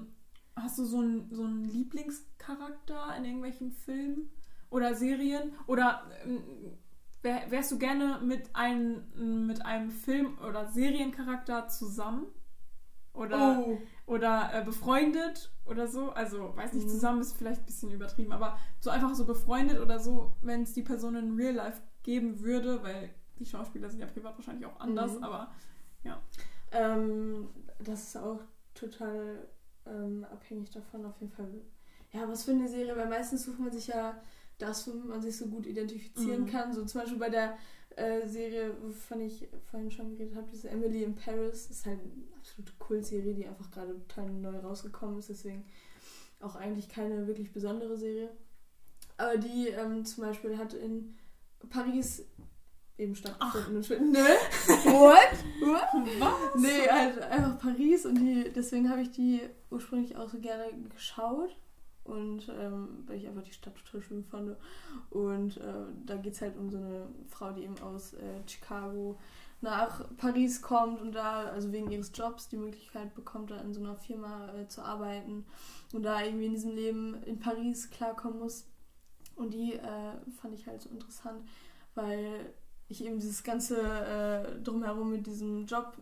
Hast 0.57 0.79
du 0.79 0.85
so 0.85 0.99
einen, 1.01 1.35
so 1.35 1.43
einen 1.43 1.65
Lieblingscharakter 1.65 3.17
in 3.17 3.25
irgendwelchen 3.25 3.73
Filmen 3.73 4.31
oder 4.71 4.95
Serien? 4.95 5.53
Oder 5.67 6.05
wär, 7.23 7.51
wärst 7.51 7.73
du 7.73 7.79
gerne 7.79 8.21
mit 8.23 8.55
einem, 8.55 9.47
mit 9.47 9.65
einem 9.67 9.91
Film- 9.91 10.39
oder 10.47 10.67
Seriencharakter 10.69 11.67
zusammen? 11.69 12.27
Oder, 13.15 13.59
Oh, 13.65 13.79
oder 14.07 14.51
äh, 14.53 14.65
befreundet 14.65 15.53
oder 15.67 15.87
so? 15.89 16.11
Also, 16.11 16.57
weiß 16.57 16.73
nicht, 16.73 16.87
Mhm. 16.87 16.91
zusammen 16.91 17.21
ist 17.21 17.37
vielleicht 17.37 17.61
ein 17.63 17.67
bisschen 17.67 17.91
übertrieben, 17.93 18.33
aber 18.33 18.59
so 18.81 18.91
einfach 18.91 19.15
so 19.15 19.25
befreundet 19.25 19.81
oder 19.81 19.99
so, 20.01 20.37
wenn 20.43 20.63
es 20.63 20.73
die 20.73 20.83
Person 20.83 21.15
in 21.15 21.37
Real 21.37 21.55
Life 21.55 21.81
geben 22.03 22.41
würde, 22.41 22.83
weil 22.83 23.15
die 23.39 23.47
Schauspieler 23.47 23.89
sind 23.89 24.01
ja 24.01 24.07
privat 24.07 24.37
wahrscheinlich 24.37 24.67
auch 24.67 24.79
anders, 24.81 25.17
Mhm. 25.17 25.25
aber 25.25 25.53
ähm, 26.75 27.49
das 27.83 28.09
ist 28.09 28.17
auch 28.17 28.41
total 28.75 29.49
ähm, 29.87 30.25
abhängig 30.31 30.71
davon, 30.71 31.05
auf 31.07 31.19
jeden 31.21 31.33
Fall. 31.33 31.49
Ja, 32.13 32.29
was 32.29 32.45
für 32.45 32.53
eine 32.53 32.69
Serie, 32.69 32.97
weil 32.97 33.09
meistens 33.09 33.45
sucht 33.45 33.59
man 33.59 33.73
sich 33.73 33.87
ja 33.89 34.21
das, 34.59 34.87
womit 34.87 35.07
man 35.07 35.23
sich 35.23 35.37
so 35.37 35.47
gut 35.47 35.67
identifizieren 35.67 36.43
Mhm. 36.43 36.47
kann. 36.47 36.73
So 36.73 36.85
zum 36.85 37.01
Beispiel 37.01 37.19
bei 37.19 37.31
der 37.31 37.57
äh, 37.97 38.27
Serie, 38.27 38.73
wovon 38.83 39.21
ich 39.21 39.49
vorhin 39.71 39.91
schon 39.91 40.11
geredet 40.17 40.37
habe, 40.37 40.47
diese 40.53 40.69
Emily 40.71 41.03
in 41.05 41.15
Paris, 41.15 41.71
ist 41.71 41.87
halt 41.87 42.01
eine 42.01 42.37
absolute 42.39 42.73
Kultserie, 42.79 43.35
die 43.35 43.47
einfach 43.47 43.71
gerade 43.71 43.95
total 44.07 44.31
neu 44.31 44.57
rausgekommen 44.59 45.19
ist, 45.19 45.29
deswegen 45.29 45.65
auch 46.41 46.57
eigentlich 46.57 46.89
keine 46.89 47.27
wirklich 47.27 47.53
besondere 47.53 47.97
Serie. 47.97 48.31
Aber 49.17 49.37
die 49.37 49.69
ähm, 49.69 50.05
zum 50.05 50.25
Beispiel 50.25 50.59
hat 50.59 50.75
in 50.75 51.15
Paris 51.71 52.25
eben 52.99 53.15
stattgefunden. 53.15 53.77
Und 53.77 53.87
schon- 53.87 54.13
Ne? 54.13 54.19
What? 54.85 55.33
What? 55.61 56.21
was? 56.21 56.61
Nee, 56.63 56.89
halt 56.91 57.21
einfach 57.23 57.59
Paris 57.59 58.07
und 58.07 58.17
die, 58.17 58.51
deswegen 58.55 58.89
habe 58.91 59.03
ich 59.03 59.11
die 59.11 59.41
ursprünglich 59.71 60.17
auch 60.17 60.29
so 60.29 60.39
gerne 60.39 60.67
geschaut. 60.95 61.57
Und 62.05 62.51
ähm, 62.61 63.03
weil 63.07 63.17
ich 63.17 63.27
einfach 63.27 63.43
die 63.45 63.55
Stadt 63.55 63.75
total 63.77 64.03
schön 64.03 64.25
fand. 64.25 64.57
Und 65.09 65.57
äh, 65.57 65.63
da 66.05 66.17
geht 66.17 66.35
es 66.35 66.43
halt 66.43 66.55
um 66.59 66.71
so 66.71 66.77
eine 66.77 67.09
Frau, 67.31 67.51
die 67.53 67.63
eben 67.63 67.79
aus 67.81 68.13
äh, 68.13 68.43
Chicago 68.47 69.19
nach 69.63 70.05
Paris 70.19 70.61
kommt 70.61 71.01
und 71.01 71.13
da, 71.13 71.45
also 71.45 71.73
wegen 71.73 71.91
ihres 71.91 72.13
Jobs, 72.15 72.49
die 72.51 72.59
Möglichkeit 72.59 73.15
bekommt, 73.15 73.51
da 73.51 73.57
in 73.63 73.73
so 73.73 73.81
einer 73.81 73.97
Firma 73.97 74.53
äh, 74.53 74.69
zu 74.69 74.83
arbeiten 74.83 75.47
und 75.95 76.03
da 76.03 76.21
irgendwie 76.23 76.45
in 76.45 76.53
diesem 76.53 76.73
Leben 76.75 77.23
in 77.23 77.41
Paris 77.41 77.89
klarkommen 77.89 78.39
muss. 78.39 78.67
Und 79.37 79.55
die 79.55 79.73
äh, 79.73 80.13
fand 80.43 80.53
ich 80.53 80.67
halt 80.67 80.83
so 80.83 80.91
interessant, 80.91 81.43
weil 81.95 82.53
ich 82.95 83.05
eben 83.05 83.19
dieses 83.19 83.43
ganze 83.43 83.77
äh, 83.81 84.61
Drumherum 84.63 85.11
mit 85.11 85.27
diesem 85.27 85.67
Job, 85.67 85.97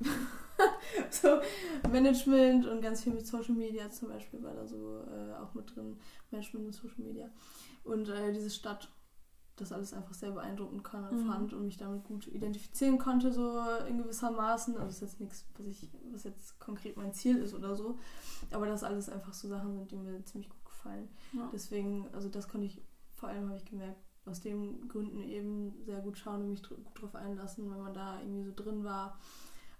so 1.10 1.40
Management 1.90 2.66
und 2.66 2.80
ganz 2.80 3.02
viel 3.02 3.12
mit 3.12 3.26
Social 3.26 3.54
Media 3.54 3.90
zum 3.90 4.08
Beispiel 4.08 4.42
war 4.42 4.54
da 4.54 4.66
so 4.66 5.02
äh, 5.02 5.34
auch 5.34 5.54
mit 5.54 5.74
drin, 5.74 5.98
Management 6.30 6.66
und 6.66 6.72
Social 6.72 6.98
Media. 7.00 7.28
Und 7.84 8.08
äh, 8.08 8.32
diese 8.32 8.50
Stadt, 8.50 8.88
das 9.56 9.72
alles 9.72 9.92
einfach 9.92 10.14
sehr 10.14 10.30
beeindruckend 10.30 10.84
kann, 10.84 11.04
Mhm. 11.14 11.26
fand 11.26 11.52
und 11.52 11.64
mich 11.66 11.76
damit 11.76 12.04
gut 12.04 12.26
identifizieren 12.28 12.98
konnte, 12.98 13.32
so 13.32 13.60
in 13.88 13.98
gewissermaßen. 13.98 14.74
Also 14.76 14.86
das 14.86 14.94
ist 14.96 15.00
jetzt 15.02 15.20
nichts, 15.20 15.46
was 15.58 15.66
ich, 15.66 15.90
was 16.12 16.24
jetzt 16.24 16.58
konkret 16.60 16.96
mein 16.96 17.12
Ziel 17.12 17.36
ist 17.38 17.54
oder 17.54 17.76
so. 17.76 17.98
Aber 18.52 18.66
das 18.66 18.82
alles 18.84 19.08
einfach 19.08 19.34
so 19.34 19.48
Sachen 19.48 19.74
sind, 19.74 19.90
die 19.90 19.96
mir 19.96 20.24
ziemlich 20.24 20.48
gut 20.48 20.64
gefallen. 20.64 21.08
Ja. 21.32 21.50
Deswegen, 21.52 22.08
also 22.12 22.28
das 22.28 22.48
konnte 22.48 22.66
ich, 22.66 22.82
vor 23.16 23.28
allem 23.28 23.48
habe 23.48 23.58
ich 23.58 23.66
gemerkt, 23.66 24.00
aus 24.26 24.40
den 24.40 24.88
Gründen 24.88 25.22
eben 25.22 25.82
sehr 25.84 26.00
gut 26.00 26.18
schauen 26.18 26.42
und 26.42 26.50
mich 26.50 26.62
dr 26.62 26.76
gut 26.78 27.00
drauf 27.00 27.14
einlassen, 27.14 27.70
wenn 27.70 27.80
man 27.80 27.94
da 27.94 28.20
irgendwie 28.20 28.44
so 28.44 28.52
drin 28.54 28.84
war. 28.84 29.18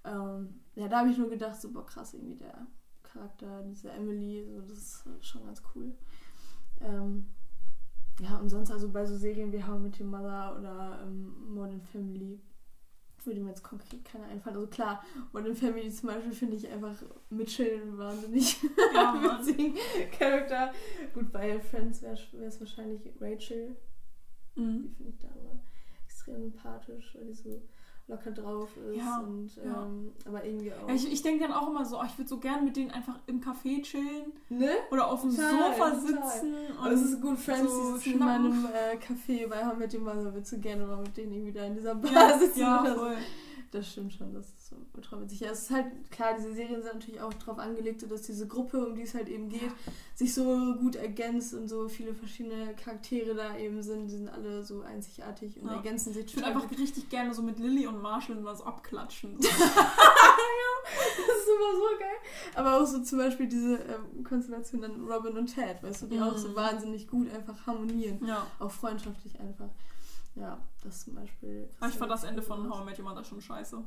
Ähm, 0.04 0.60
ja, 0.74 0.88
da 0.88 1.00
habe 1.00 1.10
ich 1.10 1.18
nur 1.18 1.28
gedacht, 1.28 1.58
boah, 1.72 1.86
krass, 1.86 2.14
irgendwie 2.14 2.36
der 2.36 2.66
Charakter, 3.02 3.62
diese 3.64 3.90
Emily, 3.90 4.46
so, 4.48 4.60
das 4.60 4.70
ist 4.70 5.04
schon 5.20 5.44
ganz 5.44 5.62
cool. 5.74 5.92
Ähm, 6.80 7.26
ja, 8.20 8.36
und 8.38 8.48
sonst 8.48 8.70
also 8.70 8.90
bei 8.90 9.04
so 9.04 9.16
Serien 9.16 9.52
wie 9.52 9.62
How 9.62 9.78
I 9.78 9.80
Met 9.80 10.00
Your 10.00 10.06
Mother 10.06 10.56
oder 10.58 11.00
ähm, 11.02 11.54
Modern 11.54 11.82
Family 11.82 12.40
würde 13.26 13.40
mir 13.40 13.50
jetzt 13.50 13.62
konkret 13.62 14.04
keiner 14.04 14.26
einfallen. 14.26 14.56
Also 14.56 14.68
klar, 14.68 15.02
Modern 15.32 15.54
Family 15.54 15.90
zum 15.90 16.08
Beispiel 16.08 16.32
finde 16.32 16.56
ich 16.56 16.68
einfach 16.68 16.94
Mitchell 17.28 17.82
einen 17.82 17.98
wahnsinnig 17.98 18.56
Ja, 18.94 19.14
witzigen 19.40 19.74
Charakter. 20.18 20.72
Gut, 21.14 21.30
bei 21.32 21.60
Friends 21.60 22.02
wäre 22.02 22.18
es 22.46 22.60
wahrscheinlich 22.60 23.02
Rachel. 23.20 23.76
Die 24.56 24.60
Mhm. 24.60 24.94
finde 24.96 25.10
ich 25.10 25.18
da 25.18 25.28
immer 25.28 25.60
extrem 26.06 26.40
sympathisch, 26.42 27.14
weil 27.14 27.26
die 27.26 27.32
so 27.34 27.62
locker 28.08 28.32
drauf 28.32 28.68
ist. 28.76 28.96
Ja, 28.98 29.18
und, 29.20 29.54
ja. 29.56 29.84
ähm, 29.84 30.12
aber 30.26 30.44
irgendwie 30.44 30.72
auch. 30.72 30.88
Ja, 30.88 30.94
ich, 30.94 31.12
ich 31.12 31.22
denke 31.22 31.44
dann 31.44 31.52
auch 31.52 31.68
immer 31.68 31.84
so, 31.84 32.00
oh, 32.00 32.04
ich 32.04 32.18
würde 32.18 32.28
so 32.28 32.38
gern 32.38 32.64
mit 32.64 32.76
denen 32.76 32.90
einfach 32.90 33.18
im 33.26 33.40
Café 33.40 33.82
chillen 33.82 34.32
ne? 34.48 34.70
oder 34.90 35.06
auf 35.10 35.20
dem 35.20 35.30
Total, 35.30 35.50
Sofa 35.72 35.90
total. 35.90 36.00
sitzen. 36.00 36.54
Aber 36.78 36.90
es 36.90 37.02
ist 37.02 37.20
gut, 37.20 37.38
Friends, 37.38 37.72
so 37.72 37.92
die 37.92 37.98
sitzen 37.98 38.12
in 38.14 38.18
meinem 38.18 38.66
äh, 38.66 38.96
Café 38.96 39.46
bei 39.48 39.74
Met 39.74 39.94
Your 39.94 40.00
Mother, 40.00 40.34
würdest 40.34 40.52
du 40.52 40.58
gerne 40.58 40.86
mal 40.86 41.00
mit 41.02 41.16
denen 41.16 41.32
irgendwie 41.32 41.52
da 41.52 41.64
in 41.64 41.74
dieser 41.74 41.94
Bar 41.94 42.38
sitzen 42.38 42.60
ja, 42.60 42.80
oder 42.82 42.94
so. 42.96 43.06
Das 43.72 43.88
stimmt 43.92 44.12
schon, 44.12 44.34
das 44.34 44.46
ist 44.48 44.70
so 44.70 44.76
ultra 44.96 45.20
witzig. 45.20 45.38
Ja, 45.40 45.50
es 45.50 45.60
ist 45.62 45.70
halt 45.70 45.86
klar, 46.10 46.34
diese 46.36 46.52
Serien 46.52 46.82
sind 46.82 46.94
natürlich 46.94 47.20
auch 47.20 47.32
darauf 47.34 47.60
angelegt, 47.60 48.00
so 48.00 48.08
dass 48.08 48.22
diese 48.22 48.48
Gruppe, 48.48 48.84
um 48.84 48.96
die 48.96 49.02
es 49.02 49.14
halt 49.14 49.28
eben 49.28 49.48
geht, 49.48 49.70
sich 50.16 50.34
so 50.34 50.74
gut 50.74 50.96
ergänzt 50.96 51.54
und 51.54 51.68
so 51.68 51.88
viele 51.88 52.12
verschiedene 52.12 52.74
Charaktere 52.74 53.32
da 53.36 53.56
eben 53.56 53.80
sind. 53.80 54.08
Die 54.08 54.16
sind 54.16 54.28
alle 54.28 54.64
so 54.64 54.80
einzigartig 54.82 55.56
und 55.62 55.68
Ja. 55.68 55.76
ergänzen 55.76 56.12
sich 56.12 56.26
Ich 56.26 56.34
würde 56.36 56.48
einfach 56.48 56.68
gut. 56.68 56.78
richtig 56.80 57.08
gerne 57.10 57.32
so 57.32 57.42
mit 57.42 57.60
Lilly 57.60 57.86
und 57.86 58.02
Marshall 58.02 58.38
immer 58.38 58.54
so 58.56 58.64
abklatschen. 58.64 59.36
Das 59.38 59.46
ist 59.48 59.60
immer 61.48 61.74
so 61.74 61.98
geil. 61.98 62.16
Aber 62.56 62.80
auch 62.80 62.86
so 62.86 63.00
zum 63.02 63.18
Beispiel 63.18 63.46
diese 63.46 63.76
ähm, 63.76 64.24
Konstellation 64.24 64.80
dann 64.80 65.04
Robin 65.08 65.36
und 65.36 65.46
Ted, 65.54 65.82
weißt 65.82 66.02
du, 66.02 66.06
die 66.06 66.20
auch 66.20 66.36
so 66.36 66.48
Mhm. 66.48 66.56
wahnsinnig 66.56 67.06
gut 67.08 67.32
einfach 67.32 67.66
harmonieren. 67.66 68.18
ja. 68.26 68.46
Auch 68.58 68.70
freundschaftlich 68.70 69.38
einfach. 69.38 69.68
Ja, 70.34 70.58
das 70.82 71.04
zum 71.04 71.14
Beispiel. 71.14 71.68
Aber 71.78 71.86
Ah, 71.86 71.88
ich 71.88 71.96
fand 71.98 72.10
das 72.10 72.24
Ende 72.24 72.42
von 72.42 72.68
How 72.70 72.82
I 72.82 72.84
Met 72.84 72.98
Your 72.98 73.04
Mother 73.06 73.24
schon 73.24 73.40
scheiße. 73.40 73.82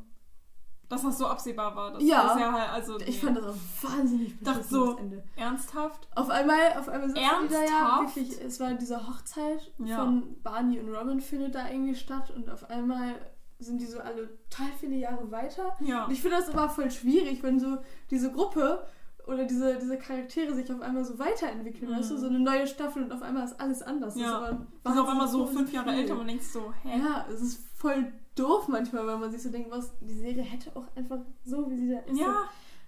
Dass 0.89 1.01
das 1.01 1.17
so 1.17 1.25
absehbar 1.27 1.75
war. 1.75 1.93
Das 1.93 2.03
Ja. 2.03 2.37
ja 2.37 2.51
halt, 2.51 2.69
also, 2.69 2.99
Ich 2.99 3.07
nee. 3.07 3.13
fand 3.27 3.37
das 3.37 3.45
auch 3.45 3.89
wahnsinnig 3.89 4.37
Dachte 4.41 4.57
beschissen, 4.59 4.69
so, 4.79 4.91
das 4.91 4.99
Ende. 5.01 5.23
Ernsthaft? 5.37 6.07
Auf 6.15 6.29
einmal, 6.29 6.73
auf 6.77 6.89
einmal 6.89 7.09
sitzen 7.09 7.21
die 7.43 7.47
da 7.53 7.55
ja 7.55 7.61
Ernsthaft? 7.99 8.15
wirklich, 8.17 8.41
es 8.41 8.59
war 8.59 8.73
diese 8.73 9.07
Hochzeit 9.07 9.71
Ja. 9.79 9.97
von 9.97 10.41
Barney 10.43 10.79
und 10.79 10.93
Robin 10.93 11.21
findet 11.21 11.55
da 11.55 11.69
irgendwie 11.69 11.95
statt 11.95 12.31
und 12.35 12.49
auf 12.49 12.69
einmal 12.69 13.15
sind 13.59 13.79
die 13.79 13.85
so 13.85 13.99
alle 14.01 14.27
total 14.49 14.67
viele 14.77 14.97
Jahre 14.97 15.31
weiter. 15.31 15.75
Ja. 15.79 16.05
Und 16.05 16.11
ich 16.11 16.21
finde 16.21 16.35
das 16.37 16.49
immer 16.49 16.67
voll 16.69 16.91
schwierig, 16.91 17.41
wenn 17.43 17.59
so 17.59 17.77
diese 18.11 18.31
Gruppe 18.31 18.85
oder 19.27 19.45
diese, 19.45 19.77
diese 19.79 19.97
Charaktere 19.97 20.53
sich 20.53 20.71
auf 20.71 20.81
einmal 20.81 21.05
so 21.05 21.17
weiterentwickeln, 21.19 21.89
Mhm. 21.91 21.95
weißt 21.97 22.11
du, 22.11 22.17
so 22.17 22.27
eine 22.27 22.39
neue 22.39 22.67
Staffel 22.67 23.03
und 23.03 23.11
auf 23.11 23.21
einmal 23.21 23.45
ist 23.45 23.59
alles 23.59 23.81
anders. 23.81 24.15
Ja. 24.17 24.21
Das 24.21 24.31
ist 24.31 24.35
aber 24.35 24.65
Die 24.85 24.89
sind 24.89 24.99
auf 24.99 25.09
einmal 25.09 25.27
so 25.27 25.45
fünf 25.45 25.71
Jahre 25.71 25.89
viel. 25.91 25.99
älter 25.99 26.11
und 26.13 26.17
man 26.19 26.27
denkt 26.27 26.43
so, 26.43 26.73
hä? 26.83 26.99
Ja, 26.99 27.25
es 27.33 27.41
ist 27.41 27.59
voll 27.75 28.11
doof 28.35 28.67
manchmal, 28.67 29.05
weil 29.07 29.17
man 29.17 29.31
sich 29.31 29.41
so 29.41 29.49
denkt, 29.49 29.69
was, 29.71 29.91
die 30.01 30.13
Serie 30.13 30.41
hätte 30.43 30.75
auch 30.75 30.87
einfach 30.95 31.19
so, 31.45 31.69
wie 31.69 31.77
sie 31.77 31.89
da 31.91 31.99
ist, 31.99 32.17
Ja, 32.19 32.43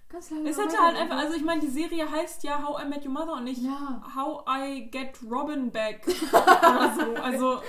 ganz 0.08 0.30
lange 0.30 0.48
es 0.48 0.58
hätte 0.58 0.76
halt 0.78 0.96
einfach, 0.96 1.16
also 1.18 1.34
ich 1.34 1.44
meine, 1.44 1.60
die 1.60 1.66
Serie 1.68 2.10
heißt 2.10 2.42
ja 2.44 2.62
How 2.62 2.82
I 2.82 2.88
Met 2.88 3.04
Your 3.04 3.12
Mother 3.12 3.34
und 3.34 3.44
nicht 3.44 3.62
Ja, 3.62 4.02
How 4.14 4.44
I 4.48 4.88
Get 4.90 5.18
Robin 5.30 5.70
Back 5.70 6.06
oder 6.32 6.94
so. 6.94 7.22
Also 7.22 7.60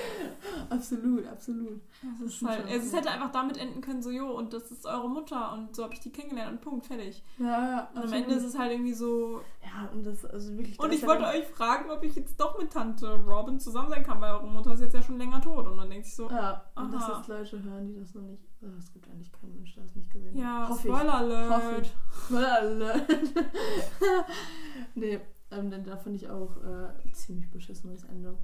absolut, 0.69 1.27
absolut. 1.27 1.81
es, 2.25 2.33
ist 2.35 2.47
halt, 2.47 2.69
es 2.69 2.93
hätte 2.93 3.09
einfach 3.09 3.31
damit 3.31 3.57
enden 3.57 3.81
können, 3.81 4.01
so, 4.01 4.09
jo, 4.11 4.27
und 4.31 4.53
das 4.53 4.71
ist 4.71 4.85
eure 4.85 5.09
Mutter 5.09 5.53
und 5.53 5.75
so 5.75 5.83
habe 5.83 5.93
ich 5.93 5.99
die 5.99 6.11
kennengelernt 6.11 6.51
und 6.53 6.61
Punkt, 6.61 6.85
fertig. 6.85 7.23
Ja, 7.37 7.45
ja, 7.45 7.89
Und 7.95 8.03
am. 8.03 8.13
Ende 8.13 8.35
ist 8.35 8.43
es 8.43 8.57
halt 8.57 8.71
irgendwie 8.71 8.93
so, 8.93 9.41
Ja, 9.63 9.89
und 9.93 10.05
das, 10.05 10.23
also 10.25 10.55
wirklich. 10.57 10.79
Und 10.79 10.87
das 10.89 10.95
ich 10.95 11.01
ist 11.03 11.07
wollte 11.09 11.25
euch 11.25 11.45
fragen, 11.47 11.89
ob 11.89 12.03
ich 12.03 12.15
jetzt 12.15 12.39
doch 12.39 12.57
mit 12.59 12.71
Tante 12.71 13.07
Robin 13.27 13.59
zusammen 13.59 13.89
sein 13.89 14.03
kann, 14.03 14.21
weil 14.21 14.33
eure 14.33 14.47
Mutter 14.47 14.73
ist 14.73 14.81
jetzt 14.81 14.93
ja 14.93 15.01
schon 15.01 15.17
länger 15.17 15.41
tot. 15.41 15.67
Und 15.67 15.77
dann 15.77 15.89
denkt 15.89 16.05
sich 16.05 16.15
so, 16.15 16.29
Ja, 16.29 16.63
und 16.75 16.93
dass 16.93 17.03
Aha. 17.03 17.17
jetzt 17.17 17.27
Leute 17.27 17.63
hören, 17.63 17.87
die 17.87 17.99
das 17.99 18.13
noch 18.13 18.21
nicht. 18.21 18.43
Oh, 18.59 18.65
es 18.79 18.91
gibt 18.91 19.07
eigentlich 19.07 19.31
keinen 19.31 19.53
Mensch, 19.55 19.75
der 19.75 19.83
das 19.83 19.95
nicht 19.95 20.09
gesehen 20.11 20.33
hat. 20.43 20.69
ja. 20.69 20.75
Spoiler 20.75 21.13
Alert. 21.15 21.91
nee, 24.95 25.19
ähm, 25.51 25.69
denn 25.69 25.83
da 25.83 25.97
finde 25.97 26.17
ich 26.17 26.29
auch 26.29 26.57
äh, 26.63 27.11
ziemlich 27.13 27.49
beschissenes 27.49 28.03
Ende. 28.03 28.37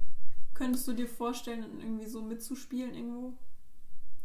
Könntest 0.54 0.86
du 0.86 0.92
dir 0.92 1.08
vorstellen, 1.08 1.80
irgendwie 1.80 2.06
so 2.06 2.22
mitzuspielen 2.22 2.94
irgendwo? 2.94 3.36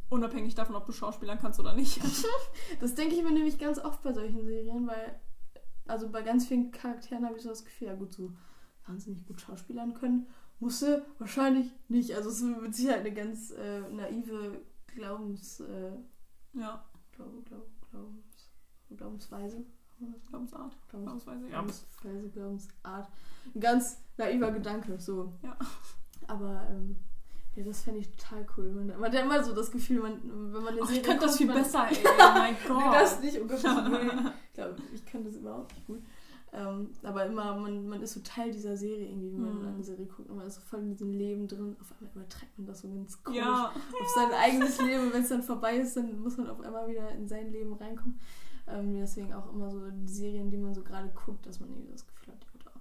Unabhängig 0.09 0.55
davon, 0.55 0.75
ob 0.75 0.85
du 0.85 0.91
Schauspielern 0.91 1.39
kannst 1.39 1.59
oder 1.59 1.73
nicht. 1.73 1.99
Das 2.79 2.95
denke 2.95 3.15
ich 3.15 3.23
mir 3.23 3.31
nämlich 3.31 3.57
ganz 3.57 3.79
oft 3.79 4.03
bei 4.03 4.13
solchen 4.13 4.45
Serien, 4.45 4.87
weil, 4.87 5.19
also 5.87 6.09
bei 6.09 6.21
ganz 6.21 6.47
vielen 6.47 6.71
Charakteren 6.71 7.25
habe 7.25 7.35
ich 7.35 7.43
so 7.43 7.49
das 7.49 7.65
Gefühl, 7.65 7.87
ja 7.87 7.95
gut, 7.95 8.13
so 8.13 8.31
wahnsinnig 8.87 9.25
gut 9.25 9.41
Schauspielern 9.41 9.95
können, 9.95 10.27
musste 10.59 11.05
wahrscheinlich 11.17 11.71
nicht. 11.87 12.15
Also 12.15 12.29
es 12.29 12.41
ist 12.41 12.61
mit 12.61 12.75
Sicherheit 12.75 13.01
eine 13.01 13.13
ganz 13.13 13.51
äh, 13.51 13.81
naive 13.89 14.61
Glaubens, 14.87 15.59
äh, 15.61 15.91
ja, 16.53 16.85
Glaub, 17.11 17.45
Glaub, 17.45 17.67
Glaubens, 17.89 18.28
Glaubensweise. 18.97 19.63
Glaubensart. 20.29 20.75
Glaubens, 20.89 21.23
Glaubensweise, 21.25 21.43
ja. 21.45 21.49
Glaubensweise, 21.51 22.29
Glaubensart. 22.29 23.07
Ein 23.53 23.59
ganz 23.59 23.97
naiver 24.17 24.51
Gedanke, 24.51 24.99
so. 24.99 25.33
Ja. 25.43 25.57
Aber, 26.27 26.65
ähm, 26.69 26.95
ja, 27.55 27.63
das 27.63 27.81
fände 27.81 27.99
ich 27.99 28.09
total 28.15 28.45
cool. 28.57 28.71
Man, 28.71 28.87
man 28.87 29.03
hat 29.03 29.13
ja 29.13 29.21
immer 29.21 29.43
so 29.43 29.53
das 29.53 29.71
Gefühl, 29.71 30.01
man, 30.01 30.21
wenn 30.23 30.63
man 30.63 30.67
eine 30.73 30.81
Oh, 30.81 30.85
Serie 30.85 31.01
ich 31.01 31.07
könnte 31.07 31.25
das 31.25 31.37
viel 31.37 31.47
man, 31.47 31.57
besser, 31.57 31.87
ey. 31.89 31.97
Oh 32.05 32.31
mein 32.33 32.53
Nee, 32.53 32.59
Gott. 32.67 32.93
das 32.93 33.19
nicht, 33.21 33.39
um 33.41 33.47
Gottes 33.47 33.63
Willen. 33.65 34.31
Ich 34.47 34.53
glaube, 34.53 34.75
ich 34.93 35.05
kann 35.05 35.23
das 35.25 35.35
überhaupt 35.35 35.73
nicht 35.73 35.87
gut. 35.87 36.01
Ähm, 36.51 36.89
aber 37.03 37.25
immer, 37.25 37.55
man, 37.57 37.87
man 37.89 38.01
ist 38.01 38.13
so 38.13 38.21
Teil 38.21 38.51
dieser 38.51 38.75
Serie 38.77 39.07
irgendwie, 39.07 39.33
wenn 39.33 39.41
man 39.41 39.61
Mhm. 39.61 39.67
eine 39.75 39.83
Serie 39.83 40.05
guckt. 40.05 40.29
Und 40.29 40.37
man 40.37 40.47
ist 40.47 40.55
so 40.55 40.61
voll 40.61 40.79
in 40.79 40.91
diesem 40.91 41.11
Leben 41.11 41.47
drin. 41.47 41.75
Auf 41.81 41.91
einmal 41.91 42.11
überträgt 42.15 42.57
man 42.57 42.67
das 42.67 42.79
so 42.81 42.87
ganz 42.89 43.21
komisch 43.23 43.39
ja, 43.39 43.65
auf 43.67 44.09
sein 44.15 44.31
eigenes 44.31 44.81
Leben. 44.81 45.11
Wenn 45.13 45.21
es 45.23 45.29
dann 45.29 45.43
vorbei 45.43 45.77
ist, 45.77 45.97
dann 45.97 46.19
muss 46.21 46.37
man 46.37 46.49
auf 46.49 46.61
einmal 46.61 46.87
wieder 46.87 47.09
in 47.11 47.27
sein 47.27 47.51
Leben 47.51 47.73
reinkommen. 47.73 48.19
Ähm, 48.71 48.95
deswegen 48.99 49.33
auch 49.33 49.51
immer 49.51 49.69
so 49.71 49.81
die 49.91 50.07
Serien, 50.07 50.49
die 50.51 50.57
man 50.57 50.73
so 50.73 50.83
gerade 50.83 51.09
guckt, 51.09 51.45
dass 51.45 51.59
man 51.59 51.69
irgendwie 51.69 51.91
das 51.93 52.05
Gefühl 52.07 52.33
hat, 52.33 52.45
oder 52.55 52.71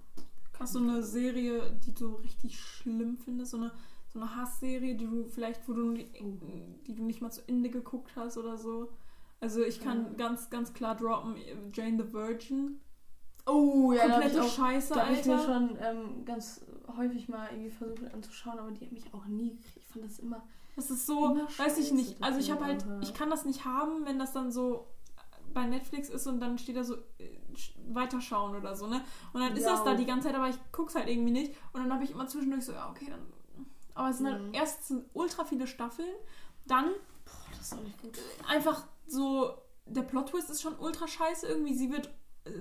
hast 0.59 0.75
du 0.75 0.79
eine 0.79 1.01
Serie, 1.03 1.71
die 1.85 1.93
du 1.93 2.15
richtig 2.15 2.59
schlimm 2.59 3.17
findest? 3.17 3.51
So 3.51 3.57
eine, 3.57 3.71
so 4.13 4.19
eine 4.19 4.35
Hassserie, 4.35 4.95
die 4.95 5.05
du 5.07 5.25
vielleicht, 5.25 5.67
wo 5.67 5.73
du, 5.73 5.93
die, 5.93 6.05
die 6.87 6.95
du 6.95 7.03
nicht 7.03 7.21
mal 7.21 7.31
zu 7.31 7.41
Ende 7.47 7.69
geguckt 7.69 8.11
hast 8.15 8.37
oder 8.37 8.57
so? 8.57 8.89
Also 9.41 9.63
ich 9.63 9.79
kann 9.79 10.03
Ja. 10.05 10.13
ganz, 10.17 10.49
ganz 10.49 10.73
klar 10.73 10.95
droppen, 10.95 11.35
Jane 11.73 12.03
the 12.03 12.11
Virgin. 12.13 12.79
Oh, 13.45 13.93
ja, 13.93 14.07
da 14.07 14.13
habe 14.15 14.25
ich, 14.25 14.33
Komplette 14.33 14.43
auch- 14.45 14.55
Scheiße, 14.55 14.93
da 14.93 15.07
hab 15.07 15.13
ich 15.13 15.25
mir 15.25 15.37
Alter. 15.39 15.45
schon 15.45 15.77
ähm, 15.81 16.25
ganz 16.25 16.61
häufig 16.97 17.29
mal 17.29 17.47
irgendwie 17.51 17.71
versucht 17.71 18.13
anzuschauen, 18.13 18.59
aber 18.59 18.71
die 18.71 18.85
hat 18.85 18.91
mich 18.91 19.11
auch 19.13 19.25
nie 19.25 19.51
gekriegt. 19.55 19.77
Ich 19.77 19.87
fand 19.87 20.05
das 20.05 20.19
immer. 20.19 20.43
Das 20.75 20.91
ist 20.91 21.07
so, 21.07 21.37
weiß 21.57 21.77
ich 21.79 21.91
nicht. 21.93 22.21
Also 22.21 22.39
ich 22.39 22.51
habe 22.51 22.63
halt, 22.65 22.83
Alter. 22.83 22.99
ich 23.01 23.13
kann 23.13 23.29
das 23.29 23.45
nicht 23.45 23.65
haben, 23.65 24.05
wenn 24.05 24.19
das 24.19 24.33
dann 24.33 24.51
so 24.51 24.85
bei 25.53 25.65
Netflix 25.65 26.09
ist 26.09 26.27
und 26.27 26.39
dann 26.39 26.57
steht 26.57 26.75
da 26.77 26.83
so 26.83 26.95
äh, 27.17 27.39
sch- 27.55 27.73
weiterschauen 27.93 28.55
oder 28.55 28.75
so, 28.75 28.87
ne? 28.87 29.01
Und 29.33 29.41
dann 29.41 29.55
ist 29.55 29.63
Ja. 29.63 29.71
das 29.71 29.83
da 29.83 29.95
die 29.95 30.05
ganze 30.05 30.27
Zeit, 30.27 30.35
aber 30.35 30.49
ich 30.49 30.57
guck's 30.71 30.95
halt 30.95 31.07
irgendwie 31.07 31.31
nicht. 31.31 31.55
Und 31.73 31.81
dann 31.83 31.93
habe 31.93 32.03
ich 32.03 32.11
immer 32.11 32.27
zwischendurch 32.27 32.65
so, 32.65 32.71
ja, 32.73 32.89
okay, 32.89 33.07
dann. 33.09 33.21
Aber 33.95 34.09
es 34.09 34.17
sind 34.17 34.27
Mhm. 34.27 34.31
halt 34.45 34.55
erst 34.55 34.87
sind 34.87 35.05
ultra 35.13 35.43
viele 35.45 35.67
Staffeln, 35.67 36.13
dann 36.65 36.85
Boah, 36.85 37.31
das 37.51 37.61
ist 37.61 37.73
auch 37.73 37.81
nicht 37.83 38.01
gut. 38.01 38.17
einfach 38.47 38.85
so, 39.07 39.53
der 39.85 40.03
Plot-Twist 40.03 40.49
ist 40.49 40.61
schon 40.61 40.77
ultra 40.77 41.07
scheiße 41.07 41.47
irgendwie. 41.47 41.73
Sie 41.73 41.91
wird, 41.91 42.09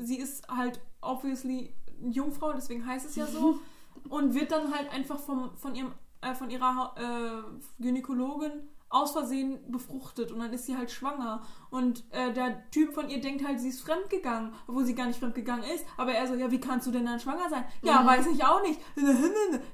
sie 0.01 0.19
ist 0.19 0.49
halt 0.49 0.81
obviously 1.01 1.75
eine 2.03 2.11
Jungfrau, 2.13 2.53
deswegen 2.53 2.85
heißt 2.87 3.07
es 3.07 3.17
ja 3.17 3.27
so. 3.27 3.61
und 4.09 4.35
wird 4.35 4.51
dann 4.51 4.75
halt 4.75 4.91
einfach 4.91 5.19
vom, 5.21 5.57
von, 5.57 5.75
ihrem, 5.75 5.93
äh, 6.23 6.35
von 6.35 6.51
ihrer 6.51 6.95
äh, 6.97 7.83
Gynäkologin 7.83 8.69
aus 8.91 9.13
Versehen 9.13 9.59
befruchtet 9.71 10.33
und 10.33 10.41
dann 10.41 10.53
ist 10.53 10.67
sie 10.67 10.77
halt 10.77 10.91
schwanger. 10.91 11.43
Und 11.71 12.05
äh, 12.11 12.33
der 12.33 12.71
Typ 12.71 12.95
von 12.95 13.11
ihr 13.11 13.21
denkt 13.21 13.47
halt, 13.47 13.61
sie 13.61 13.69
ist 13.69 13.83
fremdgegangen, 13.83 14.55
obwohl 14.67 14.85
sie 14.87 14.95
gar 14.95 15.07
nicht 15.07 15.19
fremdgegangen 15.19 15.65
ist. 15.75 15.85
Aber 15.99 16.13
er 16.13 16.27
so, 16.27 16.35
ja, 16.35 16.51
wie 16.51 16.59
kannst 16.61 16.87
du 16.87 16.91
denn 16.91 17.05
dann 17.05 17.21
schwanger 17.21 17.51
sein? 17.51 17.65
Ja, 17.83 18.01
Mhm. 18.03 18.07
weiß 18.07 18.27
ich 18.29 18.45
auch 18.45 18.63
nicht. 18.63 18.81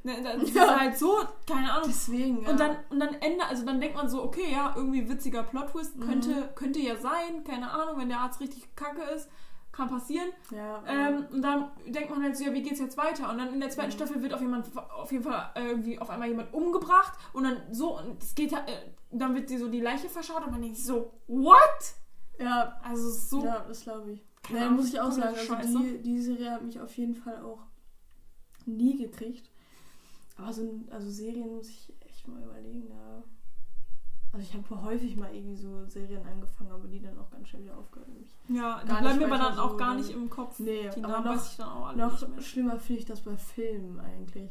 Das 0.02 0.42
ist 0.42 0.54
Ja. 0.54 0.78
halt 0.80 0.98
so, 0.98 1.16
keine 1.48 1.70
Ahnung. 1.72 1.86
Deswegen. 1.88 2.42
Ja. 2.42 2.50
Und 2.50 2.60
dann, 2.60 2.76
und 2.90 3.00
dann 3.00 3.14
Ende, 3.14 3.44
also 3.46 3.64
dann 3.64 3.80
denkt 3.80 3.96
man 3.96 4.08
so, 4.08 4.22
okay, 4.22 4.50
ja, 4.52 4.72
irgendwie 4.76 5.08
witziger 5.08 5.42
Plot-Twist, 5.42 5.96
Mhm. 5.96 6.00
könnte, 6.06 6.52
könnte 6.54 6.80
ja 6.80 6.96
sein, 6.96 7.44
keine 7.44 7.70
Ahnung, 7.70 7.98
wenn 7.98 8.08
der 8.08 8.20
Arzt 8.20 8.40
richtig 8.40 8.74
kacke 8.76 9.02
ist, 9.14 9.28
kann 9.74 9.88
passieren. 9.88 10.28
Ja, 10.50 10.82
Ähm, 10.86 11.26
und 11.32 11.42
dann 11.42 11.70
denkt 11.86 12.10
man 12.10 12.22
halt 12.22 12.36
so, 12.36 12.44
ja, 12.44 12.52
wie 12.52 12.62
geht's 12.62 12.80
jetzt 12.80 12.96
weiter? 12.96 13.30
Und 13.30 13.38
dann 13.38 13.52
in 13.52 13.60
der 13.60 13.70
zweiten 13.70 13.88
Mhm. 13.88 13.94
Staffel 13.94 14.22
wird 14.22 14.32
auf, 14.32 14.40
jemand, 14.40 14.66
auf 14.76 15.10
jeden 15.12 15.24
Fall 15.24 15.50
irgendwie 15.56 15.98
auf 15.98 16.08
einmal 16.10 16.28
jemand 16.28 16.54
umgebracht 16.54 17.18
und 17.32 17.44
dann 17.44 17.56
so, 17.72 17.98
und 17.98 18.22
es 18.22 18.34
geht 18.34 18.54
halt, 18.54 18.68
äh, 18.68 18.92
dann 19.10 19.34
wird 19.34 19.50
dir 19.50 19.58
so 19.58 19.68
die 19.68 19.80
Leiche 19.80 20.08
verschaut 20.08 20.44
und 20.44 20.50
man 20.52 20.62
denkt 20.62 20.76
sich 20.76 20.86
so, 20.86 21.12
what? 21.26 21.58
ja, 22.38 22.80
Also 22.82 23.10
so, 23.10 23.44
ja, 23.44 23.60
das 23.66 23.82
glaube 23.82 24.12
ich. 24.12 24.24
Keine 24.42 24.58
Ja, 24.60 24.66
Ahnung, 24.66 24.76
muss 24.78 24.88
ich 24.88 25.00
auch 25.00 25.10
sagen, 25.10 25.36
also 25.56 25.78
die, 25.78 26.02
die 26.02 26.20
Serie 26.20 26.50
hat 26.52 26.62
mich 26.62 26.78
auf 26.80 26.94
jeden 26.96 27.14
Fall 27.14 27.42
auch 27.42 27.62
nie 28.66 28.96
gekriegt. 28.98 29.50
Aber 30.36 30.52
so 30.52 30.80
also 30.90 31.10
Serien 31.10 31.54
muss 31.54 31.68
ich 31.68 31.92
echt 32.00 32.26
mal 32.28 32.42
überlegen. 32.42 32.88
Da. 32.88 33.22
Also 34.34 34.46
ich 34.50 34.54
habe 34.54 34.82
häufig 34.82 35.16
mal 35.16 35.32
irgendwie 35.32 35.54
so 35.54 35.86
Serien 35.86 36.26
angefangen, 36.26 36.72
aber 36.72 36.88
die 36.88 37.00
dann 37.00 37.16
auch 37.18 37.30
ganz 37.30 37.48
schnell 37.48 37.62
wieder 37.62 37.78
aufgehört. 37.78 38.08
ja, 38.48 38.82
die 38.82 38.88
gar 38.88 39.00
bleiben 39.00 39.18
mir 39.20 39.26
aber 39.26 39.38
dann 39.38 39.58
auch 39.60 39.70
so, 39.70 39.76
gar 39.76 39.94
ne? 39.94 40.00
nicht 40.00 40.10
im 40.10 40.28
Kopf. 40.28 40.58
Nee, 40.58 40.90
die 40.90 41.04
aber 41.04 41.12
Namen 41.12 41.24
noch, 41.24 41.36
weiß 41.36 41.50
ich 41.52 41.56
dann 41.56 41.68
auch 41.68 41.86
alle 41.86 41.98
noch 41.98 42.40
schlimmer 42.42 42.80
finde 42.80 42.98
ich 43.00 43.06
das 43.06 43.20
bei 43.22 43.36
Filmen 43.36 44.00
eigentlich. 44.00 44.50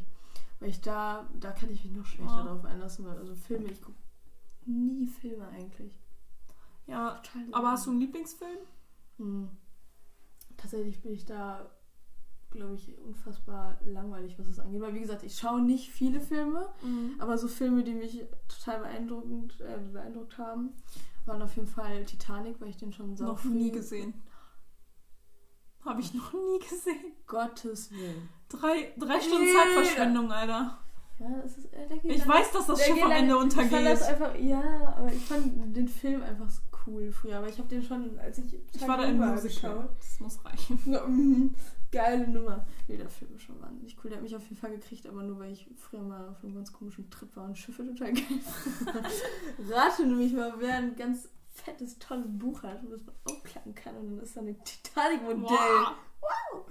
Weil 0.61 0.69
ich 0.69 0.79
da, 0.79 1.27
da 1.38 1.51
kann 1.51 1.69
ich 1.69 1.84
mich 1.84 1.93
noch 1.93 2.05
schlechter 2.05 2.34
Ah. 2.34 2.43
drauf 2.45 2.63
einlassen. 2.63 3.05
Weil 3.05 3.17
also 3.17 3.36
Filme, 3.36 3.69
ich 3.71 3.81
gucke 3.81 3.97
nie 4.65 5.05
Filme 5.05 5.45
eigentlich. 5.49 5.99
Ja, 6.88 7.15
Total 7.15 7.43
aber 7.51 7.71
hast 7.71 7.86
du 7.86 7.91
einen 7.91 7.99
Lieblingsfilm? 7.99 8.59
Hm. 9.17 9.49
Tatsächlich 10.55 11.01
bin 11.01 11.11
ich 11.11 11.25
da, 11.25 11.69
glaube 12.53 12.75
ich, 12.75 12.97
unfassbar 12.99 13.77
langweilig, 13.85 14.37
was 14.39 14.47
das 14.47 14.59
angeht. 14.59 14.81
Weil, 14.81 14.93
wie 14.93 15.01
gesagt, 15.01 15.23
ich 15.23 15.35
schaue 15.37 15.61
nicht 15.61 15.89
viele 15.91 16.19
Filme, 16.21 16.69
aber 17.19 17.37
so 17.37 17.47
Filme, 17.47 17.83
die 17.83 17.93
mich 17.93 18.23
total 18.47 18.79
beeindruckend, 18.79 19.59
äh, 19.61 19.77
beeindruckt 19.91 20.37
haben, 20.37 20.73
waren 21.25 21.41
auf 21.41 21.55
jeden 21.55 21.67
Fall 21.67 22.05
Titanic, 22.05 22.59
weil 22.61 22.69
ich 22.69 22.77
den 22.77 22.93
schon 22.93 23.15
sau 23.15 23.25
Noch 23.25 23.43
nie 23.43 23.71
gesehen. 23.71 24.13
Habe 25.85 25.99
ich 25.99 26.13
noch 26.13 26.31
nie 26.33 26.59
gesehen. 26.59 27.13
Gottes 27.27 27.91
Willen. 27.91 28.29
Drei, 28.47 28.93
drei 28.97 29.19
Stunden. 29.19 29.47
Zeitverschwendung, 29.53 30.31
Alter. 30.31 30.77
Ja, 31.19 31.41
das 31.41 31.57
ist, 31.57 31.73
äh, 31.73 31.87
Ich 32.03 32.27
weiß, 32.27 32.51
dass 32.51 32.67
das 32.67 32.83
Schiff 32.85 33.01
am 33.03 33.11
Ende 33.11 33.35
Ich 33.35 33.53
fand 33.53 33.71
das 33.71 34.01
untergeht. 34.01 34.03
einfach, 34.03 34.35
ja, 34.39 34.95
aber 34.97 35.11
ich 35.11 35.23
fand 35.25 35.75
den 35.75 35.87
Film 35.87 36.23
einfach 36.23 36.49
so 36.49 36.61
cool 36.87 37.11
früher. 37.11 37.37
Aber 37.37 37.49
ich 37.49 37.57
habe 37.59 37.67
den 37.69 37.83
schon, 37.83 38.17
als 38.17 38.37
ich. 38.39 38.53
Ich 38.73 38.87
war 38.87 38.97
da 38.97 39.03
war, 39.19 39.33
Musical. 39.33 39.89
Das 39.99 40.19
muss 40.19 40.43
reichen. 40.45 40.79
Geile 41.93 42.27
Nummer. 42.27 42.65
Nee, 42.87 42.97
der 42.97 43.07
Film 43.07 43.35
ist 43.35 43.43
schon 43.43 43.61
wahnsinnig 43.61 43.95
cool. 44.03 44.09
Der 44.09 44.17
hat 44.17 44.23
mich 44.23 44.35
auf 44.35 44.43
jeden 44.43 44.57
Fall 44.57 44.71
gekriegt, 44.71 45.05
aber 45.05 45.21
nur 45.21 45.37
weil 45.39 45.53
ich 45.53 45.69
früher 45.77 46.01
mal 46.01 46.27
auf 46.27 46.43
einem 46.43 46.55
ganz 46.55 46.73
komischen 46.73 47.07
Trip 47.11 47.33
war 47.35 47.45
und 47.45 47.57
Schiffe 47.57 47.85
total 47.85 48.13
geil 48.13 48.39
fand. 48.41 49.07
Rate 49.71 50.05
nämlich 50.07 50.33
mal, 50.33 50.55
wer 50.57 50.75
ein 50.75 50.95
ganz 50.95 51.29
fettes, 51.51 51.99
tolles 51.99 52.25
Buch 52.27 52.63
hat, 52.63 52.81
das 52.89 53.05
man 53.05 53.15
aufklappen 53.25 53.75
kann 53.75 53.95
und 53.95 54.07
dann 54.07 54.19
ist 54.21 54.35
da 54.35 54.41
ein 54.41 54.57
Titanic-Modell. 54.63 55.47
Wow. 56.19 56.65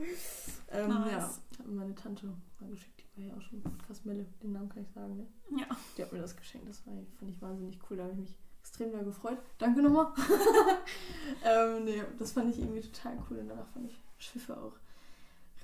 Ähm, 0.73 0.89
Nice. 0.89 1.13
Ja, 1.13 1.59
hat 1.59 1.67
mir 1.67 1.75
meine 1.75 1.95
Tante 1.95 2.27
mal 2.59 2.71
geschickt. 2.71 3.05
Die 3.15 3.21
war 3.21 3.29
ja 3.29 3.37
auch 3.37 3.43
schon 3.43 3.63
Podcast 3.63 4.05
Melle. 4.05 4.27
Den 4.43 4.53
Namen 4.53 4.69
kann 4.69 4.83
ich 4.83 4.91
sagen, 4.91 5.17
ne? 5.17 5.27
Ja. 5.57 5.67
Die 5.97 6.03
hat 6.03 6.13
mir 6.13 6.21
das 6.21 6.37
geschenkt. 6.37 6.69
Das 6.69 6.85
war, 6.87 6.95
fand 7.19 7.31
ich 7.31 7.41
wahnsinnig 7.41 7.79
cool. 7.89 7.97
Da 7.97 8.05
habe 8.05 8.13
ich 8.15 8.19
mich 8.19 8.35
extrem 8.61 8.91
doll 8.91 9.05
gefreut. 9.05 9.39
Danke 9.59 9.83
nochmal. 9.83 10.13
ähm, 11.45 11.85
nee, 11.85 12.03
das 12.19 12.33
fand 12.33 12.51
ich 12.51 12.59
irgendwie 12.59 12.81
total 12.81 13.19
cool. 13.31 13.39
Und 13.39 13.49
danach 13.49 13.69
fand 13.69 13.87
ich 13.87 14.01
Schiffe 14.19 14.57
auch 14.57 14.82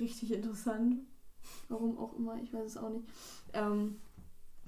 richtig 0.00 0.32
interessant. 0.32 0.98
Warum 1.68 1.98
auch 1.98 2.16
immer, 2.16 2.36
ich 2.42 2.52
weiß 2.52 2.66
es 2.66 2.76
auch 2.76 2.90
nicht. 2.90 3.06
Ähm, 3.52 3.96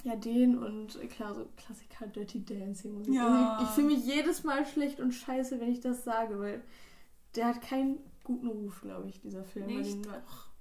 ja, 0.05 0.17
den 0.17 0.59
und 0.59 0.99
klar, 1.11 1.35
so 1.35 1.47
Klassiker 1.57 2.07
Dirty 2.07 2.45
Dancing. 2.45 2.95
Musik. 2.95 3.15
Ja. 3.15 3.53
Also 3.53 3.63
ich 3.63 3.69
ich 3.69 3.75
fühle 3.75 3.87
mich 3.89 4.07
jedes 4.07 4.45
Mal 4.45 4.67
schlecht 4.67 5.01
und 5.01 5.13
scheiße, 5.13 5.61
wenn 5.61 5.71
ich 5.71 5.81
das 5.81 6.05
sage, 6.05 6.39
weil 6.39 6.63
der 7.35 7.47
hat 7.47 7.61
keinen 7.61 7.99
guten 8.25 8.49
Ruf, 8.49 8.81
glaube 8.83 9.09
ich, 9.09 9.21
dieser 9.21 9.45
Film. 9.45 9.67
Weil 9.67 9.77
Nicht? 9.77 10.05
den, 10.05 10.13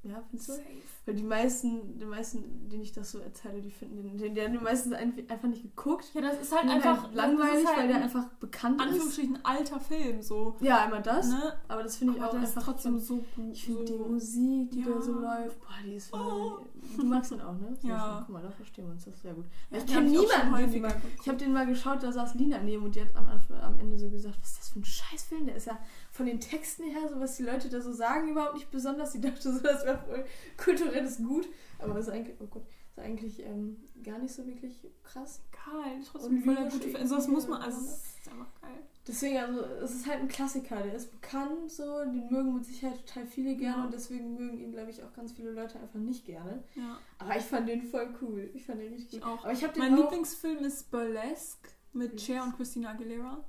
ja, 0.04 0.22
findest 0.30 0.50
du? 0.50 0.54
Safe. 0.54 0.64
Weil 1.06 1.16
die 1.16 1.24
meisten, 1.24 1.98
die 1.98 2.06
meisten, 2.06 2.70
denen 2.70 2.84
ich 2.84 2.92
das 2.92 3.12
so 3.12 3.20
erzähle, 3.20 3.62
die 3.62 3.72
finden 3.72 4.04
den, 4.04 4.18
den, 4.18 4.36
die 4.36 4.42
haben 4.42 4.52
die 4.54 4.60
meisten 4.60 4.94
ein- 4.94 5.14
einfach 5.28 5.48
nicht 5.48 5.64
geguckt. 5.64 6.06
Ja, 6.14 6.22
das 6.22 6.40
ist 6.42 6.56
halt 6.56 6.70
einfach 6.70 7.04
halt 7.04 7.16
langweilig, 7.16 7.62
ist 7.64 7.68
halt 7.68 7.78
weil 7.80 7.88
der 7.88 7.98
ein 7.98 8.04
einfach 8.04 8.26
bekannt 8.40 8.80
ist. 8.80 8.88
Anführungsstrichen 8.88 9.40
alter 9.44 9.80
Film, 9.80 10.22
so. 10.22 10.56
Ja, 10.62 10.84
einmal 10.84 11.02
das. 11.02 11.30
Ne? 11.30 11.54
Aber 11.68 11.84
das 11.84 11.98
finde 11.98 12.16
ich 12.16 12.24
auch 12.24 12.34
ist 12.36 12.42
einfach 12.58 12.64
trotzdem 12.64 13.00
so 13.00 13.18
gut. 13.36 13.54
Ich 13.54 13.66
finde 13.66 13.88
so. 13.88 14.04
die 14.04 14.10
Musik, 14.10 14.72
die 14.72 14.82
Ja. 14.82 14.90
da 14.94 15.02
so 15.02 15.14
läuft, 15.14 15.60
boah, 15.60 15.68
die 15.86 15.96
ist 15.96 16.14
Oh. 16.14 16.60
Du 16.98 17.04
magst 17.06 17.32
den 17.32 17.42
auch, 17.42 17.54
ne? 17.54 17.76
Ja. 17.82 18.00
schön. 18.18 18.24
Guck 18.26 18.30
mal, 18.30 18.42
da 18.44 18.52
verstehen 18.52 18.86
wir 18.86 18.92
uns 18.94 19.06
das 19.06 19.22
sehr 19.22 19.34
gut. 19.34 19.46
Ja, 19.72 19.78
ich 19.80 19.86
kenne 19.86 20.10
schon 20.14 20.26
niemanden, 20.52 20.72
den. 20.72 20.86
Ich 21.22 21.28
habe 21.28 21.38
den 21.38 21.54
mal 21.54 21.66
geschaut, 21.66 22.04
da 22.04 22.12
saß 22.12 22.36
Lina 22.36 22.60
neben 22.60 22.84
und 22.84 22.96
die 22.96 23.02
hat 23.02 23.16
am, 23.16 23.28
am 23.62 23.80
Ende 23.80 23.98
so 23.98 24.10
gesagt, 24.10 24.38
was 24.42 24.52
ist 24.52 24.60
das 24.60 24.70
für 24.70 24.80
ein 24.80 24.86
Scheißfilm? 24.86 25.46
Der 25.48 25.56
ist 25.56 25.66
ja 25.68 25.78
von 26.12 26.26
den 26.26 26.40
Texten 26.40 26.84
her, 26.84 27.10
so 27.12 27.20
was 27.20 27.36
die 27.38 27.44
Leute 27.44 27.70
da 27.70 27.82
so 27.82 27.92
sagen, 27.92 28.30
überhaupt 28.30 28.54
nicht 28.56 28.70
besonders. 28.72 29.12
Die 29.12 29.22
dachte 29.22 29.52
so, 29.54 29.60
das 29.60 29.86
wäre 29.86 29.89
voll 29.98 30.26
kulturelles 30.58 31.18
Gut. 31.18 31.48
Aber 31.80 31.98
ist 32.00 32.10
eigentlich, 32.10 32.36
oh 32.40 32.46
Gott, 32.48 32.66
ist 32.92 33.00
eigentlich 33.00 33.40
ähm, 33.46 33.78
gar 34.04 34.20
nicht 34.20 34.34
so 34.34 34.46
wirklich 34.46 34.88
krass. 35.04 35.42
Geil, 35.52 36.00
trotzdem 36.10 36.44
voll 36.44 36.56
der 36.56 36.70
gute 36.70 36.98
Also 36.98 37.16
das 37.16 37.28
muss 37.28 37.48
man, 37.48 37.62
also 37.62 37.80
es 37.80 37.86
ist 37.94 38.32
einfach 38.32 38.62
geil. 38.62 38.80
Deswegen, 39.08 39.38
also, 39.38 39.62
es 39.84 39.92
ist 39.96 40.08
halt 40.08 40.20
ein 40.20 40.28
Klassiker, 40.28 40.84
der 40.84 40.94
ist 40.94 41.10
bekannt 41.10 41.72
so, 41.72 42.04
den 42.04 42.30
mögen 42.30 42.54
mit 42.54 42.66
Sicherheit 42.66 43.04
total 43.08 43.26
viele 43.26 43.56
gerne 43.56 43.78
Ja. 43.78 43.86
und 43.86 43.94
deswegen 43.94 44.36
mögen 44.36 44.60
ihn, 44.60 44.72
glaube 44.72 44.92
ich, 44.92 45.02
auch 45.04 45.12
ganz 45.14 45.32
viele 45.32 45.52
Leute 45.52 45.80
einfach 45.80 45.98
nicht 46.00 46.26
gerne. 46.26 46.64
Ja, 46.76 47.00
Aber 47.18 47.36
ich 47.36 47.44
fand 47.44 47.68
den 47.68 47.82
voll 47.82 48.08
cool. 48.22 48.52
Ich 48.54 48.66
fand 48.66 48.82
den 48.82 48.94
richtig 48.94 49.16
ich 49.16 49.22
gut. 49.22 49.32
auch. 49.32 49.44
Aber 49.46 49.54
ich 49.54 49.66
Mein 49.78 49.94
auch... 49.96 49.98
Lieblingsfilm 50.04 50.60
ist 50.64 50.92
Burlesque. 50.92 51.70
Mit 51.92 52.22
Cher 52.22 52.44
und 52.44 52.56
Christina 52.56 52.92
Aguilera. 52.92 53.44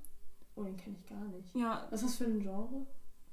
Oh, 0.57 0.63
den 0.63 0.77
kenne 0.79 0.97
ich 0.99 1.07
gar 1.07 1.25
nicht. 1.27 1.55
Ja, 1.55 1.87
Was 1.91 2.01
ist 2.03 2.09
das 2.11 2.17
für 2.17 2.25
ein 2.25 2.41
Genre? 2.41 2.87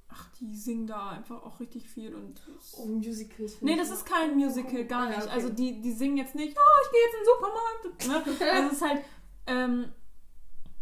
Ach, 0.09 0.29
die 0.39 0.55
singen 0.55 0.87
da 0.87 1.09
einfach 1.09 1.43
auch 1.43 1.59
richtig 1.59 1.89
viel 1.89 2.15
und. 2.15 2.41
Oh, 2.77 2.85
Musicals. 2.85 3.61
Nee, 3.61 3.75
das 3.77 3.89
ist 3.89 4.05
kein 4.05 4.35
Musical, 4.35 4.85
gar 4.85 5.07
nicht. 5.09 5.19
okay. 5.21 5.29
Also 5.29 5.49
die, 5.49 5.81
die 5.81 5.91
singen 5.91 6.17
jetzt 6.17 6.35
nicht, 6.35 6.57
oh, 6.57 6.81
ich 6.85 6.91
gehe 6.91 7.01
jetzt 7.01 7.13
in 7.13 7.23
den 7.23 8.25
Supermarkt. 8.25 8.39
Ne? 8.39 8.47
Also 8.53 8.67
es 8.67 8.73
ist 8.73 8.81
halt, 8.81 9.03
ähm, 9.47 9.91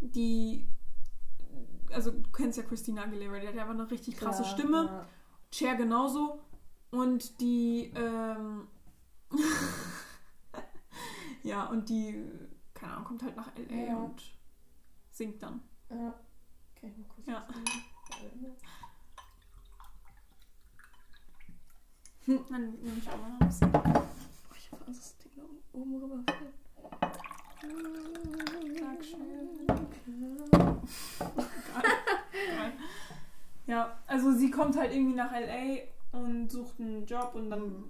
die, 0.00 0.66
also 1.92 2.10
du 2.10 2.30
kennst 2.30 2.58
ja 2.58 2.64
Christina 2.64 3.02
Aguilera, 3.02 3.38
die 3.40 3.48
hat 3.48 3.54
ja 3.54 3.62
einfach 3.62 3.74
eine 3.74 3.90
richtig 3.90 4.16
krasse 4.16 4.42
Ja, 4.42 4.48
Stimme. 4.48 4.84
ja. 4.86 5.06
Cher 5.52 5.74
genauso. 5.76 6.40
Und 6.90 7.40
die, 7.40 7.92
ähm, 7.96 8.68
ja, 11.42 11.66
und 11.66 11.88
die, 11.88 12.22
keine 12.74 12.92
Ahnung, 12.92 13.04
kommt 13.04 13.22
halt 13.22 13.36
nach 13.36 13.50
L.A. 13.56 13.74
Ja. 13.74 13.96
und 13.96 14.22
singt 15.10 15.42
dann. 15.42 15.62
Ja. 15.90 16.14
Ich 16.82 16.96
mal 16.96 17.06
kurz 17.08 17.26
Ja. 17.26 17.46
Sehen. 22.26 22.44
Dann 22.50 22.74
nehme 22.82 22.98
ich 22.98 23.08
auch 23.08 23.16
mal 23.16 23.36
ein 23.40 23.46
bisschen. 23.46 23.70
Oh, 23.74 23.78
ich 24.56 24.70
hab 24.72 24.86
Angst, 24.86 25.00
das 25.00 25.16
Ding 25.18 25.32
da 25.36 25.42
oben. 25.72 26.26
Geil. 26.26 26.36
Ja, 33.68 33.98
also 34.06 34.30
sie 34.30 34.52
kommt 34.52 34.76
halt 34.76 34.94
irgendwie 34.94 35.16
nach 35.16 35.32
LA 35.32 35.78
und 36.12 36.48
sucht 36.50 36.78
einen 36.78 37.04
Job 37.04 37.32
und 37.34 37.50
dann 37.50 37.84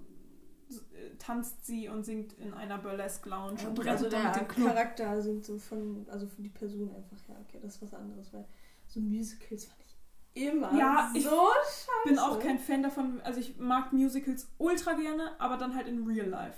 äh, 0.69 1.15
tanzt 1.19 1.67
sie 1.67 1.87
und 1.87 2.03
singt 2.03 2.33
in 2.33 2.51
einer 2.53 2.79
Burlesque 2.79 3.29
Lounge 3.29 3.59
und 3.67 3.77
rettet 3.79 3.87
also 3.87 4.09
der 4.09 4.31
Club. 4.45 4.69
Charakter 4.69 5.21
sind 5.21 5.45
so 5.45 5.59
von, 5.59 6.07
also 6.09 6.25
für 6.25 6.41
die 6.41 6.49
Person 6.49 6.95
einfach, 6.95 7.17
ja, 7.29 7.35
okay, 7.47 7.59
das 7.61 7.75
ist 7.75 7.83
was 7.83 7.93
anderes, 7.93 8.33
weil 8.33 8.47
so 8.87 8.99
Musicals 8.99 9.65
fand 9.65 9.79
ich 9.85 9.86
immer 10.37 10.73
Ja, 10.77 11.11
ich 11.13 11.23
so 11.23 11.29
Ich 11.29 12.09
bin 12.09 12.19
auch 12.19 12.35
scheiße. 12.35 12.47
kein 12.47 12.59
Fan 12.59 12.83
davon, 12.83 13.21
also 13.21 13.39
ich 13.39 13.57
mag 13.57 13.91
Musicals 13.93 14.49
ultra 14.57 14.93
gerne, 14.93 15.31
aber 15.39 15.57
dann 15.57 15.75
halt 15.75 15.87
in 15.87 16.05
Real 16.05 16.27
Life 16.27 16.57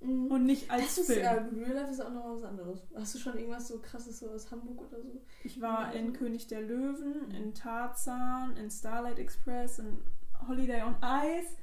Mhm. 0.00 0.26
und 0.30 0.44
nicht 0.44 0.70
als 0.70 0.82
das 0.82 0.98
ist, 0.98 1.06
Film. 1.12 1.24
ja, 1.24 1.32
Real 1.32 1.72
Life 1.72 1.90
ist 1.90 2.00
auch 2.00 2.12
noch 2.12 2.34
was 2.36 2.42
anderes. 2.44 2.86
Hast 2.94 3.14
du 3.14 3.18
schon 3.18 3.36
irgendwas 3.38 3.66
so 3.68 3.78
krasses 3.80 4.18
so 4.18 4.28
aus 4.30 4.50
Hamburg 4.50 4.80
oder 4.88 5.00
so? 5.02 5.22
Ich 5.42 5.60
war 5.60 5.92
in 5.94 6.12
König 6.12 6.46
der 6.48 6.60
Löwen, 6.60 7.30
in 7.30 7.54
Tarzan, 7.54 8.56
in 8.58 8.70
Starlight 8.70 9.18
Express, 9.18 9.78
in 9.78 9.98
Holiday 10.46 10.82
on 10.82 10.96
Ice. 11.02 11.56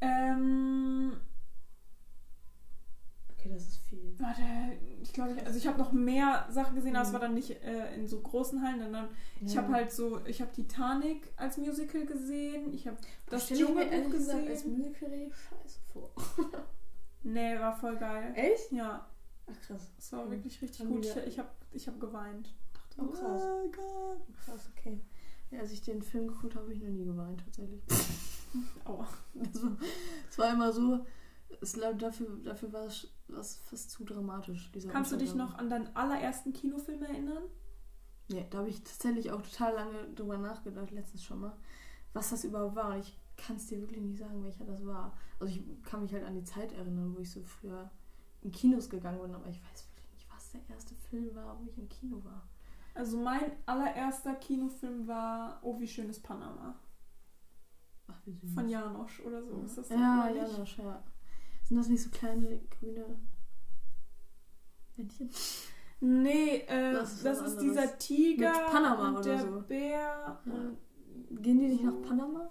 Ähm, 0.00 1.20
Okay, 3.40 3.50
das 3.54 3.62
ist 3.68 3.78
viel. 3.88 4.14
warte, 4.18 4.42
ich 5.00 5.12
glaube, 5.14 5.32
ich, 5.32 5.46
also 5.46 5.56
ich 5.58 5.66
habe 5.66 5.78
noch 5.78 5.92
mehr 5.92 6.46
Sachen 6.50 6.74
gesehen, 6.74 6.94
aber 6.94 7.04
es 7.04 7.08
Mhm. 7.08 7.12
war 7.14 7.20
dann 7.20 7.34
nicht 7.34 7.50
äh, 7.62 7.94
in 7.94 8.06
so 8.06 8.20
großen 8.20 8.60
Hallen. 8.62 8.80
Sondern 8.80 9.08
ich 9.40 9.54
Ja. 9.54 9.62
habe 9.62 9.72
halt 9.72 9.90
so, 9.92 10.20
ich 10.26 10.42
habe 10.42 10.52
Titanic 10.52 11.32
als 11.36 11.56
Musical 11.56 12.04
gesehen. 12.04 12.72
Ich 12.74 12.86
habe 12.86 12.98
das 13.30 13.50
ich 13.50 13.58
Dschungelbuch 13.58 14.10
gesagt 14.10 14.46
als 14.48 14.62
gesehen. 14.64 14.78
Musical 14.78 15.30
scheiße 15.30 15.80
vor. 15.92 16.10
Nee, 17.22 17.58
war 17.58 17.76
voll 17.76 17.96
geil. 17.98 18.32
Echt? 18.34 18.72
Ja, 18.72 19.06
Ach 19.46 19.66
krass. 19.66 19.90
es 19.98 20.10
war 20.12 20.24
Mhm. 20.26 20.30
wirklich 20.32 20.60
richtig 20.62 20.80
Haben 20.80 20.88
gut. 20.94 21.04
Ich, 21.04 21.16
ich 21.26 21.38
habe 21.38 21.50
ich 21.72 21.86
hab 21.88 22.00
geweint. 22.00 22.54
Dachte, 22.72 23.00
Oh, 23.02 23.06
krass. 23.08 23.42
Oh 23.44 23.70
Gott. 23.70 24.26
Krass, 24.44 24.70
okay. 24.76 25.00
Ja, 25.50 25.60
als 25.60 25.72
ich 25.72 25.82
den 25.82 26.00
Film 26.02 26.28
geguckt 26.28 26.54
habe, 26.54 26.64
habe 26.64 26.72
ich 26.74 26.80
noch 26.80 26.88
nie 26.88 27.04
geweint, 27.04 27.40
tatsächlich. 27.44 27.82
Aua. 28.84 29.06
Das 29.34 29.62
war, 29.62 29.76
das 30.28 30.38
war 30.38 30.52
immer 30.52 30.72
so, 30.72 31.04
es 31.60 31.72
dafür, 31.72 32.38
dafür 32.44 32.72
war 32.72 32.86
es 32.86 33.08
was 33.34 33.56
fast 33.56 33.90
zu 33.90 34.04
dramatisch. 34.04 34.70
Kannst 34.90 35.12
du 35.12 35.16
dich 35.16 35.34
noch 35.34 35.54
an 35.58 35.70
deinen 35.70 35.94
allerersten 35.96 36.52
Kinofilm 36.52 37.02
erinnern? 37.02 37.42
Nee, 38.28 38.46
da 38.50 38.58
habe 38.58 38.68
ich 38.68 38.82
tatsächlich 38.84 39.32
auch 39.32 39.42
total 39.42 39.74
lange 39.74 40.08
drüber 40.14 40.38
nachgedacht, 40.38 40.90
letztens 40.92 41.24
schon 41.24 41.40
mal, 41.40 41.56
was 42.12 42.30
das 42.30 42.44
überhaupt 42.44 42.76
war. 42.76 42.94
Und 42.94 43.00
ich 43.00 43.18
kann 43.36 43.56
es 43.56 43.66
dir 43.66 43.80
wirklich 43.80 44.00
nicht 44.00 44.18
sagen, 44.18 44.44
welcher 44.44 44.64
das 44.64 44.86
war. 44.86 45.16
Also 45.40 45.52
ich 45.52 45.64
kann 45.82 46.02
mich 46.02 46.12
halt 46.12 46.24
an 46.24 46.34
die 46.34 46.44
Zeit 46.44 46.72
erinnern, 46.72 47.14
wo 47.16 47.20
ich 47.20 47.30
so 47.30 47.42
früher 47.42 47.90
in 48.42 48.52
Kinos 48.52 48.88
gegangen 48.88 49.20
bin, 49.20 49.34
aber 49.34 49.48
ich 49.48 49.60
weiß 49.60 49.88
wirklich 49.88 50.10
nicht, 50.12 50.26
was 50.32 50.50
der 50.52 50.60
erste 50.68 50.94
Film 50.94 51.34
war, 51.34 51.58
wo 51.58 51.64
ich 51.66 51.76
im 51.76 51.88
Kino 51.88 52.22
war. 52.24 52.48
Also 52.94 53.16
mein 53.16 53.52
allererster 53.66 54.34
Kinofilm 54.34 55.06
war 55.06 55.58
Oh, 55.62 55.78
wie 55.80 55.88
schön 55.88 56.08
ist 56.08 56.22
Panama. 56.22 56.74
Ach, 58.08 58.20
wie 58.24 58.32
süß. 58.32 58.54
Von 58.54 58.68
Janosch 58.68 59.20
oder 59.20 59.42
so. 59.42 59.60
Ist 59.64 59.78
das 59.78 59.88
Ja? 59.88 60.28
Janosch, 60.28 60.78
ja. 60.78 61.02
Sind 61.70 61.78
das 61.78 61.88
nicht 61.88 62.02
so 62.02 62.10
kleine 62.10 62.60
grüne 62.68 63.04
Männchen? 64.96 65.30
Nee, 66.00 66.64
äh, 66.66 66.92
Das 66.94 67.22
das 67.22 67.38
ist 67.38 67.46
ist, 67.46 67.56
was 67.56 67.58
dieser. 67.62 67.96
Tiger 67.98 68.50
Mit 68.52 68.66
Panama 68.66 69.08
und 69.10 69.16
oder 69.18 69.22
der 69.22 69.38
so. 69.38 69.60
Bär. 69.68 69.98
Ja. 69.98 70.42
Gehen 71.30 71.60
die 71.60 71.68
nicht 71.68 71.84
nach 71.84 72.02
Panama? 72.02 72.50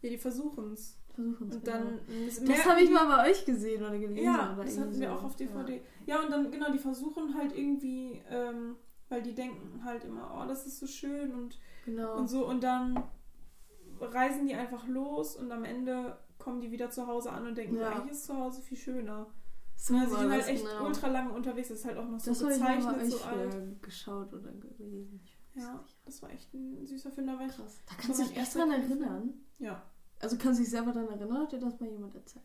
ja, 0.00 0.08
die 0.08 0.16
versuchen 0.16 0.72
es. 0.72 0.98
Versuchen 1.14 1.50
es. 1.50 1.56
Und 1.56 1.66
dann. 1.66 2.00
ist 2.26 2.48
Das 2.48 2.64
habe 2.64 2.80
ich 2.80 2.90
mal 2.90 3.06
bei 3.06 3.30
euch 3.30 3.44
gesehen 3.44 3.82
oder 3.82 3.98
gelesen. 3.98 4.24
Ja, 4.24 4.54
oder 4.54 4.64
das 4.64 4.78
hatten 4.78 4.98
wir 4.98 5.12
auch 5.12 5.22
auf 5.22 5.36
DVD. 5.36 5.82
Ja. 6.06 6.22
und 6.22 6.30
dann, 6.30 6.50
genau, 6.50 6.72
die 6.72 6.78
versuchen 6.78 7.34
halt 7.36 7.54
irgendwie, 7.54 8.22
ähm, 8.30 8.76
weil 9.10 9.20
die 9.22 9.34
denken 9.34 9.84
halt 9.84 10.04
immer, 10.04 10.34
oh, 10.42 10.48
das 10.48 10.66
ist 10.66 10.78
so 10.78 10.86
schön 10.86 11.34
und, 11.34 11.54
Ja, 11.54 11.60
genau. 11.84 12.16
und 12.16 12.28
so. 12.28 12.46
Und 12.48 12.62
dann 12.62 13.02
reisen 14.00 14.46
die 14.46 14.54
einfach 14.54 14.86
los 14.88 15.36
und 15.36 15.52
am 15.52 15.64
Ende 15.64 16.16
kommen 16.46 16.60
die 16.60 16.70
wieder 16.70 16.88
zu 16.90 17.08
Hause 17.08 17.32
an 17.32 17.44
und 17.44 17.58
denken, 17.58 17.76
Ja. 17.76 17.90
eigentlich 17.90 18.12
ist 18.12 18.24
zu 18.26 18.36
Hause 18.36 18.62
viel 18.62 18.78
schöner. 18.78 19.26
so 19.74 19.92
Ne, 19.94 20.06
sie 20.06 20.12
war 20.12 20.20
sind 20.20 20.30
halt 20.30 20.46
echt 20.48 20.64
genau. 20.64 20.86
ultra 20.86 21.08
lange 21.08 21.32
unterwegs, 21.32 21.68
das 21.68 21.80
ist 21.80 21.84
halt 21.84 21.98
auch 21.98 22.08
noch 22.08 22.20
so 22.20 22.30
Das 22.30 22.40
habe 22.42 22.52
ich 22.54 22.60
mal 22.60 22.76
gezeichnet, 22.76 23.10
so 23.10 23.24
alt. 23.24 23.82
geschaut 23.82 24.32
oder 24.32 24.52
gelesen. 24.52 25.20
Ja, 25.56 25.84
das 26.04 26.22
war 26.22 26.30
echt 26.30 26.54
ein 26.54 26.86
süßer 26.86 27.10
Film, 27.10 27.26
da. 27.26 27.36
Krass. 27.48 27.80
Da 27.88 27.94
kannst 27.96 28.20
du 28.20 28.24
dich 28.24 28.36
erster 28.36 28.60
dran 28.60 28.70
erinnern. 28.80 29.34
Ja. 29.58 29.82
Also 30.20 30.36
kannst 30.38 30.60
du 30.60 30.62
dich 30.62 30.70
selber 30.70 30.92
daran 30.92 31.08
erinnern, 31.18 31.42
hat 31.42 31.52
dir 31.52 31.58
das 31.58 31.78
mal 31.80 31.90
jemand 31.90 32.14
erzählt? 32.14 32.44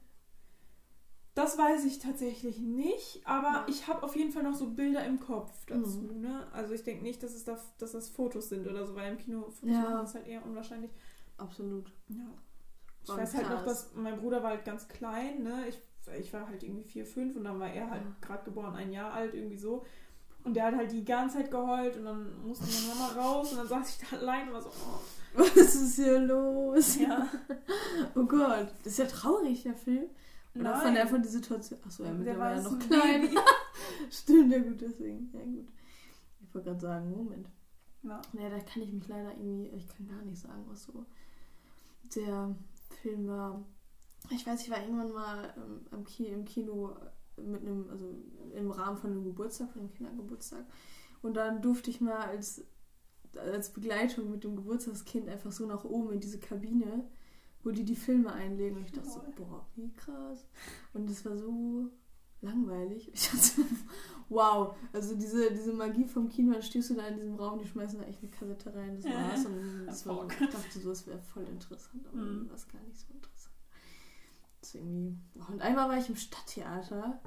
Das 1.34 1.58
weiß 1.58 1.86
ich 1.86 2.00
tatsächlich 2.00 2.60
nicht, 2.60 3.22
aber 3.26 3.48
Ja. 3.48 3.66
ich 3.70 3.88
habe 3.88 4.04
auf 4.04 4.16
jeden 4.18 4.32
Fall 4.32 4.44
noch 4.44 4.56
so 4.56 4.72
Bilder 4.72 5.06
im 5.06 5.20
Kopf 5.20 5.52
dazu. 5.68 6.02
Mhm. 6.02 6.22
Ne? 6.22 6.48
Also 6.52 6.74
ich 6.74 6.84
denke 6.84 7.04
nicht, 7.04 7.24
dass, 7.24 7.34
es 7.34 7.46
da, 7.46 7.58
dass 7.78 7.94
das 7.94 8.10
Fotos 8.10 8.50
sind 8.50 8.68
oder 8.68 8.86
so, 8.86 8.96
weil 8.96 9.12
im 9.14 9.18
Kino 9.18 9.44
Fotos 9.50 9.70
Ja. 9.70 9.82
machen 9.90 10.06
ist 10.06 10.16
halt 10.16 10.28
eher 10.28 10.46
unwahrscheinlich. 10.46 10.92
Absolut. 11.38 11.94
Ja. 12.10 12.34
Ich 13.04 13.10
weiß 13.10 13.36
halt 13.36 13.50
noch, 13.50 13.66
dass 13.66 13.94
mein 13.96 14.18
Bruder 14.18 14.44
war 14.44 14.52
halt 14.52 14.66
ganz 14.66 14.88
klein, 14.88 15.44
ne? 15.44 15.66
Ich, 15.68 15.80
ich 16.20 16.32
war 16.34 16.48
halt 16.48 16.64
irgendwie 16.64 16.84
vier, 16.84 17.06
fünf 17.06 17.36
und 17.36 17.44
dann 17.44 17.60
war 17.60 17.70
er 17.70 17.90
halt 17.90 18.04
gerade 18.22 18.44
geboren, 18.44 18.76
ein 18.76 18.92
Jahr 18.92 19.14
alt, 19.14 19.34
irgendwie 19.34 19.58
so. 19.58 19.86
Und 20.44 20.56
der 20.56 20.66
hat 20.66 20.76
halt 20.76 20.92
die 20.92 21.06
ganze 21.06 21.38
Zeit 21.38 21.52
geheult 21.52 21.98
und 21.98 22.06
dann 22.06 22.48
musste 22.48 22.66
meine 22.66 23.00
Mama 23.00 23.14
raus 23.14 23.52
und 23.52 23.60
dann 23.60 23.68
saß 23.68 23.90
ich 23.90 24.08
da 24.10 24.18
allein 24.18 24.48
und 24.48 24.54
war 24.54 24.62
so, 24.62 24.70
oh. 24.70 25.00
Was 25.34 25.56
ist 25.56 25.96
hier 25.96 26.20
los? 26.20 27.00
Ja. 27.00 27.28
Oh 28.16 28.26
Gott. 28.26 28.74
Das 28.84 28.94
ist 28.94 29.00
ja 29.00 29.06
traurig, 29.06 29.64
der 29.64 29.76
Film. 29.76 30.10
Oder 30.56 30.72
Nein. 30.72 30.82
von 30.82 30.94
der, 30.94 31.08
von 31.08 31.22
der 31.22 31.32
Situation. 31.32 31.80
Achso, 31.86 32.04
ja, 32.04 32.12
Der 32.12 32.24
der 32.26 32.40
war 32.40 32.56
ja 32.56 32.62
noch 32.62 32.74
ein 32.74 32.80
klein. 32.80 33.30
Stimmt, 34.12 34.52
ja 34.52 34.60
gut, 34.60 34.82
deswegen. 34.82 35.30
Ja 35.34 35.40
gut. 35.40 35.70
Ich 36.42 36.54
wollte 36.54 36.70
gerade 36.70 36.82
sagen, 36.82 37.12
Moment. 37.12 37.48
Ja. 38.04 38.22
Nee, 38.34 38.50
da 38.50 38.60
kann 38.60 38.82
ich 38.82 38.92
mich 38.92 39.08
leider 39.08 39.32
irgendwie, 39.32 39.70
ich 39.78 39.88
kann 39.88 40.08
gar 40.08 40.22
nicht 40.24 40.42
sagen, 40.42 40.66
was 40.68 40.84
so 40.84 41.06
der 42.16 42.54
Film 43.02 43.28
war. 43.28 43.66
Ich 44.30 44.46
weiß, 44.46 44.62
ich 44.62 44.70
war 44.70 44.82
irgendwann 44.82 45.12
mal 45.12 45.54
ähm, 45.58 45.86
am 45.92 46.04
Ki 46.04 46.28
im 46.28 46.46
Kino 46.46 46.96
mit 47.38 47.62
einem, 47.62 47.90
also 47.90 48.14
im 48.54 48.72
Rahmen 48.72 48.98
von 48.98 49.12
einem 49.12 49.24
Geburtstag, 49.24 49.72
von 49.72 49.82
einem 49.82 49.94
Kindergeburtstag. 49.94 50.66
Und 51.22 51.36
dann 51.36 51.62
durfte 51.62 51.90
ich 51.90 52.02
mal 52.02 52.20
als, 52.20 52.64
als 53.36 53.74
Begleitung 53.74 54.32
mit 54.32 54.44
dem 54.44 54.56
Geburtstagskind 54.56 55.28
einfach 55.28 55.52
so 55.52 55.66
nach 55.66 55.84
oben 55.84 56.14
in 56.14 56.20
diese 56.20 56.40
Kabine, 56.40 57.08
wo 57.64 57.72
die 57.72 57.86
die 57.86 57.96
Filme 57.96 58.32
einlegen. 58.34 58.78
Und 58.78 58.86
ich 58.86 58.92
dachte 58.92 59.10
so, 59.10 59.22
boah, 59.36 59.66
wie 59.76 59.92
krass. 59.94 60.46
Und 60.94 61.10
es 61.10 61.26
war 61.26 61.38
so 61.38 61.90
langweilig. 62.42 63.10
Ich 63.14 63.30
dachte 63.30 63.62
wow. 64.30 64.76
Also 64.94 65.16
diese, 65.16 65.52
diese 65.52 65.74
Magie 65.74 66.06
vom 66.06 66.30
Kino, 66.30 66.54
dann 66.54 66.62
stehst 66.64 66.90
du 66.90 66.96
da 66.96 67.08
in 67.08 67.18
diesem 67.18 67.36
Raum, 67.36 67.60
die 67.60 67.68
schmeißen 67.68 68.00
da 68.00 68.06
echt 68.06 68.22
eine 68.22 68.32
Kassette 68.32 68.74
rein, 68.76 68.96
das 68.96 69.06
war's. 69.06 69.46
Und 69.46 69.86
das 69.88 70.06
war, 70.06 70.28
ich 70.30 70.50
dachte 70.50 70.80
so, 70.80 70.90
das 70.90 71.06
wäre 71.08 71.20
voll 71.20 71.44
interessant, 71.44 72.06
aber 72.08 72.18
Mhm. 72.22 72.38
dann 72.40 72.50
war 72.50 72.56
es 72.56 72.68
gar 72.68 72.82
nicht 72.82 73.00
so 73.00 73.06
interessant. 73.14 73.56
Das 74.62 74.76
irgendwie... 74.76 75.18
Und 75.50 75.62
einmal 75.62 75.90
war 75.90 75.98
ich 75.98 76.08
im 76.10 76.16
Stadttheater 76.16 77.20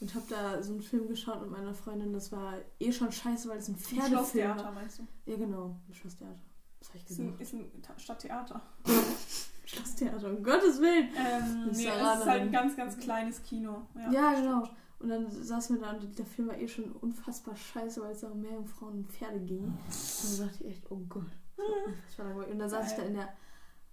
und 0.00 0.14
habe 0.14 0.24
da 0.28 0.62
so 0.62 0.72
einen 0.72 0.82
Film 0.82 1.08
geschaut 1.08 1.40
mit 1.42 1.50
meiner 1.50 1.74
Freundin. 1.74 2.12
Das 2.12 2.32
war 2.32 2.54
eh 2.78 2.90
schon 2.92 3.12
scheiße, 3.12 3.48
weil 3.48 3.58
es 3.58 3.68
ein 3.68 3.76
Pferdefilm 3.76 4.12
Schlosstheater 4.18 4.64
war. 4.64 4.72
meinst 4.72 4.98
du? 4.98 5.06
Ja, 5.26 5.36
genau. 5.36 5.76
Ein 5.88 5.94
Schlosstheater. 5.94 6.38
Was 6.80 6.88
habe 6.88 6.98
ich 6.98 7.10
Ist 7.10 7.18
ein, 7.18 7.24
gesagt? 7.38 7.40
ist 7.42 7.52
ein 7.54 7.82
Ta- 7.82 7.98
Stadttheater. 7.98 8.62
Schlosstheater, 9.70 10.28
um 10.30 10.42
Gottes 10.42 10.80
Willen. 10.80 11.08
Ähm, 11.16 11.64
nee, 11.66 11.70
es 11.70 11.78
ist 11.78 11.84
Sarah 11.84 12.24
halt 12.26 12.42
ein 12.42 12.52
ganz, 12.52 12.76
ganz 12.76 12.98
kleines 12.98 13.42
Kino. 13.42 13.82
Ja, 13.94 14.10
Ja, 14.10 14.34
genau. 14.34 14.68
Und 14.98 15.08
dann 15.08 15.30
saßen 15.30 15.76
wir 15.76 15.82
da 15.86 15.92
und 15.92 16.18
der 16.18 16.26
Film 16.26 16.48
war 16.48 16.58
eh 16.58 16.68
schon 16.68 16.92
unfassbar 16.92 17.56
scheiße, 17.56 18.02
weil 18.02 18.12
es 18.12 18.20
da 18.20 18.28
um 18.28 18.40
mehr 18.42 18.58
um 18.58 18.66
Frauen 18.66 18.98
und 18.98 19.08
Pferde 19.12 19.40
ging. 19.40 19.64
Und 19.64 20.38
dann 20.40 20.48
dachte 20.48 20.64
ich 20.64 20.70
echt, 20.70 20.90
oh 20.90 21.00
Gott. 21.08 21.24
Langweilig. 22.18 22.52
Und 22.52 22.58
dann 22.58 22.68
saß 22.68 22.90
ich 22.90 22.96
da 22.98 23.02
in 23.04 23.14
der 23.14 23.28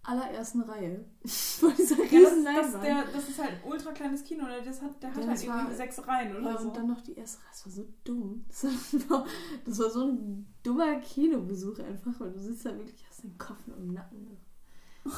allerersten 0.04 0.62
Reihe. 0.62 1.06
Vor 1.26 1.72
dieser 1.72 1.96
Ja, 1.98 2.04
das, 2.04 2.12
riesen 2.12 2.46
das, 2.46 2.68
ist 2.68 2.74
Leinwand. 2.74 2.84
der, 2.84 3.04
das 3.14 3.30
ist 3.30 3.40
halt 3.40 3.52
ein 3.52 3.72
ultra 3.72 3.92
kleines 3.92 4.24
Kino, 4.24 4.44
oder? 4.46 4.62
Das 4.62 4.82
hat, 4.82 5.02
der 5.04 5.10
hat 5.10 5.18
Ja, 5.18 5.28
halt 5.28 5.34
das 5.38 5.44
irgendwie 5.44 5.68
war- 5.70 5.74
sechs 5.76 6.08
Reihen 6.08 6.36
oder 6.36 6.52
Ja, 6.52 6.58
so. 6.58 6.68
und 6.68 6.78
dann 6.78 6.88
noch 6.88 7.02
die 7.02 7.14
erste 7.16 7.40
Reihe. 7.40 7.50
Das 7.52 7.66
war 7.66 7.72
so 7.72 7.86
dumm. 8.04 8.46
Das 8.50 9.10
war, 9.10 9.26
das 9.66 9.80
war 9.80 9.90
so 9.90 10.08
ein 10.08 10.54
dummer 10.64 10.96
Kinobesuch 11.00 11.80
einfach, 11.80 12.20
weil 12.20 12.32
du 12.32 12.40
sitzt 12.40 12.66
da 12.66 12.76
wirklich, 12.78 13.06
hast 13.10 13.24
den 13.24 13.38
Kopf 13.38 13.66
nur 13.66 13.78
im 13.78 13.94
Nacken. 13.94 14.38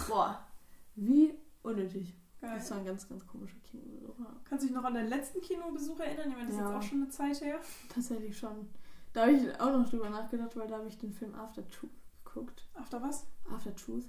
Boah, 0.07 0.39
wie 1.05 1.33
unnötig. 1.63 2.15
Geil. 2.41 2.51
Das 2.55 2.71
war 2.71 2.77
ein 2.77 2.85
ganz, 2.85 3.07
ganz 3.09 3.27
komischer 3.27 3.57
Kinobesuch. 3.63 4.15
Kannst 4.45 4.63
du 4.63 4.67
dich 4.67 4.75
noch 4.75 4.83
an 4.85 4.93
deinen 4.93 5.09
letzten 5.09 5.41
Kinobesuch 5.41 5.99
erinnern? 5.99 6.29
Ich 6.29 6.35
meine, 6.35 6.45
das 6.47 6.55
ist 6.55 6.59
Ja. 6.61 6.69
jetzt 6.73 6.77
auch 6.85 6.89
schon 6.89 7.01
eine 7.01 7.09
Zeit 7.09 7.41
her. 7.41 7.59
Tatsächlich 7.93 8.37
schon. 8.37 8.69
Da 9.11 9.21
habe 9.23 9.31
ich 9.33 9.59
auch 9.59 9.71
noch 9.73 9.89
drüber 9.89 10.09
nachgedacht, 10.09 10.55
weil 10.55 10.67
da 10.67 10.77
habe 10.77 10.87
ich 10.87 10.97
den 10.97 11.11
Film 11.11 11.35
After 11.35 11.67
Truth 11.67 11.89
geguckt. 12.23 12.65
After 12.75 13.01
was? 13.01 13.25
After 13.51 13.75
Truth. 13.75 14.05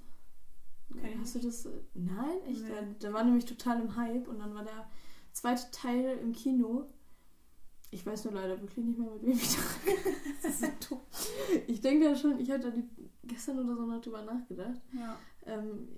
Kenn 0.93 1.13
ich 1.13 1.19
Hast 1.19 1.35
du 1.37 1.39
das? 1.41 1.67
äh, 1.67 1.71
Nein, 1.95 2.39
echt? 2.47 2.63
Nee. 2.63 2.69
Der, 2.69 2.83
der 2.83 3.13
war 3.13 3.25
nämlich 3.25 3.45
total 3.47 3.81
im 3.81 3.97
Hype 3.97 4.29
und 4.29 4.39
dann 4.39 4.55
war 4.55 4.63
der 4.65 4.89
zweite 5.33 5.71
Teil 5.73 6.19
im 6.19 6.33
Kino. 6.33 6.89
Ich 7.93 8.07
weiß 8.07 8.25
nur 8.27 8.35
leider 8.35 8.61
wirklich 8.61 8.85
nicht 8.85 8.99
mehr, 8.99 9.11
mit 9.11 9.23
wem 9.23 9.33
ich 9.33 9.57
da 9.57 9.63
Das 10.43 10.53
ist 10.53 10.61
so 10.61 10.67
dumm. 10.89 11.01
Ich 11.67 11.81
denke 11.81 12.05
ja 12.05 12.15
schon, 12.15 12.39
ich 12.39 12.51
hatte 12.51 12.73
gestern 13.25 13.59
oder 13.59 13.75
so 13.75 13.87
noch 13.87 14.01
drüber 14.01 14.23
nachgedacht. 14.23 14.81
Ja. 14.93 15.17
Ähm, 15.47 15.89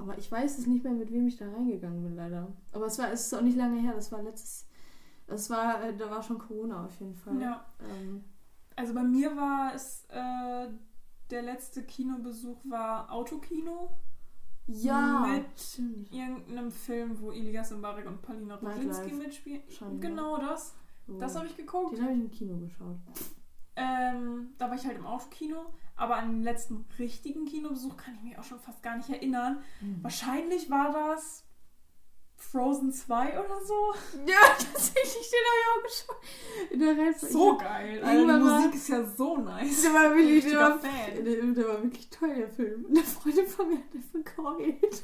aber 0.00 0.18
ich 0.18 0.30
weiß 0.30 0.58
es 0.58 0.66
nicht 0.66 0.82
mehr, 0.84 0.92
mit 0.92 1.10
wem 1.12 1.26
ich 1.28 1.36
da 1.36 1.44
reingegangen 1.50 2.02
bin, 2.02 2.16
leider. 2.16 2.48
Aber 2.72 2.86
es 2.86 2.98
war, 2.98 3.10
es 3.12 3.26
ist 3.26 3.34
auch 3.34 3.42
nicht 3.42 3.56
lange 3.56 3.80
her, 3.80 3.92
das 3.94 4.10
war 4.12 4.22
letztes. 4.22 4.66
Das 5.26 5.48
war, 5.50 5.84
äh, 5.84 5.96
da 5.96 6.10
war 6.10 6.22
schon 6.22 6.38
Corona 6.38 6.84
auf 6.86 6.98
jeden 7.00 7.14
Fall. 7.14 7.40
ja. 7.40 7.64
Ähm, 7.80 8.24
Also 8.76 8.94
bei 8.94 9.02
mir 9.04 9.36
war 9.36 9.72
es, 9.74 10.04
äh, 10.08 10.68
der 11.30 11.42
letzte 11.42 11.82
Kinobesuch 11.84 12.58
war 12.64 13.12
Autokino. 13.12 13.90
ja, 14.66 15.26
Mit 15.28 15.46
stimmt. 15.60 16.12
Irgendeinem 16.12 16.70
Film, 16.72 17.20
wo 17.20 17.30
Ilias 17.30 17.70
Mbarek 17.70 18.06
und 18.06 18.18
Roginski 18.28 18.86
Nightlife. 18.86 19.14
mitspielen. 19.16 19.62
Schon, 19.70 20.00
Genau 20.00 20.38
das. 20.38 20.74
So. 21.06 21.18
Das 21.18 21.34
habe 21.36 21.46
ich 21.46 21.56
geguckt. 21.56 21.96
Den 21.96 22.02
habe 22.02 22.12
ich 22.14 22.20
im 22.20 22.30
Kino 22.30 22.56
geschaut. 22.58 22.96
Ähm, 23.76 24.50
da 24.58 24.68
war 24.68 24.74
ich 24.76 24.84
halt 24.86 24.98
im 24.98 25.06
Autokino. 25.06 25.72
Aber 26.00 26.16
an 26.16 26.30
den 26.30 26.42
letzten 26.42 26.86
richtigen 26.98 27.44
Kinobesuch 27.44 27.94
kann 27.98 28.14
ich 28.14 28.22
mich 28.22 28.38
auch 28.38 28.44
schon 28.44 28.58
fast 28.58 28.82
gar 28.82 28.96
nicht 28.96 29.10
erinnern. 29.10 29.62
Mhm. 29.82 30.02
Wahrscheinlich 30.02 30.70
war 30.70 30.92
das 30.92 31.44
Frozen 32.38 32.90
2 32.90 33.38
oder 33.38 33.60
so. 33.62 33.74
Ja, 34.26 34.40
tatsächlich, 34.56 35.30
den 35.30 35.44
habe 35.46 35.58
ich 35.60 35.68
auch 35.68 35.82
geschaut. 35.82 36.72
In 36.72 36.80
der 36.80 36.88
Reihenfolge. 36.96 37.32
So 37.32 37.58
geil. 37.58 38.02
Also 38.02 38.26
die 38.26 38.38
Musik 38.38 38.74
ist 38.74 38.88
ja 38.88 39.04
so 39.04 39.36
nice. 39.36 39.82
Der 39.82 39.92
war 39.92 40.14
wirklich, 40.16 40.44
der 40.44 40.58
war, 40.58 40.78
Fan. 40.78 40.90
der, 41.24 41.42
der 41.42 41.68
war 41.68 41.82
wirklich 41.82 42.08
toll, 42.08 42.34
der 42.34 42.48
Film. 42.48 42.86
Eine 42.88 43.02
Freundin 43.02 43.46
von 43.46 43.68
mir 43.68 43.76
hat 43.76 43.94
davon 43.94 44.24
geheult. 44.24 45.02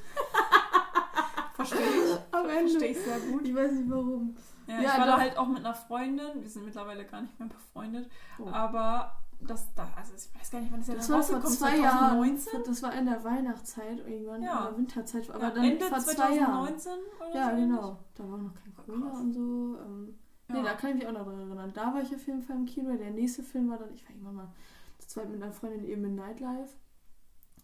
Verstehe 1.57 1.81
ich. 1.81 2.19
Am 2.35 2.49
Ende. 2.49 2.71
Verstehe 2.71 2.91
ich 2.91 2.99
sehr 3.01 3.19
gut. 3.21 3.47
Ich 3.47 3.55
weiß 3.55 3.73
nicht 3.73 3.91
warum. 3.91 4.35
Ja, 4.67 4.81
Ja, 4.81 4.93
ich 4.93 4.99
war 4.99 5.07
da 5.07 5.19
halt 5.19 5.37
auch 5.37 5.47
mit 5.47 5.59
einer 5.59 5.75
Freundin. 5.75 6.43
Wir 6.43 6.49
sind 6.49 6.65
mittlerweile 6.65 7.05
gar 7.05 7.21
nicht 7.21 7.39
mehr 7.39 7.49
befreundet. 7.49 8.11
Oh. 8.39 8.49
Aber 8.49 9.13
das 9.41 9.73
da, 9.75 9.89
also 9.97 10.13
ich 10.15 10.35
weiß 10.41 10.51
gar 10.51 10.61
nicht, 10.61 10.73
wann 10.73 10.81
das 10.81 10.89
ja 10.89 10.95
Das 10.95 11.07
dann 11.09 11.17
war 11.17 11.41
vor 11.43 11.51
zwei 11.51 11.77
Jahren. 11.79 11.99
2019? 12.29 12.63
Das 12.65 12.83
war 12.83 12.95
in 12.95 13.07
der 13.07 13.25
Weihnachtszeit 13.25 13.99
irgendwann, 14.07 14.43
Ja. 14.43 14.59
in 14.59 14.65
der 14.71 14.79
Winterzeit. 14.79 15.31
Aber 15.31 15.43
Ja, 15.45 15.51
dann 15.51 15.65
Ende 15.65 15.85
vor 15.87 15.99
zwei 15.99 16.35
Jahren. 16.37 16.79
2019 16.79 16.93
oder 17.21 17.35
Ja, 17.35 17.51
so 17.51 17.57
genau. 17.57 17.99
Da 18.15 18.31
war 18.31 18.39
noch 18.39 18.55
kein 18.55 18.75
Corona 18.75 19.11
krass. 19.11 19.21
und 19.21 19.33
so. 19.33 19.79
Ähm, 19.85 20.15
Ja. 20.49 20.55
Nee, 20.55 20.63
da 20.63 20.75
kann 20.75 20.91
ich 20.91 20.97
mich 20.97 21.07
auch 21.09 21.13
noch 21.13 21.25
dran 21.25 21.39
erinnern. 21.41 21.73
Da 21.75 21.93
war 21.93 22.01
ich 22.03 22.15
auf 22.15 22.25
jeden 22.27 22.41
Fall 22.43 22.57
im 22.57 22.67
Kino. 22.67 22.97
Der 22.97 23.11
nächste 23.11 23.43
Film 23.43 23.69
war 23.69 23.79
dann, 23.79 23.93
ich 23.95 24.05
war 24.05 24.11
irgendwann 24.13 24.35
mal 24.37 24.53
zu 24.99 25.09
zweit 25.09 25.29
mit 25.31 25.43
einer 25.43 25.53
Freundin 25.53 25.85
eben 25.85 26.05
in 26.05 26.15
Nightlife. 26.15 26.75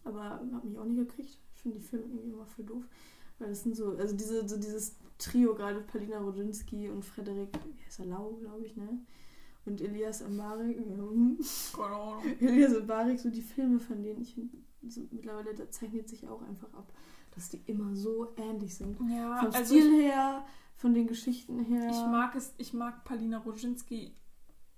Aber 0.03 0.21
hab 0.51 0.63
mich 0.63 0.77
auch 0.77 0.83
nie 0.85 0.97
gekriegt. 0.97 1.37
Ich 1.55 1.61
finde 1.61 1.77
die 1.79 1.83
Filme 1.83 2.05
irgendwie 2.05 2.31
immer 2.31 2.45
voll 2.45 2.65
doof. 2.65 2.83
Weil 3.39 3.49
das 3.49 3.63
sind 3.63 3.75
so, 3.75 3.95
also 3.97 4.15
diese, 4.15 4.47
so 4.47 4.57
dieses 4.57 4.95
Trio, 5.17 5.55
gerade 5.55 5.79
Palina 5.81 6.17
Rodzinski 6.17 6.89
und 6.89 7.03
Frederik, 7.05 7.49
wie 7.77 7.85
heißt 7.85 7.99
er, 7.99 8.05
Lau, 8.07 8.33
glaube 8.41 8.65
ich, 8.65 8.75
ne? 8.75 8.99
Und 9.65 9.79
Elias 9.81 10.21
Mbarek. 10.27 10.77
Keine 10.77 10.93
Ahnung. 11.95 12.23
Elias 12.39 12.73
Mbarek, 12.83 13.19
so 13.19 13.29
die 13.29 13.41
Filme 13.41 13.79
von 13.79 14.03
denen, 14.03 14.21
ich 14.21 14.33
finde, 14.33 14.57
so, 14.87 15.01
mittlerweile, 15.11 15.53
da 15.55 15.69
zeichnet 15.71 16.09
sich 16.09 16.27
auch 16.27 16.41
einfach 16.41 16.73
ab, 16.73 16.91
dass 17.33 17.49
die 17.49 17.61
immer 17.67 17.95
so 17.95 18.33
ähnlich 18.35 18.75
sind. 18.75 18.97
Ja, 19.09 19.37
Vom 19.37 19.53
also 19.53 19.63
Stil 19.75 19.93
ich, 19.93 20.01
her, 20.11 20.45
von 20.75 20.93
den 20.93 21.07
Geschichten 21.07 21.59
her. 21.59 21.89
ich 21.89 21.95
mag 22.11 22.35
es, 22.35 22.53
ich 22.57 22.73
mag 22.73 23.03
Palina 23.05 23.37
Roginski. 23.37 24.13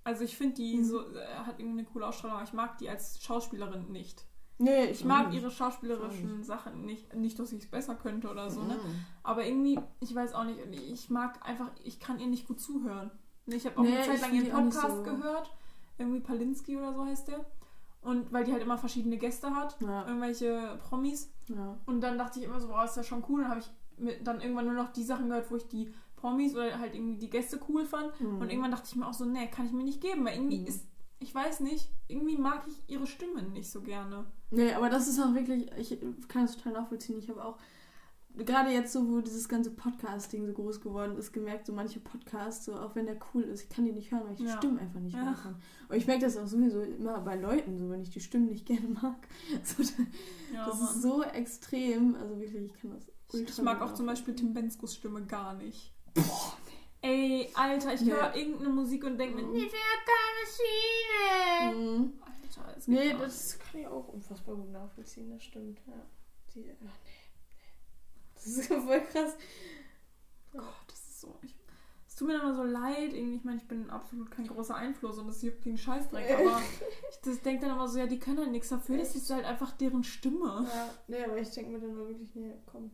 Also 0.04 0.24
ich 0.24 0.38
finde 0.38 0.56
die 0.58 0.78
Mhm. 0.78 0.84
so, 0.84 1.00
äh, 1.16 1.26
hat 1.38 1.60
irgendwie 1.60 1.80
eine 1.80 1.88
coole 1.88 2.06
Ausstrahlung, 2.06 2.38
aber 2.38 2.46
ich 2.48 2.54
mag 2.54 2.78
die 2.78 2.88
als 2.90 3.20
Schauspielerin 3.24 3.92
nicht. 3.92 4.24
Nee, 4.60 4.86
Ich 4.92 5.04
mag 5.04 5.30
nicht. 5.32 5.42
ihre 5.42 5.52
schauspielerischen 5.52 6.44
Sachen 6.44 6.86
nicht. 6.86 7.14
Nicht, 7.16 7.38
dass 7.40 7.52
ich 7.52 7.64
es 7.64 7.70
besser 7.70 7.96
könnte 7.96 8.30
oder 8.30 8.50
so, 8.52 8.62
ne? 8.62 8.76
Mhm. 8.76 9.06
Aber 9.24 9.46
irgendwie, 9.46 9.78
ich 10.00 10.14
weiß 10.16 10.34
auch 10.34 10.46
nicht, 10.46 10.60
ich 10.72 11.10
mag 11.10 11.46
einfach, 11.46 11.72
ich 11.84 12.00
kann 12.00 12.20
ihr 12.20 12.28
nicht 12.28 12.48
gut 12.48 12.62
zuhören. 12.62 13.10
Ich 13.48 13.66
habe 13.66 13.78
auch 13.78 13.84
Nee, 13.84 13.96
eine 13.96 14.06
Zeit 14.06 14.22
lang 14.22 14.34
ihren 14.34 14.52
Podcast 14.70 14.98
so. 14.98 15.04
gehört. 15.04 15.52
Irgendwie 15.98 16.20
Palinski 16.20 16.76
oder 16.78 16.94
so 16.94 17.06
heißt 17.06 17.28
der. 17.28 17.46
Und 18.02 18.32
weil 18.32 18.44
die 18.44 18.52
halt 18.54 18.62
immer 18.64 18.78
verschiedene 18.78 19.18
Gäste 19.18 19.56
hat, 19.56 19.78
Ja, 19.82 20.06
irgendwelche 20.08 20.78
Promis. 20.88 21.32
ja. 21.48 21.78
Und 21.86 22.02
dann 22.02 22.18
dachte 22.18 22.40
ich 22.40 22.46
immer 22.46 22.60
so, 22.60 22.68
boah, 22.68 22.84
ist 22.86 22.98
ja 22.98 23.04
schon 23.04 23.24
cool. 23.30 23.42
Dann 23.42 23.50
habe 23.52 23.60
ich 23.62 23.72
mit, 23.98 24.26
dann 24.28 24.42
irgendwann 24.42 24.66
nur 24.66 24.74
noch 24.76 24.92
die 24.92 25.04
Sachen 25.04 25.28
gehört, 25.30 25.50
wo 25.50 25.56
ich 25.56 25.68
die 25.68 25.92
Promis 26.18 26.54
oder 26.56 26.80
halt 26.80 26.94
irgendwie 26.94 27.18
die 27.18 27.30
Gäste 27.30 27.60
cool 27.70 27.86
fand. 27.86 28.20
Mhm. 28.20 28.40
Und 28.42 28.50
irgendwann 28.50 28.72
dachte 28.72 28.88
ich 28.90 28.96
mir 28.96 29.08
auch 29.08 29.14
so, 29.14 29.26
nee, 29.26 29.48
kann 29.48 29.66
ich 29.66 29.72
mir 29.72 29.84
nicht 29.84 30.02
geben. 30.02 30.26
Weil 30.26 30.36
irgendwie 30.36 30.60
Mhm. 30.60 30.68
ist, 30.68 30.86
ich 31.20 31.34
weiß 31.34 31.62
nicht, 31.62 31.90
irgendwie 32.08 32.38
mag 32.38 32.64
ich 32.68 32.84
ihre 32.94 33.08
Stimme 33.08 33.42
nicht 33.44 33.72
so 33.72 33.82
gerne. 33.82 34.26
Nee, 34.52 34.74
aber 34.74 34.90
das 34.90 35.08
ist 35.08 35.20
auch 35.20 35.34
wirklich, 35.34 35.72
ich 35.78 35.98
kann 36.28 36.44
es 36.46 36.58
total 36.58 36.74
nachvollziehen. 36.74 37.18
Ich 37.20 37.30
habe 37.30 37.44
auch, 37.44 37.58
gerade 38.38 38.72
jetzt 38.72 38.92
so, 38.94 39.08
wo 39.08 39.22
dieses 39.22 39.48
ganze 39.48 39.72
Podcast-Ding 39.72 40.46
so 40.46 40.54
groß 40.54 40.82
geworden 40.82 41.18
ist, 41.18 41.32
gemerkt, 41.32 41.66
so 41.68 41.74
manche 41.74 42.00
Podcasts, 42.00 42.66
so 42.66 42.76
auch 42.76 42.96
wenn 42.96 43.06
der 43.06 43.18
cool 43.34 43.44
ist, 43.44 43.64
ich 43.64 43.70
kann 43.70 43.86
die 43.86 43.92
nicht 43.92 44.12
hören, 44.12 44.24
weil 44.26 44.32
ich 44.34 44.40
die 44.40 44.46
Ja. 44.46 44.58
Stimmen 44.58 44.80
einfach 44.80 45.00
nicht 45.00 45.16
Ja. 45.16 45.24
hören 45.24 45.36
kann. 45.36 45.62
Und 45.90 45.96
ich 45.96 46.08
merke 46.08 46.26
das 46.26 46.38
auch 46.38 46.48
sowieso 46.48 46.82
immer 46.82 47.20
bei 47.22 47.36
Leuten, 47.36 47.78
so 47.78 47.90
wenn 47.90 48.02
ich 48.02 48.10
die 48.10 48.20
Stimmen 48.20 48.48
nicht 48.48 48.66
gerne 48.66 48.88
mag. 48.88 49.28
So, 49.64 49.84
Ja, 50.54 50.66
das 50.66 50.80
Mann. 50.80 50.90
ist 50.90 51.02
so 51.02 51.24
extrem, 51.24 52.16
also 52.16 52.40
wirklich, 52.40 52.66
ich 52.66 52.82
kann 52.82 52.92
das 52.92 53.08
ultra 53.34 53.50
Ich 53.52 53.62
mag 53.62 53.82
auch 53.82 53.94
zum. 53.94 54.06
Beispiel 54.06 54.36
Tim 54.36 54.54
Benskos 54.54 54.96
Stimme 54.96 55.24
gar 55.26 55.54
nicht. 55.56 55.94
Ey, 57.02 57.50
Alter, 57.54 57.94
ich 57.94 58.02
Nee. 58.02 58.12
höre 58.12 58.36
irgendeine 58.36 58.70
Musik 58.70 59.04
und 59.04 59.18
denke 59.18 59.36
mir, 59.36 59.44
Mhm. 59.44 59.52
nee, 59.54 59.70
wer 59.72 61.72
keine 61.72 61.76
Schiene. 61.76 61.98
Mhm. 62.00 62.14
Alter, 62.22 62.78
es 62.78 62.86
geht 62.86 62.96
Nee, 62.96 63.16
das 63.20 63.60
kann 63.60 63.82
ich 63.82 63.88
auch 63.88 64.08
unfassbar 64.08 64.56
gut 64.56 64.72
nachvollziehen, 64.72 65.30
das 65.30 65.44
stimmt. 65.44 65.80
Ja. 65.88 65.94
Die, 66.54 66.66
ach, 66.72 66.82
nee. 66.82 66.90
Das 68.46 68.58
ist 68.58 68.68
voll 68.74 69.02
krass. 69.02 69.36
Gott, 70.52 70.64
das 70.88 71.00
ist 71.00 71.22
so. 71.22 71.36
Ich, 71.42 71.56
es 72.08 72.16
tut 72.16 72.28
mir 72.28 72.36
immer 72.36 72.56
so 72.56 72.64
leid. 72.64 73.14
Irgendwie, 73.14 73.38
ich 73.38 73.44
meine, 73.44 73.58
ich 73.58 73.68
bin 73.68 73.90
absolut 73.90 74.30
kein 74.32 74.48
großer 74.48 74.76
Einfluss 74.76 75.18
und 75.18 75.28
das 75.28 75.42
juckt 75.42 75.66
den 75.66 75.78
Scheißdreck, 75.78 76.32
aber 76.32 76.62
ich 77.26 77.42
denke 77.42 77.66
dann 77.66 77.76
immer 77.76 77.88
so, 77.88 77.98
ja, 77.98 78.06
die 78.06 78.20
können 78.20 78.38
halt 78.38 78.52
nichts 78.52 78.70
dafür. 78.70 78.98
Das 78.98 79.16
ist 79.16 79.30
halt 79.32 79.46
einfach 79.46 79.72
deren 79.72 80.04
Stimme. 80.04 80.68
Ja, 80.72 80.90
nee, 81.08 81.24
aber 81.24 81.38
ich 81.38 81.50
denke 81.50 81.72
mir 81.72 81.80
dann 81.80 81.98
mal 81.98 82.08
wirklich, 82.08 82.34
nee, 82.36 82.54
komm, 82.68 82.92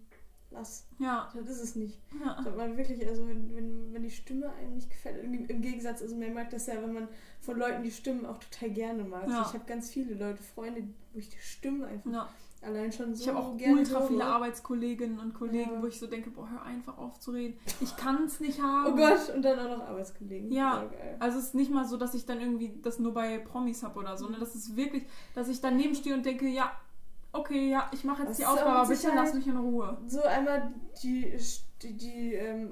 lass. 0.50 0.88
Ja. 1.00 1.30
Das 1.36 1.50
ist 1.50 1.62
es 1.62 1.76
nicht. 1.76 2.00
ja. 2.24 2.42
Dass 2.42 2.56
man 2.56 2.78
wirklich, 2.78 3.06
also 3.06 3.28
wenn, 3.28 3.54
wenn, 3.54 3.94
wenn 3.94 4.04
die 4.04 4.12
Stimme 4.12 4.50
einem 4.54 4.76
nicht 4.76 4.90
gefällt, 4.90 5.24
im 5.24 5.62
Gegensatz, 5.62 6.02
also 6.02 6.16
man 6.16 6.34
mag 6.34 6.50
das 6.50 6.68
ja, 6.68 6.82
wenn 6.82 6.94
man 6.94 7.10
von 7.42 7.58
Leuten 7.58 7.84
die 7.84 7.92
Stimmen 7.92 8.26
auch 8.26 8.40
total 8.40 8.70
gerne 8.70 9.04
mag. 9.04 9.28
Ja. 9.28 9.46
Ich 9.46 9.54
habe 9.54 9.66
ganz 9.66 9.90
viele 9.92 10.14
Leute, 10.16 10.42
Freunde, 10.42 10.84
wo 11.12 11.20
ich 11.20 11.30
die 11.30 11.40
Stimmen 11.40 11.84
einfach 11.84 12.12
ja. 12.12 12.30
Allein 12.62 12.92
schon 12.92 13.16
so 13.16 13.22
Ich 13.24 13.28
habe 13.30 13.40
auch 13.40 13.54
ultra 13.54 14.02
viele 14.02 14.24
Arbeitskolleginnen 14.26 15.20
und 15.20 15.34
Kollegen, 15.34 15.72
Ja. 15.74 15.82
wo 15.82 15.88
ich 15.88 16.00
so 16.00 16.08
denke, 16.08 16.30
boah, 16.30 16.50
hör 16.50 16.64
einfach 16.64 16.98
auf 16.98 17.20
zu 17.20 17.32
reden. 17.32 17.58
Ich 17.80 17.96
kann 17.96 18.24
es 18.26 18.40
nicht 18.40 18.62
haben. 18.62 18.94
Oh 18.94 18.96
Gott, 18.96 19.34
und 19.36 19.42
dann 19.42 19.60
auch 19.60 19.78
noch 19.78 19.88
Arbeitskollegen. 19.88 20.52
Ja. 20.52 20.84
geil. 20.86 21.18
Also 21.20 21.40
es 21.40 21.46
ist 21.46 21.56
nicht 21.56 21.72
mal 21.72 21.86
so, 21.86 21.98
dass 21.98 22.14
ich 22.14 22.26
dann 22.26 22.40
irgendwie 22.40 22.80
das 22.82 23.00
nur 23.00 23.14
bei 23.14 23.40
Promis 23.40 23.84
habe 23.84 24.00
oder 24.00 24.18
so. 24.18 24.28
Ne? 24.30 24.38
Das 24.40 24.56
ist 24.56 24.76
wirklich, 24.76 25.06
dass 25.34 25.48
ich 25.48 25.60
daneben 25.62 25.96
stehe 25.96 26.16
und 26.16 26.26
denke, 26.26 26.48
ja, 26.48 26.72
okay, 27.34 27.70
ja, 27.70 27.90
ich 27.94 28.04
mache 28.04 28.24
jetzt 28.24 28.32
Das 28.32 28.38
die 28.38 28.46
Aufgabe, 28.46 28.72
aber 28.72 28.90
bitte 28.90 29.12
lass 29.16 29.34
mich 29.34 29.48
in 29.48 29.58
Ruhe. 29.58 29.98
So 30.08 30.22
einmal 30.22 30.72
die, 31.02 31.34
die, 31.82 31.98
die, 31.98 32.34
ähm, 32.34 32.72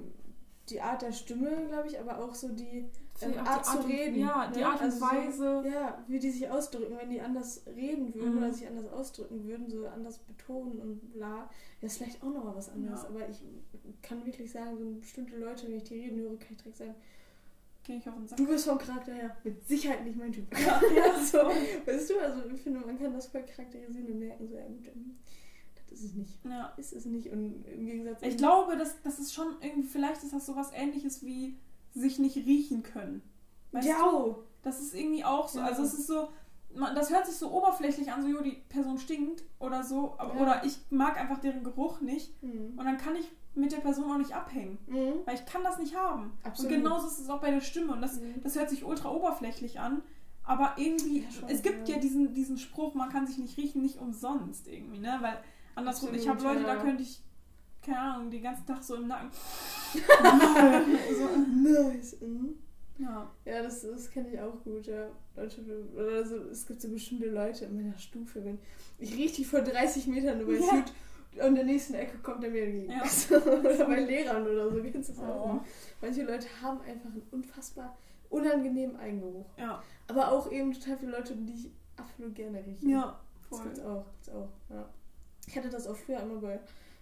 die 0.69 0.81
Art 0.81 1.01
der 1.01 1.11
Stimme, 1.11 1.49
glaube 1.67 1.87
ich, 1.87 1.99
aber 1.99 2.19
auch 2.19 2.35
so 2.35 2.49
die 2.49 2.89
ähm, 3.25 3.31
die 3.33 3.37
Art, 3.39 3.65
zu 3.65 3.77
reden. 3.79 4.15
Ja, 4.19 4.51
die 4.53 4.59
ne? 4.59 4.65
Art 4.67 4.75
und 4.75 4.81
Also 4.85 4.99
so- 4.99 5.05
Weise. 5.05 5.63
Ja, 5.71 6.03
wie 6.07 6.19
die 6.19 6.29
sich 6.31 6.49
ausdrücken, 6.49 6.95
wenn 6.97 7.09
die 7.09 7.21
anders 7.21 7.63
reden 7.67 8.13
würden 8.13 8.31
Mhm. 8.33 8.37
oder 8.37 8.53
sich 8.53 8.67
anders 8.67 8.87
ausdrücken 8.91 9.43
würden, 9.45 9.69
so 9.69 9.87
anders 9.87 10.17
betonen 10.19 10.79
und 10.79 11.13
bla, 11.13 11.49
das 11.81 11.91
ist 11.93 11.97
vielleicht 11.99 12.21
auch 12.23 12.33
nochmal 12.33 12.55
was 12.55 12.69
anderes. 12.69 13.03
Ja. 13.03 13.09
Aber 13.09 13.27
ich 13.29 13.41
kann 14.01 14.25
wirklich 14.25 14.51
sagen, 14.51 14.77
so 14.77 14.85
bestimmte 14.99 15.37
Leute, 15.37 15.67
wenn 15.67 15.77
ich 15.77 15.83
die 15.83 15.95
reden 15.95 16.19
höre, 16.19 16.37
kann 16.37 16.47
ich 16.51 16.57
direkt 16.57 16.77
sagen, 16.77 16.95
ich 17.87 18.07
auf 18.07 18.13
den 18.15 18.27
Sack. 18.27 18.37
du 18.37 18.45
bist 18.45 18.65
vom 18.67 18.77
Charakter 18.77 19.13
her 19.13 19.35
mit 19.43 19.67
Sicherheit 19.67 20.03
nicht 20.05 20.15
mein 20.17 20.31
Typ. 20.31 20.45
Ja, 20.59 20.79
ja, 20.95 21.19
so, 21.23 21.37
weißt 21.39 22.09
du, 22.11 22.19
also 22.19 22.43
ich 22.53 22.61
finde, 22.61 22.81
man 22.81 22.99
kann 22.99 23.13
das 23.13 23.25
voll 23.27 23.41
charakterisieren 23.43 24.07
und 24.11 24.19
merken, 24.19 24.47
so, 24.47 24.55
ja 24.55 24.67
gut, 24.67 24.87
ähm, 24.93 25.15
das 25.75 25.91
ist 25.93 26.03
es 26.05 26.13
nicht. 26.13 26.45
Ja. 26.45 26.71
Ist 26.77 26.93
es 26.93 27.05
nicht. 27.05 27.31
Und 27.31 27.65
im 27.65 27.85
Gegensatz 27.87 28.19
Ich 28.21 28.37
glaube, 28.37 28.77
das, 28.77 29.01
das 29.01 29.17
ist 29.17 29.33
schon 29.33 29.55
irgendwie, 29.61 29.87
vielleicht 29.87 30.21
ist 30.23 30.33
das 30.33 30.45
sowas 30.45 30.69
ähnliches 30.75 31.23
wie 31.25 31.57
sich 31.99 32.19
nicht 32.19 32.37
riechen 32.37 32.83
können. 32.83 33.21
Weißt 33.71 33.87
ja, 33.87 33.97
du? 34.09 34.35
Das 34.63 34.79
ist 34.81 34.93
irgendwie 34.95 35.23
auch 35.23 35.47
so. 35.47 35.59
Ja. 35.59 35.65
Also 35.65 35.83
es 35.83 35.93
ist 35.93 36.07
so, 36.07 36.29
man, 36.75 36.95
das 36.95 37.09
hört 37.11 37.25
sich 37.27 37.35
so 37.35 37.51
oberflächlich 37.51 38.11
an, 38.11 38.21
so, 38.21 38.27
jo, 38.27 38.41
die 38.41 38.61
Person 38.69 38.97
stinkt 38.97 39.43
oder 39.59 39.83
so, 39.83 40.15
aber, 40.17 40.35
Ja. 40.35 40.41
oder 40.41 40.65
ich 40.65 40.77
mag 40.89 41.17
einfach 41.19 41.39
deren 41.39 41.63
Geruch 41.63 42.01
nicht 42.01 42.41
Mhm. 42.43 42.73
und 42.77 42.85
dann 42.85 42.97
kann 42.97 43.15
ich 43.15 43.29
mit 43.55 43.71
der 43.71 43.77
Person 43.79 44.11
auch 44.11 44.17
nicht 44.17 44.33
abhängen, 44.35 44.77
Mhm. 44.87 45.13
weil 45.25 45.35
ich 45.35 45.45
kann 45.45 45.63
das 45.63 45.79
nicht 45.79 45.95
haben. 45.95 46.33
Absolut. 46.43 46.71
Und 46.71 46.77
genauso 46.77 47.07
ist 47.07 47.19
es 47.19 47.29
auch 47.29 47.41
bei 47.41 47.51
der 47.51 47.61
Stimme 47.61 47.93
und 47.93 48.01
das, 48.01 48.19
Mhm. 48.19 48.41
das 48.43 48.55
hört 48.55 48.69
sich 48.69 48.83
ultra 48.85 49.09
oberflächlich 49.11 49.79
an, 49.79 50.01
aber 50.43 50.73
irgendwie, 50.77 51.23
Ja, 51.23 51.31
schon, 51.31 51.49
es 51.49 51.61
gibt 51.61 51.87
ja. 51.89 51.97
diesen, 51.97 52.33
diesen 52.33 52.57
Spruch, 52.57 52.93
man 52.93 53.09
kann 53.09 53.25
sich 53.27 53.37
nicht 53.37 53.57
riechen, 53.57 53.81
nicht 53.81 53.97
umsonst 53.99 54.67
irgendwie, 54.67 54.99
ne, 54.99 55.17
weil 55.21 55.37
andersrum, 55.75 56.13
ich 56.13 56.27
habe 56.27 56.37
Absolut, 56.39 56.61
Leute, 56.61 56.67
da 56.67 56.75
könnte 56.81 57.03
ich, 57.03 57.21
keine 57.85 57.99
Ahnung, 57.99 58.29
den 58.31 58.43
ganzen 58.43 58.65
Tag 58.65 58.83
so 58.83 58.95
im 58.95 59.07
Nacken. 59.07 59.29
so, 61.17 61.29
Nice. 61.69 62.17
Mhm. 62.21 62.55
ja. 62.99 63.29
Ja, 63.45 63.63
das, 63.63 63.81
das 63.81 64.09
kenne 64.11 64.29
ich 64.33 64.39
auch 64.39 64.61
gut, 64.63 64.87
ja. 64.87 65.07
Leute, 65.35 65.61
oder 65.95 66.25
so, 66.25 66.35
es 66.51 66.65
gibt 66.65 66.81
so 66.81 66.89
bestimmte 66.89 67.29
Leute 67.29 67.65
in 67.65 67.75
meiner 67.75 67.97
Stufe, 67.97 68.43
wenn 68.43 68.59
ich 68.97 69.15
riech 69.15 69.33
die 69.33 69.45
vor 69.45 69.61
30 69.61 70.07
Metern 70.07 70.41
über 70.41 70.53
Ja. 70.53 70.59
Süd 70.61 70.93
und 71.41 71.45
in 71.49 71.55
der 71.55 71.63
nächsten 71.65 71.93
Ecke 71.93 72.17
kommt 72.19 72.43
er 72.43 72.49
mir 72.49 72.63
entgegen. 72.63 72.91
Ja. 72.91 73.03
oder 73.37 73.85
bei 73.85 73.99
Lehrern 74.05 74.45
oder 74.47 74.69
so, 74.71 74.81
kennst 74.81 75.09
du 75.09 75.13
das 75.13 75.21
auch? 75.23 75.55
Oh. 75.55 75.59
Manche 76.01 76.23
Leute 76.23 76.47
haben 76.61 76.81
einfach 76.81 77.09
einen 77.11 77.23
unfassbar 77.31 77.97
unangenehmen 78.29 78.95
Eigengeruch. 78.97 79.45
Ja, 79.57 79.81
Aber 80.07 80.31
auch 80.31 80.51
eben 80.51 80.71
total 80.73 80.97
viele 80.97 81.11
Leute, 81.13 81.35
die 81.35 81.53
ich 81.53 81.71
absolut 81.97 82.35
gerne 82.35 82.63
rieche. 82.65 82.87
ja, 82.87 83.19
Das 83.49 83.59
voll. 83.59 83.67
gibt's 83.67 83.79
auch, 83.79 84.05
gibt's 84.11 84.29
auch, 84.29 84.49
ja. 84.69 84.89
Ich 85.47 85.57
hatte 85.57 85.69
das 85.69 85.87
auch 85.87 85.95
früher 85.95 86.19
immer 86.19 86.39
bei 86.39 86.59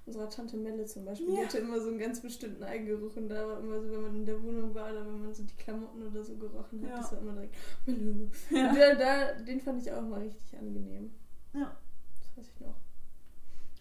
unserer 0.08 0.30
Tante 0.30 0.58
Melle 0.58 0.86
zum 0.86 1.06
Beispiel. 1.06 1.28
Die 1.28 1.34
Ja. 1.36 1.44
hatte 1.44 1.58
immer 1.60 1.80
so 1.80 1.90
einen 1.90 2.00
ganz 2.00 2.22
bestimmten 2.22 2.64
Eigengeruch 2.64 3.16
und 3.18 3.30
da 3.30 3.48
war 3.48 3.60
immer 3.60 3.80
so, 3.82 3.92
wenn 3.92 4.02
man 4.02 4.16
in 4.16 4.26
der 4.26 4.42
Wohnung 4.42 4.74
war 4.74 4.90
oder 4.92 5.06
wenn 5.06 5.22
man 5.22 5.34
so 5.34 5.44
die 5.44 5.56
Klamotten 5.56 6.02
oder 6.08 6.24
so 6.24 6.36
gerochen 6.38 6.82
hat, 6.84 6.90
Ja. 6.90 6.98
das 6.98 7.12
war 7.12 7.20
immer 7.20 7.34
direkt 7.34 7.56
Melle. 7.86 8.32
Ja. 8.50 8.70
Und 8.70 8.76
der, 8.76 8.96
da, 8.96 9.34
den 9.44 9.60
fand 9.62 9.82
ich 9.82 9.92
auch 9.92 10.02
mal 10.02 10.22
richtig 10.22 10.58
angenehm. 10.58 11.12
Ja. 11.54 11.76
Das 12.20 12.38
weiß 12.38 12.52
ich 12.56 12.60
noch. 12.62 12.76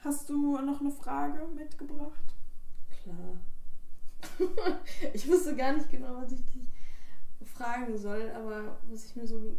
Hast 0.01 0.29
du 0.29 0.59
noch 0.61 0.81
eine 0.81 0.91
Frage 0.91 1.47
mitgebracht? 1.55 2.25
Klar. 3.03 3.39
ich 5.15 5.29
wusste 5.31 5.55
gar 5.57 5.73
nicht 5.75 5.91
genau, 5.91 6.17
was 6.17 6.33
ich 6.33 6.45
dich 6.45 6.63
fragen 7.45 7.97
soll, 7.97 8.31
aber 8.35 8.79
was 8.91 9.05
ich 9.05 9.17
mir 9.17 9.27
so 9.27 9.57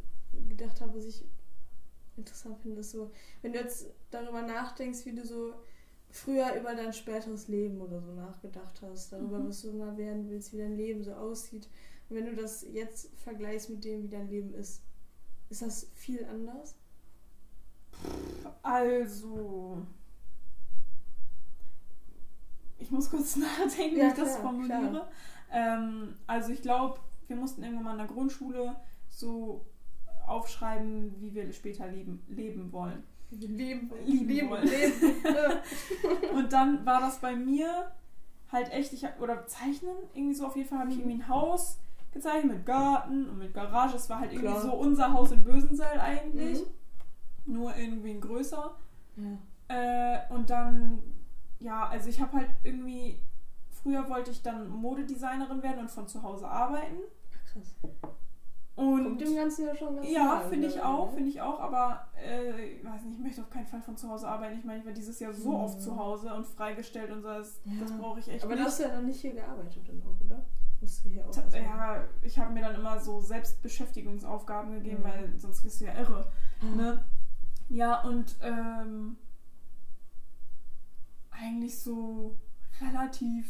gedacht 0.50 0.82
habe, 0.82 0.96
was 0.98 1.06
ich 1.06 1.24
interessant 2.18 2.58
finde, 2.60 2.82
ist 2.82 2.92
so, 2.92 3.12
wenn 3.42 3.54
du 3.54 3.60
jetzt 3.60 3.88
darüber 4.10 4.42
nachdenkst, 4.42 5.06
wie 5.06 5.14
du 5.16 5.26
so 5.26 5.54
früher 6.18 6.54
über 6.56 6.76
dein 6.76 6.94
späteres 6.94 7.48
Leben 7.48 7.80
oder 7.82 8.02
so 8.02 8.12
nachgedacht 8.14 8.82
hast, 8.82 9.12
darüber, 9.14 9.40
Mhm. 9.40 9.48
was 9.50 9.62
du 9.62 9.74
mal 9.74 9.96
werden 9.98 10.30
willst, 10.30 10.54
wie 10.54 10.58
dein 10.58 10.76
Leben 10.76 11.04
so 11.04 11.14
aussieht. 11.14 11.70
Und 12.10 12.16
wenn 12.16 12.26
du 12.26 12.36
das 12.36 12.66
jetzt 12.72 13.10
vergleichst 13.20 13.70
mit 13.70 13.84
dem, 13.84 14.04
wie 14.04 14.08
dein 14.10 14.30
Leben 14.30 14.54
ist, 14.54 14.82
ist 15.50 15.62
das 15.62 15.88
viel 15.96 16.26
anders? 16.26 16.76
Also. 18.62 19.82
Ich 22.80 22.92
muss 22.92 23.10
kurz 23.10 23.36
nachdenken, 23.38 23.98
Ja, 23.98 24.06
wie 24.06 24.10
ich 24.10 24.14
das 24.16 24.30
klar, 24.36 24.42
formuliere. 24.42 25.08
Ähm, 25.52 26.16
also 26.28 26.52
ich 26.52 26.62
glaube, 26.62 27.00
wir 27.28 27.36
mussten 27.36 27.64
irgendwann 27.64 27.84
mal 27.86 27.92
in 27.94 27.98
der 28.00 28.08
Grundschule 28.08 28.76
so 29.10 29.66
aufschreiben, 30.28 31.16
wie 31.22 31.34
wir 31.34 31.52
später 31.54 31.88
leben, 31.88 32.24
leben 32.28 32.72
wollen. 32.72 33.04
Leben, 33.30 33.92
Lieben 34.06 34.28
leben, 34.28 34.50
wollen. 34.50 34.68
leben. 34.68 35.18
Und 36.36 36.54
dann 36.54 36.86
war 36.86 37.02
das 37.02 37.20
bei 37.20 37.36
mir 37.36 37.92
halt 38.52 38.72
echt, 38.72 38.94
ich 38.94 39.04
hab, 39.04 39.20
oder 39.22 39.46
zeichnen, 39.48 39.96
irgendwie 40.14 40.34
so 40.36 40.48
auf 40.48 40.56
jeden 40.56 40.70
Fall 40.70 40.80
habe 40.80 40.92
ich 40.92 40.98
irgendwie 41.00 41.18
ein 41.22 41.28
Haus 41.28 41.80
gezeichnet 42.14 42.46
mit 42.58 42.66
Garten 42.66 43.28
und 43.30 43.38
mit 43.38 43.54
Garage. 43.54 43.98
Es 43.98 44.10
war 44.10 44.20
halt 44.22 44.32
irgendwie 44.32 44.48
Klar. 44.50 44.62
so 44.62 44.74
unser 44.74 45.12
Haus 45.14 45.32
in 45.34 45.44
Bösenseil 45.44 46.00
eigentlich, 46.00 46.60
Mhm. 47.46 47.54
nur 47.54 47.76
irgendwie 47.76 48.12
ein 48.12 48.22
größer. 48.22 48.76
Ja. 49.18 49.38
Äh, 49.68 50.34
und 50.34 50.50
dann, 50.50 51.04
ja, 51.60 51.86
also 51.88 52.10
ich 52.10 52.22
habe 52.22 52.38
halt 52.38 52.50
irgendwie, 52.64 53.20
früher 53.70 54.10
wollte 54.10 54.32
ich 54.32 54.42
dann 54.42 54.70
Modedesignerin 54.70 55.62
werden 55.62 55.80
und 55.82 55.92
von 55.92 56.08
zu 56.08 56.24
Hause 56.24 56.48
arbeiten. 56.48 56.96
Ach, 57.34 57.52
krass. 57.54 57.76
Und 58.78 59.04
Kommt 59.06 59.22
dem 59.22 59.36
Ganzen 59.36 59.66
ja 59.66 59.76
schon 59.76 59.96
ganz 59.96 60.08
ja, 60.08 60.40
finde 60.48 60.68
ich 60.68 60.76
oder? 60.76 60.88
auch, 60.88 61.12
finde 61.12 61.30
ich 61.30 61.42
auch, 61.42 61.60
aber 61.60 62.08
äh, 62.16 62.76
ich 62.76 62.86
weiß 62.86 63.04
nicht, 63.06 63.18
ich 63.18 63.24
möchte 63.24 63.42
auf 63.42 63.50
keinen 63.50 63.66
Fall 63.66 63.82
von 63.82 63.98
zu 63.98 64.08
Hause 64.08 64.28
arbeiten. 64.28 64.60
Ich 64.60 64.64
meine, 64.66 64.80
ich 64.82 64.86
war 64.86 64.94
dieses 64.94 65.20
Jahr 65.20 65.34
so 65.34 65.50
Mhm. 65.50 65.56
oft 65.56 65.82
zu 65.82 65.98
Hause 65.98 66.32
und 66.32 66.46
freigestellt 66.46 67.12
und 67.12 67.24
so, 67.24 67.28
das, 67.28 67.60
Ja. 67.66 67.72
das 67.82 67.92
brauche 67.98 68.20
ich 68.20 68.28
echt 68.30 68.44
Aber 68.44 68.54
nicht. 68.54 68.64
du 68.64 68.68
hast 68.70 68.80
ja 68.80 68.90
dann 68.90 69.08
nicht 69.08 69.20
hier 69.20 69.34
gearbeitet 69.34 69.82
dann 69.88 70.00
auch, 70.04 70.24
oder? 70.24 70.46
Musst 70.80 71.04
du 71.04 71.10
hier 71.10 71.26
auch. 71.28 71.32
Ta- 71.32 71.58
ja, 71.58 72.04
ich 72.22 72.38
habe 72.38 72.54
mir 72.54 72.62
dann 72.62 72.76
immer 72.76 73.00
so 73.00 73.20
Selbstbeschäftigungsaufgaben 73.20 74.72
gegeben, 74.74 75.00
Mhm. 75.02 75.04
weil 75.06 75.34
sonst 75.40 75.64
wirst 75.66 75.82
du 75.82 75.86
ja 75.86 75.94
irre. 75.98 76.32
Ah. 76.62 76.66
Ne? 76.76 77.04
Ja, 77.70 78.02
und 78.04 78.38
ähm, 78.44 79.18
eigentlich 81.32 81.80
so 81.80 82.38
relativ 82.80 83.48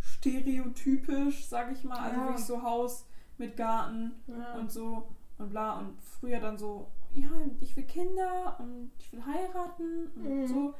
stereotypisch, 0.00 1.46
sag 1.46 1.72
ich 1.72 1.84
mal. 1.84 1.98
Also 1.98 2.16
Ja. 2.20 2.26
wirklich 2.26 2.44
so 2.44 2.62
Haus 2.62 3.06
mit 3.38 3.56
Garten 3.56 4.12
Ja. 4.26 4.54
und 4.54 4.70
so 4.70 5.08
und 5.38 5.50
bla. 5.50 5.78
Und 5.78 6.00
früher 6.00 6.40
dann 6.40 6.56
so, 6.58 6.88
ja, 7.14 7.28
ich 7.60 7.76
will 7.76 7.84
Kinder 7.84 8.56
und 8.58 8.90
ich 8.98 9.12
will 9.12 9.24
heiraten 9.24 10.10
und 10.16 10.24
Mhm. 10.42 10.46
so. 10.46 10.74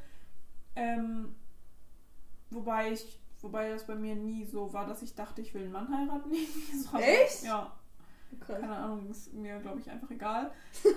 Ähm, 0.75 1.35
wobei 2.51 2.93
ich, 2.93 3.19
wobei 3.41 3.71
das 3.71 3.87
bei 3.87 3.95
mir 3.95 4.15
nie 4.15 4.45
so 4.45 4.73
war, 4.73 4.87
dass 4.87 5.03
ich 5.03 5.15
dachte, 5.15 5.41
ich 5.41 5.55
will 5.55 5.63
einen 5.63 5.73
Mann 5.73 5.89
heiraten. 5.97 6.31
So. 6.93 6.99
Echt? 6.99 7.43
Ja, 7.45 7.73
Krass. 8.41 8.61
keine 8.61 8.77
Ahnung, 8.77 9.09
ist 9.11 9.33
mir, 9.33 9.59
glaube 9.61 9.81
ich, 9.81 9.91
einfach 9.91 10.11
egal. 10.11 10.51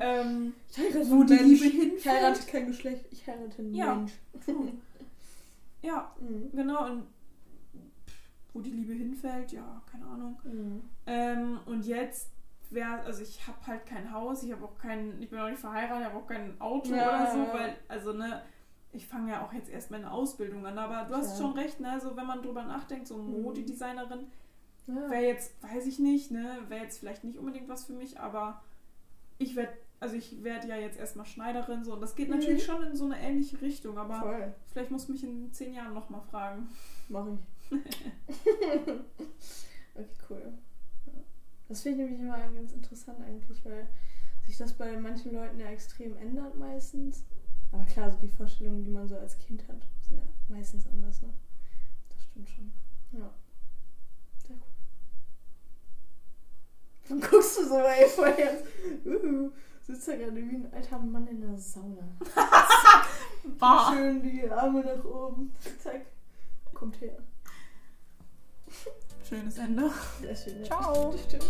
ähm, 0.00 0.54
Ich 0.70 0.78
heirate 0.78 1.10
Wo 1.10 1.22
die. 1.24 1.34
Liebe 1.34 1.66
Ich 1.66 1.72
hinfällt. 1.72 2.06
heirate 2.22 2.46
kein 2.50 2.66
Geschlecht, 2.68 3.06
ich 3.10 3.26
heirate 3.26 3.58
einen 3.62 3.74
Ja. 3.74 3.94
Mensch. 3.94 4.12
ja, 5.82 6.12
Mhm. 6.20 6.50
genau. 6.52 6.86
Und 6.90 7.06
wo 8.54 8.60
die 8.60 8.70
Liebe 8.70 8.94
hinfällt, 8.94 9.52
ja, 9.52 9.82
keine 9.90 10.06
Ahnung. 10.06 10.38
Mhm. 10.44 10.82
Ähm, 11.06 11.60
und 11.66 11.84
jetzt 11.84 12.30
wäre, 12.70 13.00
also 13.00 13.22
ich 13.22 13.46
habe 13.46 13.58
halt 13.66 13.84
kein 13.84 14.10
Haus, 14.12 14.42
ich 14.42 14.52
habe 14.52 14.64
auch 14.64 14.78
kein, 14.78 15.20
ich 15.20 15.28
bin 15.28 15.38
auch 15.38 15.48
nicht 15.50 15.60
verheiratet, 15.60 16.00
ich 16.00 16.06
habe 16.12 16.16
auch 16.24 16.26
kein 16.26 16.58
Auto 16.60 16.94
Ja, 16.94 17.08
oder 17.08 17.30
so, 17.32 17.38
ja. 17.38 17.52
weil, 17.52 17.76
also 17.88 18.12
ne, 18.14 18.42
ich 18.92 19.06
fange 19.06 19.32
ja 19.32 19.44
auch 19.44 19.52
jetzt 19.52 19.68
erst 19.70 19.90
meine 19.90 20.10
Ausbildung 20.10 20.64
an, 20.66 20.78
aber 20.78 21.04
du 21.08 21.14
hast 21.14 21.36
schon 21.38 21.52
recht, 21.52 21.80
ne, 21.80 21.90
also 21.90 22.16
wenn 22.16 22.26
man 22.26 22.42
drüber 22.42 22.62
nachdenkt, 22.64 23.06
so 23.08 23.16
Mhm. 23.18 23.42
Modedesignerin 23.42 24.26
wäre 24.86 25.22
jetzt, 25.26 25.60
weiß 25.62 25.86
ich 25.86 25.98
nicht, 25.98 26.30
ne, 26.30 26.58
wäre 26.68 26.82
jetzt 26.84 26.98
vielleicht 26.98 27.24
nicht 27.24 27.38
unbedingt 27.38 27.68
was 27.68 27.84
für 27.86 27.92
mich, 27.92 28.18
aber 28.20 28.62
ich 29.38 29.56
werde, 29.56 29.72
also 30.00 30.14
ich 30.16 30.42
werde 30.44 30.68
ja 30.68 30.76
jetzt 30.76 30.98
erstmal 30.98 31.26
Schneiderin, 31.26 31.84
so, 31.84 31.94
und 31.94 32.00
das 32.00 32.14
geht 32.14 32.28
Mhm. 32.28 32.36
natürlich 32.36 32.64
schon 32.64 32.82
in 32.82 32.94
so 32.96 33.04
eine 33.06 33.18
ähnliche 33.20 33.60
Richtung, 33.60 33.98
aber 33.98 34.20
Voll. 34.20 34.54
vielleicht 34.66 34.90
muss 34.90 35.08
mich 35.08 35.24
in 35.24 35.52
zehn 35.52 35.74
Jahren 35.74 35.94
nochmal 35.94 36.20
fragen. 36.30 36.68
Mach 37.08 37.26
ich. 37.26 37.38
okay, 39.94 40.08
cool. 40.28 40.52
Das 41.68 41.82
finde 41.82 42.04
ich 42.04 42.10
nämlich 42.10 42.26
immer 42.26 42.38
ganz 42.38 42.72
interessant 42.72 43.20
eigentlich, 43.20 43.64
weil 43.64 43.88
sich 44.46 44.56
das 44.56 44.74
bei 44.74 44.96
manchen 44.98 45.32
Leuten 45.32 45.58
ja 45.58 45.66
extrem 45.66 46.16
ändert 46.16 46.56
meistens. 46.56 47.24
Aber 47.72 47.84
klar, 47.84 48.10
so 48.10 48.18
die 48.18 48.28
Vorstellungen, 48.28 48.84
die 48.84 48.90
man 48.90 49.08
so 49.08 49.16
als 49.16 49.38
Kind 49.38 49.66
hat, 49.68 49.86
sind 50.02 50.18
ja 50.18 50.26
meistens 50.48 50.86
anders, 50.86 51.22
ne? 51.22 51.30
Das 52.10 52.22
stimmt 52.22 52.48
schon. 52.48 52.72
Ja. 53.12 53.30
Sehr 54.46 54.56
cool. 54.56 54.62
Warum 57.08 57.20
guckst 57.20 57.58
du 57.58 57.66
so, 57.66 57.78
ey, 57.78 58.02
jetzt? 58.02 58.66
Uh, 59.04 59.50
sitzt 59.82 60.08
da 60.08 60.16
gerade 60.16 60.36
wie 60.36 60.56
ein 60.56 60.72
alter 60.72 60.98
Mann 60.98 61.26
in 61.26 61.40
der 61.40 61.58
Sauna. 61.58 62.16
Schön 63.92 64.22
die 64.22 64.48
Arme 64.50 64.84
nach 64.84 65.04
oben. 65.04 65.52
Zack. 65.82 66.06
Kommt 66.72 67.00
her. 67.00 67.18
Schönes 69.28 69.58
Ende. 69.58 69.90
Sehr 70.20 70.36
schön. 70.36 70.64
Ciao. 70.64 71.12
Das 71.12 71.22
stimmt. 71.24 71.46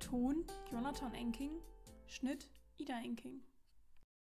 Ton 0.00 0.44
Jonathan 0.70 1.14
Enking, 1.14 1.52
Schnitt 2.06 2.48
Ida 2.78 2.98
Enking. 3.04 3.40